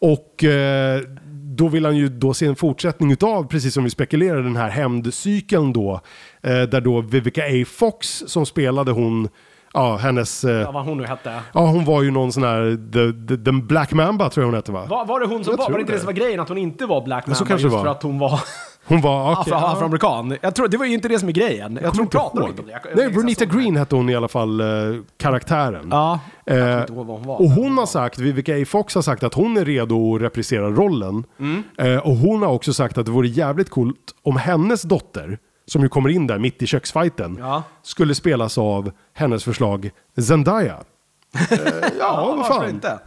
Och 0.00 0.44
eh, 0.44 1.00
då 1.56 1.68
vill 1.68 1.84
han 1.84 1.96
ju 1.96 2.08
då 2.08 2.34
se 2.34 2.46
en 2.46 2.56
fortsättning 2.56 3.12
utav, 3.12 3.44
precis 3.48 3.74
som 3.74 3.84
vi 3.84 3.90
spekulerade, 3.90 4.42
den 4.42 4.56
här 4.56 4.68
hämndcykeln 4.68 5.72
då. 5.72 6.00
Eh, 6.42 6.62
där 6.62 6.80
då 6.80 7.00
Vivica 7.00 7.42
A. 7.42 7.64
Fox 7.66 8.24
som 8.26 8.46
spelade 8.46 8.92
hon, 8.92 9.28
ja 9.72 9.96
hennes, 9.96 10.44
eh, 10.44 10.50
Ja, 10.50 10.70
vad 10.72 10.84
hon 10.84 10.98
nu 10.98 11.04
hette. 11.06 11.40
ja 11.52 11.60
hon 11.66 11.84
var 11.84 12.02
ju 12.02 12.10
någon 12.10 12.32
sån 12.32 12.42
här, 12.42 12.76
the, 12.92 13.28
the, 13.36 13.44
the 13.44 13.52
Black 13.52 13.92
Mamba 13.92 14.30
tror 14.30 14.42
jag 14.42 14.46
hon 14.48 14.54
hette 14.54 14.72
va? 14.72 14.86
Var, 14.88 15.04
var 15.06 15.20
det 15.20 15.26
hon 15.26 15.44
som 15.44 15.50
Jag 15.52 15.58
var? 15.58 15.70
Var 15.70 15.78
det 15.78 15.80
inte 15.80 15.92
det. 15.92 15.98
som 15.98 16.06
var 16.06 16.12
grejen? 16.12 16.40
Att 16.40 16.48
hon 16.48 16.58
inte 16.58 16.86
var 16.86 17.00
black 17.04 17.26
Men 17.26 17.36
så 17.36 17.42
mamba 17.44 17.48
kanske 17.48 17.66
just 17.66 17.76
var. 17.76 17.84
för 17.84 17.90
att 17.90 18.02
hon 18.02 18.18
var 18.18 18.40
Hon 18.84 19.00
var, 19.00 19.32
okej, 19.32 19.40
afro, 19.40 19.50
ja. 19.66 19.72
afroamerikan? 19.72 20.36
Jag 20.40 20.54
tror, 20.54 20.68
det 20.68 20.76
var 20.76 20.84
ju 20.86 20.94
inte 20.94 21.08
det 21.08 21.18
som 21.18 21.28
är 21.28 21.32
grejen. 21.32 21.78
Jag, 21.82 21.92
tror 21.94 22.02
hon 22.04 22.10
pratade 22.10 22.42
om 22.42 22.52
det. 22.56 22.62
Jag- 22.72 22.80
jag 22.90 22.96
Nej, 22.96 23.24
jag 23.38 23.48
det. 23.48 23.58
Green 23.58 23.76
hette 23.76 23.96
hon 23.96 24.08
i 24.10 24.16
alla 24.16 24.28
fall, 24.28 24.60
eh, 24.60 24.66
karaktären. 25.18 25.88
Ja, 25.90 26.20
jag 26.44 26.58
Eh, 26.74 26.80
inte 26.80 26.92
ihåg 26.92 27.06
vad 27.06 27.16
hon 27.18 27.26
var. 27.26 27.40
och 27.40 27.50
hon 27.50 27.78
har 27.78 27.86
sagt, 27.86 28.18
Vivica 28.18 28.54
A. 28.54 28.64
Fox 28.66 28.94
har 28.94 29.02
sagt 29.02 29.22
att 29.22 29.34
hon 29.34 29.56
är 29.56 29.64
redo 29.64 30.14
att 30.16 30.22
reprisera 30.22 30.70
rollen. 30.70 31.24
Mm. 31.40 31.62
Eh, 31.78 31.96
och 31.98 32.16
hon 32.16 32.42
har 32.42 32.48
också 32.48 32.72
sagt 32.72 32.98
att 32.98 33.06
det 33.06 33.12
vore 33.12 33.28
jävligt 33.28 33.70
coolt 33.70 33.96
om 34.22 34.36
hennes 34.36 34.82
dotter, 34.82 35.38
som 35.68 35.82
ju 35.82 35.88
kommer 35.88 36.08
in 36.08 36.26
där 36.26 36.38
mitt 36.38 36.62
i 36.62 36.66
köksfighten, 36.66 37.36
Ja. 37.40 37.62
skulle 37.82 38.14
spelas 38.14 38.58
av 38.58 38.90
hennes 39.14 39.44
förslag 39.44 39.90
Zendaya. 40.28 40.76
Eh, 41.50 41.58
ja, 41.98 42.34
vad 42.36 42.46
fan. 42.46 42.70
inte? 42.70 42.98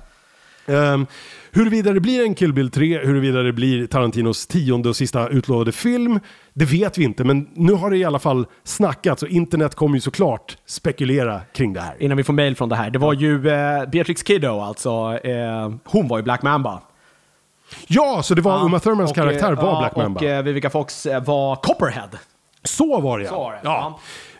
Um, 0.65 1.07
huruvida 1.51 1.93
det 1.93 1.99
blir 1.99 2.23
en 2.23 2.35
Kill 2.35 2.53
Bill 2.53 2.71
3, 2.71 3.05
huruvida 3.05 3.41
det 3.41 3.53
blir 3.53 3.87
Tarantinos 3.87 4.47
tionde 4.47 4.89
och 4.89 4.95
sista 4.95 5.27
utlovade 5.29 5.71
film, 5.71 6.19
det 6.53 6.65
vet 6.65 6.97
vi 6.97 7.03
inte. 7.03 7.23
Men 7.23 7.49
nu 7.53 7.73
har 7.73 7.89
det 7.89 7.97
i 7.97 8.03
alla 8.03 8.19
fall 8.19 8.45
snackats 8.63 9.23
och 9.23 9.29
internet 9.29 9.75
kommer 9.75 9.95
ju 9.95 10.01
såklart 10.01 10.57
spekulera 10.65 11.41
kring 11.53 11.73
det 11.73 11.81
här. 11.81 11.95
Innan 11.99 12.17
vi 12.17 12.23
får 12.23 12.33
mail 12.33 12.55
från 12.55 12.69
det 12.69 12.75
här. 12.75 12.89
Det 12.89 12.99
var 12.99 13.13
ju 13.13 13.49
eh, 13.49 13.85
Beatrix 13.89 14.23
Kiddo, 14.23 14.59
alltså. 14.61 15.19
Eh, 15.23 15.71
hon 15.85 16.07
var 16.07 16.17
ju 16.17 16.23
Black 16.23 16.41
Mamba. 16.41 16.81
Ja, 17.87 18.21
så 18.23 18.35
det 18.35 18.41
var 18.41 18.65
Uma 18.65 18.79
Thurmans 18.79 19.09
och, 19.11 19.15
karaktär 19.15 19.51
eh, 19.51 19.57
var 19.57 19.67
ja, 19.73 19.79
Black 19.79 19.95
Mamba. 19.95 20.19
Och 20.19 20.25
eh, 20.25 20.43
Vivica 20.43 20.69
Fox 20.69 21.05
eh, 21.05 21.23
var 21.23 21.55
Copperhead. 21.55 22.09
Så 22.63 23.01
var 23.01 23.19
det 23.19 23.25
ja. 23.25 23.29
Så 23.31 23.35
var 23.39 23.51
det, 23.51 23.59
ja. 23.63 23.99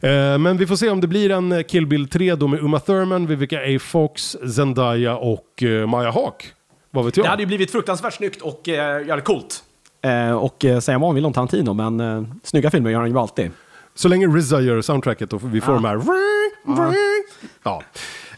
Eh, 0.10 0.38
Men 0.38 0.58
vi 0.58 0.68
får 0.68 0.76
se 0.76 0.90
om 0.90 1.02
det 1.02 1.08
blir 1.08 1.30
en 1.32 1.52
eh, 1.52 1.64
Kill 1.64 1.86
Bill 1.88 2.10
3 2.10 2.36
då 2.36 2.48
med 2.48 2.60
Uma 2.60 2.80
Thurman, 2.80 3.28
Vivica 3.28 3.60
A. 3.60 3.80
Fox, 3.82 4.38
Zendaya 4.56 5.16
och 5.16 5.64
eh, 5.64 5.88
Maya 5.88 6.12
Hawke. 6.12 6.46
Vad 6.92 7.06
vet 7.06 7.18
jag? 7.18 7.26
Det 7.26 7.30
hade 7.30 7.42
ju 7.44 7.48
blivit 7.48 7.72
fruktansvärt 7.72 8.14
snyggt 8.14 8.42
och 8.42 8.62
jävligt 8.68 9.26
coolt. 9.26 9.64
Och 10.42 10.56
säga 10.84 10.98
vad 11.00 11.08
man 11.08 11.16
vill 11.16 11.26
om 11.26 11.34
Tarantino, 11.34 11.74
men 11.74 12.42
snygga 12.44 12.72
filmer 12.72 12.90
gör 12.90 13.00
han 13.00 13.10
ju 13.12 13.18
alltid. 13.18 13.52
Så 13.96 14.08
länge 14.08 14.28
RZA 14.28 14.62
gör 14.62 14.82
soundtracket 14.82 15.34
och 15.34 15.56
vi 15.56 15.62
får 15.62 15.74
de 15.74 15.86
här... 15.86 16.02
Ja. 17.64 17.82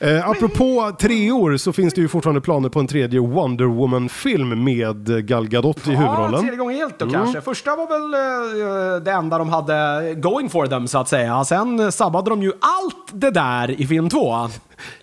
Eh, 0.03 0.29
apropå 0.29 0.91
treor 0.99 1.57
så 1.57 1.73
finns 1.73 1.93
det 1.93 2.01
ju 2.01 2.07
fortfarande 2.07 2.41
planer 2.41 2.69
på 2.69 2.79
en 2.79 2.87
tredje 2.87 3.19
Wonder 3.19 3.65
Woman-film 3.65 4.63
med 4.63 5.27
Gal 5.27 5.47
Gadot 5.47 5.87
i 5.87 5.91
Ja, 5.91 5.97
huvudrollen. 5.97 6.39
tredje 6.41 6.57
gången 6.57 6.77
helt 6.77 6.99
då 6.99 7.09
kanske. 7.09 7.41
Första 7.41 7.75
var 7.75 7.87
väl 7.87 8.13
eh, 8.97 9.03
det 9.03 9.11
enda 9.11 9.37
de 9.37 9.49
hade 9.49 10.13
going 10.15 10.49
for 10.49 10.67
them, 10.67 10.87
så 10.87 10.97
att 10.97 11.07
säga. 11.09 11.43
Sen 11.45 11.91
sabbade 11.91 12.29
de 12.29 12.43
ju 12.43 12.49
allt 12.49 13.07
det 13.11 13.31
där 13.31 13.81
i 13.81 13.87
film 13.87 14.09
två. 14.09 14.35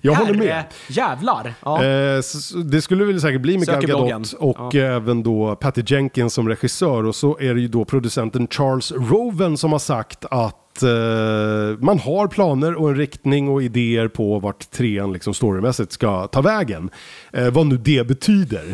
Jag 0.00 0.14
håller 0.14 0.34
med. 0.34 0.48
Herre 0.48 0.66
Jävlar. 0.88 1.54
Ja. 1.64 1.84
Eh, 1.84 2.20
det 2.64 2.82
skulle 2.82 3.04
väl 3.04 3.20
säkert 3.20 3.40
bli 3.40 3.58
med 3.58 3.66
Söker 3.66 3.88
Gal. 3.88 4.08
Gadot 4.08 4.32
och 4.32 4.74
även 4.74 5.22
då 5.22 5.56
Patty 5.56 5.82
Jenkins 5.86 6.34
som 6.34 6.48
regissör. 6.48 7.06
Och 7.06 7.14
så 7.14 7.38
är 7.40 7.54
det 7.54 7.60
ju 7.60 7.68
då 7.68 7.84
producenten 7.84 8.48
Charles 8.50 8.92
Roven 8.92 9.56
som 9.56 9.72
har 9.72 9.78
sagt 9.78 10.24
att 10.30 10.82
eh, 10.82 11.78
man 11.78 11.98
har 11.98 12.28
planer 12.28 12.74
och 12.74 12.88
en 12.88 12.96
riktning 12.96 13.48
och 13.48 13.62
idéer 13.62 14.08
på 14.08 14.38
vart 14.38 14.70
trean 14.70 15.12
liksom 15.12 15.34
storymässigt 15.34 15.92
ska 15.92 16.26
ta 16.26 16.40
vägen. 16.40 16.90
Eh, 17.32 17.50
vad 17.50 17.66
nu 17.66 17.76
det 17.76 18.06
betyder. 18.06 18.64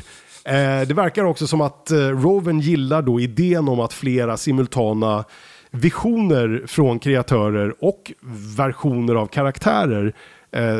Eh, 0.44 0.88
det 0.88 0.94
verkar 0.94 1.24
också 1.24 1.46
som 1.46 1.60
att 1.60 1.90
eh, 1.90 1.98
Roven 1.98 2.60
gillar 2.60 3.02
då 3.02 3.20
idén 3.20 3.68
om 3.68 3.80
att 3.80 3.92
flera 3.92 4.36
simultana 4.36 5.24
visioner 5.70 6.62
från 6.66 6.98
kreatörer 6.98 7.74
och 7.80 8.12
versioner 8.56 9.14
av 9.14 9.26
karaktärer 9.26 10.14
eh, 10.56 10.78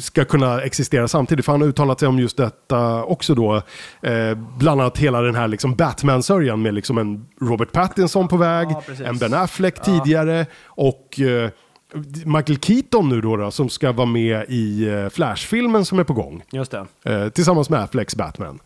ska 0.00 0.24
kunna 0.24 0.62
existera 0.62 1.08
samtidigt. 1.08 1.44
För 1.44 1.52
han 1.52 1.60
har 1.60 1.68
uttalat 1.68 2.00
sig 2.00 2.08
om 2.08 2.18
just 2.18 2.36
detta 2.36 3.04
också 3.04 3.34
då. 3.34 3.62
Eh, 4.02 4.38
bland 4.58 4.80
annat 4.80 4.98
hela 4.98 5.20
den 5.20 5.34
här 5.34 5.48
liksom 5.48 5.74
Batman-sörjan 5.74 6.62
med 6.62 6.74
liksom 6.74 6.98
en 6.98 7.26
Robert 7.40 7.72
Pattinson 7.72 8.28
på 8.28 8.36
väg, 8.36 8.68
Ja, 8.70 9.04
en 9.04 9.18
Ben 9.18 9.34
Affleck 9.34 9.82
tidigare 9.82 10.46
och 10.64 11.20
eh, 11.20 11.50
Michael 12.24 12.58
Keaton 12.58 13.08
nu 13.08 13.20
då, 13.20 13.36
då 13.36 13.50
som 13.50 13.68
ska 13.68 13.92
vara 13.92 14.06
med 14.06 14.44
i 14.48 14.88
eh, 14.88 15.08
Flash-filmen 15.08 15.84
som 15.84 15.98
är 15.98 16.04
på 16.04 16.12
gång. 16.12 16.42
Just 16.52 16.70
det. 16.70 16.86
Eh, 17.04 17.28
tillsammans 17.28 17.70
med 17.70 17.80
Afflecks 17.80 18.16
Batman. 18.16 18.58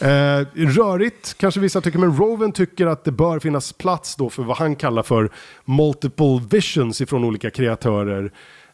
Eh, 0.00 0.46
rörigt, 0.54 1.38
kanske 1.38 1.60
vissa 1.60 1.80
tycker, 1.80 1.98
men 1.98 2.16
Roven 2.16 2.52
tycker 2.52 2.86
att 2.86 3.04
det 3.04 3.12
bör 3.12 3.38
finnas 3.38 3.72
plats 3.72 4.16
då 4.16 4.30
för 4.30 4.42
vad 4.42 4.56
han 4.56 4.76
kallar 4.76 5.02
för 5.02 5.30
multiple 5.64 6.40
visions 6.50 7.00
ifrån 7.00 7.24
olika 7.24 7.50
kreatörer 7.50 8.32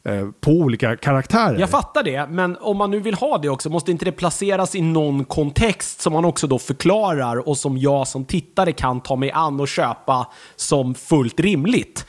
eh, 0.08 0.28
på 0.40 0.50
olika 0.50 0.96
karaktärer. 0.96 1.58
Jag 1.58 1.70
fattar 1.70 2.02
det, 2.02 2.26
men 2.30 2.56
om 2.60 2.76
man 2.76 2.90
nu 2.90 3.00
vill 3.00 3.14
ha 3.14 3.38
det 3.38 3.48
också, 3.48 3.70
måste 3.70 3.90
inte 3.90 4.04
det 4.04 4.12
placeras 4.12 4.74
i 4.74 4.80
någon 4.82 5.24
kontext 5.24 6.00
som 6.00 6.12
man 6.12 6.24
också 6.24 6.46
då 6.46 6.58
förklarar 6.58 7.48
och 7.48 7.58
som 7.58 7.78
jag 7.78 8.08
som 8.08 8.24
tittare 8.24 8.72
kan 8.72 9.00
ta 9.00 9.16
mig 9.16 9.30
an 9.30 9.60
och 9.60 9.68
köpa 9.68 10.26
som 10.56 10.94
fullt 10.94 11.40
rimligt? 11.40 12.06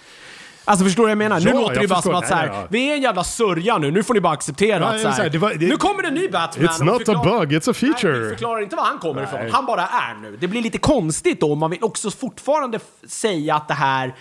Alltså 0.67 0.85
förstår 0.85 1.03
du 1.03 1.05
vad 1.05 1.11
jag 1.11 1.17
menar? 1.17 1.39
nu 1.39 1.49
Ja, 1.49 1.59
låter 1.61 1.75
det 1.75 1.81
ju 1.81 1.87
bara 1.87 2.01
som 2.01 2.15
att 2.15 2.27
så 2.27 2.33
här, 2.35 2.47
Nej, 2.47 2.55
ja. 2.61 2.67
vi 2.69 2.89
är 2.91 2.95
en 2.95 3.01
jävla 3.01 3.23
sörja 3.23 3.77
nu, 3.77 3.91
nu 3.91 4.03
får 4.03 4.13
ni 4.13 4.21
bara 4.21 4.33
acceptera 4.33 4.79
Ja, 4.79 4.85
att 4.87 5.01
så 5.01 5.11
så 5.11 5.21
här, 5.21 5.29
det 5.29 5.37
var- 5.37 5.53
det- 5.53 5.67
nu 5.67 5.77
kommer 5.77 6.01
det 6.01 6.07
en 6.07 6.13
ny 6.13 6.27
Batman. 6.29 6.67
It's 6.67 6.83
not 6.83 6.95
a 7.01 7.05
förklara- 7.05 7.39
bug, 7.39 7.53
it's 7.53 7.69
a 7.69 7.73
feature. 7.73 8.11
Nej, 8.11 8.21
vi 8.21 8.29
förklarar 8.29 8.61
inte 8.61 8.75
var 8.75 8.83
han 8.83 8.99
kommer 8.99 9.23
ifrån. 9.23 9.39
Nej. 9.39 9.49
Han 9.51 9.65
bara 9.65 9.81
är 9.81 10.21
nu. 10.21 10.37
Det 10.41 10.47
blir 10.47 10.61
lite 10.61 10.77
konstigt 10.77 11.39
då 11.41 11.51
om 11.53 11.59
man 11.59 11.69
vill 11.71 11.83
också 11.83 12.11
fortfarande 12.11 12.79
säga 13.07 13.55
att 13.55 13.67
det 13.67 13.73
här 13.73 14.15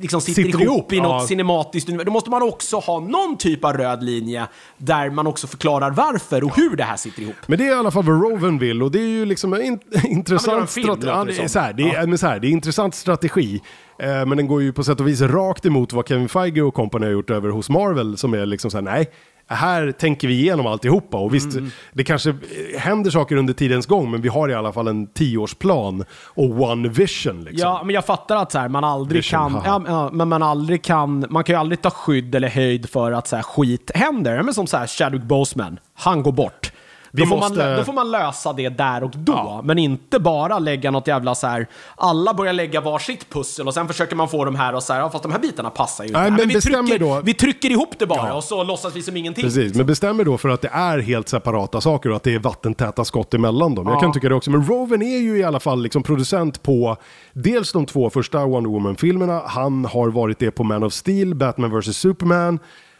liksom 0.00 0.20
sitter, 0.20 0.42
Sitter 0.42 0.62
ihop, 0.62 0.92
i 0.92 1.00
något 1.00 1.22
ja. 1.22 1.26
cinematiskt 1.28 1.88
universum. 1.88 2.06
Då 2.06 2.12
måste 2.12 2.30
man 2.30 2.42
också 2.42 2.76
ha 2.78 3.00
någon 3.00 3.36
typ 3.38 3.64
av 3.64 3.72
röd 3.72 4.02
linje 4.02 4.46
där 4.78 5.10
man 5.10 5.26
också 5.26 5.46
förklarar 5.46 5.90
varför 5.90 6.44
och 6.44 6.56
hur 6.56 6.76
det 6.76 6.84
här 6.84 6.96
sitter 6.96 7.22
ihop. 7.22 7.34
Men 7.46 7.58
det 7.58 7.64
är 7.66 7.70
i 7.70 7.74
alla 7.74 7.90
fall 7.90 8.04
vad 8.04 8.22
Roven 8.22 8.58
vill 8.58 8.82
och 8.82 8.90
det 8.90 8.98
är 8.98 9.08
ju 9.08 9.24
liksom 9.24 9.52
en 9.52 9.62
in- 9.62 9.80
intressant 10.04 10.46
göra 10.52 10.60
en 10.60 10.66
film, 10.66 10.86
strate- 10.86 10.96
låter 10.96 11.08
ja, 11.08 11.18
det 11.24 11.24
det 11.24 11.32
är 11.36 11.36
som. 11.36 11.48
så 11.48 11.58
här, 11.58 11.72
det 11.72 11.82
är, 11.82 12.06
men 12.06 12.18
så 12.18 12.26
här, 12.26 12.40
det 12.40 12.46
är 12.46 12.50
intressant 12.50 12.94
strategi. 12.94 13.60
Eh, 13.98 14.06
men 14.26 14.36
den 14.36 14.46
går 14.46 14.62
ju 14.62 14.72
på 14.72 14.84
sätt 14.84 15.00
och 15.00 15.08
vis 15.08 15.20
rakt 15.20 15.66
emot 15.66 15.92
vad 15.92 16.08
Kevin 16.08 16.28
Feige 16.28 16.62
och 16.62 16.74
company 16.74 17.06
har 17.06 17.12
gjort 17.12 17.30
över 17.30 17.48
hos 17.48 17.68
Marvel 17.70 18.16
som 18.16 18.34
är 18.34 18.46
liksom 18.46 18.70
så 18.70 18.76
här, 18.76 18.82
nej, 18.82 19.10
här 19.48 19.92
tänker 19.92 20.28
vi 20.28 20.34
igenom 20.34 20.66
alltihopa. 20.66 21.16
Och 21.16 21.34
visst, 21.34 21.52
Mm. 21.56 21.70
det 21.92 22.04
kanske 22.04 22.34
händer 22.78 23.10
saker 23.10 23.36
under 23.36 23.54
tidens 23.54 23.86
gång, 23.86 24.10
men 24.10 24.20
vi 24.20 24.28
har 24.28 24.48
i 24.48 24.54
alla 24.54 24.72
fall 24.72 24.88
en 24.88 25.06
tioårsplan 25.06 26.04
och 26.34 26.60
one 26.60 26.88
vision. 26.88 27.44
Liksom. 27.44 27.68
Ja, 27.70 27.82
men 27.84 27.94
jag 27.94 28.04
fattar 28.04 28.36
att 28.36 28.52
så 28.52 28.58
här, 28.58 28.68
man 28.68 28.84
aldrig 28.84 29.18
Vision, 29.18 29.52
kan, 29.52 29.62
ja, 29.64 29.82
ja, 29.86 30.10
men 30.12 30.28
man 30.28 30.42
aldrig 30.42 30.82
kan, 30.84 31.24
man 31.30 31.44
kan 31.44 31.54
ju 31.54 31.60
aldrig 31.60 31.82
ta 31.82 31.90
skydd 31.90 32.34
eller 32.34 32.48
höjd 32.48 32.88
för 32.90 33.12
att 33.12 33.26
så 33.28 33.36
här, 33.36 33.42
skit 33.42 33.90
händer. 33.94 34.42
Men 34.42 34.54
som 34.54 34.66
så 34.66 34.76
här, 34.76 34.86
Chadwick 34.86 35.22
Boseman, 35.22 35.78
han 35.94 36.22
går 36.22 36.32
bort. 36.32 36.72
Vi 37.16 37.22
Då 37.22 37.28
får, 37.28 37.36
måste- 37.36 37.66
man, 37.68 37.76
då 37.76 37.84
får 37.84 37.92
man 37.92 38.10
lösa 38.10 38.52
det 38.52 38.68
där 38.68 39.04
och 39.04 39.10
då, 39.14 39.60
men 39.64 39.78
inte 39.78 40.18
bara 40.20 40.58
lägga 40.58 40.90
något 40.90 41.06
jävla 41.06 41.34
så 41.34 41.46
här. 41.46 41.66
alla 41.96 42.34
börjar 42.34 42.52
lägga 42.52 42.80
varsitt 42.80 43.30
pussel 43.30 43.66
och 43.68 43.74
sen 43.74 43.88
försöker 43.88 44.16
man 44.16 44.28
få 44.28 44.44
de 44.44 44.54
här 44.54 44.74
och 44.74 44.82
så 44.82 44.92
här, 44.92 45.00
ja, 45.00 45.10
fast 45.10 45.22
de 45.22 45.32
här 45.32 45.38
bitarna 45.38 45.70
passar 45.70 46.04
ju 46.04 46.08
inte. 46.08 46.20
Nej, 46.20 46.30
Ja, 46.30 46.36
men 46.36 46.48
vi, 46.48 46.60
trycker, 46.60 46.94
er 46.94 46.98
då. 46.98 47.20
vi 47.24 47.34
trycker 47.34 47.70
ihop 47.70 47.98
det 47.98 48.06
bara 48.06 48.28
Ja. 48.28 48.34
och 48.34 48.44
så 48.44 48.64
låtsas 48.64 48.96
vi 48.96 49.02
som 49.02 49.16
ingenting. 49.16 49.44
Precis, 49.44 49.74
men 49.74 49.86
bestämmer 49.86 50.24
då 50.24 50.38
för 50.38 50.48
att 50.48 50.62
det 50.62 50.68
är 50.72 50.98
helt 50.98 51.28
separata 51.28 51.80
saker 51.80 52.10
och 52.10 52.16
att 52.16 52.22
det 52.22 52.34
är 52.34 52.38
vattentäta 52.38 53.04
skott 53.04 53.34
emellan 53.34 53.74
dem. 53.74 53.86
Jag 53.86 54.00
kan 54.00 54.12
tycka 54.12 54.28
det 54.28 54.34
också. 54.34 54.50
Men 54.50 54.66
Roven 54.66 55.02
är 55.02 55.18
ju 55.18 55.38
i 55.38 55.44
alla 55.44 55.60
fall 55.60 55.82
liksom 55.82 56.02
producent 56.02 56.62
på 56.62 56.96
dels 57.32 57.72
de 57.72 57.86
två 57.86 58.10
första 58.10 58.46
Wonder 58.46 58.70
Woman-filmerna. 58.70 59.42
Han 59.46 59.84
har 59.84 60.08
varit 60.08 60.38
det 60.38 60.50
på 60.50 60.64
Man 60.64 60.82
of 60.82 60.92
Steel, 60.92 61.34
Batman 61.34 61.80
vs. 61.80 61.96
Superman, 61.96 62.58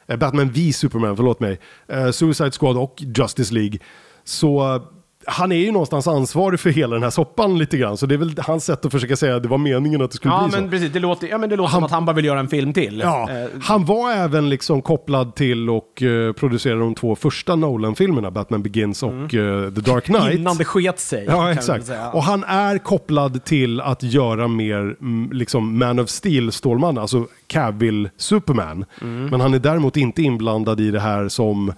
eh, 0.09 0.17
Batman 0.17 0.51
v 0.51 0.73
Superman, 0.73 1.17
förlåt 1.17 1.41
mig, 1.41 1.61
eh, 1.89 2.11
Suicide 2.11 2.51
Squad 2.51 2.77
och 2.77 2.95
Justice 3.17 3.55
League. 3.55 3.79
Så 4.27 4.75
eh, 4.75 4.83
han 5.29 5.53
är 5.53 5.57
ju 5.57 5.73
någonstans 5.73 6.07
ansvarig 6.09 6.61
för 6.61 6.71
hela 6.71 6.95
den 6.95 7.03
här 7.03 7.11
soppan 7.11 7.59
lite 7.59 7.77
grann. 7.79 7.97
Så 7.97 8.07
det 8.07 8.15
är 8.15 8.19
väl 8.19 8.35
hans 8.39 8.65
sätt 8.65 8.85
att 8.85 8.93
försöka 8.93 9.17
säga 9.17 9.37
att 9.37 9.43
det 9.43 9.49
var 9.49 9.59
meningen 9.59 10.03
att 10.03 10.11
det 10.11 10.17
skulle 10.17 10.35
Ja, 10.35 10.43
bli 10.45 10.53
så. 10.53 10.61
men 10.61 10.71
precis. 10.71 10.93
Det 10.93 10.99
låter, 10.99 11.27
ja, 11.29 11.39
men 11.39 11.51
det 11.51 11.57
låter 11.57 11.73
som 11.75 11.85
att 11.85 11.91
han 11.91 12.05
bara 12.05 12.13
vill 12.13 12.25
göra 12.25 12.41
en 12.41 12.49
film 12.49 12.73
till. 12.73 13.01
Ja, 13.01 13.31
Eh, 13.31 13.49
han 13.63 13.85
var 13.85 14.13
även 14.13 14.49
liksom 14.49 14.83
kopplad 14.83 15.35
till 15.35 15.71
och 15.71 16.03
uh, 16.03 16.33
producerade 16.33 16.81
de 16.81 16.95
två 16.95 17.17
första 17.17 17.57
Nolan-filmerna, 17.57 18.31
Batman 18.31 18.63
Begins 18.63 19.03
och 19.03 19.13
eh, 19.13 19.71
The 19.75 19.81
Dark 19.81 20.05
Knight. 20.05 20.23
Mm. 20.23 20.37
Innan 20.37 20.57
det 20.57 20.65
sket 20.65 21.01
sig. 21.01 21.25
Ja, 21.29 21.53
exakt. 21.53 21.91
Och 22.13 22.23
han 22.23 22.45
är 22.45 22.79
kopplad 22.79 23.45
till 23.45 23.81
att 23.81 24.03
göra 24.03 24.49
mer 24.49 24.79
mm, 25.01 25.29
liksom 25.33 25.79
Man 25.79 25.99
of 25.99 26.09
Steel-Stålman, 26.09 26.99
alltså 26.99 27.27
Cavill 27.47 28.09
Superman. 28.17 28.85
Mm. 29.03 29.27
Men 29.27 29.41
han 29.41 29.55
är 29.55 29.59
däremot 29.59 29.97
inte 29.97 30.23
inblandad 30.23 30.81
i 30.81 30.91
det 30.91 31.01
här 31.01 31.29
som 31.29 31.73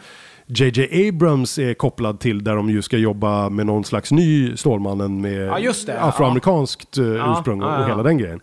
JJ 0.51 1.09
Abrams 1.09 1.59
är 1.59 1.75
kopplad 1.75 2.21
till, 2.21 2.45
där 2.45 2.57
de 2.57 2.71
ju 2.71 2.83
ska 2.83 2.97
jobba 2.97 3.49
med 3.49 3.67
någon 3.67 3.85
slags 3.85 4.13
ny 4.13 4.57
Stålmannen 4.57 5.21
med 5.21 5.47
Ja, 5.47 5.73
det. 5.87 6.01
afroamerikanskt 6.01 6.99
eh, 6.99 7.05
ursprung 7.05 7.63
och, 7.63 7.69
ja, 7.69 7.75
ja. 7.75 7.83
och 7.83 7.89
hela 7.91 8.03
den 8.03 8.19
grejen. 8.19 8.41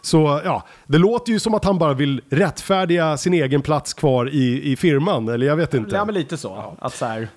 Så 0.00 0.40
ja, 0.44 0.66
det 0.86 0.98
låter 0.98 1.32
ju 1.32 1.38
som 1.40 1.54
att 1.54 1.64
han 1.64 1.78
bara 1.78 1.94
vill 1.94 2.20
rättfärdiga 2.30 3.16
sin 3.16 3.34
egen 3.34 3.62
plats 3.62 3.94
kvar 3.94 4.28
i, 4.32 4.72
i 4.72 4.76
firman, 4.76 5.28
eller 5.28 5.46
jag 5.46 5.56
vet 5.56 5.74
inte. 5.74 5.96
Ja, 5.96 6.04
men 6.04 6.14
lite 6.14 6.36
så. 6.36 6.76
Att 6.78 6.94
så 6.94 7.04
här, 7.06 7.28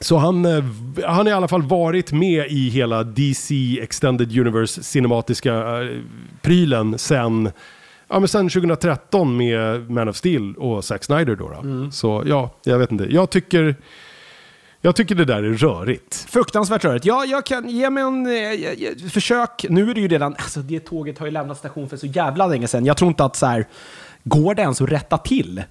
Så 0.00 0.16
han, 0.16 0.44
eh, 0.44 0.64
han 1.04 1.16
har 1.16 1.28
i 1.28 1.32
alla 1.32 1.48
fall 1.48 1.62
varit 1.62 2.12
med 2.12 2.46
i 2.48 2.68
hela 2.68 3.02
DC 3.04 3.78
Extended 3.82 4.38
Universe 4.38 4.82
cinematiska 4.82 5.82
eh, 5.82 5.88
prylen 6.42 6.98
sen, 6.98 7.50
ja, 8.08 8.18
men 8.18 8.28
sen 8.28 8.48
2013 8.48 9.36
med 9.36 9.90
Man 9.90 10.08
of 10.08 10.16
Steel 10.16 10.54
och 10.56 10.84
Zack 10.84 11.04
Snyder. 11.04 11.36
Då, 11.36 11.48
då. 11.48 11.90
Så 11.90 12.22
ja, 12.26 12.50
jag 12.64 12.78
vet 12.78 12.92
inte. 12.92 13.04
Jag 13.10 13.30
tycker, 13.30 13.76
jag 14.80 14.96
tycker 14.96 15.14
det 15.14 15.24
där 15.24 15.42
är 15.42 15.52
rörigt. 15.52 16.26
Fruktansvärt 16.28 16.84
rörigt. 16.84 17.04
Ja, 17.04 17.24
jag 17.24 17.46
kan 17.46 17.68
ge 17.68 17.90
mig 17.90 18.02
en 18.02 18.26
eh, 18.26 18.32
eh, 18.32 19.10
försök. 19.10 19.66
Nu 19.68 19.90
är 19.90 19.94
det 19.94 20.00
ju 20.00 20.08
redan, 20.08 20.34
alltså 20.38 20.60
det 20.60 20.80
tåget 20.80 21.18
har 21.18 21.26
ju 21.26 21.32
lämnat 21.32 21.58
station 21.58 21.88
för 21.88 21.96
så 21.96 22.06
jävla 22.06 22.46
länge 22.46 22.68
sedan. 22.68 22.86
Jag 22.86 22.96
tror 22.96 23.08
inte 23.08 23.24
att 23.24 23.36
så 23.36 23.46
här, 23.46 23.66
går 24.24 24.54
det 24.54 24.62
ens 24.62 24.80
att 24.80 24.88
rätta 24.88 25.18
till? 25.18 25.62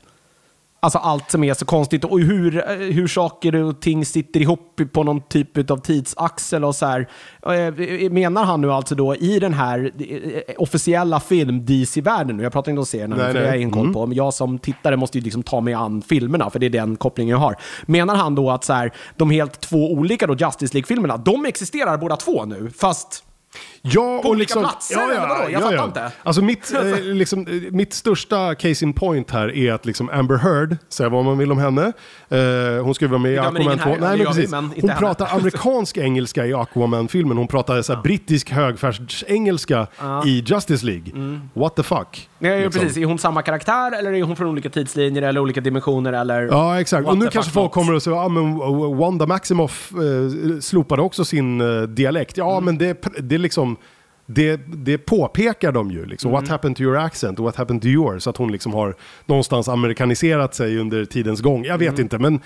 Alltså 0.84 0.99
allt 0.99 1.32
som 1.32 1.43
är 1.43 1.53
så 1.53 1.65
konstigt 1.65 2.05
och 2.05 2.19
hur, 2.19 2.57
eh, 2.57 2.75
hur 2.75 3.07
saker 3.07 3.55
och 3.55 3.82
ting 3.82 4.05
sitter 4.05 4.39
ihop 4.39 4.82
på 4.91 5.03
någon 5.03 5.21
typ 5.21 5.71
av 5.71 5.77
tidsaxel 5.77 6.63
och 6.63 6.75
så 6.75 6.86
här. 6.86 7.07
Eh, 7.45 8.11
menar 8.11 8.43
han 8.43 8.61
nu 8.61 8.71
alltså 8.71 8.95
då 8.95 9.15
i 9.15 9.39
den 9.39 9.53
här 9.53 9.91
eh, 9.99 10.53
officiella 10.57 11.19
film-DC-världen 11.19 12.39
jag 12.39 12.53
pratar 12.53 12.71
inte 12.71 12.79
om 12.79 12.86
serierna 12.86 13.15
Nej, 13.15 13.25
för 13.25 13.34
det 13.34 13.39
nej. 13.39 13.47
har 13.47 13.55
jag 13.55 13.61
ingen 13.61 13.73
koll 13.73 13.93
på, 13.93 14.05
men 14.05 14.17
jag 14.17 14.34
som 14.34 14.59
tittare 14.59 14.97
måste 14.97 15.17
ju 15.17 15.23
liksom 15.23 15.43
ta 15.43 15.61
mig 15.61 15.73
an 15.73 16.01
filmerna 16.01 16.49
för 16.49 16.59
det 16.59 16.65
är 16.65 16.69
den 16.69 16.95
kopplingen 16.95 17.32
jag 17.32 17.38
har. 17.38 17.55
Menar 17.86 18.15
han 18.15 18.36
då 18.36 18.51
att 18.51 18.63
så 18.63 18.73
här, 18.73 18.91
de 19.17 19.29
helt 19.29 19.61
två 19.61 19.91
olika 19.91 20.27
då 20.27 20.36
Justice 20.36 20.73
League-filmerna, 20.73 21.17
de 21.17 21.45
existerar 21.45 21.97
båda 21.97 22.15
två 22.15 22.45
nu, 22.45 22.71
fast 22.77 23.23
Ja, 23.84 24.19
På 24.23 24.29
olika 24.29 24.59
platser, 24.59 24.95
eller 25.11 25.19
vadå? 25.27 25.51
Jag 25.51 25.61
fattar 25.61 25.86
inte. 25.86 26.11
Alltså 26.23 26.41
mitt, 26.41 26.73
eh, 26.73 27.01
liksom, 27.03 27.47
eh, 27.47 27.53
mitt 27.71 27.93
största 27.93 28.55
case 28.55 28.86
in 28.86 28.93
point 28.93 29.32
här 29.32 29.55
är 29.57 29.73
att 29.73 29.86
liksom 29.86 30.09
Amber 30.09 30.38
Heard, 30.38 30.77
säga 30.89 31.09
vad 31.09 31.25
man 31.25 31.38
vill 31.38 31.51
om 31.51 31.57
henne, 31.57 31.82
eh, 32.29 32.84
hon 32.84 32.95
ju 33.05 33.09
vara 33.11 33.19
med 33.21 33.32
i 33.34 33.38
Aquaman 33.38 33.61
ingen 33.61 33.77
2. 33.79 33.89
här, 33.89 33.97
Nej, 33.99 34.17
men 34.17 34.25
precis. 34.27 34.51
men 34.51 34.63
Hon 34.82 34.89
henne. 34.89 34.99
pratar 34.99 35.27
amerikansk 35.36 35.97
engelska 35.97 36.45
i 36.45 36.53
Aquaman-filmen, 36.53 37.38
hon 37.38 37.47
pratar 37.47 37.82
så 37.82 37.93
här, 37.93 38.01
brittisk 38.01 38.49
högfärds-engelska 38.51 39.88
i 40.25 40.43
Justice 40.45 40.86
League. 40.86 41.39
What 41.53 41.75
the 41.75 41.84
fuck? 41.84 42.29
Nej, 42.39 42.63
liksom. 42.63 42.82
precis. 42.82 42.97
Är 42.97 43.05
hon 43.05 43.19
samma 43.19 43.41
karaktär 43.41 43.99
eller 43.99 44.13
är 44.13 44.23
hon 44.23 44.36
från 44.36 44.47
olika 44.47 44.69
tidslinjer 44.69 45.21
eller 45.21 45.41
olika 45.41 45.61
dimensioner 45.61 46.13
eller? 46.13 46.41
Ja, 46.41 46.79
exakt. 46.82 47.07
Och 47.07 47.17
nu 47.17 47.27
kanske 47.27 47.51
folk 47.51 47.71
kommer 47.71 47.93
och 47.93 48.03
säger, 48.03 48.17
ja 48.17 48.27
men 48.27 48.57
Wanda 48.97 49.25
Maximoff 49.25 49.91
eh, 49.91 50.59
slopade 50.59 51.01
också 51.01 51.25
sin 51.25 51.61
eh, 51.61 51.82
dialekt. 51.82 52.38
Ja, 52.38 52.51
Mm. 52.51 52.65
men 52.65 52.77
det, 52.77 53.05
det 53.19 53.36
är 53.36 53.39
liksom, 53.39 53.70
det, 54.34 54.57
det 54.67 54.97
påpekar 54.97 55.71
de 55.71 55.91
ju. 55.91 56.05
Liksom. 56.05 56.32
Mm. 56.32 56.41
What 56.41 56.49
happened 56.49 56.75
to 56.77 56.84
your 56.84 56.97
accent? 56.97 57.39
What 57.39 57.55
happened 57.55 57.82
to 57.82 57.88
yours? 57.88 58.27
Att 58.27 58.38
hon 58.38 58.51
liksom 58.51 58.73
har 58.73 58.95
någonstans 59.25 59.67
amerikaniserat 59.67 60.55
sig 60.55 60.77
under 60.77 61.05
tidens 61.05 61.41
gång. 61.41 61.65
Jag 61.65 61.77
vet 61.77 61.89
Mm. 61.89 62.01
inte, 62.01 62.17
men 62.19 62.39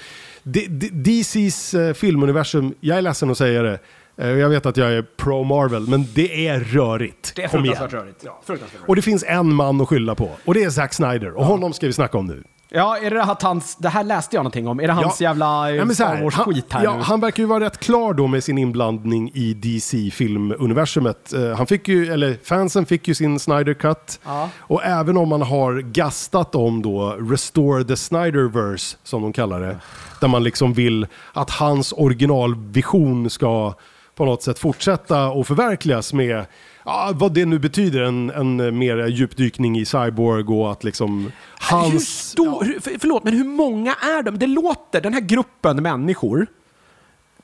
D- 0.43 0.65
D- 0.69 0.89
DCs 0.91 1.73
eh, 1.73 1.93
filmuniversum, 1.93 2.73
jag 2.79 2.97
är 2.97 3.01
ledsen 3.01 3.29
att 3.31 3.37
säga 3.37 3.61
det. 3.61 3.79
Eh, 4.17 4.27
jag 4.29 4.49
vet 4.49 4.65
att 4.65 4.77
jag 4.77 4.93
är 4.93 5.01
pro 5.17 5.43
Marvel, 5.43 5.87
men 5.87 6.05
det 6.15 6.47
är 6.47 6.59
rörigt. 6.59 7.33
Det 7.35 7.43
är 7.43 7.47
fruktansvärt 7.47 7.93
rörigt. 7.93 8.21
Ja, 8.25 8.41
fruktansvärt 8.45 8.73
rörigt. 8.79 8.89
Och 8.89 8.95
det 8.95 9.01
finns 9.01 9.23
en 9.27 9.53
man 9.53 9.81
att 9.81 9.87
skylla 9.89 10.15
på. 10.15 10.31
Och 10.45 10.53
det 10.53 10.63
är 10.63 10.69
Zack 10.69 10.93
Snyder. 10.93 11.31
Och 11.37 11.45
honom 11.45 11.73
ska 11.73 11.87
vi 11.87 11.93
snacka 11.93 12.17
om 12.17 12.25
nu. 12.25 12.43
Ja, 12.75 12.97
är 12.97 13.09
det 13.11 13.23
att 13.23 13.41
hans, 13.41 13.75
det 13.75 13.89
här 13.89 14.03
läste 14.03 14.35
jag 14.35 14.43
någonting 14.43 14.67
om. 14.67 14.79
Är 14.79 14.87
det 14.87 14.93
hans 14.93 15.21
jävla 15.21 15.69
eh, 15.69 15.75
Ja, 15.75 15.85
men 15.85 15.95
så 15.95 16.03
Star 16.03 16.15
här, 16.15 16.23
Wars-skit 16.23 16.65
här 16.69 16.79
han, 16.79 16.83
ja, 16.83 16.97
nu? 16.97 17.03
han 17.03 17.19
verkar 17.21 17.43
ju 17.43 17.47
vara 17.47 17.63
rätt 17.65 17.77
klar 17.77 18.13
då 18.13 18.27
med 18.27 18.43
sin 18.43 18.57
inblandning 18.57 19.31
i 19.33 19.53
DC-filmuniversumet. 19.53 21.33
Eh, 21.33 21.57
han 21.57 21.67
fick 21.67 21.87
ju, 21.87 22.13
eller 22.13 22.37
fansen 22.43 22.85
fick 22.85 23.07
ju 23.07 23.15
sin 23.15 23.39
Snyder 23.39 23.73
Cut. 23.73 24.19
Ja. 24.25 24.49
Och 24.59 24.83
även 24.83 25.17
om 25.17 25.29
man 25.29 25.41
har 25.41 25.81
gastat 25.81 26.55
om 26.55 26.81
då 26.81 27.17
Restore 27.19 27.83
the 27.83 27.95
Snyderverse, 27.95 28.97
som 29.03 29.21
de 29.21 29.33
kallar 29.33 29.61
det. 29.61 29.77
Där 30.21 30.27
man 30.27 30.43
liksom 30.43 30.73
vill 30.73 31.07
att 31.33 31.49
hans 31.49 31.93
originalvision 31.97 33.29
ska 33.29 33.73
på 34.15 34.25
något 34.25 34.43
sätt 34.43 34.59
fortsätta 34.59 35.29
och 35.29 35.47
förverkligas 35.47 36.13
med 36.13 36.45
Ja, 36.87 37.11
vad 37.15 37.33
det 37.33 37.45
nu 37.45 37.59
betyder, 37.59 38.01
en, 38.01 38.29
en 38.29 38.77
mer 38.77 39.07
djupdykning 39.07 39.79
i 39.79 39.85
Cyborg 39.85 40.43
och 40.43 40.71
att 40.71 40.83
liksom 40.83 41.31
hans... 41.59 41.93
Hur 41.93 41.99
stor, 41.99 42.79
för, 42.81 42.99
förlåt, 42.99 43.23
men 43.23 43.33
hur 43.33 43.43
många 43.43 43.91
är 43.91 44.23
de? 44.23 44.39
Det 44.39 44.47
låter, 44.47 45.01
den 45.01 45.13
här 45.13 45.21
gruppen 45.21 45.83
människor, 45.83 46.47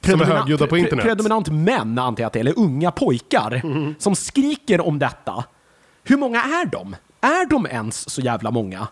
Som 0.01 0.13
är 0.13 0.17
predominant- 0.17 0.37
högljudda 0.39 0.67
på 0.67 0.77
internet. 0.77 1.05
Predominant 1.05 1.47
män, 1.51 1.99
antar 1.99 2.23
jag 2.23 2.27
att 2.27 2.33
det 2.33 2.39
är, 2.39 2.41
eller 2.41 2.59
unga 2.59 2.91
pojkar, 2.91 3.61
som 3.99 4.15
skriker 4.15 4.81
om 4.87 4.99
detta. 4.99 5.43
Hur 6.03 6.17
många 6.17 6.43
är 6.43 6.65
de? 6.65 6.95
Är 7.21 7.49
de 7.49 7.65
ens 7.65 8.09
så 8.09 8.21
jävla 8.21 8.51
många? 8.51 8.87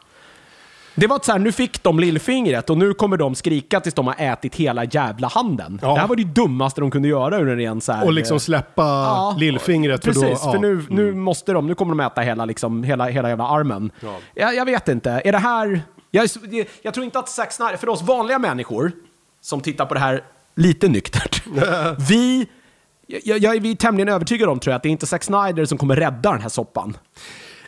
Det 0.99 1.07
var 1.07 1.19
så 1.23 1.31
här, 1.31 1.39
nu 1.39 1.51
fick 1.51 1.83
de 1.83 1.99
lillfingret 1.99 2.69
och 2.69 2.77
nu 2.77 2.93
kommer 2.93 3.17
de 3.17 3.35
skrika 3.35 3.79
tills 3.79 3.95
de 3.95 4.07
har 4.07 4.15
ätit 4.17 4.55
hela 4.55 4.83
jävla 4.83 5.27
handen. 5.27 5.79
Ja. 5.81 5.93
Det 5.93 5.99
här 5.99 6.07
var 6.07 6.15
det 6.15 6.23
dummaste 6.23 6.81
de 6.81 6.91
kunde 6.91 7.07
göra 7.07 7.37
ur 7.37 7.49
en 7.49 7.57
ren 7.57 7.81
så 7.81 7.91
här... 7.91 8.05
Och 8.05 8.13
liksom 8.13 8.39
släppa 8.39 8.81
Ja, 8.81 9.35
lillfingret. 9.39 10.01
Precis, 10.01 10.23
för, 10.23 10.29
då, 10.29 10.35
för 10.35 10.53
ja. 10.53 10.59
nu, 10.59 10.85
nu 10.89 11.13
måste 11.13 11.53
de, 11.53 11.67
nu 11.67 11.75
kommer 11.75 11.95
de 11.95 11.99
äta 11.99 12.21
hela, 12.21 12.45
liksom, 12.45 12.83
hela, 12.83 13.07
hela 13.07 13.29
jävla 13.29 13.47
armen. 13.47 13.91
Ja. 13.99 14.15
Jag, 14.35 14.55
jag 14.55 14.65
vet 14.65 14.87
inte, 14.87 15.21
är 15.25 15.31
det 15.31 15.37
här... 15.37 15.81
Jag, 16.11 16.29
jag 16.81 16.93
tror 16.93 17.03
inte 17.03 17.19
att 17.19 17.29
Zack 17.29 17.51
Snyder, 17.51 17.77
för 17.77 17.89
oss 17.89 18.01
vanliga 18.01 18.39
människor 18.39 18.91
som 19.41 19.61
tittar 19.61 19.85
på 19.85 19.93
det 19.93 19.99
här 19.99 20.23
lite 20.55 20.87
nyktert, 20.87 21.43
vi, 22.09 22.47
jag, 23.07 23.37
jag, 23.39 23.61
vi 23.61 23.71
är 23.71 23.75
tämligen 23.75 24.09
övertygade 24.09 24.51
om 24.51 24.59
tror 24.59 24.71
jag 24.71 24.75
att 24.75 24.83
det 24.83 24.89
är 24.89 24.91
inte 24.91 25.05
Zack 25.07 25.23
Snyder 25.23 25.65
som 25.65 25.77
kommer 25.77 25.95
rädda 25.95 26.31
den 26.31 26.41
här 26.41 26.49
soppan. 26.49 26.97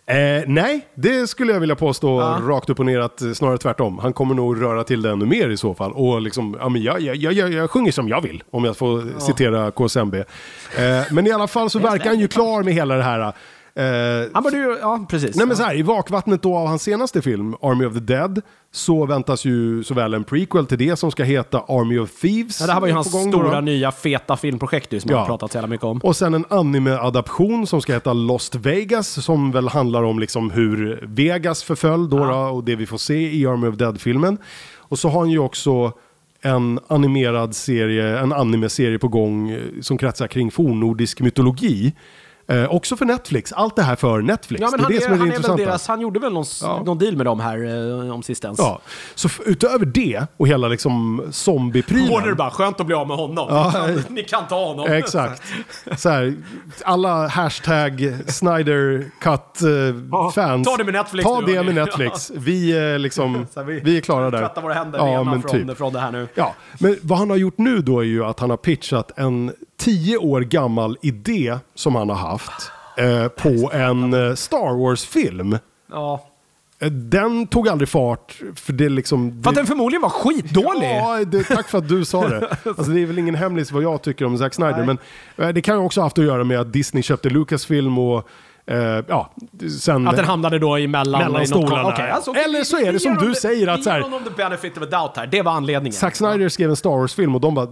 Eh, 0.05 0.43
nej, 0.47 0.87
det 0.95 1.27
skulle 1.27 1.53
jag 1.53 1.59
vilja 1.59 1.75
påstå 1.75 2.19
Ja. 2.21 2.39
rakt 2.47 2.69
upp 2.69 2.79
och 2.79 2.85
ner 2.85 2.99
att 2.99 3.21
eh, 3.21 3.31
snarare 3.31 3.57
tvärtom. 3.57 3.99
Han 3.99 4.13
kommer 4.13 4.35
nog 4.35 4.61
röra 4.61 4.83
till 4.83 5.01
det 5.01 5.09
ännu 5.11 5.25
mer 5.25 5.49
i 5.49 5.57
så 5.57 5.73
fall. 5.73 5.91
Och 5.91 6.21
liksom, 6.21 6.57
ja, 6.59 6.69
men 6.69 6.81
jag, 6.81 7.01
jag, 7.01 7.15
jag, 7.15 7.53
jag, 7.53 7.69
sjunger 7.71 7.91
som 7.91 8.07
jag 8.09 8.21
vill, 8.21 8.43
om 8.51 8.65
jag 8.65 8.77
får 8.77 9.19
citera 9.19 9.71
KSMB. 9.71 10.15
Eh, 10.15 10.23
men 11.11 11.27
i 11.27 11.31
alla 11.31 11.47
fall 11.47 11.69
så 11.69 11.79
verkar 11.79 12.05
han 12.05 12.19
ju 12.19 12.27
klar 12.27 12.63
med 12.63 12.73
hela 12.73 12.95
det 12.95 13.03
här. 13.03 13.33
Eh, 13.75 13.83
Han 14.33 14.43
borde 14.43 14.57
ju, 14.57 14.77
ja 14.81 15.05
precis. 15.09 15.35
Nej 15.35 15.47
men 15.47 15.57
så 15.57 15.63
här, 15.63 15.75
i 15.77 15.81
vakvattnet 15.81 16.41
då 16.41 16.55
av 16.57 16.67
hans 16.67 16.83
senaste 16.83 17.21
film, 17.21 17.55
Army 17.61 17.85
of 17.85 17.93
the 17.93 17.99
Dead, 17.99 18.41
så 18.71 19.05
väntas 19.05 19.45
ju 19.45 19.83
såväl 19.83 20.13
en 20.13 20.23
prequel 20.23 20.65
till 20.65 20.77
det 20.77 20.95
som 20.95 21.11
ska 21.11 21.23
heta 21.23 21.59
Army 21.59 21.99
of 21.99 22.11
Thieves. 22.21 22.59
ja, 22.61 22.67
det 22.67 22.73
här 22.73 22.79
var 22.79 22.87
ju 22.87 22.93
hans 22.93 23.11
gång 23.11 23.31
då 23.31 23.37
då. 23.37 23.43
stora 23.43 23.61
nya 23.61 23.91
feta 23.91 24.37
filmprojekt 24.37 25.01
som 25.01 25.11
Ja. 25.11 25.19
har 25.19 25.25
pratat 25.25 25.51
så 25.51 25.57
jävla 25.57 25.67
mycket 25.67 25.83
om. 25.85 25.97
Och 26.03 26.15
sen 26.15 26.33
en 26.33 26.45
anime-adaption 26.49 27.67
som 27.67 27.81
ska 27.81 27.93
heta 27.93 28.13
Lost 28.13 28.55
Vegas 28.55 29.23
som 29.25 29.51
väl 29.51 29.67
handlar 29.67 30.03
om 30.03 30.19
liksom 30.19 30.51
hur 30.51 30.99
Vegas 31.07 31.63
förföll 31.63 32.09
då, 32.09 32.17
då 32.25 32.33
och 32.35 32.63
det 32.63 32.75
vi 32.75 32.85
får 32.85 32.97
se 32.97 33.35
i 33.35 33.47
Army 33.47 33.67
of 33.67 33.75
Dead-filmen. 33.75 34.37
Och 34.77 34.99
så 34.99 35.09
har 35.09 35.19
han 35.19 35.29
ju 35.29 35.39
också 35.39 35.91
en 36.41 36.79
animerad 36.87 37.55
serie, 37.55 38.19
en 38.19 38.33
anime-serie 38.33 38.99
på 38.99 39.07
gång 39.07 39.49
eh, 39.49 39.59
som 39.81 39.97
kretsar 39.97 40.27
kring 40.27 40.51
fornnordisk 40.51 41.21
mytologi. 41.21 41.93
Eh, 42.51 42.71
också 42.75 42.95
för 42.97 43.05
Netflix. 43.05 43.53
Allt 43.53 43.75
det 43.75 43.81
här 43.83 43.95
för 43.95 44.21
Netflix. 44.21 44.61
Ja, 44.61 44.69
men 44.71 44.79
det 44.79 44.83
är 44.83 44.83
han, 44.83 44.91
det 44.91 44.97
är, 44.97 45.01
som 45.01 45.11
är 45.13 45.15
det 45.15 45.19
han, 45.19 45.27
är 45.27 45.31
väl 45.31 45.35
intressanta. 45.37 45.63
deras, 45.65 45.87
han 45.87 46.01
gjorde 46.01 46.19
väl 46.19 46.33
någon, 46.33 46.45
Ja. 46.61 46.83
någon 46.85 46.97
deal 46.97 47.15
med 47.17 47.25
dem 47.25 47.39
här 47.39 47.57
eh, 48.07 48.13
om 48.13 48.23
sistens. 48.23 48.59
Ja, 48.59 48.79
så 49.15 49.29
utöver 49.45 49.85
det 49.85 50.27
och 50.37 50.47
hela 50.47 50.67
liksom 50.67 51.21
zombieprylen. 51.31 52.09
Warner 52.11 52.33
bara, 52.33 52.49
skönt 52.51 52.79
att 52.79 52.85
bli 52.85 52.95
av 52.95 53.07
med 53.07 53.17
honom. 53.17 53.47
Ni, 53.65 53.71
kan, 53.71 54.03
ni 54.15 54.23
kan 54.23 54.47
ta 54.47 54.65
honom. 54.65 54.91
Exakt. 54.91 55.41
Så 55.97 56.09
här, 56.09 56.33
alla 56.85 57.27
hashtag 57.27 58.15
Snyder 58.27 59.11
Cut 59.21 59.61
eh, 59.61 60.31
fans. 60.35 60.67
ta 60.67 60.77
det 60.77 60.83
med 60.83 60.93
Netflix 60.93 61.23
Ta 61.29 61.41
det 61.41 61.63
med 61.63 61.75
Netflix. 61.85 62.31
Vi, 62.35 62.77
är 62.77 62.97
liksom, 62.99 63.47
vi- 63.67 63.79
vi 63.83 63.97
är 63.97 64.01
klara 64.01 64.29
där. 64.31 64.39
Tvätta 64.39 64.61
våra 64.61 64.73
händer 64.73 64.99
Ja, 64.99 65.05
rena 65.05 65.23
men 65.23 65.41
från, 65.41 65.51
typ. 65.67 65.77
från 65.77 65.93
det 65.93 65.99
här 65.99 66.11
nu. 66.11 66.27
Ja, 66.35 66.53
men 66.79 66.97
vad 67.01 67.17
han 67.19 67.29
har 67.29 67.37
gjort 67.37 67.57
nu 67.57 67.81
då 67.81 67.99
är 67.99 68.03
ju 68.03 68.25
att 68.25 68.39
han 68.39 68.49
har 68.49 68.57
pitchat 68.57 69.11
en 69.15 69.51
tio 69.81 70.17
år 70.17 70.41
gammal 70.41 70.97
idé 71.01 71.57
som 71.75 71.95
han 71.95 72.09
har 72.09 72.15
haft 72.15 72.71
eh, 72.97 73.27
på 73.27 73.71
en 73.73 74.13
eh, 74.13 74.35
Star 74.35 74.77
Wars-film. 74.83 75.57
Ja. 75.91 76.25
Eh, 76.79 76.87
Den 76.91 77.47
tog 77.47 77.69
aldrig 77.69 77.89
fart, 77.89 78.39
för 78.55 78.73
det 78.73 78.89
liksom... 78.89 79.43
För 79.43 79.49
att 79.49 79.55
det- 79.55 79.59
den 79.61 79.67
förmodligen 79.67 80.01
var 80.01 80.09
skitdålig. 80.09 80.95
Ja, 81.01 81.25
det, 81.25 81.43
tack 81.43 81.69
för 81.69 81.77
att 81.77 81.89
du 81.89 82.05
sa 82.05 82.27
det. 82.27 82.57
Alltså, 82.65 82.91
det 82.91 83.01
är 83.01 83.05
väl 83.05 83.19
ingen 83.19 83.35
hemlis 83.35 83.71
vad 83.71 83.83
jag 83.83 84.01
tycker 84.01 84.25
om 84.25 84.37
Zack 84.37 84.53
Snyder, 84.53 84.85
men 84.85 84.97
eh, 85.37 85.49
det 85.49 85.61
kan 85.61 85.75
ju 85.75 85.81
också 85.85 86.01
haft 86.01 86.19
att 86.19 86.25
göra 86.25 86.43
med 86.43 86.59
att 86.59 86.73
Disney 86.73 87.03
köpte 87.03 87.29
Lucasfilm 87.29 87.97
och 87.99 88.29
eh, 88.65 88.77
ja, 89.07 89.31
sen... 89.81 90.07
Att 90.07 90.15
den 90.15 90.25
hamnade 90.25 90.59
då 90.59 90.77
emellan, 90.77 91.21
Mellan 91.21 91.47
stolarna, 91.47 91.95
ja. 91.97 92.07
alltså, 92.07 92.31
Eller 92.31 92.63
så 92.63 92.77
är 92.79 92.93
det 92.93 92.99
som 92.99 93.15
du 93.17 93.33
säger, 93.35 93.67
att 93.67 93.83
så 93.83 93.89
här- 93.89 94.23
the 94.23 94.29
benefit 94.37 94.77
of 94.77 94.83
a 94.83 94.87
doubt 94.91 95.17
här. 95.17 95.27
Det 95.27 95.41
var 95.41 95.51
anledningen. 95.51 95.93
Zack 95.93 96.15
Snyder 96.15 96.49
skrev 96.49 96.69
en 96.69 96.75
Star 96.75 96.89
Wars-film 96.89 97.35
och 97.35 97.41
de 97.41 97.55
bara... 97.55 97.67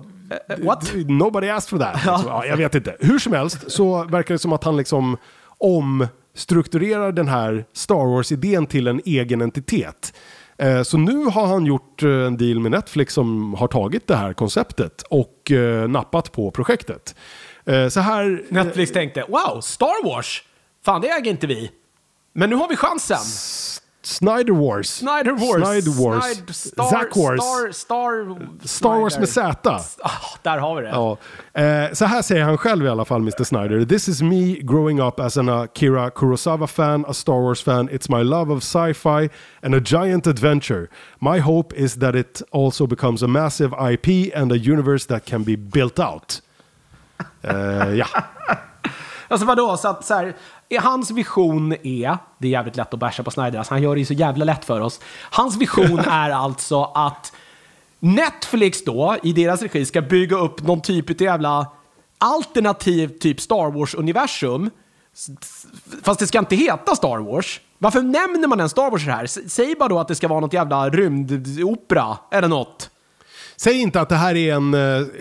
what? 0.58 0.94
Nobody 1.08 1.50
asked 1.50 1.70
for 1.70 1.78
that. 1.78 1.96
Liksom, 2.06 2.24
ja, 2.28 2.46
jag 2.46 2.58
vet 2.58 2.76
inte. 2.76 2.96
Hur 3.00 3.20
som 3.20 3.34
helst 3.34 3.72
så 3.72 4.04
verkar 4.04 4.34
det 4.36 4.40
som 4.40 4.54
att 4.54 4.64
han 4.64 4.78
liksom 4.78 5.18
omstrukturerar 5.58 7.12
den 7.12 7.28
här 7.28 7.66
Star 7.74 8.06
Wars-idén 8.16 8.66
till 8.66 8.88
en 8.88 9.02
egen 9.06 9.42
entitet. 9.42 10.14
Eh, 10.58 10.82
Så 10.84 10.98
nu 10.98 11.26
har 11.26 11.46
han 11.48 11.66
gjort 11.66 12.04
eh, 12.04 12.10
en 12.10 12.38
deal 12.38 12.60
med 12.60 12.72
Netflix 12.72 13.14
som 13.14 13.54
har 13.54 13.68
tagit 13.68 14.08
det 14.08 14.16
här 14.16 14.34
konceptet 14.34 15.02
och 15.10 15.52
eh, 15.52 15.88
nappat 15.88 16.32
på 16.32 16.52
projektet. 16.52 17.16
Eh, 17.66 17.88
Så 17.88 18.00
här... 18.00 18.44
Netflix 18.50 18.92
tänkte, 18.92 19.26
wow, 19.30 19.62
Star 19.62 20.06
Wars? 20.06 20.44
Fan, 20.86 21.02
det 21.02 21.10
äger 21.10 21.32
inte 21.32 21.48
vi. 21.48 21.72
Men 22.34 22.50
nu 22.50 22.56
har 22.56 22.68
vi 22.70 22.76
chansen. 22.76 23.18
Snyder 24.10 24.54
Wars. 24.54 24.90
Snyder 24.90 25.34
Wars. 25.34 25.64
Snyder 25.68 25.92
Wars. 26.04 26.26
Snide- 26.26 26.54
Star, 26.54 26.90
Zack 26.90 27.16
Wars. 27.16 27.42
Star, 27.42 27.72
Star, 27.72 28.68
Star 28.68 29.00
Wars 29.00 29.18
med 29.20 29.30
Snyder. 29.30 29.52
Z. 29.80 30.00
Ah, 30.04 30.10
där 30.44 30.58
har 30.58 30.76
vi 30.76 30.82
det. 30.82 30.90
Ja. 30.90 31.18
Eh, 31.54 31.94
så 31.94 32.06
här 32.06 32.22
säger 32.22 32.44
han 32.44 32.58
själv 32.58 32.86
i 32.86 32.90
alla 32.90 33.06
fall, 33.06 33.22
Mr. 33.22 33.44
Snyder. 33.44 33.86
This 33.86 34.08
is 34.08 34.22
me 34.22 34.56
growing 34.62 35.02
up 35.02 35.20
as 35.20 35.38
an 35.38 35.50
Akira 35.50 36.10
Kurosawa-fan, 36.10 37.06
a 37.08 37.14
Star 37.14 37.42
Wars-fan. 37.42 37.90
It's 37.90 38.18
my 38.18 38.24
love 38.24 38.54
of 38.54 38.64
sci-fi 38.64 39.30
and 39.64 39.76
a 39.76 39.80
giant 39.86 40.28
adventure. 40.28 40.88
My 41.20 41.40
hope 41.40 41.74
is 41.76 41.94
that 42.00 42.16
it 42.16 42.42
also 42.52 42.88
becomes 42.88 43.24
a 43.24 43.28
massive 43.28 43.76
IP 43.94 44.32
and 44.36 44.52
a 44.52 44.56
universe 44.56 45.08
that 45.08 45.26
can 45.26 45.44
be 45.44 45.58
built 45.58 46.00
out. 46.00 46.42
Eh, 47.42 47.94
ja. 47.96 48.06
Alltså 49.32 49.46
vadå, 49.48 49.78
så 49.78 49.88
att 49.88 50.06
så 50.06 50.14
här, 50.14 50.34
Hans 50.78 51.12
vision 51.12 51.72
är, 51.72 52.18
det 52.38 52.48
är 52.48 52.52
jävligt 52.52 52.76
lätt 52.76 52.94
att 52.94 53.00
basha 53.00 53.24
på 53.24 53.32
Snyder, 53.32 53.58
alltså 53.58 53.74
han 53.74 53.82
gör 53.82 53.96
det 53.96 54.00
ju 54.00 54.06
så 54.06 54.14
jävla 54.14 54.46
lätt 54.46 54.66
för 54.66 54.82
oss. 54.82 55.00
Hans 55.32 55.58
vision 55.58 56.00
är 56.08 56.30
alltså 56.30 56.84
att 56.84 57.34
Netflix 58.00 58.84
då, 58.86 59.18
i 59.24 59.34
deras 59.34 59.62
regi, 59.62 59.86
ska 59.86 60.02
bygga 60.02 60.38
upp 60.38 60.62
någon 60.62 60.82
typ 60.82 61.10
av 61.10 61.22
jävla 61.22 61.68
alternativ 62.18 63.08
typ 63.08 63.42
Star 63.42 63.72
Wars-universum. 63.72 64.70
Fast 66.04 66.20
det 66.20 66.28
ska 66.28 66.40
inte 66.40 66.56
heta 66.56 66.96
Star 66.96 67.18
Wars. 67.18 67.62
Varför 67.78 68.02
nämner 68.02 68.48
man 68.48 68.60
en 68.60 68.70
Star 68.70 68.92
Wars 68.92 69.06
här? 69.06 69.26
Säg 69.28 69.76
bara 69.76 69.90
då 69.90 70.00
att 70.00 70.08
det 70.08 70.16
ska 70.16 70.28
vara 70.28 70.40
något 70.40 70.54
jävla 70.54 70.90
rymdopera 70.90 72.18
eller 72.32 72.48
något. 72.48 72.90
Säg 73.62 73.82
inte 73.82 74.02
att 74.02 74.10
det 74.10 74.16
här 74.16 74.36
är 74.36 74.54
en, 74.54 74.74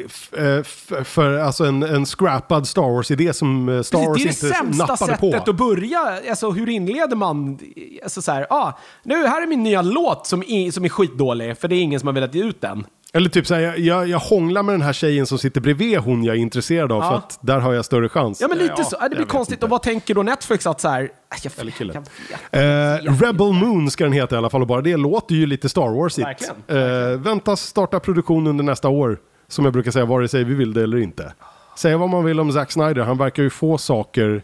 f- 0.06 0.92
för, 1.04 1.38
alltså 1.38 1.64
en, 1.64 1.82
en 1.82 2.06
scrappad 2.06 2.68
Star 2.68 2.82
Wars-idé 2.94 3.32
som 3.32 3.68
eh, 3.68 3.82
Star 3.82 3.98
Wars 4.08 4.22
Precis, 4.22 4.40
det 4.40 4.46
är 4.46 4.50
det 4.50 4.56
inte 4.58 4.66
sämsta 4.66 4.82
nappade 4.92 5.12
sättet 5.12 5.44
på. 5.44 5.50
att 5.50 5.56
börja. 5.56 6.20
Alltså, 6.30 6.50
hur 6.50 6.68
inleder 6.68 7.16
man? 7.16 7.58
Alltså, 8.02 8.22
så 8.22 8.32
här, 8.32 8.46
ah, 8.50 8.72
nu 9.02 9.26
här 9.26 9.42
är 9.42 9.46
min 9.46 9.62
nya 9.62 9.82
låt 9.82 10.26
som, 10.26 10.42
i, 10.42 10.72
som 10.72 10.84
är 10.84 10.88
skitdålig, 10.88 11.58
för 11.58 11.68
det 11.68 11.74
är 11.76 11.80
ingen 11.80 12.00
som 12.00 12.06
har 12.06 12.14
velat 12.14 12.34
ge 12.34 12.44
ut 12.44 12.60
den. 12.60 12.86
Eller 13.12 13.28
typ 13.28 13.46
såhär, 13.46 13.60
jag, 13.60 13.78
jag, 13.78 14.08
jag 14.08 14.18
hånglar 14.18 14.62
med 14.62 14.74
den 14.74 14.82
här 14.82 14.92
tjejen 14.92 15.26
som 15.26 15.38
sitter 15.38 15.60
bredvid 15.60 15.98
hon 15.98 16.24
jag 16.24 16.36
är 16.36 16.40
intresserad 16.40 16.92
av 16.92 17.02
Ja. 17.02 17.08
för 17.10 17.16
att 17.16 17.38
där 17.40 17.58
har 17.58 17.72
jag 17.72 17.84
större 17.84 18.08
chans. 18.08 18.40
Ja, 18.40 18.48
men 18.48 18.58
lite 18.58 18.84
så. 18.84 18.96
jag 19.00 19.10
Det 19.10 19.14
blir 19.16 19.18
vet 19.24 19.28
konstigt. 19.28 19.52
inte. 19.56 19.66
Och 19.66 19.70
vad 19.70 19.82
tänker 19.82 20.14
då 20.14 20.22
Netflix 20.22 20.66
att 20.66 20.80
så 20.80 20.88
här... 20.88 21.02
äh, 21.02 21.08
Jag, 21.42 21.52
Eller 21.58 21.72
killen. 21.72 22.04
jag, 22.52 22.60
jag, 22.62 23.06
Eh, 23.06 23.20
Rebel 23.20 23.52
Moon 23.52 23.90
ska 23.90 24.04
den 24.04 24.12
heta 24.12 24.34
i 24.34 24.38
alla 24.38 24.50
fall 24.50 24.60
och 24.60 24.66
bara 24.66 24.80
det 24.80 24.96
låter 24.96 25.34
ju 25.34 25.46
lite 25.46 25.68
Star 25.68 25.88
Wars-igt. 25.88 26.26
Verkligen, 26.26 27.12
Eh, 27.12 27.18
väntas 27.20 27.60
starta 27.60 28.00
produktion 28.00 28.46
under 28.46 28.64
nästa 28.64 28.88
år. 28.88 29.18
Som 29.48 29.64
jag 29.64 29.72
brukar 29.72 29.90
säga, 29.90 30.04
vare 30.04 30.28
sig 30.28 30.44
vi 30.44 30.54
vill 30.54 30.72
det 30.74 30.82
eller 30.82 30.98
inte. 30.98 31.32
Säga 31.76 31.96
vad 31.98 32.08
man 32.08 32.24
vill 32.24 32.40
om 32.40 32.52
Zack 32.52 32.70
Snyder, 32.72 33.02
han 33.02 33.18
verkar 33.18 33.42
ju 33.42 33.50
få 33.50 33.78
saker 33.78 34.42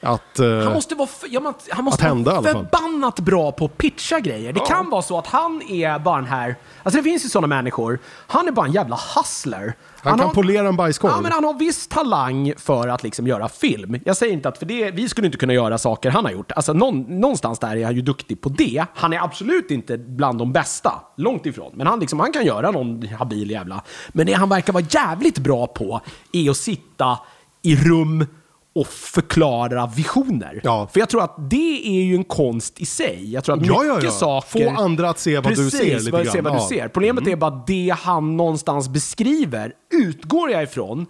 att... 0.00 0.38
eh, 0.38 0.46
Han 0.64 0.72
måste 0.72 0.94
vara, 0.94 1.08
ja, 1.28 1.40
man, 1.40 1.54
han 1.70 1.84
måste 1.84 2.04
hända 2.04 2.40
vara 2.40 2.52
förbannat 2.52 3.20
bra 3.20 3.52
på 3.52 3.64
att 3.64 3.78
pitcha 3.78 4.20
grejer. 4.20 4.52
Det 4.52 4.60
kan 4.60 4.90
vara 4.90 5.02
så 5.02 5.18
att 5.18 5.26
han 5.26 5.62
är 5.62 5.98
bara 5.98 6.16
den 6.16 6.26
här... 6.26 6.56
Alltså 6.82 6.96
det 6.98 7.02
finns 7.04 7.24
ju 7.24 7.28
sådana 7.28 7.46
människor. 7.46 7.98
Han 8.26 8.48
är 8.48 8.52
bara 8.52 8.66
en 8.66 8.72
jävla 8.72 8.98
hustler. 9.16 9.74
Han 10.02 10.18
kan 10.18 10.26
har- 10.26 10.34
polera 10.34 10.68
en 10.68 10.76
bajskorv. 10.76 11.12
Ja, 11.16 11.20
men 11.20 11.32
han 11.32 11.44
har 11.44 11.54
viss 11.54 11.88
talang 11.88 12.52
för 12.56 12.88
att 12.88 13.02
liksom 13.02 13.26
göra 13.26 13.48
film. 13.48 14.00
Jag 14.04 14.16
säger 14.16 14.32
inte 14.32 14.48
att 14.48 14.58
för 14.58 14.66
det, 14.66 14.90
vi 14.90 15.08
skulle 15.08 15.26
inte 15.26 15.38
kunna 15.38 15.52
göra 15.52 15.78
saker 15.78 16.10
han 16.10 16.24
har 16.24 16.32
gjort. 16.32 16.52
Alltså 16.52 16.72
någon, 16.72 17.00
någonstans 17.20 17.58
där 17.58 17.76
är 17.76 17.84
han 17.84 17.94
ju 17.94 18.02
duktig 18.02 18.40
på 18.40 18.48
det. 18.48 18.84
Han 18.94 19.12
är 19.12 19.18
absolut 19.24 19.70
inte 19.70 19.98
bland 19.98 20.38
de 20.38 20.52
bästa, 20.52 20.92
långt 21.16 21.46
ifrån. 21.46 21.72
Men 21.74 21.86
han, 21.86 22.00
liksom, 22.00 22.20
han 22.20 22.32
kan 22.32 22.44
göra 22.46 22.70
någon 22.70 23.06
habil 23.18 23.50
jävla. 23.50 23.82
Men 24.08 24.26
det 24.26 24.32
han 24.32 24.48
verkar 24.48 24.72
vara 24.72 24.84
jävligt 24.90 25.38
bra 25.38 25.66
på 25.66 26.00
är 26.32 26.50
att 26.50 26.56
sitta 26.56 27.18
i 27.62 27.76
rum 27.76 28.26
och 28.74 28.86
förklara 28.86 29.86
visioner. 29.86 30.60
Ja. 30.64 30.88
För 30.92 31.00
jag 31.00 31.08
tror 31.08 31.22
att 31.24 31.50
det 31.50 31.82
är 31.88 32.02
ju 32.02 32.14
en 32.14 32.24
konst 32.24 32.80
i 32.80 32.86
sig. 32.86 33.32
Jag 33.32 33.44
tror 33.44 33.54
att 33.60 33.66
Ja, 33.66 33.72
mycket 33.82 33.88
ja, 33.88 34.00
ja. 34.02 34.10
saker... 34.10 34.74
Få 34.74 34.80
andra 34.82 35.10
att 35.10 35.18
se 35.18 35.34
vad 35.36 35.44
du 35.44 35.56
Precis, 35.56 35.78
ser 35.80 35.84
lite 36.00 36.30
se 36.30 36.40
vad 36.40 36.52
du 36.52 36.56
Ja. 36.58 36.66
Mm. 36.66 36.68
ser. 36.68 36.88
Problemet 36.88 37.26
är 37.26 37.36
bara 37.36 37.62
det 37.66 37.94
han 38.00 38.36
någonstans 38.36 38.88
beskriver, 38.88 39.72
utgår 40.04 40.50
jag 40.50 40.62
ifrån, 40.62 41.06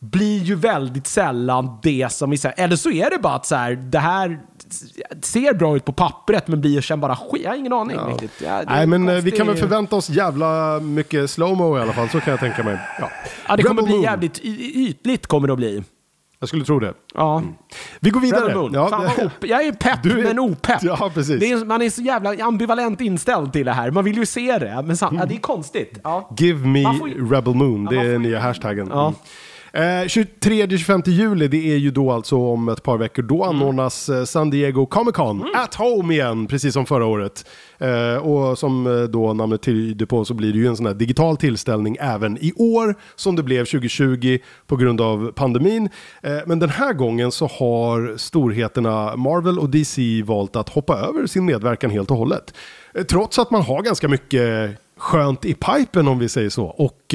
blir 0.00 0.42
ju 0.42 0.54
väldigt 0.54 1.06
sällan 1.06 1.78
det 1.82 2.12
som 2.12 2.30
vi 2.30 2.38
säger. 2.38 2.60
Eller 2.64 2.76
så 2.76 2.90
är 2.90 3.10
det 3.10 3.18
bara 3.18 3.34
att 3.34 3.46
så 3.46 3.54
här, 3.56 3.72
det 3.72 3.98
här 3.98 4.40
ser 5.22 5.54
bra 5.54 5.76
ut 5.76 5.84
på 5.84 5.92
pappret 5.92 6.48
men 6.48 6.60
blir 6.60 6.80
sen 6.80 7.00
bara 7.00 7.16
skit. 7.16 7.42
Jag 7.44 7.50
har 7.50 7.56
ingen 7.56 7.72
aning 7.72 7.98
riktigt. 8.08 8.30
Ja, 8.44 8.48
det 8.50 8.56
är 8.56 8.64
Nej, 8.66 8.86
men 8.86 9.08
eh, 9.08 9.14
vi 9.14 9.20
konstigt. 9.20 9.36
kan 9.38 9.46
väl 9.46 9.56
förvänta 9.56 9.96
oss 9.96 10.10
jävla 10.10 10.80
mycket 10.80 11.30
slowmo 11.30 11.78
i 11.78 11.80
alla 11.80 11.92
fall, 11.92 12.08
så 12.08 12.20
kan 12.20 12.30
jag 12.30 12.40
tänka 12.40 12.62
mig. 12.62 12.78
Ja, 13.00 13.10
Ja, 13.48 13.56
det 13.56 13.62
kommer 13.62 13.82
Rebel 13.82 13.84
bli 13.84 13.94
Moon. 13.94 14.02
jävligt 14.02 14.38
ytligt 14.74 15.26
kommer 15.26 15.46
det 15.48 15.52
att 15.52 15.58
bli. 15.58 15.82
Jag 16.46 16.48
skulle 16.48 16.64
tro 16.64 16.78
det. 16.80 16.94
Ja. 17.14 17.42
Vi 18.00 18.10
går 18.10 18.20
vidare. 18.20 18.70
Ja, 18.72 18.88
Fan 18.88 19.02
vad 19.16 19.26
op- 19.26 19.32
jag 19.48 19.66
är 19.66 19.72
pepp 19.72 20.02
Du 20.02 20.20
är- 20.20 20.24
men 20.24 20.38
opepp. 20.38 20.82
Ja, 20.82 21.10
precis. 21.14 21.42
Är, 21.42 21.64
man 21.64 21.82
är 21.82 21.90
så 21.90 22.02
jävla 22.02 22.44
ambivalent 22.44 23.00
inställd 23.00 23.52
till 23.52 23.66
det 23.66 23.72
här. 23.72 23.90
Man 23.90 24.04
vill 24.04 24.16
ju 24.16 24.26
se 24.26 24.58
det, 24.58 24.82
men 24.86 24.96
sam- 24.96 25.16
ja, 25.20 25.26
det 25.26 25.34
är 25.34 25.38
konstigt. 25.38 26.00
Ja. 26.04 26.30
Give 26.38 26.66
me 26.66 26.84
får 26.84 27.30
Rebel 27.30 27.54
Moon, 27.54 27.84
det 27.84 27.96
är 27.96 28.12
får 28.12 28.18
nya 28.18 28.40
hashtaggen. 28.40 28.88
Ja. 28.92 29.02
Mm. 29.06 29.14
Eh, 29.76 29.80
23-25 30.08 31.02
juli, 31.10 31.48
det 31.48 31.72
är 31.72 31.76
ju 31.76 31.90
då 31.90 32.12
alltså 32.12 32.36
om 32.36 32.68
ett 32.68 32.82
par 32.82 32.98
veckor. 32.98 33.22
Då 33.22 33.44
Mm. 33.44 33.56
anordnas 33.56 34.08
eh, 34.08 34.24
San 34.24 34.50
Diego 34.50 34.86
Comic 34.86 35.14
Con 35.14 35.44
at 35.54 35.74
home 35.74 36.14
igen, 36.14 36.46
precis 36.46 36.72
som 36.74 36.86
förra 36.86 37.06
året. 37.06 37.44
Eh, 37.78 38.16
och 38.16 38.58
som 38.58 38.86
eh, 38.86 39.02
då 39.02 39.32
namnet 39.32 39.62
tyder 39.62 40.06
på 40.06 40.24
så 40.24 40.34
blir 40.34 40.52
det 40.52 40.58
ju 40.58 40.66
en 40.66 40.76
sån 40.76 40.86
här 40.86 40.94
digital 40.94 41.36
tillställning 41.36 41.96
även 42.00 42.38
i 42.40 42.52
år, 42.56 42.94
som 43.16 43.36
det 43.36 43.42
blev 43.42 43.64
2020 43.64 44.38
på 44.66 44.76
grund 44.76 45.00
av 45.00 45.32
pandemin. 45.32 45.88
Eh, 46.22 46.38
men 46.46 46.58
den 46.58 46.70
här 46.70 46.92
gången 46.92 47.32
så 47.32 47.46
har 47.46 48.16
storheterna 48.16 49.16
Marvel 49.16 49.58
och 49.58 49.70
DC 49.70 50.22
valt 50.22 50.56
att 50.56 50.68
hoppa 50.68 50.96
över 50.98 51.26
sin 51.26 51.44
medverkan 51.44 51.90
helt 51.90 52.10
och 52.10 52.16
hållet. 52.16 52.54
Eh, 52.94 53.02
Trots 53.04 53.38
att 53.38 53.50
man 53.50 53.62
har 53.62 53.82
ganska 53.82 54.08
mycket 54.08 54.70
skönt 54.98 55.44
i 55.44 55.54
pipen 55.54 56.08
om 56.08 56.18
vi 56.18 56.28
säger 56.28 56.50
så. 56.50 56.64
Och 56.64 57.14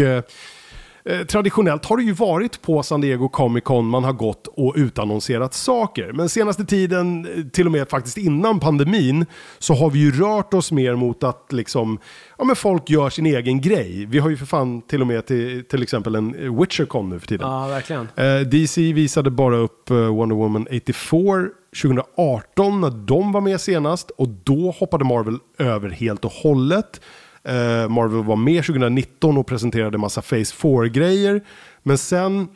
eh, 1.05 1.21
traditionellt 1.21 1.85
har 1.85 1.97
det 1.97 2.03
ju 2.03 2.13
varit 2.13 2.61
på 2.61 2.83
San 2.83 3.01
Diego 3.01 3.29
Comic 3.29 3.63
Con 3.63 3.85
man 3.85 4.03
har 4.03 4.13
gått 4.13 4.47
och 4.47 4.73
utannonserat 4.75 5.53
saker. 5.53 6.11
Men 6.13 6.29
senaste 6.29 6.65
tiden, 6.65 7.25
eh, 7.25 7.43
till 7.43 7.65
och 7.65 7.71
med 7.71 7.89
faktiskt 7.89 8.17
innan 8.17 8.59
pandemin, 8.59 9.25
så 9.59 9.73
har 9.73 9.89
vi 9.89 9.99
ju 9.99 10.11
rört 10.11 10.53
oss 10.53 10.71
mer 10.71 10.95
mot 10.95 11.23
att 11.23 11.47
liksom, 11.51 11.99
ja 12.37 12.43
men 12.43 12.55
folk 12.55 12.89
gör 12.89 13.09
sin 13.09 13.25
egen 13.25 13.61
grej. 13.61 14.05
Vi 14.05 14.19
har 14.19 14.29
ju 14.29 14.37
för 14.37 14.45
fan 14.45 14.81
till 14.81 15.01
och 15.01 15.07
med 15.07 15.25
till, 15.25 15.63
till 15.69 15.83
exempel 15.83 16.15
en 16.15 16.35
eh, 16.35 16.59
Witcher-con 16.59 17.09
nu 17.09 17.19
för 17.19 17.27
tiden. 17.27 17.47
ja, 17.47 17.67
verkligen. 17.67 18.07
Eh, 18.15 18.39
DC 18.39 18.93
visade 18.93 19.31
bara 19.31 19.57
upp 19.57 19.89
Wonder 19.89 20.35
Woman 20.35 20.67
84 20.71 21.47
2018 21.81 22.81
när 22.81 22.89
de 22.89 23.31
var 23.31 23.41
med 23.41 23.61
senast 23.61 24.09
och 24.09 24.27
då 24.29 24.71
hoppade 24.71 25.05
Marvel 25.05 25.37
över 25.57 25.89
helt 25.89 26.25
och 26.25 26.31
hållet. 26.31 27.01
Eh, 27.43 27.89
Marvel 27.89 28.23
var 28.23 28.35
med 28.35 28.65
2019 28.65 29.37
och 29.37 29.47
presenterade 29.47 29.97
massa 29.97 30.21
Phase 30.21 30.55
4-grejer. 30.55 31.41
Men 31.83 31.97
sen 31.97 32.47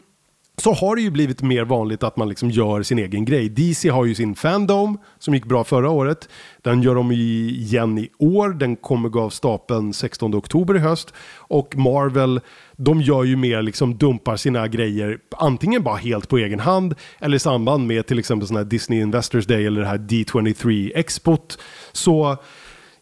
så 0.58 0.74
har 0.74 0.96
det 0.96 1.02
ju 1.02 1.12
blivit 1.12 1.42
mer 1.42 1.64
vanligt 1.64 2.04
att 2.04 2.18
man 2.18 2.30
liksom 2.30 2.52
gör 2.52 2.84
sin 2.84 3.00
egen 3.00 3.26
grej. 3.26 3.50
DC 3.50 3.90
har 3.90 4.06
ju 4.06 4.16
sin 4.16 4.36
Fandom 4.36 4.98
som 5.20 5.34
gick 5.34 5.46
bra 5.46 5.64
förra 5.64 5.90
året. 5.90 6.30
Den 6.62 6.82
gör 6.82 6.96
de 6.96 7.12
igen 7.12 7.98
i 7.98 8.10
år. 8.18 8.50
Den 8.50 8.76
kommer 8.76 9.10
gå 9.10 9.22
av 9.22 9.30
stapeln 9.30 9.94
16 9.94 10.36
oktober 10.36 10.76
i 10.76 10.80
höst. 10.80 11.14
Och 11.38 11.76
Marvel, 11.76 12.40
de 12.72 13.02
gör 13.02 13.24
ju 13.24 13.36
mer 13.36 13.62
liksom 13.62 13.98
dumpar 13.98 14.36
sina 14.36 14.68
grejer 14.68 15.18
antingen 15.38 15.84
bara 15.84 15.96
helt 15.96 16.30
på 16.30 16.38
egen 16.38 16.60
hand 16.60 16.96
eller 17.20 17.36
i 17.36 17.40
samband 17.40 17.88
med 17.88 18.08
till 18.08 18.20
exempel 18.20 18.48
sån 18.48 18.58
här 18.58 18.64
Disney 18.64 19.02
Investors 19.02 19.46
Day 19.46 19.66
eller 19.66 19.82
det 19.82 19.88
här 19.88 19.98
D23 19.98 20.92
Expot. 20.96 21.58
Så 21.92 22.38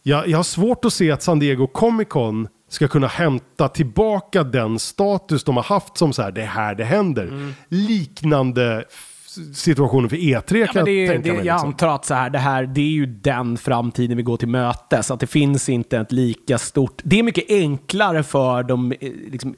jag, 0.06 0.28
jag 0.28 0.38
har 0.38 0.42
svårt 0.42 0.84
att 0.84 0.92
se 0.92 1.10
att 1.10 1.22
San 1.22 1.38
Diego 1.38 1.66
Comic 1.66 2.08
Con 2.08 2.48
ska 2.68 2.88
kunna 2.88 3.06
hämta 3.06 3.68
tillbaka 3.68 4.42
den 4.44 4.78
status 4.78 5.44
de 5.44 5.56
har 5.56 5.62
haft 5.64 5.98
som 5.98 6.12
så 6.12 6.22
här, 6.22 6.30
det 6.32 6.42
är 6.42 6.46
här 6.46 6.74
det 6.74 6.84
händer. 6.84 7.52
Liknande 7.68 8.84
f- 8.88 9.10
situationer 9.54 10.08
för 10.08 10.16
E3 10.16 10.54
Mm. 10.54 10.60
Ja, 10.60 10.66
kan 10.66 10.74
men 10.74 10.84
det, 10.84 10.92
jag 11.04 11.12
tänka 11.12 11.28
det, 11.28 11.36
mig. 11.36 11.46
jag 11.46 11.54
Liksom. 11.54 11.68
antar 11.68 11.88
att 11.88 12.04
så 12.04 12.14
här, 12.14 12.30
det 12.30 12.38
här 12.38 12.66
det 12.66 12.80
är 12.80 12.84
ju 12.90 13.06
den 13.06 13.56
framtiden 13.56 14.16
vi 14.16 14.22
går 14.22 14.36
till 14.36 14.48
mötes. 14.48 15.10
Att 15.10 15.20
det 15.20 15.26
finns 15.26 15.68
inte 15.68 15.98
ett 15.98 16.12
lika 16.12 16.58
stort... 16.58 17.00
Det 17.04 17.18
är 17.18 17.22
mycket 17.22 17.44
enklare 17.48 18.22
för 18.22 18.62
de 18.62 18.92
eh, 18.92 19.10
liksom, 19.30 19.54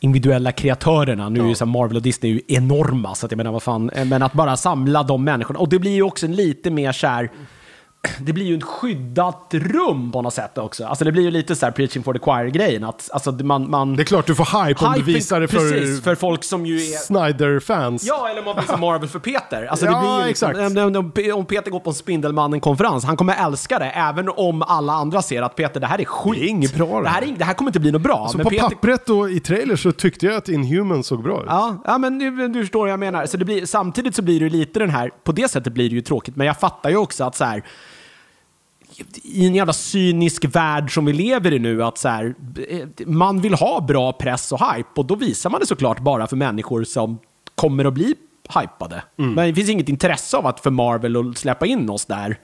individuella 0.00 0.52
kreatörerna. 0.52 1.28
Nu 1.28 1.40
är 1.44 1.48
ju 1.48 1.54
så 1.54 1.66
Marvel 1.66 1.96
och 1.96 2.02
Disney 2.02 2.30
är 2.32 2.34
ju 2.34 2.40
enorma, 2.56 3.14
så 3.14 3.26
att 3.26 3.32
jag 3.32 3.36
menar 3.36 3.52
vad 3.52 3.62
fan. 3.62 3.90
eh, 3.90 4.04
Men 4.04 4.22
att 4.22 4.32
bara 4.32 4.56
samla 4.56 5.02
de 5.02 5.24
människorna. 5.24 5.58
Och 5.58 5.68
det 5.68 5.78
blir 5.78 5.90
ju 5.94 6.02
också 6.02 6.26
en 6.26 6.36
lite 6.36 6.70
mer 6.70 6.92
så 6.92 7.06
här... 7.06 7.30
Det 8.18 8.32
blir 8.32 8.46
ju 8.46 8.56
ett 8.56 8.64
skyddat 8.64 9.48
rum 9.50 10.12
på 10.12 10.22
något 10.22 10.34
sätt 10.34 10.58
också. 10.58 10.86
Alltså 10.86 11.04
det 11.04 11.12
blir 11.12 11.22
ju 11.22 11.30
lite 11.30 11.56
så 11.56 11.66
här 11.66 11.72
preaching 11.72 12.02
for 12.02 12.12
the 12.12 12.18
choir-grejen. 12.18 12.84
Att, 12.84 13.10
alltså 13.12 13.32
man, 13.32 13.70
man, 13.70 13.96
Det 13.96 14.02
är 14.02 14.04
klart 14.04 14.26
du 14.26 14.34
får 14.34 14.66
hype 14.66 14.86
om 14.86 14.92
du 14.92 15.02
visar 15.02 15.40
det 15.40 15.48
för, 15.48 15.58
Precis, 15.58 16.04
för 16.04 16.14
folk 16.14 16.44
som 16.44 16.66
ju 16.66 16.76
är... 16.76 16.96
Snyder-fans. 16.96 18.04
Ja, 18.04 18.28
eller 18.28 18.38
om 18.38 18.44
man 18.44 18.56
visar 18.56 18.76
Marvel 18.76 19.08
för 19.08 19.18
Peter. 19.18 19.66
Alltså, 19.66 19.86
Ja, 19.86 19.92
det 19.92 20.00
blir 20.00 20.20
ju 20.20 20.28
liksom, 20.28 20.50
exakt. 20.50 20.78
om, 20.78 21.12
om, 21.38 21.46
Peter 21.46 21.70
går 21.70 21.80
på 21.80 21.90
en 21.90 21.94
Spindelmannen-konferens, 21.94 23.04
han 23.04 23.16
kommer 23.16 23.46
älska 23.46 23.78
det, 23.78 23.90
även 23.90 24.28
om 24.28 24.62
alla 24.62 24.92
andra 24.92 25.22
ser 25.22 25.42
att 25.42 25.56
Peter, 25.56 25.80
det 25.80 25.86
här 25.86 26.00
är 26.00 26.04
skit. 26.04 26.72
Det 26.76 26.84
är 26.84 27.02
det 27.02 27.08
här, 27.08 27.22
är, 27.22 27.36
det 27.38 27.44
här 27.44 27.54
kommer 27.54 27.68
inte 27.68 27.80
bli 27.80 27.92
något 27.92 28.02
bra. 28.02 28.28
Så 28.30 28.36
men 28.36 28.44
på 28.44 28.50
Peter, 28.50 28.68
pappret 28.68 29.10
och 29.10 29.30
i 29.30 29.40
trailer 29.40 29.76
så 29.76 29.92
tyckte 29.92 30.26
jag 30.26 30.36
att 30.36 30.48
Inhuman 30.48 31.04
såg 31.04 31.22
bra 31.22 31.40
ut. 31.40 31.46
Ja, 31.48 31.82
ja 31.84 31.98
men 31.98 32.18
du, 32.18 32.48
du 32.48 32.60
förstår 32.60 32.80
vad 32.80 32.90
jag 32.90 33.00
menar. 33.00 33.26
Så 33.26 33.36
det 33.36 33.44
blir, 33.44 33.66
samtidigt 33.66 34.16
så 34.16 34.22
blir 34.22 34.40
det 34.40 34.44
ju 34.44 34.50
lite 34.50 34.78
den 34.78 34.90
här, 34.90 35.10
på 35.24 35.32
det 35.32 35.50
sättet 35.50 35.72
blir 35.72 35.88
det 35.88 35.94
ju 35.94 36.00
tråkigt, 36.00 36.36
men 36.36 36.46
jag 36.46 36.58
fattar 36.60 36.90
ju 36.90 36.96
också 36.96 37.24
att 37.24 37.36
så 37.36 37.44
här, 37.44 37.62
i 39.22 39.46
en 39.46 39.54
jävla 39.54 39.72
cynisk 39.72 40.44
värld 40.44 40.94
som 40.94 41.04
vi 41.04 41.12
lever 41.12 41.52
i 41.52 41.58
nu, 41.58 41.84
att 41.84 41.98
så 41.98 42.08
här, 42.08 42.34
eh, 42.68 42.86
man 43.06 43.40
vill 43.40 43.54
ha 43.54 43.80
bra 43.80 44.12
press 44.12 44.52
och 44.52 44.60
hype 44.74 44.88
och 44.96 45.04
då 45.06 45.14
visar 45.14 45.50
man 45.50 45.60
det 45.60 45.66
såklart 45.66 46.00
bara 46.00 46.26
för 46.26 46.36
människor 46.36 46.84
som 46.84 47.18
kommer 47.54 47.84
att 47.84 47.94
bli 47.94 48.14
hypade. 48.60 49.02
Mm. 49.18 49.34
Men 49.34 49.46
det 49.48 49.54
finns 49.54 49.68
inget 49.70 49.88
intresse 49.88 50.36
av 50.36 50.46
att 50.46 50.60
för 50.60 50.70
Marvel 50.70 51.16
att 51.16 51.38
släppa 51.38 51.66
in 51.66 51.90
oss 51.90 52.06
där 52.06 52.38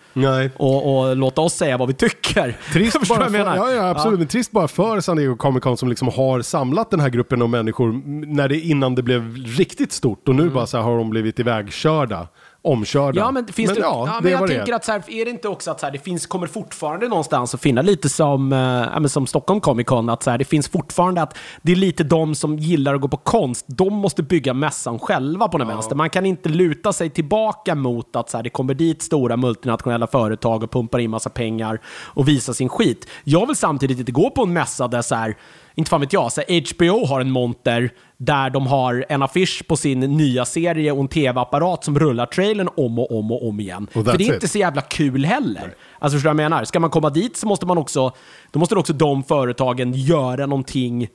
och, 0.57 0.99
och 0.99 1.17
låta 1.17 1.41
oss 1.41 1.55
säga 1.55 1.77
vad 1.77 1.89
vi 1.89 1.95
tycker. 1.95 2.57
Trist 2.73 3.09
bara, 3.09 3.31
för, 3.31 3.39
ja, 3.39 3.71
ja, 3.73 3.89
absolut. 3.89 4.19
Men 4.19 4.29
trist 4.29 4.51
bara 4.51 4.69
för 4.69 5.01
San 5.01 5.17
Diego 5.17 5.37
Comic 5.37 5.63
Con 5.63 5.77
som 5.77 5.89
liksom 5.89 6.09
har 6.09 6.43
samlat 6.43 6.91
den 6.91 7.01
här 7.01 7.09
gruppen 7.09 7.43
av 7.43 7.49
människor 7.49 8.03
när 8.27 8.49
det, 8.49 8.61
innan 8.61 8.95
det 8.95 9.03
blev 9.03 9.37
riktigt 9.37 9.93
stort. 9.93 10.29
Och 10.29 10.35
nu 10.35 10.43
Mm. 10.43 10.55
bara 10.55 10.67
så 10.67 10.77
här 10.77 10.85
har 10.85 10.99
de 10.99 11.11
blivit 11.11 11.39
ivägkörda 11.39 12.29
omkörda. 12.63 13.21
Ja, 13.21 13.31
men 13.31 13.47
finns 13.47 13.75
det, 13.75 13.81
ja, 13.81 14.05
men 14.15 14.23
det 14.23 14.29
är 14.29 14.33
jag 14.33 14.41
vad 14.41 14.49
det 14.49 14.57
tänker 14.57 14.73
är. 14.73 14.77
att 14.77 14.85
så 14.85 14.93
här, 14.93 15.03
är 15.09 15.25
det 15.25 15.31
inte 15.31 15.49
också 15.49 15.71
att 15.71 15.81
så 15.81 15.87
här, 15.87 15.93
det 15.93 15.99
finns, 15.99 16.27
kommer 16.27 16.47
fortfarande 16.47 17.09
någonstans 17.09 17.55
att 17.55 17.61
finna 17.61 17.83
lite 17.83 18.09
som, 18.09 18.53
ja, 18.93 19.01
men 19.01 19.09
som 19.09 19.27
Stockholm 19.27 19.61
Comic 19.61 19.87
Con, 19.87 20.09
att 20.09 20.23
så 20.23 20.31
här, 20.31 20.39
det 20.39 20.45
finns 20.45 20.69
fortfarande 20.69 21.23
att 21.23 21.39
det 21.63 21.73
är 21.73 21.77
lite 21.77 22.05
de 22.05 22.35
som 22.35 22.59
gillar 22.59 22.95
att 22.95 23.01
gå 23.01 23.09
på 23.09 23.17
konst, 23.17 23.65
de 23.69 23.95
måste 23.95 24.23
bygga 24.23 24.55
mässan 24.55 24.99
själva 24.99 25.49
på 25.49 25.59
den 25.59 25.69
vänster. 25.69 25.97
Man 25.97 26.11
kan 26.11 26.27
inte 26.27 26.49
luta 26.49 26.93
sig 26.93 27.11
tillbaka 27.11 27.75
mot 27.75 28.17
att 28.17 28.31
så 28.31 28.37
här, 28.37 28.45
det 28.45 28.51
kommer 28.51 28.75
dit 28.75 29.03
stora 29.03 29.37
multinationella 29.37 30.07
företag 30.07 30.63
och 30.63 30.71
pumpar 30.71 30.99
in 30.99 31.11
massa 31.11 31.31
pengar 31.31 31.81
och 31.87 32.29
visar 32.29 32.53
sin 32.53 32.69
skit. 32.69 33.09
Jag 33.25 33.47
vill 33.47 33.57
samtidigt 33.57 33.99
inte 33.99 34.13
gå 34.13 34.31
på 34.31 34.43
en 34.43 34.53
mässa 34.53 34.89
där 34.89 35.03
så 35.03 35.15
här, 35.15 35.37
inte 35.79 35.91
fan 35.91 36.01
vet 36.01 36.13
jag, 36.13 36.33
så 36.33 36.43
HBO 36.75 37.07
har 37.07 37.21
en 37.21 37.31
monter 37.31 37.91
där 38.17 38.51
de 38.51 38.67
har 38.67 39.07
en 39.09 39.23
affisch 39.23 39.63
på 39.69 39.77
sin 39.77 40.01
nya 40.01 40.45
serie 40.45 40.93
och 40.93 41.01
en 41.01 41.09
tv-apparat 41.09 41.85
som 41.85 41.99
rullar 41.99 42.27
trailern 42.27 42.69
om 42.77 42.99
och 42.99 43.19
om 43.19 43.33
och 43.33 43.49
om 43.49 43.61
igen. 43.61 43.87
Och 43.95 44.05
För 44.05 44.19
det 44.19 44.25
är 44.25 44.35
inte 44.35 44.47
it. 44.47 44.53
så 44.53 44.59
jävla 44.59 44.81
kul 44.83 45.25
heller. 45.25 45.75
Alltså 45.99 46.17
förstår 46.17 46.31
du 46.31 46.37
vad 46.37 46.45
jag 46.45 46.51
menar? 46.51 46.65
Ska 46.65 46.81
man 46.81 46.91
komma 46.91 47.11
dit 47.11 47.37
så 47.37 47.47
måste 47.47 47.67
man 47.67 47.79
också, 47.79 48.13
då 48.51 48.59
måste 48.59 48.75
också 48.75 48.93
de 48.93 49.23
företagen 49.25 49.93
göra 49.93 50.47
någonting 50.47 51.09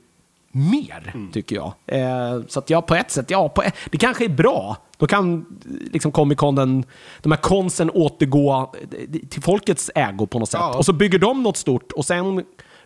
mer, 0.52 1.10
Mm. 1.14 1.30
tycker 1.32 1.56
jag. 1.56 1.72
Eh, 1.86 2.40
så 2.48 2.58
att 2.58 2.70
ja, 2.70 2.82
på 2.82 2.94
ett 2.94 3.10
sätt, 3.10 3.30
ja, 3.30 3.48
på 3.48 3.62
ett, 3.62 3.74
det 3.90 3.98
kanske 3.98 4.24
är 4.24 4.28
bra. 4.28 4.76
Då 4.96 5.06
kan 5.06 5.46
liksom 5.92 6.12
Comic 6.12 6.38
Con, 6.38 6.54
den, 6.54 6.84
de 7.22 7.32
här 7.32 7.38
konsten 7.40 7.90
återgå 7.90 8.72
eh, 8.90 9.20
till 9.28 9.42
folkets 9.42 9.90
ägo 9.94 10.26
på 10.26 10.38
något 10.38 10.48
sätt. 10.50 10.60
Ja. 10.60 10.76
Och 10.78 10.84
så 10.84 10.92
bygger 10.92 11.18
de 11.18 11.42
något 11.42 11.56
stort 11.56 11.92
och 11.92 12.04
sen 12.04 12.44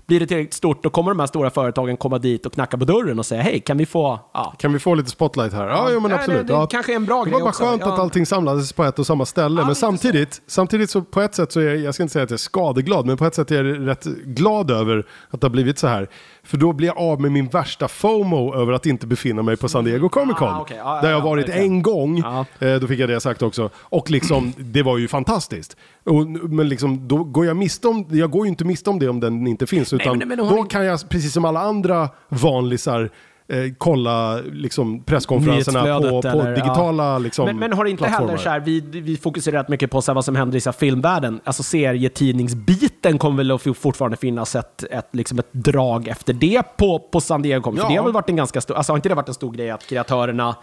blir 0.09 0.21
det 0.21 0.27
tillräckligt 0.27 0.55
stort, 0.55 0.83
då 0.83 0.91
kommer 0.91 1.11
de 1.11 1.21
här 1.21 1.27
stora 1.27 1.51
företagen 1.51 1.97
komma 1.97 2.19
dit 2.19 2.47
och 2.47 2.53
knacka 2.53 2.79
på 2.79 2.85
dörren 2.85 3.19
och 3.19 3.27
säga 3.27 3.43
hej, 3.43 3.61
kan 3.61 3.79
vi 3.79 3.87
få... 3.87 4.21
Ja, 4.35 4.55
Kan 4.59 4.73
vi 4.73 4.79
få 4.79 4.95
lite 4.95 5.11
spotlight 5.11 5.53
här? 5.53 5.69
Ja, 5.69 5.89
jo, 5.93 6.01
men 6.01 6.13
absolut. 6.13 6.41
det- 6.47 6.53
det 6.53 6.53
ja. 6.53 6.67
kanske 6.67 6.93
är 6.93 6.97
en 6.97 7.05
bra 7.05 7.25
det 7.25 7.31
grej 7.31 7.33
var 7.33 7.41
bara 7.41 7.49
också. 7.49 7.65
skönt 7.65 7.83
att 7.83 7.99
allting 7.99 8.27
samlades 8.27 8.73
på 8.73 8.85
ett 8.85 8.99
och 8.99 9.07
samma 9.07 9.27
ställe. 9.27 9.65
men 9.65 9.75
samtidigt, 9.75 10.43
samtidigt 10.47 10.91
så 10.91 11.03
på 11.03 11.21
ett 11.21 11.35
sätt 11.35 11.53
så 11.53 11.61
är 11.61 11.65
jag, 11.65 11.77
jag 11.77 11.95
ska 11.95 12.03
inte 12.03 12.13
säga 12.13 12.23
att 12.23 12.31
jag 12.31 12.37
är 12.37 12.39
skadeglad, 12.39 13.07
men 13.07 13.17
på 13.17 13.25
ett 13.25 13.35
sätt 13.35 13.51
är 13.51 13.65
jag 13.65 13.89
rätt 13.89 14.05
glad 14.25 14.71
över 14.71 15.07
att 15.31 15.41
det 15.41 15.45
har 15.47 15.51
blivit 15.53 15.79
så 15.79 15.87
här. 15.87 16.09
För 16.49 16.57
då 16.57 16.73
blir 16.73 16.89
jag 16.89 16.99
av 16.99 17.21
med 17.21 17.33
min 17.33 17.47
värsta 17.49 17.89
FOMO 17.89 18.55
över 18.55 18.73
att 18.73 18.87
inte 18.87 19.07
befinna 19.07 19.43
mig 19.43 19.57
på 19.57 19.69
San 19.69 19.85
Diego 19.85 20.09
Comic 20.09 20.37
Con. 20.37 20.49
Ah. 20.49 20.67
Ja, 20.71 20.77
ja, 20.77 21.01
där 21.03 21.11
jag 21.11 21.21
ja, 21.21 21.25
varit 21.25 21.49
verkligen. 21.49 21.73
en 21.73 21.83
gång, 21.83 22.19
eh, 22.59 22.75
då 22.81 22.87
fick 22.87 23.01
jag 23.01 23.09
det 23.09 23.21
sagt 23.21 23.43
också. 23.43 23.71
Och 23.77 24.11
liksom, 24.11 24.53
det 24.59 24.83
var 24.83 24.99
ju 24.99 25.09
fantastiskt. 25.09 25.77
Och, 26.05 26.27
men 26.29 26.69
liksom, 26.69 27.09
då 27.09 27.25
går 27.25 27.47
jag 27.47 27.57
miste 27.57 27.89
om, 27.89 28.07
jag 28.11 28.31
går 28.31 28.47
ju 28.47 28.49
inte 28.49 28.65
miste 28.65 28.91
om 28.91 28.99
det 28.99 29.09
om 29.09 29.21
den 29.21 29.47
inte 29.47 29.67
finns. 29.67 29.93
Utan 29.93 30.19
men- 30.19 30.29
men 30.29 30.39
har 30.39 30.57
då 30.57 30.65
kan 30.65 30.85
jag, 30.85 31.09
precis 31.09 31.33
som 31.33 31.45
alla 31.45 31.61
andra 31.61 32.09
vanlisar, 32.29 33.11
eh, 33.49 33.73
kolla 33.79 34.41
liksom, 34.41 35.03
presskonferenserna 35.03 35.99
på, 36.01 36.23
på 36.23 36.29
eller, 36.29 36.55
digitala 36.55 37.13
ja. 37.13 37.19
liksom, 37.19 37.47
men, 37.47 37.59
men 37.59 37.73
har 37.73 37.85
det 37.85 37.91
inte 37.91 38.05
plattformar. 38.05 38.29
heller 38.29 38.43
så 38.43 38.51
här, 38.51 38.61
vi, 38.61 38.81
vi 38.81 39.17
fokuserar 39.17 39.59
rätt 39.59 39.69
mycket 39.69 39.91
på 39.91 40.03
så 40.03 40.11
här, 40.11 40.15
vad 40.15 40.25
som 40.25 40.37
händer 40.37 40.59
i 40.59 40.61
så 40.61 40.71
här, 40.71 40.79
filmvärlden. 40.79 41.41
Alltså 41.45 41.63
serietidningsbiten 41.63 43.19
kommer 43.19 43.37
väl 43.37 43.51
att 43.51 43.77
fortfarande 43.77 44.17
finnas 44.17 44.57
ett, 44.57 44.85
ett, 44.91 45.09
liksom 45.13 45.39
ett 45.39 45.53
drag 45.53 46.09
efter 46.09 46.33
det 46.33 46.63
på, 46.77 46.99
på 46.99 47.21
San 47.21 47.43
Diego 47.43 47.63
Comic. 47.63 47.81
För 47.81 47.87
Ja. 47.87 47.93
det 47.93 47.97
har 47.97 48.05
väl 48.05 48.13
varit 48.13 48.29
en 48.29 48.37
ganska 48.37 48.61
stor, 48.61 48.75
alltså 48.75 48.93
har 48.93 48.97
inte 48.97 49.09
det 49.09 49.15
varit 49.15 49.29
en 49.29 49.35
stor 49.35 49.53
grej 49.53 49.71
att 49.71 49.87
kreatörerna 49.87 50.57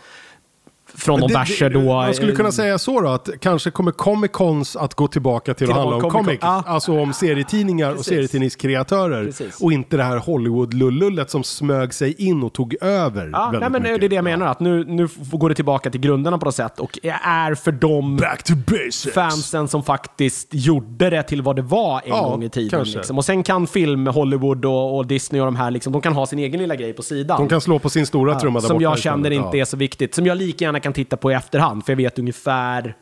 från 0.97 1.19
de 1.19 1.33
verser 1.33 1.69
då... 1.69 1.81
Man 1.81 2.13
skulle 2.13 2.31
eh, 2.31 2.35
kunna 2.35 2.51
säga 2.51 2.77
så 2.77 3.01
då, 3.01 3.09
att 3.09 3.29
kanske 3.39 3.71
kommer 3.71 3.91
Comic 3.91 4.31
Cons 4.31 4.75
att 4.75 4.93
gå 4.93 5.07
tillbaka 5.07 5.53
till, 5.53 5.67
Till 5.67 5.75
att 5.75 5.81
handla 5.81 5.95
om 6.05 6.09
Comic. 6.11 6.37
Ja. 6.41 6.63
Alltså 6.67 6.99
om 6.99 7.13
serietidningar 7.13 7.89
och 7.89 7.95
Precis. 7.95 8.09
serietidningskreatörer. 8.13 9.25
Precis. 9.25 9.61
Och 9.61 9.71
inte 9.73 9.97
det 9.97 10.03
här 10.03 10.17
Hollywood-lullullet 10.17 11.29
som 11.29 11.43
smög 11.43 11.93
sig 11.93 12.27
in 12.27 12.43
och 12.43 12.53
tog 12.53 12.75
över 12.81 13.29
Ja, 13.33 13.43
väldigt 13.45 13.61
nej, 13.61 13.69
men 13.69 13.81
mycket. 13.81 13.99
det 13.99 14.05
är 14.05 14.09
det 14.09 14.15
jag 14.15 14.23
menar, 14.23 14.45
att 14.47 14.59
nu, 14.59 14.83
nu 14.87 15.07
går 15.31 15.49
det 15.49 15.55
tillbaka 15.55 15.89
till 15.89 16.01
grunderna 16.01 16.37
på 16.37 16.45
något 16.45 16.55
sätt 16.55 16.79
och 16.79 16.99
är 17.23 17.55
för 17.55 17.71
de 17.71 18.17
Back 18.17 18.43
to 18.43 18.53
basics! 18.67 19.13
fansen 19.13 19.67
som 19.67 19.83
faktiskt 19.83 20.47
gjorde 20.51 21.09
det 21.09 21.23
till 21.23 21.41
vad 21.41 21.55
det 21.55 21.61
var 21.61 21.95
en 21.97 22.09
Ja, 22.09 22.21
gång 22.29 22.43
i 22.43 22.49
tiden. 22.49 22.83
Liksom. 22.83 23.17
Och 23.17 23.25
sen 23.25 23.43
kan 23.43 23.67
film, 23.67 24.07
Hollywood 24.07 24.65
och, 24.65 24.97
och 24.97 25.07
Disney 25.07 25.41
och 25.41 25.45
de 25.47 25.55
här, 25.55 25.71
liksom, 25.71 25.93
de 25.93 26.01
kan 26.01 26.13
ha 26.13 26.25
sin 26.25 26.39
egen 26.39 26.59
lilla 26.59 26.75
grej 26.75 26.93
på 26.93 27.01
sidan. 27.03 27.37
De 27.39 27.47
kan 27.49 27.61
slå 27.61 27.79
på 27.79 27.89
sin 27.89 28.05
stora 28.05 28.39
trumma 28.39 28.59
där 28.59 28.67
som 28.67 28.75
borta 28.75 28.83
jag 28.83 28.99
känner 28.99 29.31
inte 29.31 29.57
Ja. 29.57 29.61
är 29.61 29.65
så 29.65 29.77
viktigt. 29.77 30.15
Som 30.15 30.25
jag 30.25 30.37
lika 30.37 30.65
gärna 30.65 30.79
kan 30.85 30.93
titta 30.93 31.17
på 31.17 31.31
i 31.31 31.33
efterhand, 31.33 31.85
för 31.85 31.91
jag 31.91 31.97
vet 31.97 32.19
ungefär 32.19 32.95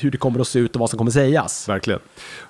hur 0.00 0.10
det 0.10 0.18
kommer 0.18 0.40
att 0.40 0.48
se 0.48 0.58
ut 0.58 0.74
och 0.74 0.80
vad 0.80 0.90
som 0.90 0.98
kommer 0.98 1.10
sägas. 1.10 1.68
Verkligen. 1.68 2.00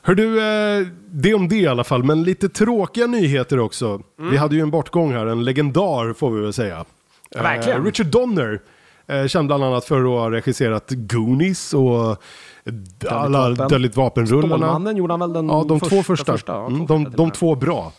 Hör 0.02 0.14
du, 0.14 0.38
eh, 0.40 0.86
det 1.10 1.34
om 1.34 1.48
det 1.48 1.56
i 1.56 1.66
alla 1.66 1.84
fall, 1.84 2.02
men 2.02 2.22
lite 2.22 2.48
tråkiga 2.48 3.06
nyheter 3.06 3.58
också. 3.58 3.86
Mm. 4.18 4.30
Vi 4.30 4.36
hade 4.36 4.56
ju 4.56 4.62
en 4.62 4.70
bortgång 4.70 5.12
här, 5.12 5.26
en 5.26 5.44
legendar 5.44 6.12
får 6.12 6.30
vi 6.30 6.40
väl 6.40 6.52
säga. 6.52 6.84
Ja, 7.30 7.42
verkligen. 7.42 7.80
Eh, 7.80 7.84
Richard 7.84 8.06
Donner, 8.06 8.60
eh, 9.06 9.26
känd 9.26 9.46
bland 9.46 9.64
annat 9.64 9.84
för 9.84 10.00
att 10.00 10.06
ha 10.06 10.30
regisserat 10.30 10.90
Goonies 10.90 11.74
och 11.74 12.22
alla. 13.08 13.50
Dödligt 13.50 13.96
vapenrullarna. 13.96 14.56
Stålmannen 14.56 14.96
gjorde 14.96 15.12
han 15.12 15.20
väl 15.20 15.32
den 15.32 15.48
Ja, 15.48 15.64
de 15.68 15.80
två 15.80 16.02
första. 16.02 16.38
ja, 16.46 16.66
mm, 16.66 16.86
de, 16.86 17.04
första 17.04 17.16
de 17.16 17.30
två 17.30 17.54
bra. 17.54 17.92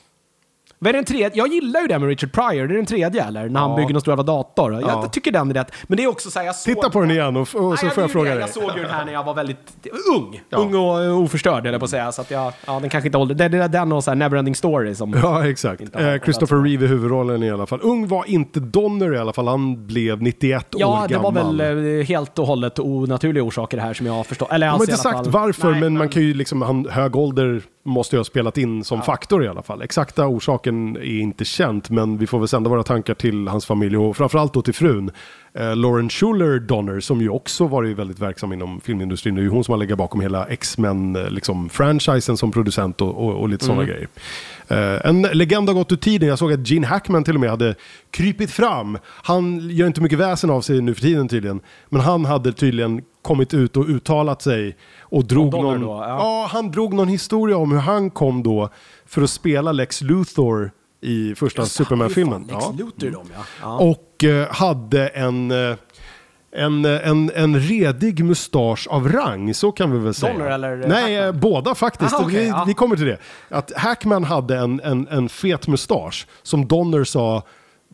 Vad 0.84 0.90
är 0.90 0.94
den 0.94 1.06
tredje? 1.06 1.32
Jag 1.34 1.48
gillar 1.48 1.82
ju 1.82 1.88
det 1.88 2.00
med 2.00 2.10
Richard 2.10 2.32
Pryor. 2.32 2.68
Det 2.68 2.74
är 2.74 2.78
den 2.78 2.86
tredje 2.86 3.24
eller? 3.24 3.50
När 3.50 3.60
han 3.60 3.70
Ja. 3.70 3.76
bygger 3.76 3.94
någon 3.94 4.02
stor 4.02 4.12
jävla 4.12 4.24
dator. 4.24 4.74
Jag 4.74 4.82
Ja. 4.84 5.08
tycker 5.12 5.32
den 5.32 5.50
är 5.50 5.54
rätt. 5.54 5.72
Men 5.88 5.98
det 5.98 6.04
är 6.04 6.08
också 6.08 6.32
så 6.32 6.40
här, 6.40 6.46
jag 6.46 6.56
såg 6.56 6.76
Titta 6.76 6.90
på 6.90 7.02
den 7.02 7.12
igen 7.12 7.36
och, 7.36 7.42
och 7.42 7.48
så 7.50 7.60
Nej, 7.62 7.78
får 7.78 7.86
jag 7.88 7.98
gjorde 7.98 8.10
fråga 8.14 8.30
dig. 8.32 8.40
Jag 8.40 8.50
såg 8.50 8.64
ju 8.78 8.82
den 8.84 8.92
här 8.92 9.06
när 9.06 9.14
jag 9.14 9.24
var 9.24 9.34
väldigt 9.34 9.88
ung. 10.18 10.42
Ja. 10.50 10.58
Ung 10.58 10.76
och 10.76 11.04
eh, 11.04 11.20
oförstörd, 11.20 11.68
eller 11.68 11.80
på 11.80 11.86
att 11.86 11.92
säga. 11.92 12.12
Så 12.12 12.22
att 12.22 12.32
jag, 12.32 12.54
ja, 12.68 12.80
den 12.80 12.90
kanske 12.90 13.08
inte 13.08 13.18
håller. 13.18 13.36
Det, 13.36 13.48
det 13.48 13.58
är 13.58 13.68
den 13.68 13.92
och 13.92 14.04
så 14.04 14.12
här 14.12 14.16
Neverending 14.16 14.56
Story 14.56 14.96
som... 14.96 15.14
Ja, 15.24 15.48
exakt. 15.50 15.82
Inte 15.82 16.04
har- 16.04 16.14
Eh, 16.14 16.20
Christopher 16.22 16.58
Reeve 16.64 16.86
i 16.86 16.88
huvudrollen 16.88 17.44
i 17.44 17.52
alla 17.52 17.66
fall. 17.66 17.80
Ung 17.84 18.08
var 18.08 18.24
inte 18.30 18.60
Donner 18.60 19.14
i 19.14 19.18
alla 19.18 19.34
fall, 19.34 19.48
han 19.48 19.88
blev 19.88 20.22
91 20.22 20.76
år 20.76 20.82
Ja, 20.82 21.06
det 21.10 21.18
var 21.18 21.32
gammal. 21.32 21.58
väl 21.58 22.00
eh, 22.00 22.06
helt 22.06 22.40
och 22.40 22.48
hållet 22.48 22.80
onaturliga 22.80 23.44
orsaker 23.44 23.78
det 23.78 23.84
här 23.84 23.94
som 23.94 24.06
jag 24.06 24.26
förstår. 24.26 24.48
Eller 24.54 24.68
har 24.68 24.74
alltså, 24.74 24.92
inte 24.92 25.08
i 25.08 25.10
alla 25.12 25.18
sagt 25.24 25.34
varför, 25.34 25.72
Nej, 25.72 25.80
men 25.80 25.98
man 25.98 26.10
kan 26.10 26.22
ju 26.24 26.34
liksom, 26.34 26.62
han, 26.62 26.88
hög 26.90 27.16
ålder 27.16 27.62
måste 27.84 28.16
ju 28.16 28.20
ha 28.20 28.24
spelat 28.24 28.58
in 28.58 28.84
som 28.84 29.02
faktor 29.02 29.44
i 29.44 29.48
alla 29.48 29.64
fall. 29.64 29.82
Exakta 29.82 30.28
orsaken 30.28 30.98
är 30.98 31.20
inte 31.20 31.46
känt, 31.46 31.90
men 31.90 32.18
vi 32.18 32.28
får 32.28 32.40
väl 32.40 32.48
sända 32.48 32.70
våra 32.70 32.84
tankar 32.84 33.14
till 33.14 33.48
hans 33.48 33.66
familj 33.66 33.98
och 33.98 34.18
framförallt 34.18 34.54
då 34.54 34.62
till 34.62 34.74
frun. 34.74 35.12
Eh, 35.54 35.76
Lauren 35.76 36.10
Schuler 36.10 36.60
Donner, 36.60 37.00
som 37.00 37.22
ju 37.22 37.30
också 37.30 37.68
varit 37.68 37.98
väldigt 37.98 38.20
verksam 38.20 38.54
inom 38.54 38.82
filmindustrin. 38.82 39.36
Det 39.36 39.42
är 39.42 39.44
ju 39.44 39.50
hon 39.50 39.64
som 39.64 39.72
har 39.72 39.80
legat 39.80 39.98
bakom 39.98 40.22
hela 40.22 40.46
X-Men, 40.46 41.16
eh, 41.16 41.30
liksom 41.30 41.70
franchisen 41.70 42.38
som 42.38 42.52
producent 42.52 43.02
och, 43.02 43.26
och, 43.26 43.42
och 43.42 43.50
lite 43.50 43.66
sådana 43.66 43.84
grejer. 43.84 44.08
Eh, 44.72 45.10
en 45.10 45.22
legend 45.22 45.70
har 45.70 45.74
gått 45.74 45.92
ur 45.92 45.96
tiden. 45.96 46.30
Jag 46.30 46.40
såg 46.40 46.54
att 46.54 46.70
Gene 46.70 46.88
Hackman 46.88 47.24
till 47.24 47.36
och 47.36 47.42
med 47.42 47.50
hade 47.50 47.76
krypit 48.12 48.52
fram. 48.52 48.98
Han 49.06 49.70
gör 49.70 49.88
inte 49.88 50.02
mycket 50.02 50.20
väsen 50.20 50.50
av 50.50 50.62
sig 50.62 50.82
nu 50.82 50.94
för 50.94 51.02
tiden 51.02 51.28
tydligen. 51.28 51.62
Men 51.90 52.02
han 52.02 52.26
hade 52.26 52.54
tydligen 52.54 53.02
kommit 53.22 53.54
ut 53.54 53.78
och 53.78 53.86
uttalat 53.90 54.42
sig 54.42 54.78
och 55.00 55.26
drog 55.26 55.54
någon... 55.54 55.82
då, 55.82 55.88
ja. 55.88 56.08
ja, 56.08 56.50
han 56.52 56.72
drog 56.72 56.94
någon 56.94 57.08
historia 57.08 57.58
om 57.58 57.72
hur 57.72 57.80
han 57.80 58.10
kom 58.10 58.44
då 58.44 58.70
för 59.06 59.22
att 59.22 59.30
spela 59.30 59.72
Lex 59.72 60.02
Luthor 60.02 60.72
i 61.02 61.36
första 61.36 61.66
Superman-filmen. 61.66 62.48
Ja. 62.50 62.74
Luthor 62.78 63.26
ja. 63.34 63.44
ja. 63.62 63.78
Och 63.78 64.24
eh, 64.24 64.48
hade 64.52 65.08
en, 65.08 65.52
eh, 65.52 65.76
en, 66.52 66.86
eh, 66.86 67.08
en, 67.08 67.32
en 67.36 67.60
redig 67.60 68.26
mustasch 68.26 68.88
av 68.88 69.12
rang, 69.12 69.54
så 69.54 69.72
kan 69.72 69.92
vi 69.92 70.00
väl 70.00 70.14
säga. 70.14 70.34
Donner 70.34 70.52
eller, 70.52 70.82
eh, 70.82 70.88
Nej, 70.88 71.16
eh, 71.16 71.26
Hackman? 71.26 71.40
båda 71.40 71.76
faktiskt. 71.76 72.14
Aha, 72.14 72.26
okej, 72.26 72.40
vi, 72.40 72.48
ja. 72.48 72.64
vi 72.68 72.74
kommer 72.74 72.96
till 72.96 73.06
det. 73.06 73.18
Att 73.50 73.72
Hackman 73.76 74.24
hade 74.24 74.58
en, 74.58 74.82
en, 74.84 75.08
en 75.08 75.30
fet 75.30 75.68
mustasch 75.68 76.28
som 76.44 76.68
Donner 76.68 77.04
sa 77.04 77.44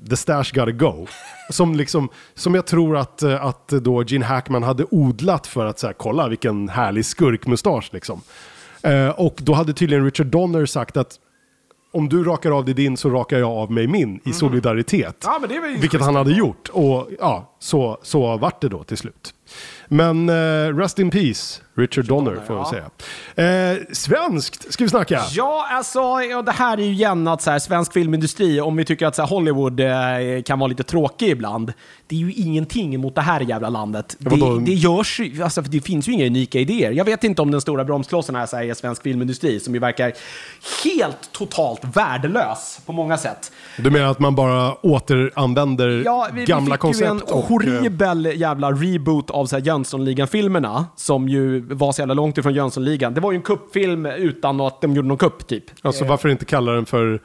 The 0.09 0.17
stash 0.17 0.53
gotta 0.53 0.71
go. 0.71 1.07
Som, 1.49 1.75
liksom, 1.75 2.09
som 2.35 2.55
jag 2.55 2.65
tror 2.65 2.97
att, 2.97 3.23
eh, 3.23 3.45
att 3.45 3.67
då 3.67 4.03
Gene 4.03 4.25
Hackman 4.25 4.63
hade 4.63 4.85
odlat 4.91 5.47
för 5.47 5.65
att 5.65 5.79
så 5.79 5.87
här, 5.87 5.93
kolla 5.93 6.27
vilken 6.27 6.69
härlig 6.69 7.05
skurkmustasch. 7.05 7.89
Liksom. 7.93 8.21
Eh, 8.83 9.09
och 9.09 9.35
då 9.37 9.53
hade 9.53 9.73
tydligen 9.73 10.05
Richard 10.05 10.27
Donner 10.27 10.65
sagt 10.65 10.97
att 10.97 11.19
om 11.97 12.09
du 12.09 12.23
rakar 12.23 12.51
av 12.51 12.65
dig 12.65 12.73
din 12.73 12.97
så 12.97 13.09
rakar 13.09 13.37
jag 13.37 13.51
av 13.51 13.71
mig 13.71 13.87
min 13.87 14.19
i 14.25 14.33
solidaritet. 14.33 15.17
Ja, 15.23 15.37
men 15.41 15.49
det 15.49 15.59
var 15.59 15.67
ju 15.67 15.77
Vilket 15.77 16.01
han 16.01 16.15
hade 16.15 16.31
gjort. 16.31 16.69
Och 16.69 17.07
ja, 17.19 17.55
så, 17.59 17.97
så 18.01 18.37
vart 18.37 18.61
det 18.61 18.69
då 18.69 18.83
till 18.83 18.97
slut. 18.97 19.33
Men 19.87 20.29
eh, 20.29 20.77
rest 20.77 20.99
in 20.99 21.11
peace, 21.11 21.61
Richard 21.75 22.05
Donner 22.05 22.39
får 22.47 22.55
jag 22.55 22.65
ja. 22.65 22.89
säga. 23.35 23.71
Eh, 23.71 23.77
svenskt 23.91 24.73
ska 24.73 24.83
vi 24.83 24.89
snacka. 24.89 25.21
Ja, 25.31 25.67
alltså, 25.71 25.99
ja, 25.99 26.41
det 26.41 26.51
här 26.51 26.77
är 26.77 26.81
ju 26.81 26.91
igen 26.91 27.27
att 27.27 27.41
så 27.41 27.51
här, 27.51 27.59
svensk 27.59 27.93
filmindustri, 27.93 28.61
om 28.61 28.75
vi 28.75 28.85
tycker 28.85 29.05
att 29.05 29.15
så 29.15 29.21
här, 29.21 29.29
Hollywood 29.29 29.79
eh, 29.79 30.43
kan 30.45 30.59
vara 30.59 30.67
lite 30.67 30.83
tråkig 30.83 31.29
ibland, 31.29 31.73
det 32.07 32.15
är 32.15 32.19
ju 32.19 32.33
ingenting 32.33 32.99
mot 32.99 33.15
det 33.15 33.21
här 33.21 33.41
jävla 33.41 33.69
landet. 33.69 34.15
vadå? 34.19 34.55
Det, 34.57 34.65
det 34.65 34.73
görs 34.73 35.21
alltså, 35.43 35.61
det 35.61 35.81
finns 35.81 36.07
ju 36.07 36.11
inga 36.11 36.25
unika 36.25 36.59
idéer. 36.59 36.91
Jag 36.91 37.05
vet 37.05 37.23
inte 37.23 37.41
om 37.41 37.51
den 37.51 37.61
stora 37.61 37.85
bromsklossen 37.85 38.35
här 38.35 38.45
så 38.45 38.57
här, 38.57 38.63
är 38.63 38.73
svensk 38.73 39.03
filmindustri, 39.03 39.59
som 39.59 39.73
ju 39.73 39.79
verkar 39.79 40.13
helt 40.83 41.31
totalt 41.31 41.81
värdelös 41.95 42.79
på 42.85 42.91
många 42.91 43.17
sätt. 43.17 43.51
Du 43.77 43.89
menar 43.89 44.11
att 44.11 44.19
man 44.19 44.35
bara 44.35 44.73
återanvänder 44.73 46.01
Ja, 46.05 46.27
vi, 46.33 46.45
gamla 46.45 46.77
vi 46.81 46.91
fick 46.91 47.01
ju 47.01 47.07
en 47.07 47.19
koncept? 47.19 47.31
och, 47.31 47.39
eh, 47.39 47.47
horribel 47.47 48.31
jävla 48.35 48.71
reboot 48.71 49.29
av 49.29 49.45
så 49.45 49.55
här 49.55 49.63
Jönssonligan-filmerna, 49.77 50.85
som 50.95 51.29
ju 51.29 51.59
var 51.59 51.91
så 51.91 52.01
jävla 52.01 52.13
långt 52.13 52.37
ifrån 52.37 52.53
Jönssonligan. 52.53 53.13
Det 53.13 53.21
var 53.21 53.31
ju 53.31 53.35
en 53.35 53.41
kuppfilm 53.41 54.05
utan 54.05 54.61
att 54.61 54.81
de 54.81 54.93
gjorde 54.95 55.07
någon 55.07 55.17
kupp, 55.17 55.47
typ. 55.47 55.63
Alltså 55.81 56.05
varför 56.05 56.29
inte 56.29 56.45
kalla 56.45 56.71
den 56.71 56.85
för 56.85 57.21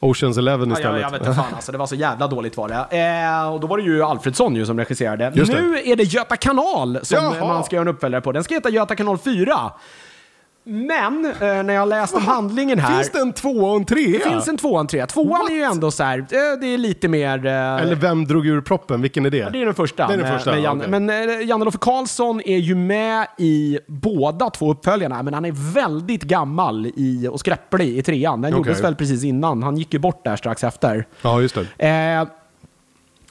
Oceans 0.00 0.38
Eleven 0.38 0.68
Ja, 0.70 0.76
istället. 0.76 1.00
jag, 1.00 1.06
jag 1.06 1.18
vet 1.18 1.20
inte 1.28 1.34
fan 1.34 1.54
alltså, 1.54 1.72
det 1.72 1.78
var 1.78 1.86
så 1.86 1.94
jävla 1.94 2.26
dåligt 2.28 2.56
var 2.56 2.68
det. 2.68 2.98
Eh, 3.44 3.52
och 3.54 3.60
då 3.60 3.66
var 3.66 3.76
det 3.78 3.82
ju 3.84 4.02
Alfredsson 4.02 4.56
ju 4.56 4.66
som 4.66 4.78
regisserade. 4.78 5.30
Nu 5.34 5.78
är 5.84 5.96
det 5.96 6.02
Göta 6.02 6.36
kanal 6.36 6.98
som 7.02 7.24
Jaha. 7.24 7.46
man 7.48 7.64
ska 7.64 7.76
göra 7.76 7.88
en 7.88 7.94
uppföljare 7.94 8.20
på. 8.22 8.32
Den 8.32 8.44
ska 8.44 8.54
heta 8.54 8.68
Göta 8.70 8.96
kanal 8.96 9.18
4. 9.18 9.54
Men 10.64 11.24
eh, 11.24 11.32
när 11.40 11.72
jag 11.74 11.88
läste 11.88 12.18
handlingen 12.18 12.78
här. 12.78 12.94
Finns 12.96 13.10
det 13.12 13.18
en 13.20 13.32
tvåa 13.32 13.70
och 13.70 13.76
en 13.76 13.84
trea? 13.84 14.18
det 14.18 14.30
finns 14.30 14.48
en 14.48 14.56
tvåan, 14.56 14.86
trea. 14.86 15.06
Tvåan 15.06 15.28
What? 15.28 15.50
är 15.50 15.54
ju 15.54 15.62
ändå 15.62 15.90
så 15.90 16.02
här, 16.02 16.18
eh, 16.18 16.24
det 16.60 16.66
är 16.66 16.78
lite 16.78 17.08
mer... 17.08 17.46
Eh, 17.46 17.52
Eller 17.52 17.94
vem 17.94 18.24
drog 18.26 18.46
ur 18.46 18.60
proppen? 18.60 19.02
Vilken 19.02 19.26
är 19.26 19.30
det? 19.30 19.48
det 19.52 19.60
är 19.62 19.64
den 19.64 19.74
första. 19.74 20.06
Det 20.06 20.12
är 20.12 20.16
den 20.18 20.26
med- 20.26 20.34
första, 20.34 20.50
med 20.52 20.60
Jan, 20.62 20.78
okej. 20.78 20.90
Men 20.90 21.10
eh, 21.10 21.46
Janne-Loffe 21.46 21.78
Karlsson 21.80 22.40
är 22.44 22.58
ju 22.58 22.74
med 22.74 23.26
i 23.38 23.78
båda 23.86 24.50
två 24.50 24.70
uppföljarna, 24.72 25.22
men 25.22 25.34
han 25.34 25.44
är 25.44 25.74
väldigt 25.74 26.22
gammal 26.22 26.86
i, 26.86 27.28
och 27.30 27.40
skräpplig 27.40 27.98
i 27.98 28.02
trean. 28.02 28.40
Den 28.42 28.54
Okej. 28.54 28.58
gjordes 28.58 28.84
väl 28.84 28.94
precis 28.94 29.24
innan. 29.24 29.62
Han 29.62 29.76
gick 29.76 29.92
ju 29.92 29.98
bort 29.98 30.24
där 30.24 30.36
strax 30.36 30.64
efter. 30.64 31.06
Ja, 31.22 31.40
just 31.40 31.54
det. 31.78 31.86
Eh, 31.88 32.26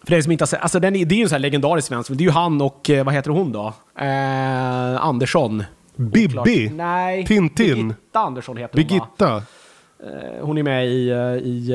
för 0.07 0.13
er 0.13 0.21
som 0.21 0.31
inte 0.31 0.41
har 0.41 0.47
sett, 0.47 0.61
alltså 0.61 0.79
den 0.79 0.95
är, 0.95 1.05
det 1.05 1.15
är 1.15 1.17
ju 1.17 1.23
en 1.23 1.29
sån 1.29 1.35
här 1.35 1.39
legendarisk 1.39 1.87
svensk. 1.87 2.09
Det 2.11 2.23
är 2.23 2.25
ju 2.25 2.31
han 2.31 2.61
och, 2.61 2.89
eh, 2.89 3.03
vad 3.05 3.13
heter 3.13 3.31
hon 3.31 3.51
då? 3.51 3.73
Eh, 3.99 5.05
Andersson. 5.05 5.63
Bibi? 5.95 6.69
Nej. 6.69 7.25
Tintin? 7.25 7.87
Birgitta 7.87 8.19
Andersson 8.19 8.57
heter 8.57 8.77
hon? 8.77 8.83
Birgitta? 8.83 9.43
Eh, 10.03 10.45
Hon 10.45 10.57
är 10.57 10.63
med 10.63 10.87
i, 10.87 11.09
eh, 11.09 11.17
i 11.17 11.73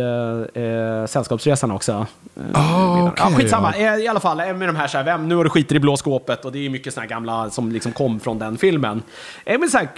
uh, 0.61 1.07
Sällskapsresan 1.07 1.70
också. 1.70 2.07
Eh, 2.36 2.43
Ah, 2.53 3.12
ja, 3.16 3.31
skitsamma, 3.31 3.74
ja. 3.78 3.98
I 3.98 4.09
alla 4.09 4.20
fall 4.20 4.36
med 4.36 4.69
de 4.69 4.77
här, 4.77 4.89
så 4.89 4.97
här 4.97 5.05
vem, 5.05 5.28
nu 5.28 5.36
har 5.36 5.44
du 5.44 5.51
skiter 5.51 5.77
i 5.77 5.81
blå 5.81 5.97
skåpet 5.97 6.44
och 6.44 6.53
det 6.53 6.66
är 6.66 6.70
mycket 6.70 6.97
här 6.97 7.07
gamla 7.07 7.51
som 7.51 7.73
liksom 7.73 7.93
kom 7.93 8.20
från 8.20 8.39
den 8.39 8.59
filmen. 8.59 9.03
Men 9.47 9.69
så 9.69 9.78
här, 9.78 9.89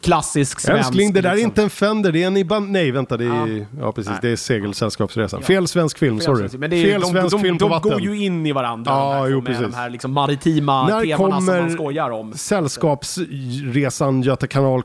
klassisk 0.00 0.60
svensk. 0.60 0.88
Älskling, 0.88 1.12
det 1.12 1.20
där 1.20 1.30
är 1.30 1.34
liksom. 1.34 1.50
inte 1.50 1.62
en 1.62 1.70
Fender, 1.70 2.12
det 2.12 2.22
är 2.22 2.26
en 2.26 2.36
Iban... 2.36 2.72
Nej, 2.72 2.90
vänta, 2.90 3.16
det 3.16 3.24
är... 3.24 3.66
Ja, 3.80 3.92
precis. 3.92 4.12
Det 4.22 4.28
är 4.28 4.36
Segelsällskapsresan. 4.36 5.42
Fel 5.42 5.68
svensk 5.68 5.98
film, 5.98 6.20
sorry. 6.20 6.48
Men 6.58 6.70
det 6.70 6.76
är, 6.76 6.84
Fel 6.84 7.00
de, 7.00 7.10
svensk 7.10 7.36
de, 7.36 7.42
film 7.42 7.58
på 7.58 7.64
de, 7.64 7.70
vatten. 7.70 7.90
går 7.90 8.00
ju 8.00 8.24
in 8.24 8.46
i 8.46 8.52
varandra, 8.52 8.92
Ja, 8.92 9.14
de 9.14 9.20
här, 9.20 9.28
jo, 9.28 9.40
med 9.40 9.62
de 9.62 9.74
här 9.74 9.90
liksom 9.90 10.12
maritima 10.12 10.88
När 10.88 11.16
temana 11.16 11.40
som 11.40 11.56
man 11.56 11.70
skojar 11.70 12.10
om. 12.10 12.34
Sällskapsresan 12.34 14.22
Göta 14.22 14.46
kanal 14.46 14.82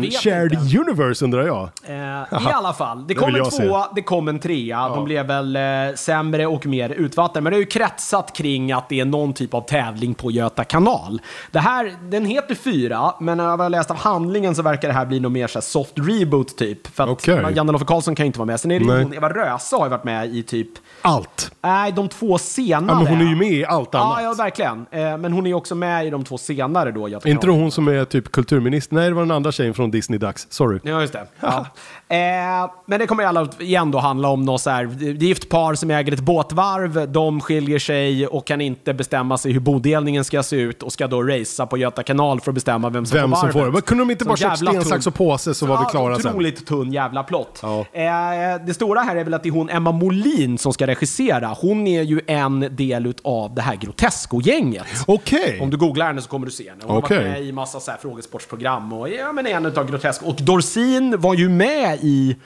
vet 0.00 0.22
Shared 0.22 0.52
inte. 0.52 0.78
Universe 0.78 1.24
undrar 1.24 1.46
jag? 1.46 1.70
Eh, 1.84 2.21
I 2.30 2.52
alla 2.52 2.72
fall, 2.72 2.98
det 2.98 3.04
Det 3.08 3.14
kom 3.14 3.32
vill 3.32 3.42
en 3.42 3.50
se. 3.50 3.62
tvåa, 3.68 3.88
det 3.94 4.02
kom 4.02 4.28
en 4.28 4.38
trea. 4.38 4.88
De 4.88 5.04
blev 5.04 5.26
väl 5.26 5.56
eh, 5.56 5.62
sämre 5.96 6.46
och 6.46 6.66
mer 6.66 6.90
utvattnade. 6.90 7.40
Men 7.40 7.50
det 7.50 7.56
har 7.56 7.60
ju 7.60 7.66
kretsat 7.66 8.36
kring 8.36 8.72
att 8.72 8.88
det 8.88 9.00
är 9.00 9.04
någon 9.04 9.32
typ 9.32 9.54
av 9.54 9.60
tävling 9.60 10.14
på 10.14 10.30
Göta 10.30 10.64
kanal. 10.64 11.20
Det 11.50 11.58
här, 11.58 11.92
den 12.02 12.24
heter 12.24 12.54
fyra, 12.54 13.12
men 13.20 13.36
när 13.38 13.44
jag 13.44 13.56
har 13.56 13.68
läst 13.70 13.90
av 13.90 13.96
handlingen 13.96 14.54
så 14.54 14.62
verkar 14.62 14.88
det 14.88 14.94
här 14.94 15.06
bli 15.06 15.20
något 15.20 15.32
mer 15.32 15.46
så 15.46 15.58
här 15.58 15.62
soft 15.62 15.92
reboot 15.96 16.58
typ. 16.58 16.86
För 16.94 17.04
att 17.04 17.10
Okej. 17.10 17.44
Janne-Loffe 17.54 17.84
Karlsson 17.84 18.14
kan 18.14 18.24
ju 18.24 18.26
inte 18.26 18.38
vara 18.38 18.46
med. 18.46 18.60
Sen 18.60 18.70
är 18.70 18.80
det 18.80 18.86
Nej. 18.86 19.02
hon, 19.02 19.14
Eva 19.14 19.28
Röse 19.28 19.76
har 19.76 19.84
ju 19.86 19.90
varit 19.90 20.04
med 20.04 20.34
i 20.34 20.42
typ, 20.42 20.68
Allt. 21.02 21.50
nej 21.62 21.92
de 21.92 22.08
två 22.08 22.38
senare. 22.38 22.96
Ja, 22.96 22.98
men 22.98 23.06
hon 23.06 23.26
är 23.26 23.30
ju 23.30 23.36
med 23.36 23.52
i 23.52 23.64
allt 23.64 23.94
annat. 23.94 24.16
Ja, 24.18 24.22
ja, 24.22 24.34
verkligen. 24.34 24.86
Eh, 24.90 25.18
men 25.18 25.32
hon 25.32 25.46
är 25.46 25.50
ju 25.50 25.54
också 25.54 25.74
med 25.74 26.06
i 26.06 26.10
de 26.10 26.24
två 26.24 26.38
senare 26.38 26.90
då, 26.90 27.08
Göta 27.08 27.28
inte 27.28 27.46
det 27.46 27.52
hon 27.52 27.70
som 27.70 27.88
är 27.88 28.04
typ 28.04 28.32
kulturminister? 28.32 28.94
Nej, 28.94 29.08
det 29.08 29.14
var 29.14 29.22
den 29.22 29.30
andra 29.30 29.52
tjejen 29.52 29.74
från 29.74 29.90
Disney 29.90 30.18
Dags. 30.18 30.46
Sorry. 30.50 30.80
Ja, 30.82 31.00
just 31.00 31.12
det. 31.12 31.26
Ja. 31.40 31.66
Eh, 32.12 32.70
men 32.86 33.00
det 33.00 33.06
kommer 33.06 33.24
alla 33.24 33.48
igen 33.58 33.90
då 33.90 33.98
handla 33.98 34.28
om 34.28 34.42
något 34.44 34.60
så 34.60 34.70
här, 34.70 34.84
det 34.84 35.06
är 35.06 35.12
gift 35.12 35.48
par 35.48 35.74
som 35.74 35.90
äger 35.90 36.12
ett 36.12 36.20
båtvarv, 36.20 37.12
de 37.12 37.40
skiljer 37.40 37.78
sig 37.78 38.26
och 38.26 38.46
kan 38.46 38.60
inte 38.60 38.94
bestämma 38.94 39.38
sig 39.38 39.52
hur 39.52 39.60
bodelningen 39.60 40.24
ska 40.24 40.42
se 40.42 40.56
ut 40.56 40.82
och 40.82 40.92
ska 40.92 41.06
då 41.06 41.22
racea 41.22 41.66
på 41.66 41.76
Göta 41.76 42.02
kanal 42.02 42.40
för 42.40 42.50
att 42.50 42.54
bestämma 42.54 42.90
vem 42.90 43.06
som 43.06 43.18
Vem 43.18 43.30
får 43.30 43.36
som 43.36 43.40
varvet. 43.48 43.52
får 43.52 43.66
det? 43.66 43.72
Men 43.72 43.82
kunde 43.82 44.04
de 44.04 44.10
inte 44.10 44.24
bara 44.24 44.36
jävla 44.36 44.70
sten, 44.70 44.84
sax 44.84 45.06
och 45.06 45.14
påse 45.14 45.54
så 45.54 45.66
var 45.66 45.78
vi 45.78 45.84
klara 45.90 46.18
sen? 46.18 46.30
Otroligt 46.30 46.66
tunn 46.66 46.92
jävla 46.92 47.22
plott. 47.22 47.58
Ja. 47.62 47.78
Eh, 47.92 48.64
det 48.66 48.74
stora 48.74 49.00
här 49.00 49.16
är 49.16 49.24
väl 49.24 49.34
att 49.34 49.42
det 49.42 49.48
är 49.48 49.50
hon 49.50 49.68
Emma 49.70 49.92
Molin 49.92 50.58
som 50.58 50.72
ska 50.72 50.86
regissera. 50.86 51.56
Hon 51.60 51.86
är 51.86 52.02
ju 52.02 52.20
en 52.26 52.76
del 52.76 53.14
av 53.24 53.54
det 53.54 53.62
här 53.62 53.76
Grotesco-gänget. 53.76 54.86
Okej. 55.06 55.58
Om 55.60 55.70
du 55.70 55.76
googlar 55.76 56.06
henne 56.06 56.22
så 56.22 56.28
kommer 56.28 56.46
du 56.46 56.52
se 56.52 56.68
henne. 56.70 56.82
Hon 56.82 56.90
har 56.90 56.98
Okej. 57.02 57.18
varit 57.18 57.30
med 57.30 57.42
i 57.42 57.52
massa 57.52 57.80
så 57.80 57.90
här 57.90 57.98
frågesportsprogram 58.02 58.92
och 58.92 59.08
ja, 59.08 59.32
men 59.32 59.46
är 59.46 59.50
en 59.50 59.66
utav 59.66 59.90
Grotesco. 59.90 60.26
Och 60.26 60.36
Dorsin 60.40 61.20
var 61.20 61.34
ju 61.34 61.48
med 61.48 61.98
i 62.02 62.36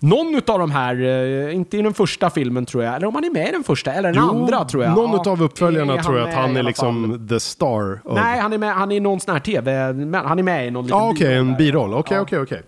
någon 0.00 0.34
utav 0.34 0.58
de 0.58 0.70
här, 0.70 1.02
eh, 1.02 1.54
inte 1.54 1.76
i 1.76 1.82
den 1.82 1.94
första 1.94 2.30
filmen 2.30 2.66
tror 2.66 2.84
jag, 2.84 2.94
eller 2.96 3.06
om 3.06 3.14
han 3.14 3.24
är 3.24 3.30
med 3.30 3.48
i 3.48 3.52
den 3.52 3.64
första, 3.64 3.92
eller 3.92 4.12
den 4.12 4.22
andra 4.22 4.64
tror 4.64 4.84
jag. 4.84 4.94
Någon 4.96 5.20
Ja, 5.24 5.30
av 5.32 5.42
uppföljarna 5.42 5.94
är 5.94 6.02
tror 6.02 6.18
jag 6.18 6.28
att 6.28 6.34
han 6.34 6.56
är 6.56 6.62
liksom 6.62 7.26
the 7.28 7.40
star. 7.40 8.00
Of... 8.04 8.14
Nej, 8.14 8.40
han 8.40 8.52
är 8.52 8.58
med, 8.58 8.74
han 8.74 8.92
är 8.92 9.00
någon 9.00 9.20
sån 9.20 9.32
här 9.34 9.40
tv, 9.40 9.76
han 10.24 10.38
är 10.38 10.42
med 10.42 10.66
i 10.66 10.70
någon 10.70 10.84
liten 10.84 10.98
Ja, 10.98 11.10
okej, 11.10 11.18
biroll 11.26 11.38
en 11.40 11.48
där. 11.48 11.56
biroll. 11.58 11.94
Okej, 11.94 12.16
Ja. 12.16 12.22
okej, 12.22 12.38
okej. 12.40 12.62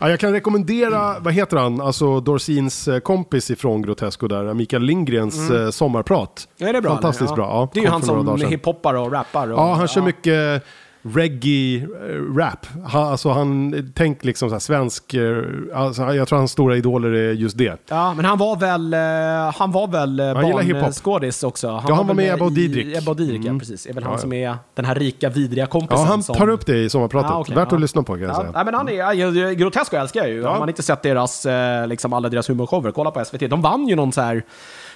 Ja, 0.00 0.10
jag 0.10 0.20
kan 0.20 0.32
rekommendera, 0.32 1.18
vad 1.20 1.32
heter 1.34 1.56
han, 1.56 1.80
alltså 1.80 2.20
Dorsins 2.20 2.88
eh, 2.88 2.98
kompis 3.00 3.50
ifrån 3.50 3.82
Grotesco 3.82 4.28
där, 4.28 4.54
Mikael 4.54 4.82
Lindgrens 4.82 5.50
eh, 5.50 5.70
sommarprat. 5.70 6.48
Ja, 6.56 6.72
det 6.72 6.78
är 6.78 6.82
bra. 6.82 6.90
Fantastiskt 6.92 7.30
ja. 7.30 7.36
bra. 7.36 7.46
Ja, 7.46 7.68
det 7.74 7.80
är 7.80 7.84
ju 7.84 7.90
han 7.90 8.02
som 8.02 8.40
hiphoppar 8.40 8.94
och 8.94 9.12
rappar. 9.12 9.52
Och, 9.52 9.58
Ja, 9.58 9.74
han 9.74 9.88
kör 9.88 10.02
mycket 10.02 10.64
reggae-rap. 11.02 12.66
Han, 12.86 13.02
alltså 13.02 13.30
han, 13.30 13.74
tänk 13.94 14.24
liksom 14.24 14.48
så 14.48 14.54
här 14.54 14.60
svensk, 14.60 15.14
eh, 15.14 15.42
alltså, 15.74 16.02
jag 16.14 16.28
tror 16.28 16.38
hans 16.38 16.50
stora 16.52 16.76
idoler 16.76 17.10
är 17.12 17.32
just 17.32 17.58
det. 17.58 17.78
Ja, 17.88 18.14
men 18.14 18.24
han 18.24 18.38
var 18.38 18.56
väl, 18.56 18.94
eh, 18.94 19.58
han 19.58 19.72
var 19.72 19.88
väl 19.88 20.20
eh, 20.20 20.26
Han 20.26 20.80
barnskådis 20.80 21.42
också. 21.42 21.68
Han 21.68 21.84
Ja, 21.88 21.94
han 21.94 22.06
var 22.06 22.14
med 22.14 22.24
i 22.24 22.28
Ebba 22.28 22.44
och 22.44 22.52
Didrik. 22.52 22.96
Ebba 22.96 23.10
och 23.10 23.16
Didrik, 23.16 23.40
ja 23.44 23.48
Mm. 23.48 23.58
precis. 23.58 23.86
är 23.86 23.92
väl 23.92 24.02
han 24.02 24.12
Ja, 24.12 24.16
ja. 24.16 24.20
som 24.20 24.32
är 24.32 24.56
den 24.74 24.84
här 24.84 24.94
rika, 24.94 25.28
vidriga 25.28 25.66
kompisen. 25.66 26.04
Ja, 26.04 26.10
han 26.10 26.22
som... 26.22 26.36
tar 26.36 26.48
upp 26.48 26.66
det 26.66 26.78
i 26.78 26.90
sommarpratet. 26.90 27.30
Ja, 27.30 27.38
okej, 27.40 27.54
Värt 27.54 27.68
ja. 27.70 27.74
att 27.76 27.80
lyssna 27.80 28.02
på 28.02 28.12
kan 28.12 28.22
jag 28.22 28.30
Ja, 28.30 28.34
säga. 28.34 28.50
nej, 28.54 28.64
men 28.64 28.74
han 28.74 28.88
är, 28.88 28.92
ja, 28.92 29.14
ja, 29.14 29.50
Grotesco 29.50 29.96
älskar 29.96 30.20
jag 30.20 30.30
ju. 30.30 30.44
Har 30.44 30.58
man 30.58 30.68
inte 30.68 30.82
sett 30.82 31.02
deras, 31.02 31.46
eh, 31.46 31.86
liksom 31.86 32.12
alla 32.12 32.28
deras 32.28 32.50
humorshower, 32.50 32.90
kolla 32.90 33.10
på 33.10 33.24
SVT. 33.24 33.46
De 33.50 33.62
vann 33.62 33.88
ju 33.88 33.96
någon 33.96 34.12
så 34.12 34.20
här 34.20 34.42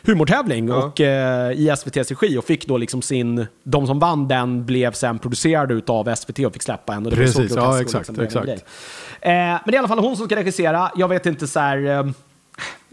humortävling 0.02 0.72
och, 0.72 1.00
eh, 1.00 1.52
i 1.52 1.68
SVTs 1.68 2.10
regi 2.10 2.38
och 2.38 2.44
fick 2.44 2.66
då 2.66 2.76
liksom 2.76 3.02
sin... 3.02 3.46
De 3.62 3.86
som 3.86 3.98
vann 3.98 4.28
den 4.28 4.64
blev 4.64 4.92
sen 4.92 5.18
producerade 5.18 5.74
utav 5.74 6.14
SVT 6.14 6.38
och 6.38 6.52
fick 6.52 6.62
släppa 6.62 6.94
en. 6.94 7.04
Och 7.04 7.10
det 7.10 7.16
Precis, 7.16 7.52
ja, 7.56 7.80
exakt, 7.80 8.18
exakt. 8.18 8.48
Eh, 8.48 8.58
men 9.22 9.60
det 9.66 9.70
är 9.70 9.74
i 9.74 9.78
alla 9.78 9.88
fall 9.88 9.98
hon 9.98 10.16
som 10.16 10.26
ska 10.26 10.36
regissera. 10.36 10.90
Jag 10.96 11.08
vet 11.08 11.26
inte 11.26 11.46
så 11.46 11.60
här... 11.60 12.12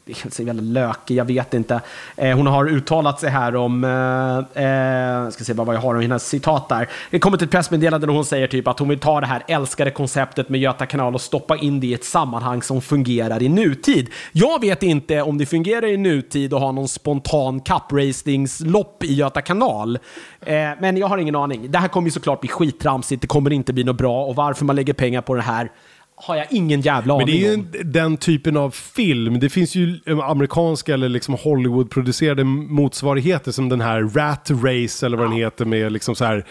Det 0.09 0.25
är 0.25 0.31
så 0.31 0.43
jävla 0.43 0.61
lökig, 0.61 1.15
jag 1.15 1.25
vet 1.25 1.53
inte. 1.53 1.81
Eh, 2.15 2.37
hon 2.37 2.47
har 2.47 2.69
uttalat 2.69 3.19
sig 3.19 3.29
här 3.29 3.55
om, 3.55 3.83
eh, 3.83 4.63
eh 4.63 5.29
ska 5.29 5.43
se 5.43 5.53
bara 5.53 5.63
vad 5.63 5.75
jag 5.75 5.81
har 5.81 5.95
om 5.95 6.01
hennes 6.01 6.27
citat 6.27 6.69
där. 6.69 6.89
Det 7.09 7.19
kommer 7.19 7.43
ett 7.43 7.51
pressmeddelande 7.51 8.07
där 8.07 8.13
hon 8.13 8.25
säger 8.25 8.47
typ 8.47 8.67
att 8.67 8.79
hon 8.79 8.89
vill 8.89 8.99
ta 8.99 9.21
det 9.21 9.27
här 9.27 9.43
älskade 9.47 9.91
konceptet 9.91 10.49
med 10.49 10.59
Göta 10.59 10.85
kanal 10.85 11.15
och 11.15 11.21
stoppa 11.21 11.57
in 11.57 11.79
det 11.79 11.87
i 11.87 11.93
ett 11.93 12.03
sammanhang 12.03 12.61
som 12.61 12.81
fungerar 12.81 13.43
i 13.43 13.49
nutid. 13.49 14.09
Jag 14.31 14.61
vet 14.61 14.83
inte 14.83 15.21
om 15.21 15.37
det 15.37 15.45
fungerar 15.45 15.87
i 15.87 15.97
nutid 15.97 16.53
att 16.53 16.61
ha 16.61 16.71
någon 16.71 16.87
spontan 16.87 17.59
cupracingslopp 17.59 19.03
i 19.03 19.13
Göta 19.13 19.41
kanal. 19.41 19.99
Eh, 20.41 20.53
men 20.79 20.97
jag 20.97 21.07
har 21.07 21.17
ingen 21.17 21.35
aning. 21.35 21.71
Det 21.71 21.77
här 21.77 21.87
kommer 21.87 22.07
ju 22.07 22.11
såklart 22.11 22.41
bli 22.41 22.49
skittramsigt, 22.49 23.21
det 23.21 23.27
kommer 23.27 23.53
inte 23.53 23.73
bli 23.73 23.83
något 23.83 23.97
bra 23.97 24.25
och 24.25 24.35
varför 24.35 24.65
man 24.65 24.75
lägger 24.75 24.93
pengar 24.93 25.21
på 25.21 25.35
det 25.35 25.41
här 25.41 25.71
har 26.21 26.35
jag 26.35 26.45
ingen 26.49 26.81
jävla 26.81 27.13
Men 27.13 27.23
aning 27.23 27.39
det 27.41 27.47
är 27.47 27.55
ju 27.77 27.83
den 27.83 28.17
typen 28.17 28.57
av 28.57 28.71
film. 28.71 29.39
Det 29.39 29.49
finns 29.49 29.75
ju 29.75 29.99
eh, 30.05 30.19
amerikanska 30.19 30.93
eller 30.93 31.09
liksom 31.09 31.35
Hollywood-producerade 31.35 32.43
motsvarigheter 32.43 33.51
som 33.51 33.69
den 33.69 33.81
här 33.81 34.01
Rat 34.01 34.51
Race 34.51 35.05
eller 35.05 35.17
vad 35.17 35.25
den 35.27 35.37
heter 35.37 35.65
med 35.65 35.91
liksom 35.91 36.15
så 36.15 36.25
här 36.25 36.45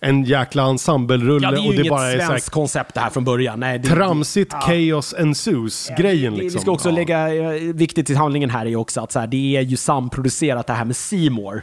en 0.00 0.24
jäkla 0.24 0.62
ensemblerulle 0.62 1.46
Ja, 1.46 1.50
det 1.50 1.56
är 1.56 1.60
ju 1.62 1.68
och 1.68 1.74
det 1.74 1.80
inget 1.80 1.90
bara 1.90 2.06
är 2.12 2.18
så 2.18 2.26
svenskt 2.26 2.50
koncept 2.50 2.94
det 2.94 3.00
här 3.00 3.10
från 3.10 3.24
början. 3.24 3.60
Nej, 3.60 3.78
det, 3.78 3.88
tramsigt 3.88 4.52
chaos 4.52 5.14
ensues-grejen 5.18 6.32
det- 6.34 6.38
liksom. 6.42 6.58
Vi 6.58 6.62
ska 6.62 6.70
också 6.70 6.88
Ja. 6.88 6.94
lägga, 6.94 7.34
eh, 7.34 7.50
viktigt 7.74 8.10
i 8.10 8.14
handlingen 8.14 8.50
här 8.50 8.60
är 8.66 8.70
ju 8.70 8.76
också 8.76 9.00
att 9.00 9.12
så 9.12 9.20
här, 9.20 9.26
det 9.26 9.56
är 9.56 9.60
ju 9.60 9.76
samproducerat 9.76 10.66
det 10.66 10.72
här 10.72 10.84
med 10.84 10.96
Seymour. 10.96 11.62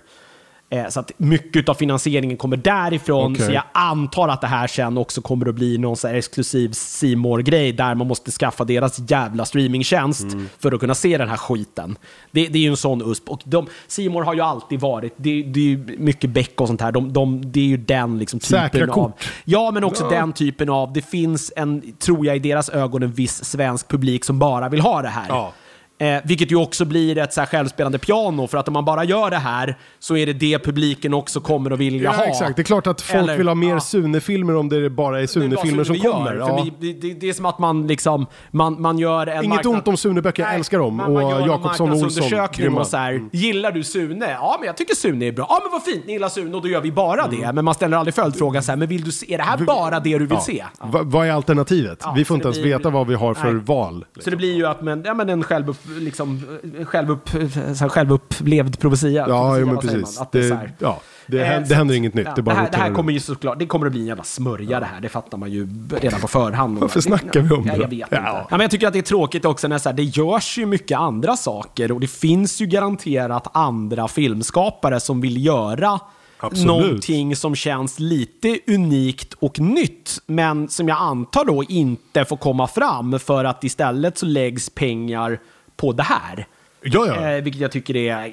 Eh, 0.73 0.87
Så 0.89 0.99
att 0.99 1.11
mycket 1.17 1.69
av 1.69 1.73
finansieringen 1.73 2.37
kommer 2.37 2.57
därifrån. 2.57 3.33
Okej. 3.33 3.45
Så 3.45 3.51
jag 3.51 3.63
antar 3.73 4.27
att 4.27 4.41
det 4.41 4.47
här 4.47 4.67
sen 4.67 4.97
också 4.97 5.21
kommer 5.21 5.49
att 5.49 5.55
bli 5.55 5.77
någon 5.77 5.97
så 5.97 6.07
exklusiv 6.07 6.69
C 6.73 7.15
grej 7.43 7.71
där 7.73 7.95
man 7.95 8.07
måste 8.07 8.31
skaffa 8.31 8.63
deras 8.63 8.99
jävla 9.11 9.45
streamingtjänst 9.45 10.21
Mm. 10.23 10.49
för 10.59 10.71
att 10.71 10.79
kunna 10.79 10.95
se 10.95 11.17
den 11.17 11.29
här 11.29 11.37
skiten. 11.37 11.97
Det, 12.31 12.47
det 12.47 12.59
är 12.59 12.63
ju 12.63 12.69
en 12.69 12.77
sån 12.77 13.01
USP. 13.11 13.29
Och 13.29 13.41
C 13.87 14.09
har 14.09 14.33
ju 14.33 14.41
alltid 14.41 14.79
varit, 14.79 15.13
det, 15.17 15.43
det 15.43 15.59
är 15.59 15.63
ju 15.63 15.95
mycket 15.99 16.29
Beck 16.29 16.61
och 16.61 16.67
sånt 16.67 16.81
här. 16.81 16.91
De, 16.91 17.13
de, 17.13 17.51
det 17.51 17.59
är 17.59 17.65
ju 17.65 17.77
den 17.77 18.19
liksom 18.19 18.39
typen 18.39 18.59
Säkra 18.59 18.83
av... 18.83 18.93
kort. 18.93 19.29
Ja, 19.43 19.71
men 19.71 19.83
också 19.83 20.03
Ja. 20.03 20.09
den 20.09 20.33
typen 20.33 20.69
av, 20.69 20.93
det 20.93 21.01
finns 21.01 21.53
en, 21.55 21.93
tror 21.99 22.25
jag 22.25 22.35
i 22.35 22.39
deras 22.39 22.69
ögon, 22.69 23.03
en 23.03 23.11
viss 23.11 23.43
svensk 23.45 23.87
publik 23.87 24.25
som 24.25 24.39
bara 24.39 24.69
vill 24.69 24.81
ha 24.81 25.01
det 25.01 25.09
här. 25.09 25.25
Ja. 25.29 25.53
Eh, 26.01 26.21
vilket 26.23 26.51
ju 26.51 26.55
också 26.55 26.85
blir 26.85 27.17
ett 27.17 27.33
så 27.33 27.41
här 27.41 27.47
självspelande 27.47 27.97
piano, 27.97 28.47
för 28.47 28.57
att 28.57 28.67
om 28.67 28.73
man 28.73 28.85
bara 28.85 29.03
gör 29.03 29.29
det 29.29 29.37
här 29.37 29.77
så 29.99 30.17
är 30.17 30.25
det 30.25 30.33
det 30.33 30.59
publiken 30.59 31.13
också 31.13 31.39
kommer 31.41 31.71
att 31.71 31.79
vilja 31.79 32.03
Ja, 32.03 32.11
ha. 32.11 32.25
exakt. 32.25 32.55
Det 32.55 32.61
är 32.61 32.63
klart 32.63 32.87
att 32.87 33.01
folk 33.01 33.23
Eller- 33.23 33.37
vill 33.37 33.47
ha 33.47 33.55
mer 33.55 33.69
ja. 33.69 33.79
Sune-filmer 33.79 34.55
om 34.55 34.69
det 34.69 34.89
bara 34.89 35.21
är 35.21 35.27
Sune-filmer 35.27 35.83
som 35.83 35.99
kommer. 35.99 36.33
Gör, 36.35 36.39
Ja. 36.39 36.67
vi, 36.79 36.91
det, 36.91 37.13
det, 37.13 37.29
är 37.29 37.33
som 37.33 37.45
att 37.45 37.59
man 37.59 37.87
liksom, 37.87 38.25
man, 38.51 38.81
man 38.81 38.97
gör 38.99 39.27
en 39.27 39.43
Inget 39.43 39.65
ont 39.65 39.87
om 39.87 39.97
Sune-böcker, 39.97 40.43
jag 40.43 40.55
älskar 40.55 40.77
dem. 40.79 40.95
man 40.95 41.13
gör 41.13 41.41
Och 41.41 41.47
Jakobsson 41.47 41.89
och 41.91 41.95
Olsson, 41.97 42.77
och 42.77 42.87
så 42.87 42.97
här, 42.97 43.21
gillar 43.31 43.71
du 43.71 43.83
Sune? 43.83 44.31
Ja, 44.31 44.55
men 44.59 44.67
jag 44.67 44.77
tycker 44.77 44.95
Sune 44.95 45.25
är 45.27 45.31
bra. 45.31 45.45
Ja, 45.49 45.59
men 45.63 45.71
vad 45.71 45.83
fint, 45.83 46.05
ni 46.07 46.13
gillar 46.13 46.29
Sune 46.29 46.55
och 46.55 46.61
då 46.61 46.67
gör 46.67 46.81
vi 46.81 46.91
bara 46.91 47.23
Mm. 47.23 47.39
det. 47.41 47.53
Men 47.53 47.65
man 47.65 47.73
ställer 47.73 47.97
aldrig 47.97 48.13
följdfrågan 48.15 48.63
så 48.63 48.71
här, 48.71 48.77
men 48.77 48.87
vill 48.87 49.03
du 49.03 49.11
se, 49.11 49.33
är 49.33 49.37
det 49.37 49.43
här 49.43 49.57
bara 49.57 49.99
det 49.99 50.17
du 50.17 50.25
vill 50.25 50.37
se? 50.37 50.63
Va, 50.81 50.99
vad 51.03 51.27
är 51.27 51.31
alternativet? 51.31 51.99
Ja, 52.03 52.13
vi 52.15 52.25
får 52.25 52.35
inte 52.35 52.47
ens 52.47 52.61
blir- 52.61 52.77
veta 52.77 52.89
vad 52.89 53.07
vi 53.07 53.15
har 53.15 53.33
för 53.33 53.51
Nej. 53.53 53.61
val. 53.65 54.05
Så 54.19 54.29
det 54.29 54.35
blir 54.35 54.53
ju 54.55 54.65
att 54.67 54.81
men, 54.81 55.03
ja, 55.05 55.13
men 55.13 55.29
en 55.29 55.43
själv, 55.43 55.75
liksom, 55.99 56.41
självupp, 56.85 57.29
så 57.29 57.37
här, 57.59 57.89
självupplevd 57.89 58.79
profetia. 58.79 59.25
Ja, 59.29 59.57
jo, 59.59 59.65
men 59.67 59.77
precis. 59.77 60.19
Att 60.21 60.31
det, 60.31 60.49
Det, 60.49 60.69
ja, 60.79 61.01
det, 61.27 61.39
Eh, 61.41 61.45
händer, 61.47 61.69
det 61.69 61.75
händer 61.75 61.95
inget 61.95 62.13
nytt. 62.13 62.25
ja, 62.27 62.33
det, 62.35 62.41
bara 62.41 62.55
det, 62.55 62.61
här, 62.61 62.71
det 62.71 62.77
här 62.77 62.93
kommer 62.93 63.13
ju 63.13 63.19
såklart, 63.19 63.59
det 63.59 63.65
kommer 63.65 63.85
att 63.85 63.91
bli 63.91 64.01
en 64.01 64.07
jävla 64.07 64.23
smörja 64.23 64.79
det 64.79 64.85
här. 64.85 65.01
Det 65.01 65.09
fattar 65.09 65.37
man 65.37 65.51
ju 65.51 65.67
redan 66.01 66.21
på 66.21 66.27
förhand. 66.27 66.77
Varför 66.79 67.01
snackar 67.01 67.39
vi 67.41 67.55
om 67.55 67.65
ja, 67.67 67.73
det? 67.75 67.81
Jag 67.81 67.89
vet 67.89 67.99
Ja. 68.11 68.17
inte. 68.17 68.29
Ja, 68.29 68.45
men 68.49 68.59
jag 68.59 68.71
tycker 68.71 68.87
att 68.87 68.93
det 68.93 68.99
är 68.99 69.03
tråkigt 69.03 69.45
också 69.45 69.67
när 69.67 69.77
så 69.77 69.89
här, 69.89 69.95
det 69.95 70.03
görs 70.03 70.57
ju 70.57 70.65
mycket 70.65 70.97
andra 70.97 71.35
saker 71.35 71.91
och 71.91 71.99
det 71.99 72.07
finns 72.07 72.61
ju 72.61 72.65
garanterat 72.65 73.47
andra 73.53 74.07
filmskapare 74.07 74.99
som 74.99 75.21
vill 75.21 75.45
göra 75.45 75.99
Absolut. 76.39 76.67
någonting 76.67 77.35
som 77.35 77.55
känns 77.55 77.99
lite 77.99 78.59
unikt 78.67 79.33
och 79.39 79.59
nytt, 79.59 80.17
men 80.25 80.69
som 80.69 80.87
jag 80.87 80.97
antar 80.97 81.45
då 81.45 81.63
inte 81.63 82.25
får 82.25 82.37
komma 82.37 82.67
fram 82.67 83.19
för 83.19 83.45
att 83.45 83.63
istället 83.63 84.17
så 84.17 84.25
läggs 84.25 84.69
pengar 84.69 85.39
på 85.81 85.93
det 85.93 86.03
här. 86.03 86.47
Ja, 86.81 87.05
ja. 87.07 87.29
Eh, 87.31 87.43
vilket 87.43 87.61
jag 87.61 87.71
tycker 87.71 87.95
är, 87.95 88.25
eh, 88.25 88.31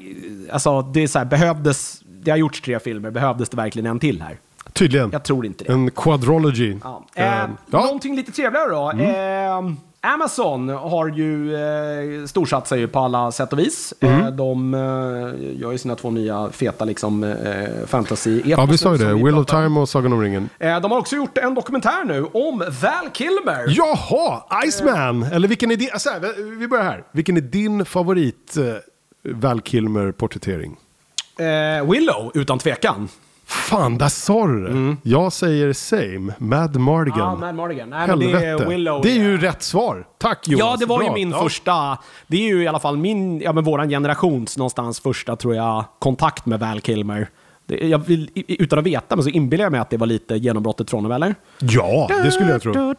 alltså 0.53 0.83
det 0.83 1.03
är 1.03 1.07
så 1.07 1.19
här, 1.19 1.27
behövdes, 1.27 2.01
det 2.23 2.31
har 2.31 2.39
gjorts 2.39 2.61
tre 2.61 2.79
filmer, 2.79 3.11
behövdes 3.11 3.49
det 3.49 3.57
verkligen 3.57 3.87
en 3.87 3.99
till 4.01 4.23
här? 4.23 4.39
Tydligen. 4.73 5.11
Jag 5.13 5.25
tror 5.25 5.47
inte 5.47 5.65
det. 5.65 5.73
En 5.73 5.91
quadrology. 5.91 6.77
Ja. 6.85 7.05
Eh, 7.15 7.25
Eh, 7.25 7.31
ja. 7.33 7.45
Mm. 7.45 7.57
Någonting 7.67 8.17
lite 8.17 8.33
trevligare 8.33 8.69
då. 8.71 8.91
Eh, 8.91 9.73
Amazon 10.01 10.69
har 10.69 11.09
ju 11.09 11.55
eh, 11.57 12.27
storsatsat 12.27 12.79
ju 12.79 12.89
på 12.89 12.99
alla 12.99 13.33
sätt 13.33 13.53
och 13.53 13.59
vis. 13.59 13.95
Mm. 14.01 14.21
Eh, 14.21 14.31
de 14.31 14.75
eh, 14.75 15.61
gör 15.61 15.73
ju 15.73 15.79
sina 15.79 15.97
två 15.97 16.11
nya 16.11 16.51
feta 16.51 16.85
liksom, 16.85 17.25
eh, 17.25 17.87
fantasy 17.87 18.43
ja, 18.45 18.67
vi 18.67 18.79
sa 18.79 18.93
ju 18.93 18.99
det. 18.99 19.15
Will 19.15 19.35
of 19.35 19.47
Time 19.47 19.81
och 19.81 19.89
Sagan 19.89 20.13
om 20.13 20.23
ringen. 20.23 20.49
Eh, 20.59 20.81
de 20.81 20.91
har 20.91 20.99
också 20.99 21.17
gjort 21.17 21.39
en 21.39 21.55
dokumentär 21.55 22.05
nu 22.05 22.25
om 22.25 22.59
Val 22.59 23.11
Kilmer. 23.13 23.65
Jaha! 23.69 24.43
Iceman! 24.67 25.23
Eller 25.23 25.49
vilken 25.49 25.71
är 25.71 25.77
din... 25.77 25.89
Alltså, 25.93 26.11
vi 26.59 26.69
börjar 26.69 26.85
här. 26.85 27.05
Vilken 27.13 27.37
är 27.37 27.41
din 27.41 27.85
favorit 27.85 28.57
eh, 28.57 28.65
Val 29.35 29.61
Kilmer-porträttering? 29.61 30.77
Eh, 31.39 31.91
Willow, 31.91 32.31
utan 32.35 32.59
tvekan. 32.59 33.09
Fan, 33.49 33.99
där 33.99 34.09
sa 34.09 34.47
du 34.47 34.65
det. 34.69 34.97
Jag 35.03 35.33
säger 35.33 35.73
same. 35.73 36.33
Mad 36.39 36.77
Mardigan. 36.77 37.19
Ja, 37.19 37.35
Mad 37.37 37.55
Mardigan. 37.55 37.91
Nej, 37.91 38.09
men 38.09 38.19
det 38.19 38.25
Helvete. 38.27 38.65
är 38.65 38.69
Willow. 38.69 39.03
Det 39.03 39.11
är 39.11 39.15
ju 39.23 39.39
rätt 39.39 39.63
svar. 39.63 40.07
Tack 40.19 40.49
Jonas. 40.49 40.61
Ja, 40.61 40.77
det 40.77 40.87
var 40.87 41.01
ju 41.03 41.07
Bra. 41.07 41.15
min 41.15 41.31
Ja. 41.31 41.43
första, 41.43 41.99
det 42.27 42.37
är 42.37 42.49
ju 42.49 42.63
i 42.63 42.67
alla 42.69 42.79
fall 42.79 42.97
min, 42.97 43.41
ja 43.41 43.53
men 43.53 43.65
våran 43.65 43.89
generations 43.89 44.57
någonstans 44.57 45.01
första, 45.01 45.37
tror 45.37 45.55
jag, 45.55 45.85
kontakt 45.99 46.47
med 46.47 46.61
Val 46.61 46.81
Kilmer. 46.81 47.29
Jag 47.69 47.99
vill, 47.99 48.31
utan 48.49 48.79
att 48.79 48.85
veta, 48.87 49.17
men 49.17 49.23
så 49.23 49.31
inbillar 49.31 49.65
jag 49.65 49.73
mig 49.73 49.81
att 49.81 49.91
det 49.91 49.97
var 49.97 50.07
lite 50.07 50.37
genombrottet 50.37 50.91
från 50.91 51.05
honom, 51.05 51.13
eller? 51.23 51.35
Ja, 51.61 52.11
det 52.25 52.31
skulle 52.31 52.51
jag 52.51 52.63
tro. 52.63 52.95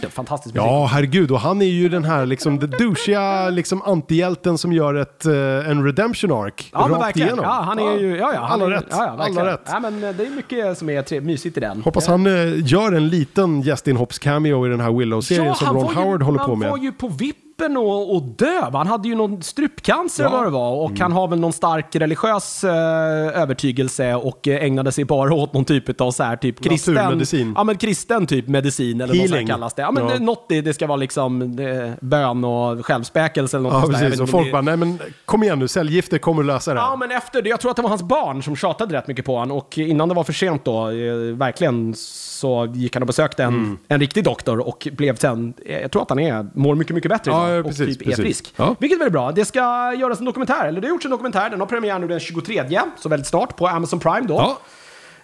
Det 0.00 0.08
fantastisk 0.10 0.54
musik. 0.54 0.66
Ja, 0.66 0.86
herregud. 0.92 1.30
Och 1.30 1.40
han 1.40 1.62
är 1.62 1.66
ju 1.66 1.88
den 1.88 2.04
här 2.04 2.26
liksom, 2.26 2.58
douchiga 2.58 3.48
liksom, 3.50 3.82
antihjälten 3.82 4.58
som 4.58 4.72
gör 4.72 4.94
ett, 4.94 5.26
eh, 5.26 5.32
en 5.70 5.84
redemption 5.84 6.32
arc 6.32 6.70
Ja, 6.72 6.78
rakt 6.78 6.90
verkligen. 7.02 7.28
igenom. 7.28 7.44
Ja, 7.44 7.50
han 7.66 7.78
är 7.78 7.98
ju, 7.98 8.16
ja, 8.16 8.30
ja, 8.34 8.40
han 8.40 8.62
Alla 8.62 8.74
är, 8.74 8.78
rätt. 8.80 8.86
Ja, 8.90 9.16
ja. 9.18 9.24
Alla 9.24 9.52
rätt. 9.52 9.60
Ja, 9.66 9.80
men 9.80 10.04
eh, 10.04 10.10
det 10.16 10.26
är 10.26 10.30
mycket 10.30 10.78
som 10.78 10.90
är 10.90 11.02
tre, 11.02 11.20
mysigt 11.20 11.56
i 11.56 11.60
den. 11.60 11.82
Hoppas 11.82 12.06
han 12.06 12.26
eh, 12.26 12.32
gör 12.72 12.92
en 12.92 13.08
liten 13.08 13.62
gästinhopps-cameo 13.62 14.66
i 14.66 14.70
den 14.70 14.80
här 14.80 14.90
Willow-serien 14.90 15.54
som 15.54 15.66
han 15.66 15.76
Ron 15.76 15.88
ju, 15.88 15.94
Howard 15.94 16.22
håller 16.22 16.38
han 16.38 16.48
på 16.48 16.56
med. 16.56 16.70
var 16.70 16.78
ju 16.78 16.92
på 16.92 17.08
vippen 17.58 17.76
och, 17.76 18.14
och 18.16 18.22
dö. 18.22 18.60
va? 18.70 18.78
Han 18.78 18.86
hade 18.86 19.08
ju 19.08 19.14
någon 19.14 19.42
strupcancer 19.42 20.22
Ja. 20.24 20.28
Mm. 20.28 20.38
vad 20.40 20.46
det 20.46 20.50
var. 20.54 20.70
Och 20.84 20.98
han 20.98 21.12
har 21.12 21.28
väl 21.28 21.40
någon 21.40 21.52
stark 21.52 21.96
religiös 21.96 22.64
eh, 22.64 23.42
övertygelse 23.42 24.14
och 24.14 24.48
eh, 24.48 24.64
ägnade 24.64 24.92
sig 24.92 25.04
bara 25.04 25.34
åt 25.34 25.52
någon 25.52 25.64
typ 25.64 26.00
av 26.00 26.10
så 26.10 26.22
här, 26.22 26.36
typ 26.36 26.64
kristen... 26.64 27.52
Ja, 27.56 27.64
men 27.64 27.76
kristen 27.76 28.26
typ 28.26 28.48
medicin 28.48 29.00
eller 29.00 29.14
Healing. 29.14 29.34
här 29.34 29.46
kallas 29.54 29.74
det. 29.74 29.82
Ja, 29.82 29.90
men 29.90 30.04
Ja. 30.08 30.12
det, 30.14 30.18
något 30.24 30.46
det, 30.48 30.60
det 30.60 30.74
ska 30.74 30.86
vara 30.86 30.96
liksom 30.96 31.42
eh, 31.42 31.92
bön 32.00 32.44
och 32.44 32.86
självspäkelse 32.86 33.56
eller 33.56 33.70
något 33.70 33.82
Ja, 33.82 33.88
där. 33.88 33.92
Precis. 33.98 34.12
vet 34.12 34.20
Och 34.20 34.28
folk 34.28 34.46
det- 34.46 34.52
bara, 34.52 34.62
nej 34.62 34.76
men 34.76 34.98
kom 35.24 35.42
igen 35.42 35.58
nu, 35.58 35.68
cellgifter 35.68 36.18
kommer 36.18 36.42
att 36.42 36.46
lösa 36.46 36.74
det. 36.74 36.80
Ja, 36.80 36.96
men 36.96 37.10
efter 37.10 37.42
det, 37.42 37.48
jag 37.48 37.60
tror 37.60 37.70
att 37.70 37.76
det 37.76 37.82
var 37.82 37.88
hans 37.90 38.02
barn 38.02 38.42
som 38.42 38.56
tjatade 38.56 38.96
rätt 38.96 39.06
mycket 39.08 39.24
på 39.24 39.36
honom 39.38 39.56
och 39.56 39.78
innan 39.78 40.08
det 40.08 40.14
var 40.14 40.24
för 40.24 40.32
sent 40.32 40.64
då, 40.64 40.88
eh, 40.90 41.14
verkligen, 41.36 41.94
så 41.96 42.66
gick 42.74 42.94
han 42.96 43.02
och 43.02 43.06
besökte 43.06 43.44
en, 43.44 43.54
Mm. 43.56 43.78
en 43.88 44.00
riktig 44.00 44.24
doktor 44.24 44.68
och 44.68 44.88
blev 44.92 45.16
sen, 45.16 45.54
jag 45.82 45.90
tror 45.90 46.02
att 46.02 46.08
han 46.10 46.18
är, 46.18 46.46
mår 46.54 46.74
mycket, 46.74 46.94
mycket 46.94 47.08
bättre 47.10 47.30
Ja, 47.30 47.45
ja, 47.48 47.58
och 47.58 47.64
precis, 47.64 47.98
typ 47.98 48.08
är 48.08 48.16
frisk. 48.16 48.54
Ja. 48.56 48.76
Vilket 48.78 48.96
är 48.96 48.98
väldigt 48.98 49.12
bra. 49.12 49.32
Det 49.32 49.44
ska 49.44 49.94
göras 49.94 50.18
en 50.18 50.24
dokumentär, 50.24 50.66
eller 50.68 50.80
det 50.80 50.86
har 50.86 50.92
gjorts 50.92 51.04
en 51.04 51.10
dokumentär, 51.10 51.50
den 51.50 51.60
har 51.60 51.66
premiär 51.66 51.98
nu 51.98 52.08
den 52.08 52.20
23, 52.20 52.62
så 52.98 53.08
väldigt 53.08 53.26
snart, 53.26 53.56
på 53.56 53.66
Amazon 53.66 54.00
Prime 54.00 54.26
då. 54.26 54.34
Ja, 54.34 54.58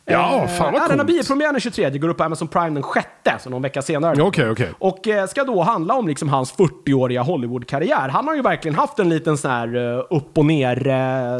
ja 0.05 0.43
Eh, 0.43 0.49
fan 0.49 0.73
vad 0.73 0.82
ja, 0.82 0.86
coolt. 0.89 1.07
biopremiär 1.07 1.53
den 1.53 1.61
23, 1.61 1.90
går 1.90 2.09
upp 2.09 2.16
på 2.16 2.24
Amazon 2.24 2.49
Prime 2.49 2.81
den 2.81 2.82
6, 3.24 3.44
så 3.44 3.51
någon 3.51 3.62
vecka 3.62 3.82
senare. 3.82 4.15
Ja, 4.19 4.24
Okej, 4.24 4.51
okej. 4.51 4.70
Och 4.78 5.09
eh, 5.09 5.27
ska 5.27 5.44
då 5.44 5.62
handla 5.62 5.94
om 5.94 6.09
liksom 6.09 6.28
hans 6.28 6.55
40-åriga 6.55 7.23
Hollywood-karriär. 7.23 8.09
Han 8.09 8.28
har 8.28 8.35
ju 8.35 8.43
verkligen 8.43 8.74
haft 8.74 8.99
en 8.99 9.09
liten 9.09 9.39
sån 9.39 9.51
här 9.51 9.97
eh, 9.99 10.05
upp 10.11 10.39
och 10.39 10.44
ner... 10.44 10.86
eh, 10.86 10.94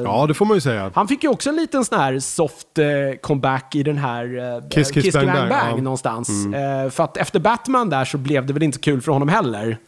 Ja, 0.05 0.25
det 0.29 0.35
får 0.35 0.47
man 0.47 0.57
ju 0.57 0.61
säga. 0.61 0.91
han 0.95 1.09
fick 1.09 1.23
ju 1.23 1.29
också 1.31 1.51
en 1.51 1.57
liten 1.57 1.85
sån 1.85 1.99
här 1.99 2.19
soft 2.19 2.79
eh, 2.79 2.87
comeback 3.21 3.75
i 3.75 3.83
den 3.83 3.99
här 3.99 4.25
eh, 4.25 4.69
Kiss, 4.69 4.91
Kiss, 4.91 5.15
Bang, 5.15 5.27
Bang, 5.27 5.51
ja. 5.51 5.69
Mm. 5.69 5.85
någonstans. 5.85 6.47
Eh, 6.47 6.91
för 6.91 7.05
att 7.05 7.17
efter 7.17 7.41
Batman 7.41 7.91
där 7.91 8.05
så 8.05 8.19
blev 8.19 8.47
det 8.47 8.53
väl 8.53 8.63
inte 8.63 8.79
kul 8.79 9.01
för 9.01 9.13
honom 9.13 9.29
heller. 9.29 9.79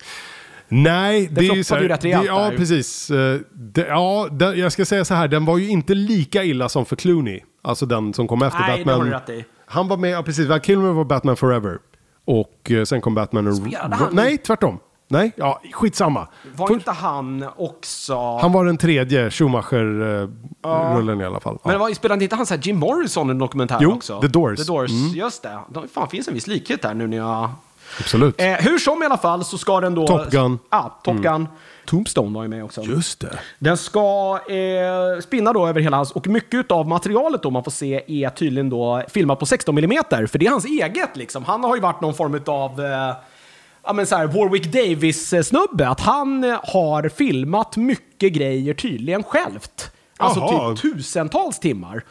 Nej, 0.82 1.28
det, 1.32 1.40
är 1.40 1.44
floppade 1.44 1.56
ju 1.58 1.64
så 1.64 1.74
här, 1.74 1.82
ju 1.82 1.88
rätt 1.88 2.04
rejält 2.04 2.22
det, 2.22 2.26
Ja, 2.26 2.50
där. 2.50 2.56
precis. 2.56 3.10
Eh, 3.10 3.40
Det, 3.52 3.86
ja, 3.86 4.28
det, 4.30 4.54
jag 4.54 4.72
ska 4.72 4.84
säga 4.84 5.04
så 5.04 5.14
här, 5.14 5.28
den 5.28 5.44
var 5.44 5.58
ju 5.58 5.68
inte 5.68 5.94
lika 5.94 6.44
illa 6.44 6.68
som 6.68 6.84
för 6.86 6.96
Clooney. 6.96 7.40
Alltså 7.62 7.86
den 7.86 8.14
som 8.14 8.28
kom 8.28 8.42
efter 8.42 8.60
Nej, 8.60 8.78
det 8.78 8.84
Batman. 8.84 8.98
har 8.98 9.04
du 9.06 9.10
rätt 9.10 9.28
i. 9.28 9.44
Han 9.66 9.88
var 9.88 9.96
med, 9.96 10.10
ja 10.10 10.22
precis, 10.22 10.48
Val 10.48 10.60
Kilmer 10.60 10.92
var 10.92 11.04
Batman 11.04 11.36
Forever. 11.36 11.78
Och 12.24 12.70
eh, 12.70 12.84
sen 12.84 13.00
kom 13.00 13.14
Batman 13.14 13.46
och... 13.46 13.56
Spelade 13.56 13.96
han- 13.96 14.08
Nej, 14.14 14.38
tvärtom. 14.38 14.78
Nej, 15.08 15.32
ja, 15.36 15.60
skitsamma. 15.72 16.28
Var 16.56 16.66
För- 16.66 16.74
inte 16.74 16.90
han 16.90 17.44
också... 17.56 18.38
Han 18.38 18.52
var 18.52 18.64
den 18.64 18.76
tredje 18.76 19.30
Schumacher-rullen 19.30 21.20
i 21.20 21.24
alla 21.24 21.40
fall. 21.40 21.58
Men 21.64 21.72
det 21.72 21.78
var, 21.78 21.90
spelade 21.94 22.24
inte 22.24 22.36
han 22.36 22.46
så 22.46 22.54
här 22.54 22.60
Jim 22.64 22.76
Morrison 22.78 23.28
i 23.28 23.30
en 23.30 23.38
dokumentär 23.38 23.78
Jo, 23.80 23.92
också? 23.92 24.20
The 24.20 24.26
Doors. 24.28 24.58
The 24.58 24.64
Doors, 24.72 24.90
Mm. 24.90 25.08
just 25.14 25.42
det. 25.42 25.58
De, 25.68 25.88
fan, 25.88 26.08
finns 26.08 26.28
en 26.28 26.34
viss 26.34 26.46
likhet 26.46 26.82
där 26.82 26.94
nu 26.94 27.06
när 27.06 27.16
jag... 27.16 27.50
Absolut. 28.00 28.40
Eh, 28.40 28.52
hur 28.52 28.78
som 28.78 29.02
i 29.02 29.06
alla 29.06 29.18
fall 29.18 29.44
så 29.44 29.58
ska 29.58 29.80
den 29.80 29.94
då... 29.94 30.06
Top 30.06 30.30
Gun. 30.30 30.58
Ja, 30.70 31.00
Top 31.04 31.16
Gun. 31.16 31.48
Tombstone 31.86 32.34
var 32.34 32.42
ju 32.42 32.48
med 32.48 32.64
också. 32.64 32.82
Just 32.82 33.20
det. 33.20 33.38
Den 33.58 33.76
ska 33.76 34.38
eh, 34.48 35.20
spinna 35.22 35.52
då 35.52 35.66
över 35.66 35.80
hela 35.80 35.96
hans... 35.96 36.10
Och 36.10 36.26
mycket 36.26 36.70
av 36.70 36.88
materialet 36.88 37.42
då 37.42 37.50
man 37.50 37.64
får 37.64 37.70
se 37.70 38.24
är 38.24 38.30
tydligen 38.30 38.70
då 38.70 39.02
filmat 39.08 39.38
på 39.38 39.46
16 39.46 39.78
mm 39.78 40.02
För 40.10 40.38
det 40.38 40.46
är 40.46 40.50
hans 40.50 40.64
eget 40.64 41.16
liksom. 41.16 41.44
Han 41.44 41.64
har 41.64 41.74
ju 41.74 41.80
varit 41.80 42.00
någon 42.00 42.14
form 42.14 42.40
av... 42.46 42.80
Eh, 42.80 43.16
ja 43.84 43.92
men 43.92 44.06
så 44.06 44.16
här, 44.16 44.26
Warwick 44.26 44.72
Davis-snubbe. 44.72 45.88
Att 45.88 46.00
han 46.00 46.44
eh, 46.44 46.60
har 46.62 47.08
filmat 47.08 47.76
mycket 47.76 48.32
grejer 48.32 48.74
tydligen 48.74 49.22
självt. 49.22 49.90
Alltså 50.16 50.40
Jaha. 50.40 50.76
typ 50.76 50.82
tusentals 50.82 51.58
timmar. 51.58 52.04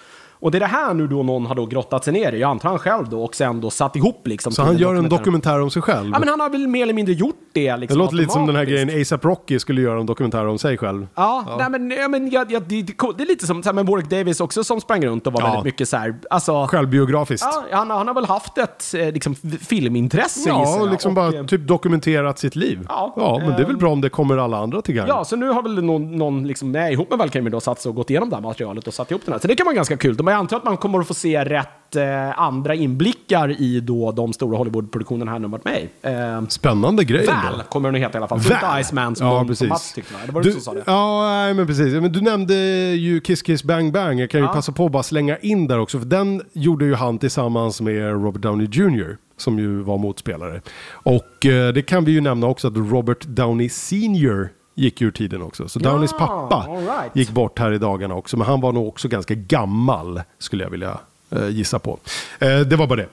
Och 0.43 0.51
det 0.51 0.57
är 0.57 0.59
det 0.59 0.65
här 0.65 0.93
nu 0.93 1.07
då 1.07 1.23
någon 1.23 1.45
har 1.45 1.55
då 1.55 1.65
grottat 1.65 2.03
sig 2.03 2.13
ner 2.13 2.31
i, 2.33 2.39
jag 2.39 2.49
antar 2.51 2.69
han 2.69 2.79
själv 2.79 3.09
då, 3.09 3.23
och 3.23 3.35
sen 3.35 3.61
då 3.61 3.69
satt 3.69 3.95
ihop 3.95 4.27
liksom. 4.27 4.51
Så 4.53 4.61
han 4.63 4.77
gör 4.77 4.95
en 4.95 5.09
dokumentär. 5.09 5.61
om 5.61 5.69
sig 5.69 5.81
själv? 5.81 6.09
Ja 6.13 6.19
men 6.19 6.27
han 6.29 6.39
har 6.39 6.49
väl 6.49 6.67
mer 6.67 6.83
eller 6.83 6.93
mindre 6.93 7.13
gjort 7.13 7.35
det 7.53 7.77
liksom. 7.77 7.97
det 7.97 8.03
låter 8.03 8.15
lite 8.15 8.31
som 8.31 8.47
den 8.47 8.55
här 8.55 8.65
grejen 8.65 9.01
ASAP 9.01 9.25
Rocky 9.25 9.59
skulle 9.59 9.81
göra 9.81 9.99
en 9.99 10.05
dokumentär 10.05 10.45
om 10.47 10.57
sig 10.59 10.77
själv. 10.77 11.07
Ja, 11.15 11.55
Nej, 11.59 11.69
men, 11.69 11.91
ja, 11.91 12.07
men 12.07 12.29
ja, 12.31 12.45
ja, 12.49 12.59
det, 12.59 12.81
det, 12.81 12.93
det 13.17 13.23
är 13.23 13.27
lite 13.27 13.47
som 13.47 13.63
så 13.63 13.69
här, 13.69 13.73
med 13.73 13.85
Warwick 13.85 14.09
Davis 14.09 14.39
också 14.39 14.63
som 14.63 14.81
sprang 14.81 15.05
runt 15.05 15.27
och 15.27 15.33
var 15.33 15.41
Ja. 15.41 15.45
väldigt 15.47 15.63
mycket 15.65 15.89
så 15.89 15.97
här, 15.97 16.15
alltså, 16.29 16.67
Självbiografiskt. 16.67 17.47
ja, 17.71 17.77
han, 17.77 17.89
han 17.89 18.07
har 18.07 18.15
väl 18.15 18.25
haft 18.25 18.57
ett 18.57 18.93
eh, 18.97 19.11
liksom, 19.11 19.35
filmintresse 19.61 20.49
Ja, 20.49 20.81
och 20.81 20.91
liksom 20.91 21.13
bara 21.13 21.37
eh, 21.39 21.45
typ 21.45 21.67
dokumenterat 21.67 22.39
sitt 22.39 22.55
liv. 22.55 22.79
Ja, 22.89 23.39
men 23.41 23.49
det 23.55 23.61
är 23.61 23.67
väl 23.67 23.77
bra 23.77 23.91
om 23.91 24.01
det 24.01 24.09
kommer 24.09 24.37
alla 24.37 24.57
andra 24.57 24.81
till 24.81 24.95
gagn. 24.95 25.07
Ja, 25.07 25.25
så 25.25 25.35
nu 25.35 25.49
har 25.49 25.63
väl 25.63 25.83
någon, 25.83 26.15
någon 26.17 26.47
liksom, 26.47 26.71
nej, 26.71 26.93
ihop 26.93 27.09
med 27.09 27.19
Val 27.19 27.29
Kilmer 27.29 27.49
då 27.49 27.59
satt 27.59 27.81
sig 27.81 27.89
och 27.89 27.95
gått 27.95 28.09
igenom 28.09 28.29
det 28.29 28.35
här 28.35 28.43
materialet 28.43 28.87
och 28.87 28.93
satt 28.93 29.11
ihop 29.11 29.21
den 29.25 29.33
här. 29.33 29.39
Så 29.39 29.47
det 29.47 29.55
kan 29.55 29.65
vara 29.65 29.75
ganska 29.75 29.97
kul. 29.97 30.17
Men 30.23 30.32
jag 30.33 30.39
antar 30.39 30.57
att 30.57 30.63
man 30.63 30.77
kommer 30.77 30.99
att 30.99 31.07
få 31.07 31.13
se 31.13 31.43
rätt 31.45 31.95
eh, 31.95 32.39
andra 32.39 32.75
inblickar 32.75 33.61
i 33.61 33.79
då 33.79 34.11
de 34.11 34.33
stora 34.33 34.57
Hollywood-produktionerna 34.57 35.31
här 35.31 35.39
nu 35.39 35.47
varit 35.47 35.65
med 35.65 35.79
i. 35.81 35.89
eh, 36.01 36.47
Spännande 36.47 37.03
grej 37.03 37.19
ändå. 37.27 37.63
kommer 37.69 37.91
den 37.91 37.95
att 38.03 38.07
heta 38.07 38.17
i 38.17 38.19
alla 38.19 38.27
fall. 38.27 38.41
Så 38.41 38.53
inte 38.53 38.65
Iceman 38.81 39.15
som, 39.15 39.27
ja, 39.27 39.33
de, 39.33 39.39
som 39.39 39.47
precis. 39.47 39.69
Mats 39.69 39.93
tyckte. 39.93 40.13
Det 40.25 40.31
var 40.31 40.41
du, 40.41 40.49
du 40.49 40.53
som 40.53 40.61
sa 40.61 40.73
det. 40.73 40.83
Ja, 40.85 41.53
men 41.53 41.67
precis. 41.67 41.93
Men 41.93 42.11
du 42.11 42.21
nämnde 42.21 42.53
ju 42.95 43.19
Kiss 43.21 43.41
Kiss 43.41 43.63
Bang 43.63 43.93
Bang. 43.93 44.19
Jag 44.19 44.29
kan 44.29 44.39
ju 44.41 44.45
Ja. 44.47 44.53
passa 44.53 44.71
på 44.71 44.85
att 44.85 44.91
bara 44.91 45.03
slänga 45.03 45.37
in 45.37 45.67
där 45.67 45.79
också. 45.79 45.99
För 45.99 46.05
den 46.05 46.41
gjorde 46.53 46.85
ju 46.85 46.95
han 46.95 47.17
tillsammans 47.17 47.81
med 47.81 48.11
Robert 48.23 48.41
Downey 48.41 48.67
Jr. 48.71 49.17
Som 49.37 49.59
ju 49.59 49.81
var 49.81 49.97
motspelare. 49.97 50.61
Och 50.91 51.45
eh, 51.45 51.73
det 51.73 51.81
kan 51.81 52.05
vi 52.05 52.11
ju 52.11 52.21
nämna 52.21 52.47
också 52.47 52.67
att 52.67 52.73
Robert 52.77 53.25
Downey 53.25 53.69
Sr. 53.69 54.49
gick 54.75 55.01
ur 55.01 55.11
tiden 55.11 55.41
också. 55.41 55.69
Så 55.69 55.79
Downeys 55.79 56.13
pappa 56.13 56.55
all 56.55 56.77
right. 56.77 57.15
gick 57.15 57.29
bort 57.29 57.59
här 57.59 57.71
i 57.71 57.77
dagarna 57.77 58.15
också. 58.15 58.37
Men 58.37 58.47
han 58.47 58.61
var 58.61 58.71
nog 58.71 58.87
också 58.87 59.07
ganska 59.07 59.33
gammal 59.33 60.21
skulle 60.37 60.63
jag 60.63 60.69
vilja 60.69 60.97
eh, 61.29 61.47
gissa 61.47 61.79
på. 61.79 61.99
Eh, 62.39 62.59
det 62.59 62.75
var 62.75 62.87
bara 62.87 62.95
det. 62.95 63.07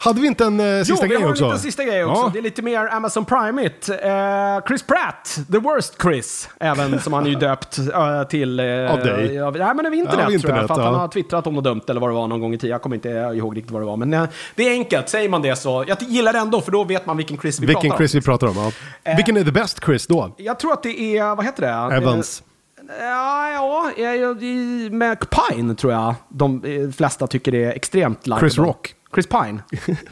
Hade 0.00 0.20
vi 0.20 0.26
inte 0.26 0.44
en 0.44 0.60
uh, 0.60 0.84
sista 0.84 1.04
jo, 1.04 1.08
grej 1.08 1.18
vi 1.18 1.24
har 1.24 1.30
också? 1.30 1.44
en 1.44 1.50
liten 1.50 1.62
sista 1.62 1.84
grej 1.84 2.04
också. 2.04 2.22
Ja. 2.22 2.30
Det 2.32 2.38
är 2.38 2.42
lite 2.42 2.62
mer 2.62 2.86
Amazon 2.92 3.24
Prime-igt. 3.24 3.88
Eh, 3.90 4.66
Chris 4.66 4.82
Pratt, 4.82 5.38
the 5.52 5.58
worst 5.58 6.02
Chris, 6.02 6.48
även 6.60 7.00
som 7.00 7.12
han 7.12 7.26
är 7.26 7.30
ju 7.30 7.34
döpt 7.48 7.78
eh, 7.78 8.22
till... 8.22 8.60
eh, 8.60 8.66
Av 8.92 8.98
dig? 8.98 9.40
Av, 9.40 9.56
nej, 9.56 9.74
men 9.74 9.86
av 9.86 9.94
internet, 9.94 10.08
Av 10.08 10.14
tror 10.14 10.22
jag. 10.22 10.32
internet, 10.32 10.66
För 10.66 10.74
att 10.74 10.78
ja. 10.78 10.84
han 10.84 10.94
har 10.94 11.08
twittrat 11.08 11.46
om 11.46 11.54
något 11.54 11.64
dumt 11.64 11.80
eller 11.88 12.00
vad 12.00 12.10
det 12.10 12.14
var 12.14 12.26
någon 12.28 12.40
gång 12.40 12.54
i 12.54 12.58
tiden. 12.58 12.70
Jag 12.72 12.82
kommer 12.82 12.96
inte 12.96 13.08
ihåg 13.08 13.56
riktigt 13.56 13.72
vad 13.72 13.82
det 13.82 13.86
var. 13.86 13.96
Men 13.96 14.14
eh, 14.14 14.24
det 14.54 14.68
är 14.68 14.70
enkelt, 14.72 15.08
säger 15.08 15.28
man 15.28 15.42
det 15.42 15.56
så. 15.56 15.84
Jag 15.88 16.02
gillar 16.02 16.32
det 16.32 16.38
ändå, 16.38 16.60
för 16.60 16.72
då 16.72 16.84
vet 16.84 17.06
man 17.06 17.16
vilken 17.16 17.38
Chris 17.38 17.60
vi 17.60 17.66
Vilken 17.66 17.80
pratar 17.82 17.94
om. 17.94 17.98
Chris 17.98 18.14
vi 18.14 18.20
pratar 18.20 18.46
om. 18.46 18.72
Ja. 19.04 19.12
Vilken 19.16 19.36
är 19.36 19.44
the 19.44 19.52
best 19.52 19.84
Chris 19.84 20.06
då? 20.06 20.34
Jag 20.36 20.58
tror 20.58 20.72
att 20.72 20.82
det 20.82 21.00
är, 21.18 21.34
vad 21.34 21.44
heter 21.44 21.62
det? 21.62 21.96
Evans. 21.96 22.40
Eh, 22.40 22.44
Ja, 23.00 23.50
ja, 23.50 23.90
ja, 23.96 24.14
ja, 24.14 24.34
med 24.90 25.18
Pine 25.30 25.74
tror 25.74 25.92
jag 25.92 26.14
de 26.28 26.64
eh, 26.64 26.90
flesta 26.90 27.26
tycker 27.26 27.52
det 27.52 27.64
är 27.64 27.72
extremt 27.72 28.26
likeable. 28.26 28.48
Chris 28.48 28.58
Rock. 28.58 28.94
Chris 29.14 29.26
Pine, 29.26 29.62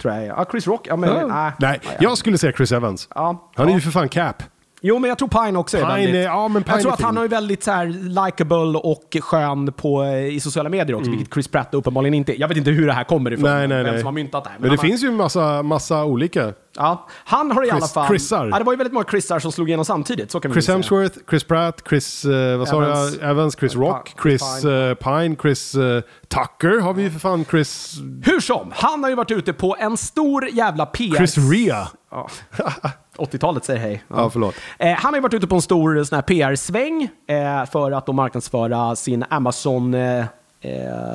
tror 0.01 0.14
jag. 0.14 0.27
Ja, 0.27 0.47
Chris 0.51 0.66
Rock. 0.66 0.86
Ja, 0.86 0.97
men, 0.97 1.28
nej. 1.28 1.52
Nej, 1.59 1.81
jag 2.01 2.18
skulle 2.18 2.39
säga 2.39 2.52
Chris 2.52 2.73
Evans. 2.73 3.09
Ja. 3.14 3.51
Han 3.55 3.66
är 3.66 3.70
Ja. 3.70 3.74
ju 3.77 3.81
för 3.81 3.90
fan 3.90 4.09
cap. 4.09 4.43
Jo, 4.87 4.99
men 4.99 5.09
jag 5.09 5.19
tror 5.19 5.29
Pine 5.29 5.59
också 5.59 5.77
är 5.77 5.81
Pine 5.81 5.95
väldigt... 5.95 6.15
är- 6.15 6.23
ja, 6.23 6.49
men 6.49 6.63
Pine 6.63 6.75
jag 6.75 6.83
tror 6.83 6.93
att 6.93 7.01
han 7.03 7.19
är 7.19 7.29
väldigt 7.29 7.65
så 7.65 7.71
här 7.71 7.87
likable 8.27 8.79
och 8.79 9.17
skön 9.21 9.73
på, 9.73 10.03
eh, 10.05 10.27
i 10.27 10.41
sociala 10.41 10.69
medier 10.69 10.97
också, 10.97 11.11
vilket 11.11 11.35
Chris 11.35 11.49
Pratt 11.49 11.69
uppenbarligen 11.75 12.15
inte. 12.15 12.41
Jag 12.41 12.49
vet 12.49 12.57
inte 12.57 12.71
hur 12.71 12.87
det 12.87 12.93
här 12.93 13.05
kommer 13.05 13.33
ifrån, 13.33 13.47
Mm. 13.47 13.59
Nej, 13.59 13.69
nej, 13.69 13.85
vem 13.85 13.93
nej. 13.93 14.01
som 14.01 14.07
har 14.07 14.13
myntat 14.13 14.45
det 14.45 14.51
här. 14.51 14.59
Men 14.59 14.71
det 14.71 14.77
han, 14.77 14.87
finns 14.87 15.03
ju 15.05 15.11
massa, 15.11 15.63
massa 15.63 16.05
olika. 16.05 16.53
ja, 16.77 17.07
han 17.25 17.51
har 17.51 17.67
i 17.67 17.71
alla 17.71 17.87
fall... 17.87 18.07
Chrisar. 18.09 18.47
Ja, 18.53 18.59
det 18.59 18.65
var 18.65 18.73
ju 18.73 18.77
väldigt 18.77 18.93
många 18.95 19.07
Chrisar 19.11 19.39
som 19.39 19.53
slog 19.53 19.69
igenom 19.69 19.85
samtidigt, 19.85 20.31
så 20.31 20.41
kan 20.41 20.51
vi 20.51 20.55
Chris 20.55 20.65
säga. 20.67 20.77
Hemsworth, 20.77 21.19
Chris 21.31 21.45
Pratt, 21.45 21.83
Chris, 21.89 22.25
eh, 22.25 22.57
vad 22.59 22.69
sa 22.69 22.83
Evans. 22.83 23.17
jag? 23.21 23.31
Evans, 23.31 23.57
Chris 23.59 23.75
Rock, 23.75 24.15
Chris 24.23 24.43
Chris 24.43 24.63
Pine. 24.63 24.89
eh, 24.91 24.95
Pine, 24.95 25.37
Chris 25.43 25.75
eh, 25.75 26.01
Tucker 26.29 26.81
har 26.81 26.95
vi 26.95 27.03
ju 27.03 27.11
för 27.11 27.19
fan, 27.21 27.45
Chris... 27.51 27.95
Hur 28.25 28.41
som, 28.41 28.73
han 28.75 29.03
har 29.03 29.11
ju 29.11 29.17
varit 29.17 29.31
ute 29.31 29.53
på 29.53 29.77
en 29.81 29.97
stor 29.97 30.49
jävla 30.49 30.87
PR... 30.87 31.15
Chris 31.17 31.39
Rea. 31.53 31.89
Ja. 32.16 32.28
80-talet 33.16 33.64
säger 33.64 33.80
hej. 33.80 34.02
Ja, 34.09 34.30
förlåt. 34.30 34.55
Eh, 34.78 34.93
han 34.93 35.12
har 35.12 35.18
ju 35.18 35.22
varit 35.22 35.34
ute 35.34 35.47
på 35.47 35.55
en 35.55 35.62
stor 35.62 36.05
sån 36.05 36.16
här 36.16 36.22
PR-sväng 36.22 37.09
eh, 37.28 37.66
för 37.66 37.93
att 37.93 38.06
då 38.06 38.12
marknadsföra 38.12 38.97
sin 38.97 39.24
Amazon... 39.30 39.94
Eh, 39.94 40.18
eh, 40.18 40.26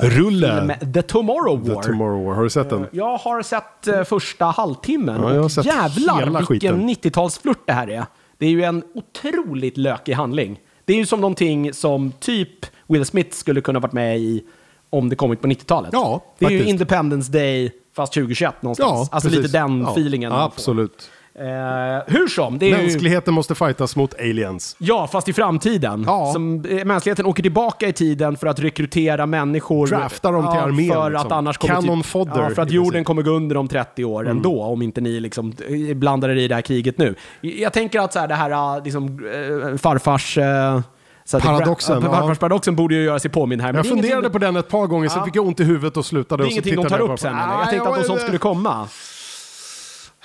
Rulle. 0.01 0.77
The 0.93 1.01
Tomorrow 1.01 1.69
War. 1.69 1.81
The 1.81 1.87
Tomorrow 1.89 2.25
War. 2.25 2.35
Har 2.35 2.43
du 2.43 2.49
sett 2.49 2.69
den? 2.69 2.87
Jag 2.91 3.17
har 3.17 3.41
sett 3.41 3.87
eh, 3.87 4.03
första 4.03 4.45
halvtimmen. 4.45 5.21
Ja, 5.21 5.29
jag 5.29 5.35
har 5.35 5.43
och 5.43 5.51
sett 5.51 5.65
jävlar 5.65 6.25
vilken 6.25 6.45
skiten. 6.45 6.89
90-talsflört 6.89 7.59
det 7.65 7.73
här 7.73 7.89
är. 7.89 8.05
Det 8.37 8.45
är 8.45 8.49
ju 8.49 8.63
en 8.63 8.83
otroligt 8.93 9.77
lökig 9.77 10.13
handling. 10.13 10.59
Det 10.85 10.93
är 10.93 10.97
ju 10.97 11.05
som 11.05 11.21
någonting 11.21 11.73
som 11.73 12.11
typ 12.11 12.65
Will 12.87 13.05
Smith 13.05 13.35
skulle 13.35 13.61
kunna 13.61 13.79
varit 13.79 13.93
med 13.93 14.19
i 14.19 14.43
om 14.89 15.09
det 15.09 15.15
kommit 15.15 15.41
på 15.41 15.47
90-talet. 15.47 15.89
Ja, 15.93 16.23
det 16.37 16.45
är 16.45 16.49
ju 16.49 16.57
faktiskt. 16.57 16.69
Independence 16.69 17.31
Day 17.31 17.71
fast 17.95 18.13
2021 18.13 18.61
någonstans. 18.61 18.91
Ja, 18.91 19.15
alltså 19.15 19.29
precis. 19.29 19.43
lite 19.45 19.57
den 19.57 19.81
Ja, 19.81 19.91
feelingen. 19.91 20.31
Absolut. 20.31 21.09
Eh, 21.35 21.43
hur 22.07 22.27
som, 22.27 22.59
det 22.59 22.65
är 22.71 22.77
ju... 22.77 22.83
Mänskligheten 22.83 23.33
måste 23.33 23.55
fightas 23.55 23.95
mot 23.95 24.13
aliens. 24.19 24.75
Ja, 24.79 25.07
fast 25.07 25.29
i 25.29 25.33
framtiden. 25.33 26.03
Ja. 26.07 26.33
Som, 26.33 26.65
eh, 26.69 26.85
mänskligheten 26.85 27.25
åker 27.25 27.43
tillbaka 27.43 27.87
i 27.87 27.93
tiden 27.93 28.37
för 28.37 28.47
att 28.47 28.59
rekrytera 28.59 29.25
människor. 29.25 29.87
Drafta 29.87 30.31
dem 30.31 30.51
till 30.51 30.59
armén, 30.59 30.89
För 30.93 31.09
liksom. 31.09 31.27
att 31.27 31.31
annars 31.33 31.57
kommer 31.57 31.75
Cannon 31.75 32.01
typ, 32.01 32.11
fodder, 32.11 32.43
ja, 32.43 32.49
för 32.49 32.61
att 32.61 32.71
jorden 32.71 33.03
kommer 33.03 33.21
gå 33.21 33.31
under 33.31 33.57
om 33.57 33.67
30 33.67 34.05
år 34.05 34.21
Mm. 34.23 34.37
ändå, 34.37 34.63
om 34.63 34.81
inte 34.81 35.01
ni 35.01 35.19
liksom 35.19 35.53
eh, 35.89 35.95
blandar 35.95 36.29
er 36.29 36.35
i 36.35 36.47
det 36.47 36.55
här 36.55 36.61
kriget 36.61 36.97
nu. 36.97 37.15
Jag 37.41 37.73
tänker 37.73 37.99
att 37.99 38.13
så 38.13 38.19
här, 38.19 38.27
det 38.27 38.35
här 38.35 38.77
eh, 38.77 38.83
liksom, 38.83 39.25
eh, 39.73 39.77
farfars... 39.77 40.37
eh, 40.37 40.81
Paradoxen, 41.39 42.01
paradoxen 42.39 42.75
borde 42.75 42.95
ju 42.95 43.03
göra 43.03 43.19
sig 43.19 43.31
påminn 43.31 43.59
här. 43.59 43.67
men 43.67 43.75
Jag 43.75 43.85
det 43.85 43.89
funderade 43.89 44.11
ingenting- 44.13 44.31
på 44.31 44.37
den 44.37 44.55
ett 44.55 44.69
par 44.69 44.87
gånger, 44.87 45.09
sen 45.09 45.19
Ja. 45.19 45.25
fick 45.25 45.35
jag 45.35 45.47
ont 45.47 45.59
i 45.59 45.63
huvudet 45.63 45.97
och 45.97 46.05
slutade. 46.05 46.43
Det 46.43 46.45
är 46.45 46.47
och 46.47 46.51
ingenting 46.51 46.75
de 46.75 46.85
tar 46.89 46.99
upp 47.01 47.19
sen 47.19 47.33
eller? 47.35 47.53
Jag 47.53 47.69
tänkte 47.69 47.89
att 47.89 47.97
något 47.97 48.05
sånt 48.05 48.21
skulle 48.21 48.37
komma. 48.37 48.87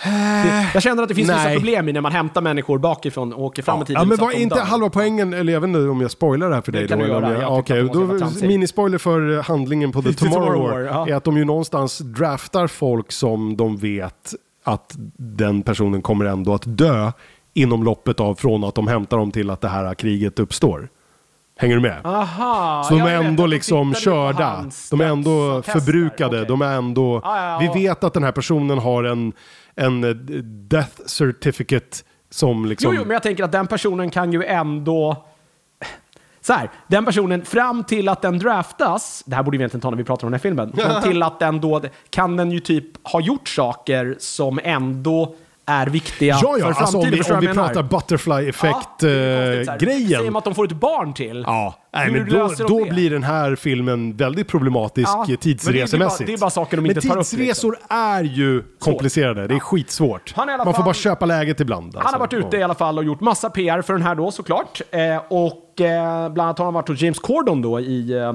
Det- 0.04 0.70
Jag 0.74 0.82
känner 0.82 1.02
att 1.02 1.08
det 1.08 1.14
finns 1.14 1.28
vissa 1.28 1.42
Nej. 1.44 1.56
problem 1.56 1.88
i 1.88 1.92
när 1.92 2.00
man 2.00 2.12
hämtar 2.12 2.40
människor 2.40 2.78
bakifrån 2.78 3.32
och 3.32 3.42
åker 3.44 3.62
fram 3.62 3.82
i 3.82 3.84
tiden. 3.84 4.02
Ja, 4.02 4.08
men 4.08 4.18
var 4.18 4.30
inte 4.30 4.60
halva 4.60 4.90
poängen, 4.90 5.32
eller 5.32 5.52
jag 5.52 5.60
vet 5.60 5.68
inte 5.68 5.80
om 5.80 6.00
jag 6.00 6.10
spoilar 6.10 6.48
det 6.48 6.54
här 6.54 6.62
för 6.62 6.72
dig 6.72 6.88
kan 6.88 6.98
då. 6.98 7.04
du 7.04 7.10
göra. 7.10 7.32
jag, 7.32 7.42
Jag 7.42 7.64
det 7.66 7.82
vara 7.82 8.18
då, 8.18 8.46
minispoiler 8.46 8.98
för 8.98 9.42
handlingen 9.42 9.92
på 9.92 10.02
The 10.02 10.12
The 10.12 10.14
Tomorrow, 10.14 10.44
Tomorrow 10.46 10.70
War, 10.70 10.80
ja. 10.80 11.08
är 11.08 11.14
att 11.14 11.24
de 11.24 11.36
ju 11.36 11.44
någonstans 11.44 11.98
draftar 11.98 12.66
folk 12.66 13.12
som 13.12 13.56
de 13.56 13.76
vet 13.76 14.34
att 14.64 14.94
den 15.18 15.62
personen 15.62 16.02
kommer 16.02 16.24
ändå 16.24 16.54
att 16.54 16.62
dö 16.64 17.12
inom 17.54 17.82
loppet 17.84 18.20
av 18.20 18.34
från 18.34 18.64
att 18.64 18.74
de 18.74 18.88
hämtar 18.88 19.16
dem 19.16 19.30
till 19.30 19.50
att 19.50 19.60
det 19.60 19.68
här 19.68 19.94
kriget 19.94 20.38
uppstår. 20.38 20.88
Hänger 21.58 21.74
du 21.74 21.80
med? 21.80 22.00
Aha, 22.04 22.82
Så 22.82 22.94
de 22.94 23.00
är 23.00 23.04
vet 23.04 23.26
ändå 23.26 23.42
de 23.42 23.50
liksom 23.50 23.94
körda. 23.94 24.44
hans 24.44 24.90
De 24.90 25.00
är 25.00 25.04
ändå 25.04 25.62
förbrukade. 25.62 26.36
Okej. 26.36 26.48
De 26.48 26.62
är 26.62 26.72
ändå... 26.76 27.20
Ja, 27.24 27.38
ja, 27.38 27.62
ja. 27.62 27.72
Vi 27.72 27.82
vet 27.82 28.04
att 28.04 28.14
den 28.14 28.24
här 28.24 28.32
personen 28.32 28.78
har 28.78 29.04
en, 29.04 29.32
en 29.74 30.04
eh, 30.04 30.10
death 30.68 31.02
certificate 31.06 31.96
som 32.30 32.66
liksom... 32.66 32.94
Jo, 32.94 33.00
jo, 33.00 33.06
men 33.06 33.14
jag 33.14 33.22
tänker 33.22 33.44
att 33.44 33.52
den 33.52 33.66
personen 33.66 34.10
kan 34.10 34.32
ju 34.32 34.44
ändå... 34.44 35.26
Så 36.40 36.52
här, 36.52 36.70
den 36.86 37.04
personen 37.04 37.44
fram 37.44 37.84
till 37.84 38.08
att 38.08 38.22
den 38.22 38.38
draftas, 38.38 39.22
det 39.26 39.36
här 39.36 39.42
borde 39.42 39.58
vi 39.58 39.62
egentligen 39.62 39.80
ta 39.80 39.90
när 39.90 39.96
vi 39.96 40.04
pratar 40.04 40.26
om 40.26 40.32
den 40.32 40.38
här 40.38 40.42
filmen, 40.42 40.72
men 40.76 41.02
till 41.02 41.22
att 41.22 41.38
den 41.38 41.60
då, 41.60 41.82
kan 42.10 42.36
den 42.36 42.50
ju 42.50 42.60
typ 42.60 43.06
ha 43.08 43.20
gjort 43.20 43.48
saker 43.48 44.16
som 44.18 44.60
ändå 44.62 45.34
är 45.66 45.86
viktiga 45.86 46.38
Ja, 46.43 46.56
ja, 46.59 46.64
för 46.64 46.80
alltså 46.80 46.84
om 46.98 47.02
framtiden. 47.02 47.24
vi, 47.28 47.34
om 47.34 47.40
vi 47.40 47.55
pratar 47.60 47.82
butterfly 47.82 48.32
Ja, 48.34 48.40
det 48.40 48.48
är 48.48 48.52
konstigt 48.52 49.01
så 49.01 49.06
här. 49.09 49.56
Säg 49.60 49.60
effekt-grejen. 49.60 50.32
man 50.32 50.36
att 50.36 50.44
de 50.44 50.55
får 50.55 50.64
ett 50.64 50.72
barn 50.72 51.14
till. 51.14 51.44
Ja, 51.47 51.74
nej, 51.93 52.10
men 52.10 52.28
då, 52.28 52.48
då 52.68 52.84
det? 52.84 52.90
blir 52.90 53.10
den 53.10 53.22
här 53.22 53.55
filmen 53.56 54.16
väldigt 54.16 54.48
problematisk 54.48 55.09
Ja, 55.09 55.24
det 55.28 55.36
tidsresemässigt. 55.36 56.18
det 56.18 56.24
bara- 56.24 56.26
det 56.26 56.32
är 56.32 56.38
bara 56.38 56.51
saker 56.51 56.76
de 56.76 56.82
men 56.82 56.90
inte 56.90 57.01
tar 57.09 57.14
upp, 57.14 57.18
liksom. 57.18 57.38
tidsresor 57.38 57.78
är 57.90 58.22
ju 58.22 58.62
komplicerade. 58.78 59.47
Det 59.47 59.55
är 59.55 59.59
skitsvårt. 59.59 60.32
Han 60.36 60.48
är 60.48 60.56
Man 60.56 60.66
får 60.66 60.72
fall- 60.72 60.84
bara 60.84 60.94
köpa 60.94 61.26
läget 61.26 61.60
ibland. 61.60 61.94
Han 61.94 61.94
har 61.94 62.01
alltså. 62.22 62.36
varit 62.36 62.47
ute 62.47 62.56
i 62.56 62.62
alla 62.62 62.74
fall 62.74 62.98
och 62.98 63.05
gjort 63.05 63.20
massa 63.20 63.51
PR 63.51 63.82
för 63.82 63.93
den 63.93 64.02
här 64.02 64.14
då 64.14 64.30
såklart. 64.30 64.80
Eh, 64.90 65.16
och 65.28 65.80
eh, 65.80 66.28
bland 66.32 66.40
annat 66.47 66.59
har 66.59 66.64
han 66.64 66.74
varit 66.74 66.88
hos 66.88 67.01
James 67.02 67.18
Corden 67.18 67.62
då 67.62 67.80
i 67.80 68.12
eh, 68.12 68.32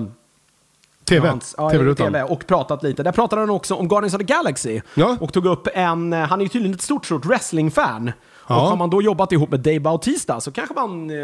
TV, 1.16 1.28
hans- 1.28 1.56
ja, 1.58 1.70
TV-rutan. 1.70 2.08
TV 2.08 2.24
och 2.24 2.48
pratat 2.48 2.84
lite. 2.84 3.04
Där 3.04 3.12
pratade 3.12 3.42
han 3.42 3.50
också 3.50 3.76
om 3.76 3.88
Guardians 3.88 4.14
of 4.14 4.18
the 4.20 4.26
Galaxy. 4.26 4.82
Ja. 4.94 5.18
Och 5.20 5.34
tog 5.34 5.46
upp 5.46 5.68
en, 5.74 6.14
eh, 6.14 6.20
han 6.20 6.40
är 6.40 6.44
ju 6.46 6.50
tydligen 6.50 6.76
ett 6.76 6.82
stort, 6.82 7.06
stort 7.06 7.26
wrestling-fan. 7.26 8.12
Ja. 8.48 8.56
Och 8.62 8.68
har 8.68 8.76
man 8.76 8.90
då 8.90 9.02
jobbat 9.02 9.32
ihop 9.32 9.50
med 9.52 9.60
Dave 9.60 9.80
Bautista 9.80 10.42
så 10.42 10.52
kanske 10.52 10.74
man 10.76 11.10
eh, 11.10 11.16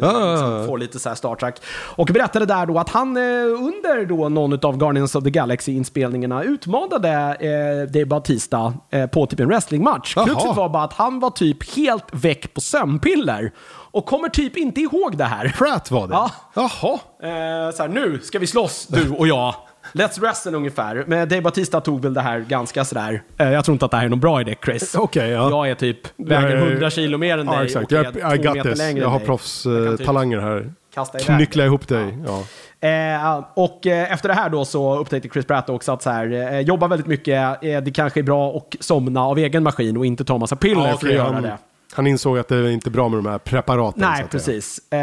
ja, 0.00 0.32
liksom 0.32 0.66
får 0.66 0.78
lite 0.78 0.98
så 0.98 1.08
här 1.08 1.16
Star 1.16 1.34
Trek. 1.34 1.54
Och 1.96 2.06
berättade 2.06 2.46
där 2.46 2.66
då 2.66 2.78
att 2.78 2.88
han 2.88 3.16
eh, 3.16 3.22
under 3.42 4.06
då 4.06 4.28
någon 4.28 4.52
av 4.64 4.76
Guardians 4.76 5.14
of 5.14 5.24
the 5.24 5.30
Galaxy-inspelningarna 5.30 6.42
utmanade 6.42 7.08
eh, 7.40 7.92
Dave 7.92 8.04
Bautista 8.06 8.74
eh, 8.90 9.06
på 9.06 9.26
typ 9.26 9.40
en 9.40 9.48
wrestlingmatch. 9.48 10.14
Kruxet 10.14 10.56
var 10.56 10.68
bara 10.68 10.84
att 10.84 10.92
han 10.92 11.20
var 11.20 11.30
typ 11.30 11.76
helt 11.76 12.04
väck 12.12 12.54
på 12.54 12.60
sömnpiller. 12.60 13.52
Och 13.92 14.06
kommer 14.06 14.28
typ 14.28 14.56
inte 14.56 14.80
ihåg 14.80 15.16
det 15.16 15.24
här. 15.24 15.48
Pratt 15.58 15.90
var 15.90 16.08
det? 16.08 16.14
Ja. 16.14 16.30
Jaha. 16.54 16.98
Eh, 17.22 17.74
så 17.74 17.82
här, 17.82 17.88
nu 17.88 18.18
ska 18.22 18.38
vi 18.38 18.46
slåss, 18.46 18.86
du 18.86 19.10
och 19.10 19.26
jag. 19.28 19.54
Let's 19.92 20.20
wrestle 20.20 20.52
ungefär. 20.56 21.04
Men 21.06 21.28
Dave 21.28 21.40
Batista 21.42 21.80
tog 21.80 22.02
väl 22.02 22.14
det 22.14 22.20
här 22.20 22.40
ganska 22.40 22.84
sådär. 22.84 23.22
Eh, 23.38 23.50
jag 23.50 23.64
tror 23.64 23.72
inte 23.72 23.84
att 23.84 23.90
det 23.90 23.96
här 23.96 24.04
är 24.04 24.08
någon 24.08 24.20
bra 24.20 24.40
idé, 24.40 24.54
Chris. 24.64 24.94
Okej, 24.94 25.30
ja. 25.30 25.50
Jag 25.50 25.70
är 25.70 25.74
typ, 25.74 25.98
väger 26.16 26.42
Jag 26.56 26.62
är- 26.62 26.70
100 26.70 26.90
kilo 26.90 27.18
mer 27.18 27.38
än 27.38 27.46
dig 27.46 27.54
Ja, 27.56 27.64
exakt. 27.64 27.86
och 27.86 27.98
Jag, 27.98 28.06
är 28.06 28.10
I 28.34 28.36
två 28.38 28.42
got 28.42 28.54
meter 28.56 28.70
this. 28.70 28.78
längre 28.78 29.00
Jag 29.00 29.06
än 29.06 29.12
har 29.12 29.18
dig. 29.18 29.28
Jag 29.28 29.38
kan 29.38 29.96
typ 29.96 29.96
proffstalanger 29.96 30.40
här. 30.40 30.72
kasta 30.94 31.18
iväg 31.20 31.36
Knyckla 31.36 31.60
dig. 31.60 31.66
ihop 31.66 31.88
dig. 31.88 32.18
Ja. 32.26 32.42
Eh, 32.88 33.44
och 33.54 33.86
eh, 33.86 34.12
efter 34.12 34.28
det 34.28 34.34
här 34.34 34.48
då 34.50 34.64
så 34.64 34.98
upptäckte 34.98 35.28
Chris 35.28 35.46
Pratt 35.46 35.70
också 35.70 35.92
att 35.92 36.02
så 36.02 36.10
här, 36.10 36.52
eh, 36.52 36.60
jobba 36.60 36.86
väldigt 36.88 37.06
mycket, 37.06 37.64
eh, 37.64 37.80
det 37.80 37.90
kanske 37.94 38.20
är 38.20 38.24
bra 38.24 38.56
att 38.56 38.76
somna 38.80 39.24
av 39.24 39.38
egen 39.38 39.62
maskin 39.62 39.96
och 39.96 40.06
inte 40.06 40.24
ta 40.24 40.38
massa 40.38 40.56
piller 40.56 40.80
Ja, 40.80 40.88
för 40.88 40.94
okej, 40.96 41.08
att 41.10 41.14
göra 41.14 41.32
han, 41.34 41.42
det. 41.42 41.58
Han 41.94 42.06
insåg 42.06 42.38
att 42.38 42.48
det 42.48 42.56
är 42.56 42.70
inte 42.70 42.90
bra 42.90 43.08
med 43.08 43.18
de 43.18 43.26
här 43.26 43.38
preparaten. 43.38 44.00
Nej, 44.00 44.26
precis. 44.30 44.92
Eh, 44.92 44.98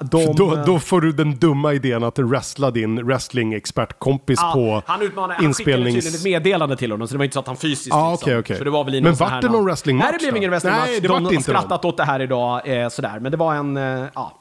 de, 0.00 0.34
Då, 0.36 0.62
då 0.66 0.78
får 0.78 1.00
du 1.00 1.12
den 1.12 1.38
dumma 1.38 1.72
idén 1.72 2.04
att 2.04 2.18
wrestla 2.18 2.70
din 2.70 2.98
wrestling-expertkompis 3.02 4.38
Ja, 4.42 4.52
på 4.54 4.82
han 4.86 5.02
utmanade, 5.02 5.34
han 5.34 5.54
skickade 5.54 5.76
inspelnings... 5.76 6.04
tydligen 6.04 6.18
ett 6.20 6.44
meddelande 6.44 6.76
till 6.76 6.90
honom, 6.90 7.08
så 7.08 7.14
det 7.14 7.18
var 7.18 7.24
inte 7.24 7.34
så 7.34 7.40
att 7.40 7.46
han 7.46 7.56
fysiskt 7.56 7.86
liksom. 7.86 8.12
okej, 8.12 8.38
okej. 8.38 8.58
Så 8.58 8.64
det 8.64 8.70
var 8.70 8.84
väl 8.84 8.94
i 8.94 9.00
Men 9.00 9.10
någon 9.10 9.18
vart 9.18 9.42
det 9.42 9.48
någon 9.48 9.64
wrestlingmatch 9.64 10.04
Nej, 10.10 10.18
det 10.18 10.24
blev 10.24 10.36
ingen 10.36 10.50
wrestlingmatch. 10.50 11.00
De 11.02 11.24
har 11.24 11.40
skrattat 11.40 11.84
åt 11.84 11.96
det 11.96 12.04
här 12.04 12.20
idag, 12.20 12.82
eh, 12.82 12.88
sådär. 12.88 13.18
Men 13.20 13.30
det 13.32 13.38
var 13.38 13.54
en, 13.54 13.76
eh, 13.76 14.04
ja. 14.14 14.32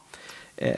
Eh, 0.57 0.71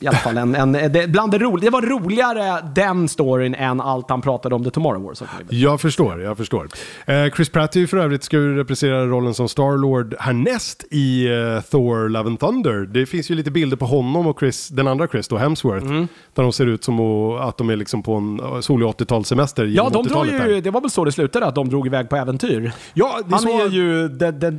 I 0.00 0.06
alla 0.06 0.16
fall 0.16 0.36
en, 0.36 0.54
en 0.54 0.72
det, 0.72 1.10
bland 1.10 1.32
det, 1.32 1.38
roliga, 1.38 1.64
det 1.64 1.70
var 1.70 1.82
roligare 1.82 2.68
den 2.74 3.08
storyn 3.08 3.54
än 3.54 3.80
allt 3.80 4.10
han 4.10 4.20
pratade 4.20 4.54
om 4.54 4.64
The 4.64 4.70
Tomorrow 4.70 5.02
War. 5.02 5.14
Jag 5.48 5.80
förstår, 5.80 6.20
jag 6.22 6.36
förstår. 6.36 6.68
Eh, 7.06 7.30
Chris 7.36 7.48
Pratt 7.48 7.76
är 7.76 7.80
ju 7.80 7.86
för 7.86 7.96
övrigt 7.96 8.24
ska 8.24 8.36
ju 8.36 8.56
reprisera 8.56 9.06
rollen 9.06 9.34
som 9.34 9.48
Star-Lord 9.48 10.14
härnäst 10.18 10.84
i 10.90 11.26
eh, 11.26 11.60
Thor 11.70 12.08
Love 12.08 12.28
and 12.28 12.40
Thunder. 12.40 12.86
Det 12.86 13.06
finns 13.06 13.30
ju 13.30 13.34
lite 13.34 13.50
bilder 13.50 13.76
på 13.76 13.86
honom 13.86 14.26
och 14.26 14.38
Chris, 14.40 14.68
den 14.68 14.86
andra 14.86 15.08
Chris 15.08 15.28
då, 15.28 15.36
Hemsworth. 15.36 15.86
Mm. 15.86 16.08
Där 16.34 16.42
de 16.42 16.52
ser 16.52 16.66
ut 16.66 16.84
som 16.84 17.00
att, 17.40 17.58
de 17.58 17.70
är 17.70 17.76
liksom 17.76 18.02
på 18.02 18.14
en 18.14 18.40
eh, 18.40 18.60
solig 18.60 18.86
80-talssemester 18.86 19.64
Ja, 19.64 19.82
de 19.84 19.90
drog 19.90 20.06
80-talet 20.06 20.32
ju, 20.32 20.54
där. 20.54 20.60
det 20.60 20.70
var 20.70 20.80
väl 20.80 20.90
så 20.90 21.04
det 21.04 21.12
slutade, 21.12 21.46
att 21.46 21.54
de 21.54 21.68
drog 21.68 21.86
iväg 21.86 22.08
på 22.08 22.16
äventyr. 22.16 22.72
Ja, 22.94 23.20
Han 23.30 23.38
så... 23.38 23.66
är 23.66 23.68
ju 23.68 24.08
the, 24.08 24.32
the, 24.32 24.50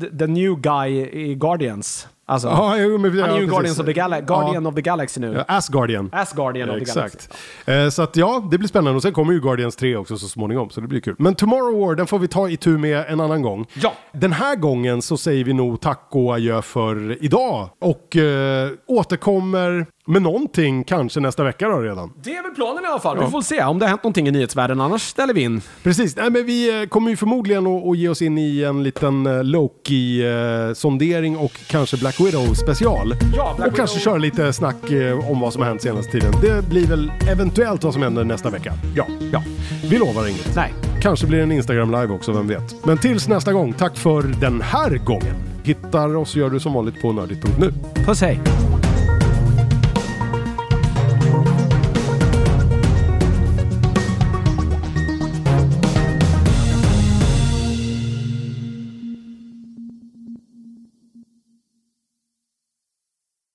the, 0.00 0.18
the 0.18 0.26
new 0.26 0.60
guy 0.60 0.90
i 1.00 1.34
Guardians. 1.34 2.08
Alltså, 2.30 2.48
Ja, 2.48 2.76
jo, 2.78 2.98
men, 2.98 3.10
han 3.10 3.20
är 3.20 3.26
ja, 3.28 3.34
ju 3.34 3.34
precis. 3.40 3.50
Guardians 3.50 3.78
of 3.80 3.86
the 3.86 3.92
Gala- 3.92 4.20
Guardian 4.20 4.62
Ja. 4.62 4.68
of 4.68 4.74
the 4.74 4.80
Galaxy 4.82 5.20
nu. 5.20 5.32
Ja, 5.32 5.44
Asgardian. 5.48 6.10
Asgardian 6.12 6.70
of 6.70 6.78
the 6.78 6.84
Galaxy. 6.84 7.16
Exakt. 7.18 7.38
Eh, 7.66 7.88
så 7.88 8.02
att 8.02 8.16
ja, 8.16 8.48
det 8.50 8.58
blir 8.58 8.68
spännande. 8.68 8.96
Och 8.96 9.02
sen 9.02 9.12
kommer 9.12 9.32
ju 9.32 9.40
Guardians 9.40 9.76
3 9.76 9.96
också 9.96 10.16
så 10.18 10.28
småningom, 10.28 10.70
så 10.70 10.80
det 10.80 10.86
blir 10.86 11.00
kul. 11.00 11.14
Men 11.18 11.34
Tomorrow 11.34 11.80
War, 11.86 11.94
den 11.94 12.06
får 12.06 12.18
vi 12.18 12.28
ta 12.28 12.48
itu 12.48 12.78
med 12.78 13.04
en 13.08 13.20
annan 13.20 13.42
gång. 13.42 13.66
Ja. 13.74 13.92
Den 14.12 14.32
här 14.32 14.56
gången 14.56 15.02
så 15.02 15.16
säger 15.16 15.44
vi 15.44 15.52
nog 15.52 15.80
tack 15.80 16.08
och 16.10 16.34
adjö 16.34 16.62
för 16.62 17.24
idag. 17.24 17.68
Och 17.80 18.16
eh, 18.16 18.70
återkommer 18.86 19.86
med 20.08 20.22
någonting 20.22 20.84
kanske 20.84 21.20
nästa 21.20 21.44
vecka 21.44 21.68
då 21.68 21.78
redan. 21.78 22.12
Det 22.22 22.36
är 22.36 22.42
väl 22.42 22.52
planen 22.54 22.84
i 22.84 22.86
alla 22.86 22.98
fall. 23.00 23.18
Vi 23.24 23.30
får 23.30 23.42
se 23.42 23.62
om 23.64 23.78
det 23.78 23.84
har 23.84 23.88
hänt 23.90 24.02
någonting 24.02 24.28
i 24.28 24.30
nyhetsvärlden. 24.30 24.80
Annars 24.80 25.02
ställer 25.02 25.34
vi 25.34 25.40
in. 25.42 25.60
Precis, 25.82 26.16
Nej, 26.16 26.30
men 26.30 26.46
vi 26.46 26.80
eh, 26.82 26.86
kommer 26.88 27.10
ju 27.10 27.16
förmodligen 27.16 27.66
att, 27.66 27.98
ge 27.98 28.08
oss 28.08 28.22
in 28.22 28.38
i 28.38 28.62
en 28.62 28.82
liten 28.82 29.26
eh, 29.26 29.44
Loki-sondering 29.44 31.36
och 31.36 31.52
kanske 31.66 31.96
Black 31.96 32.20
Widow 32.20 32.54
special. 32.54 33.14
Ja, 33.36 33.54
Black 33.56 33.68
och 33.68 33.76
kanske 33.76 33.98
Widow- 33.98 34.02
köra 34.04 34.16
lite 34.18 34.52
snack 34.52 34.90
eh, 34.90 35.30
om 35.30 35.40
vad 35.40 35.52
som 35.52 35.62
har 35.62 35.68
hänt 35.68 35.82
senaste 35.82 36.12
tiden. 36.12 36.32
Det 36.42 36.68
blir 36.68 36.86
väl 36.86 37.12
eventuellt 37.30 37.84
vad 37.84 37.92
som 37.92 38.02
händer 38.02 38.24
nästa 38.24 38.50
vecka. 38.50 38.72
Ja, 38.96 39.06
Ja. 39.32 39.42
vi 39.90 39.98
lovar 39.98 40.26
inget. 40.28 40.56
Nej. 40.56 40.74
Kanske 41.02 41.26
blir 41.26 41.38
det 41.38 41.44
en 41.44 41.52
Instagram 41.52 41.90
live 41.90 42.08
också, 42.14 42.32
vem 42.32 42.48
vet. 42.48 42.84
Men 42.86 42.98
tills 42.98 43.28
nästa 43.28 43.52
gång, 43.52 43.72
tack 43.72 43.96
för 43.96 44.22
den 44.22 44.60
här 44.62 44.90
gången. 45.04 45.34
Hittar 45.64 46.16
oss 46.16 46.36
gör 46.36 46.50
du 46.50 46.60
som 46.60 46.72
vanligt 46.72 47.02
på 47.02 47.12
nördigt.nu. 47.12 47.72
Puss 48.04 48.20
hej. 48.20 48.40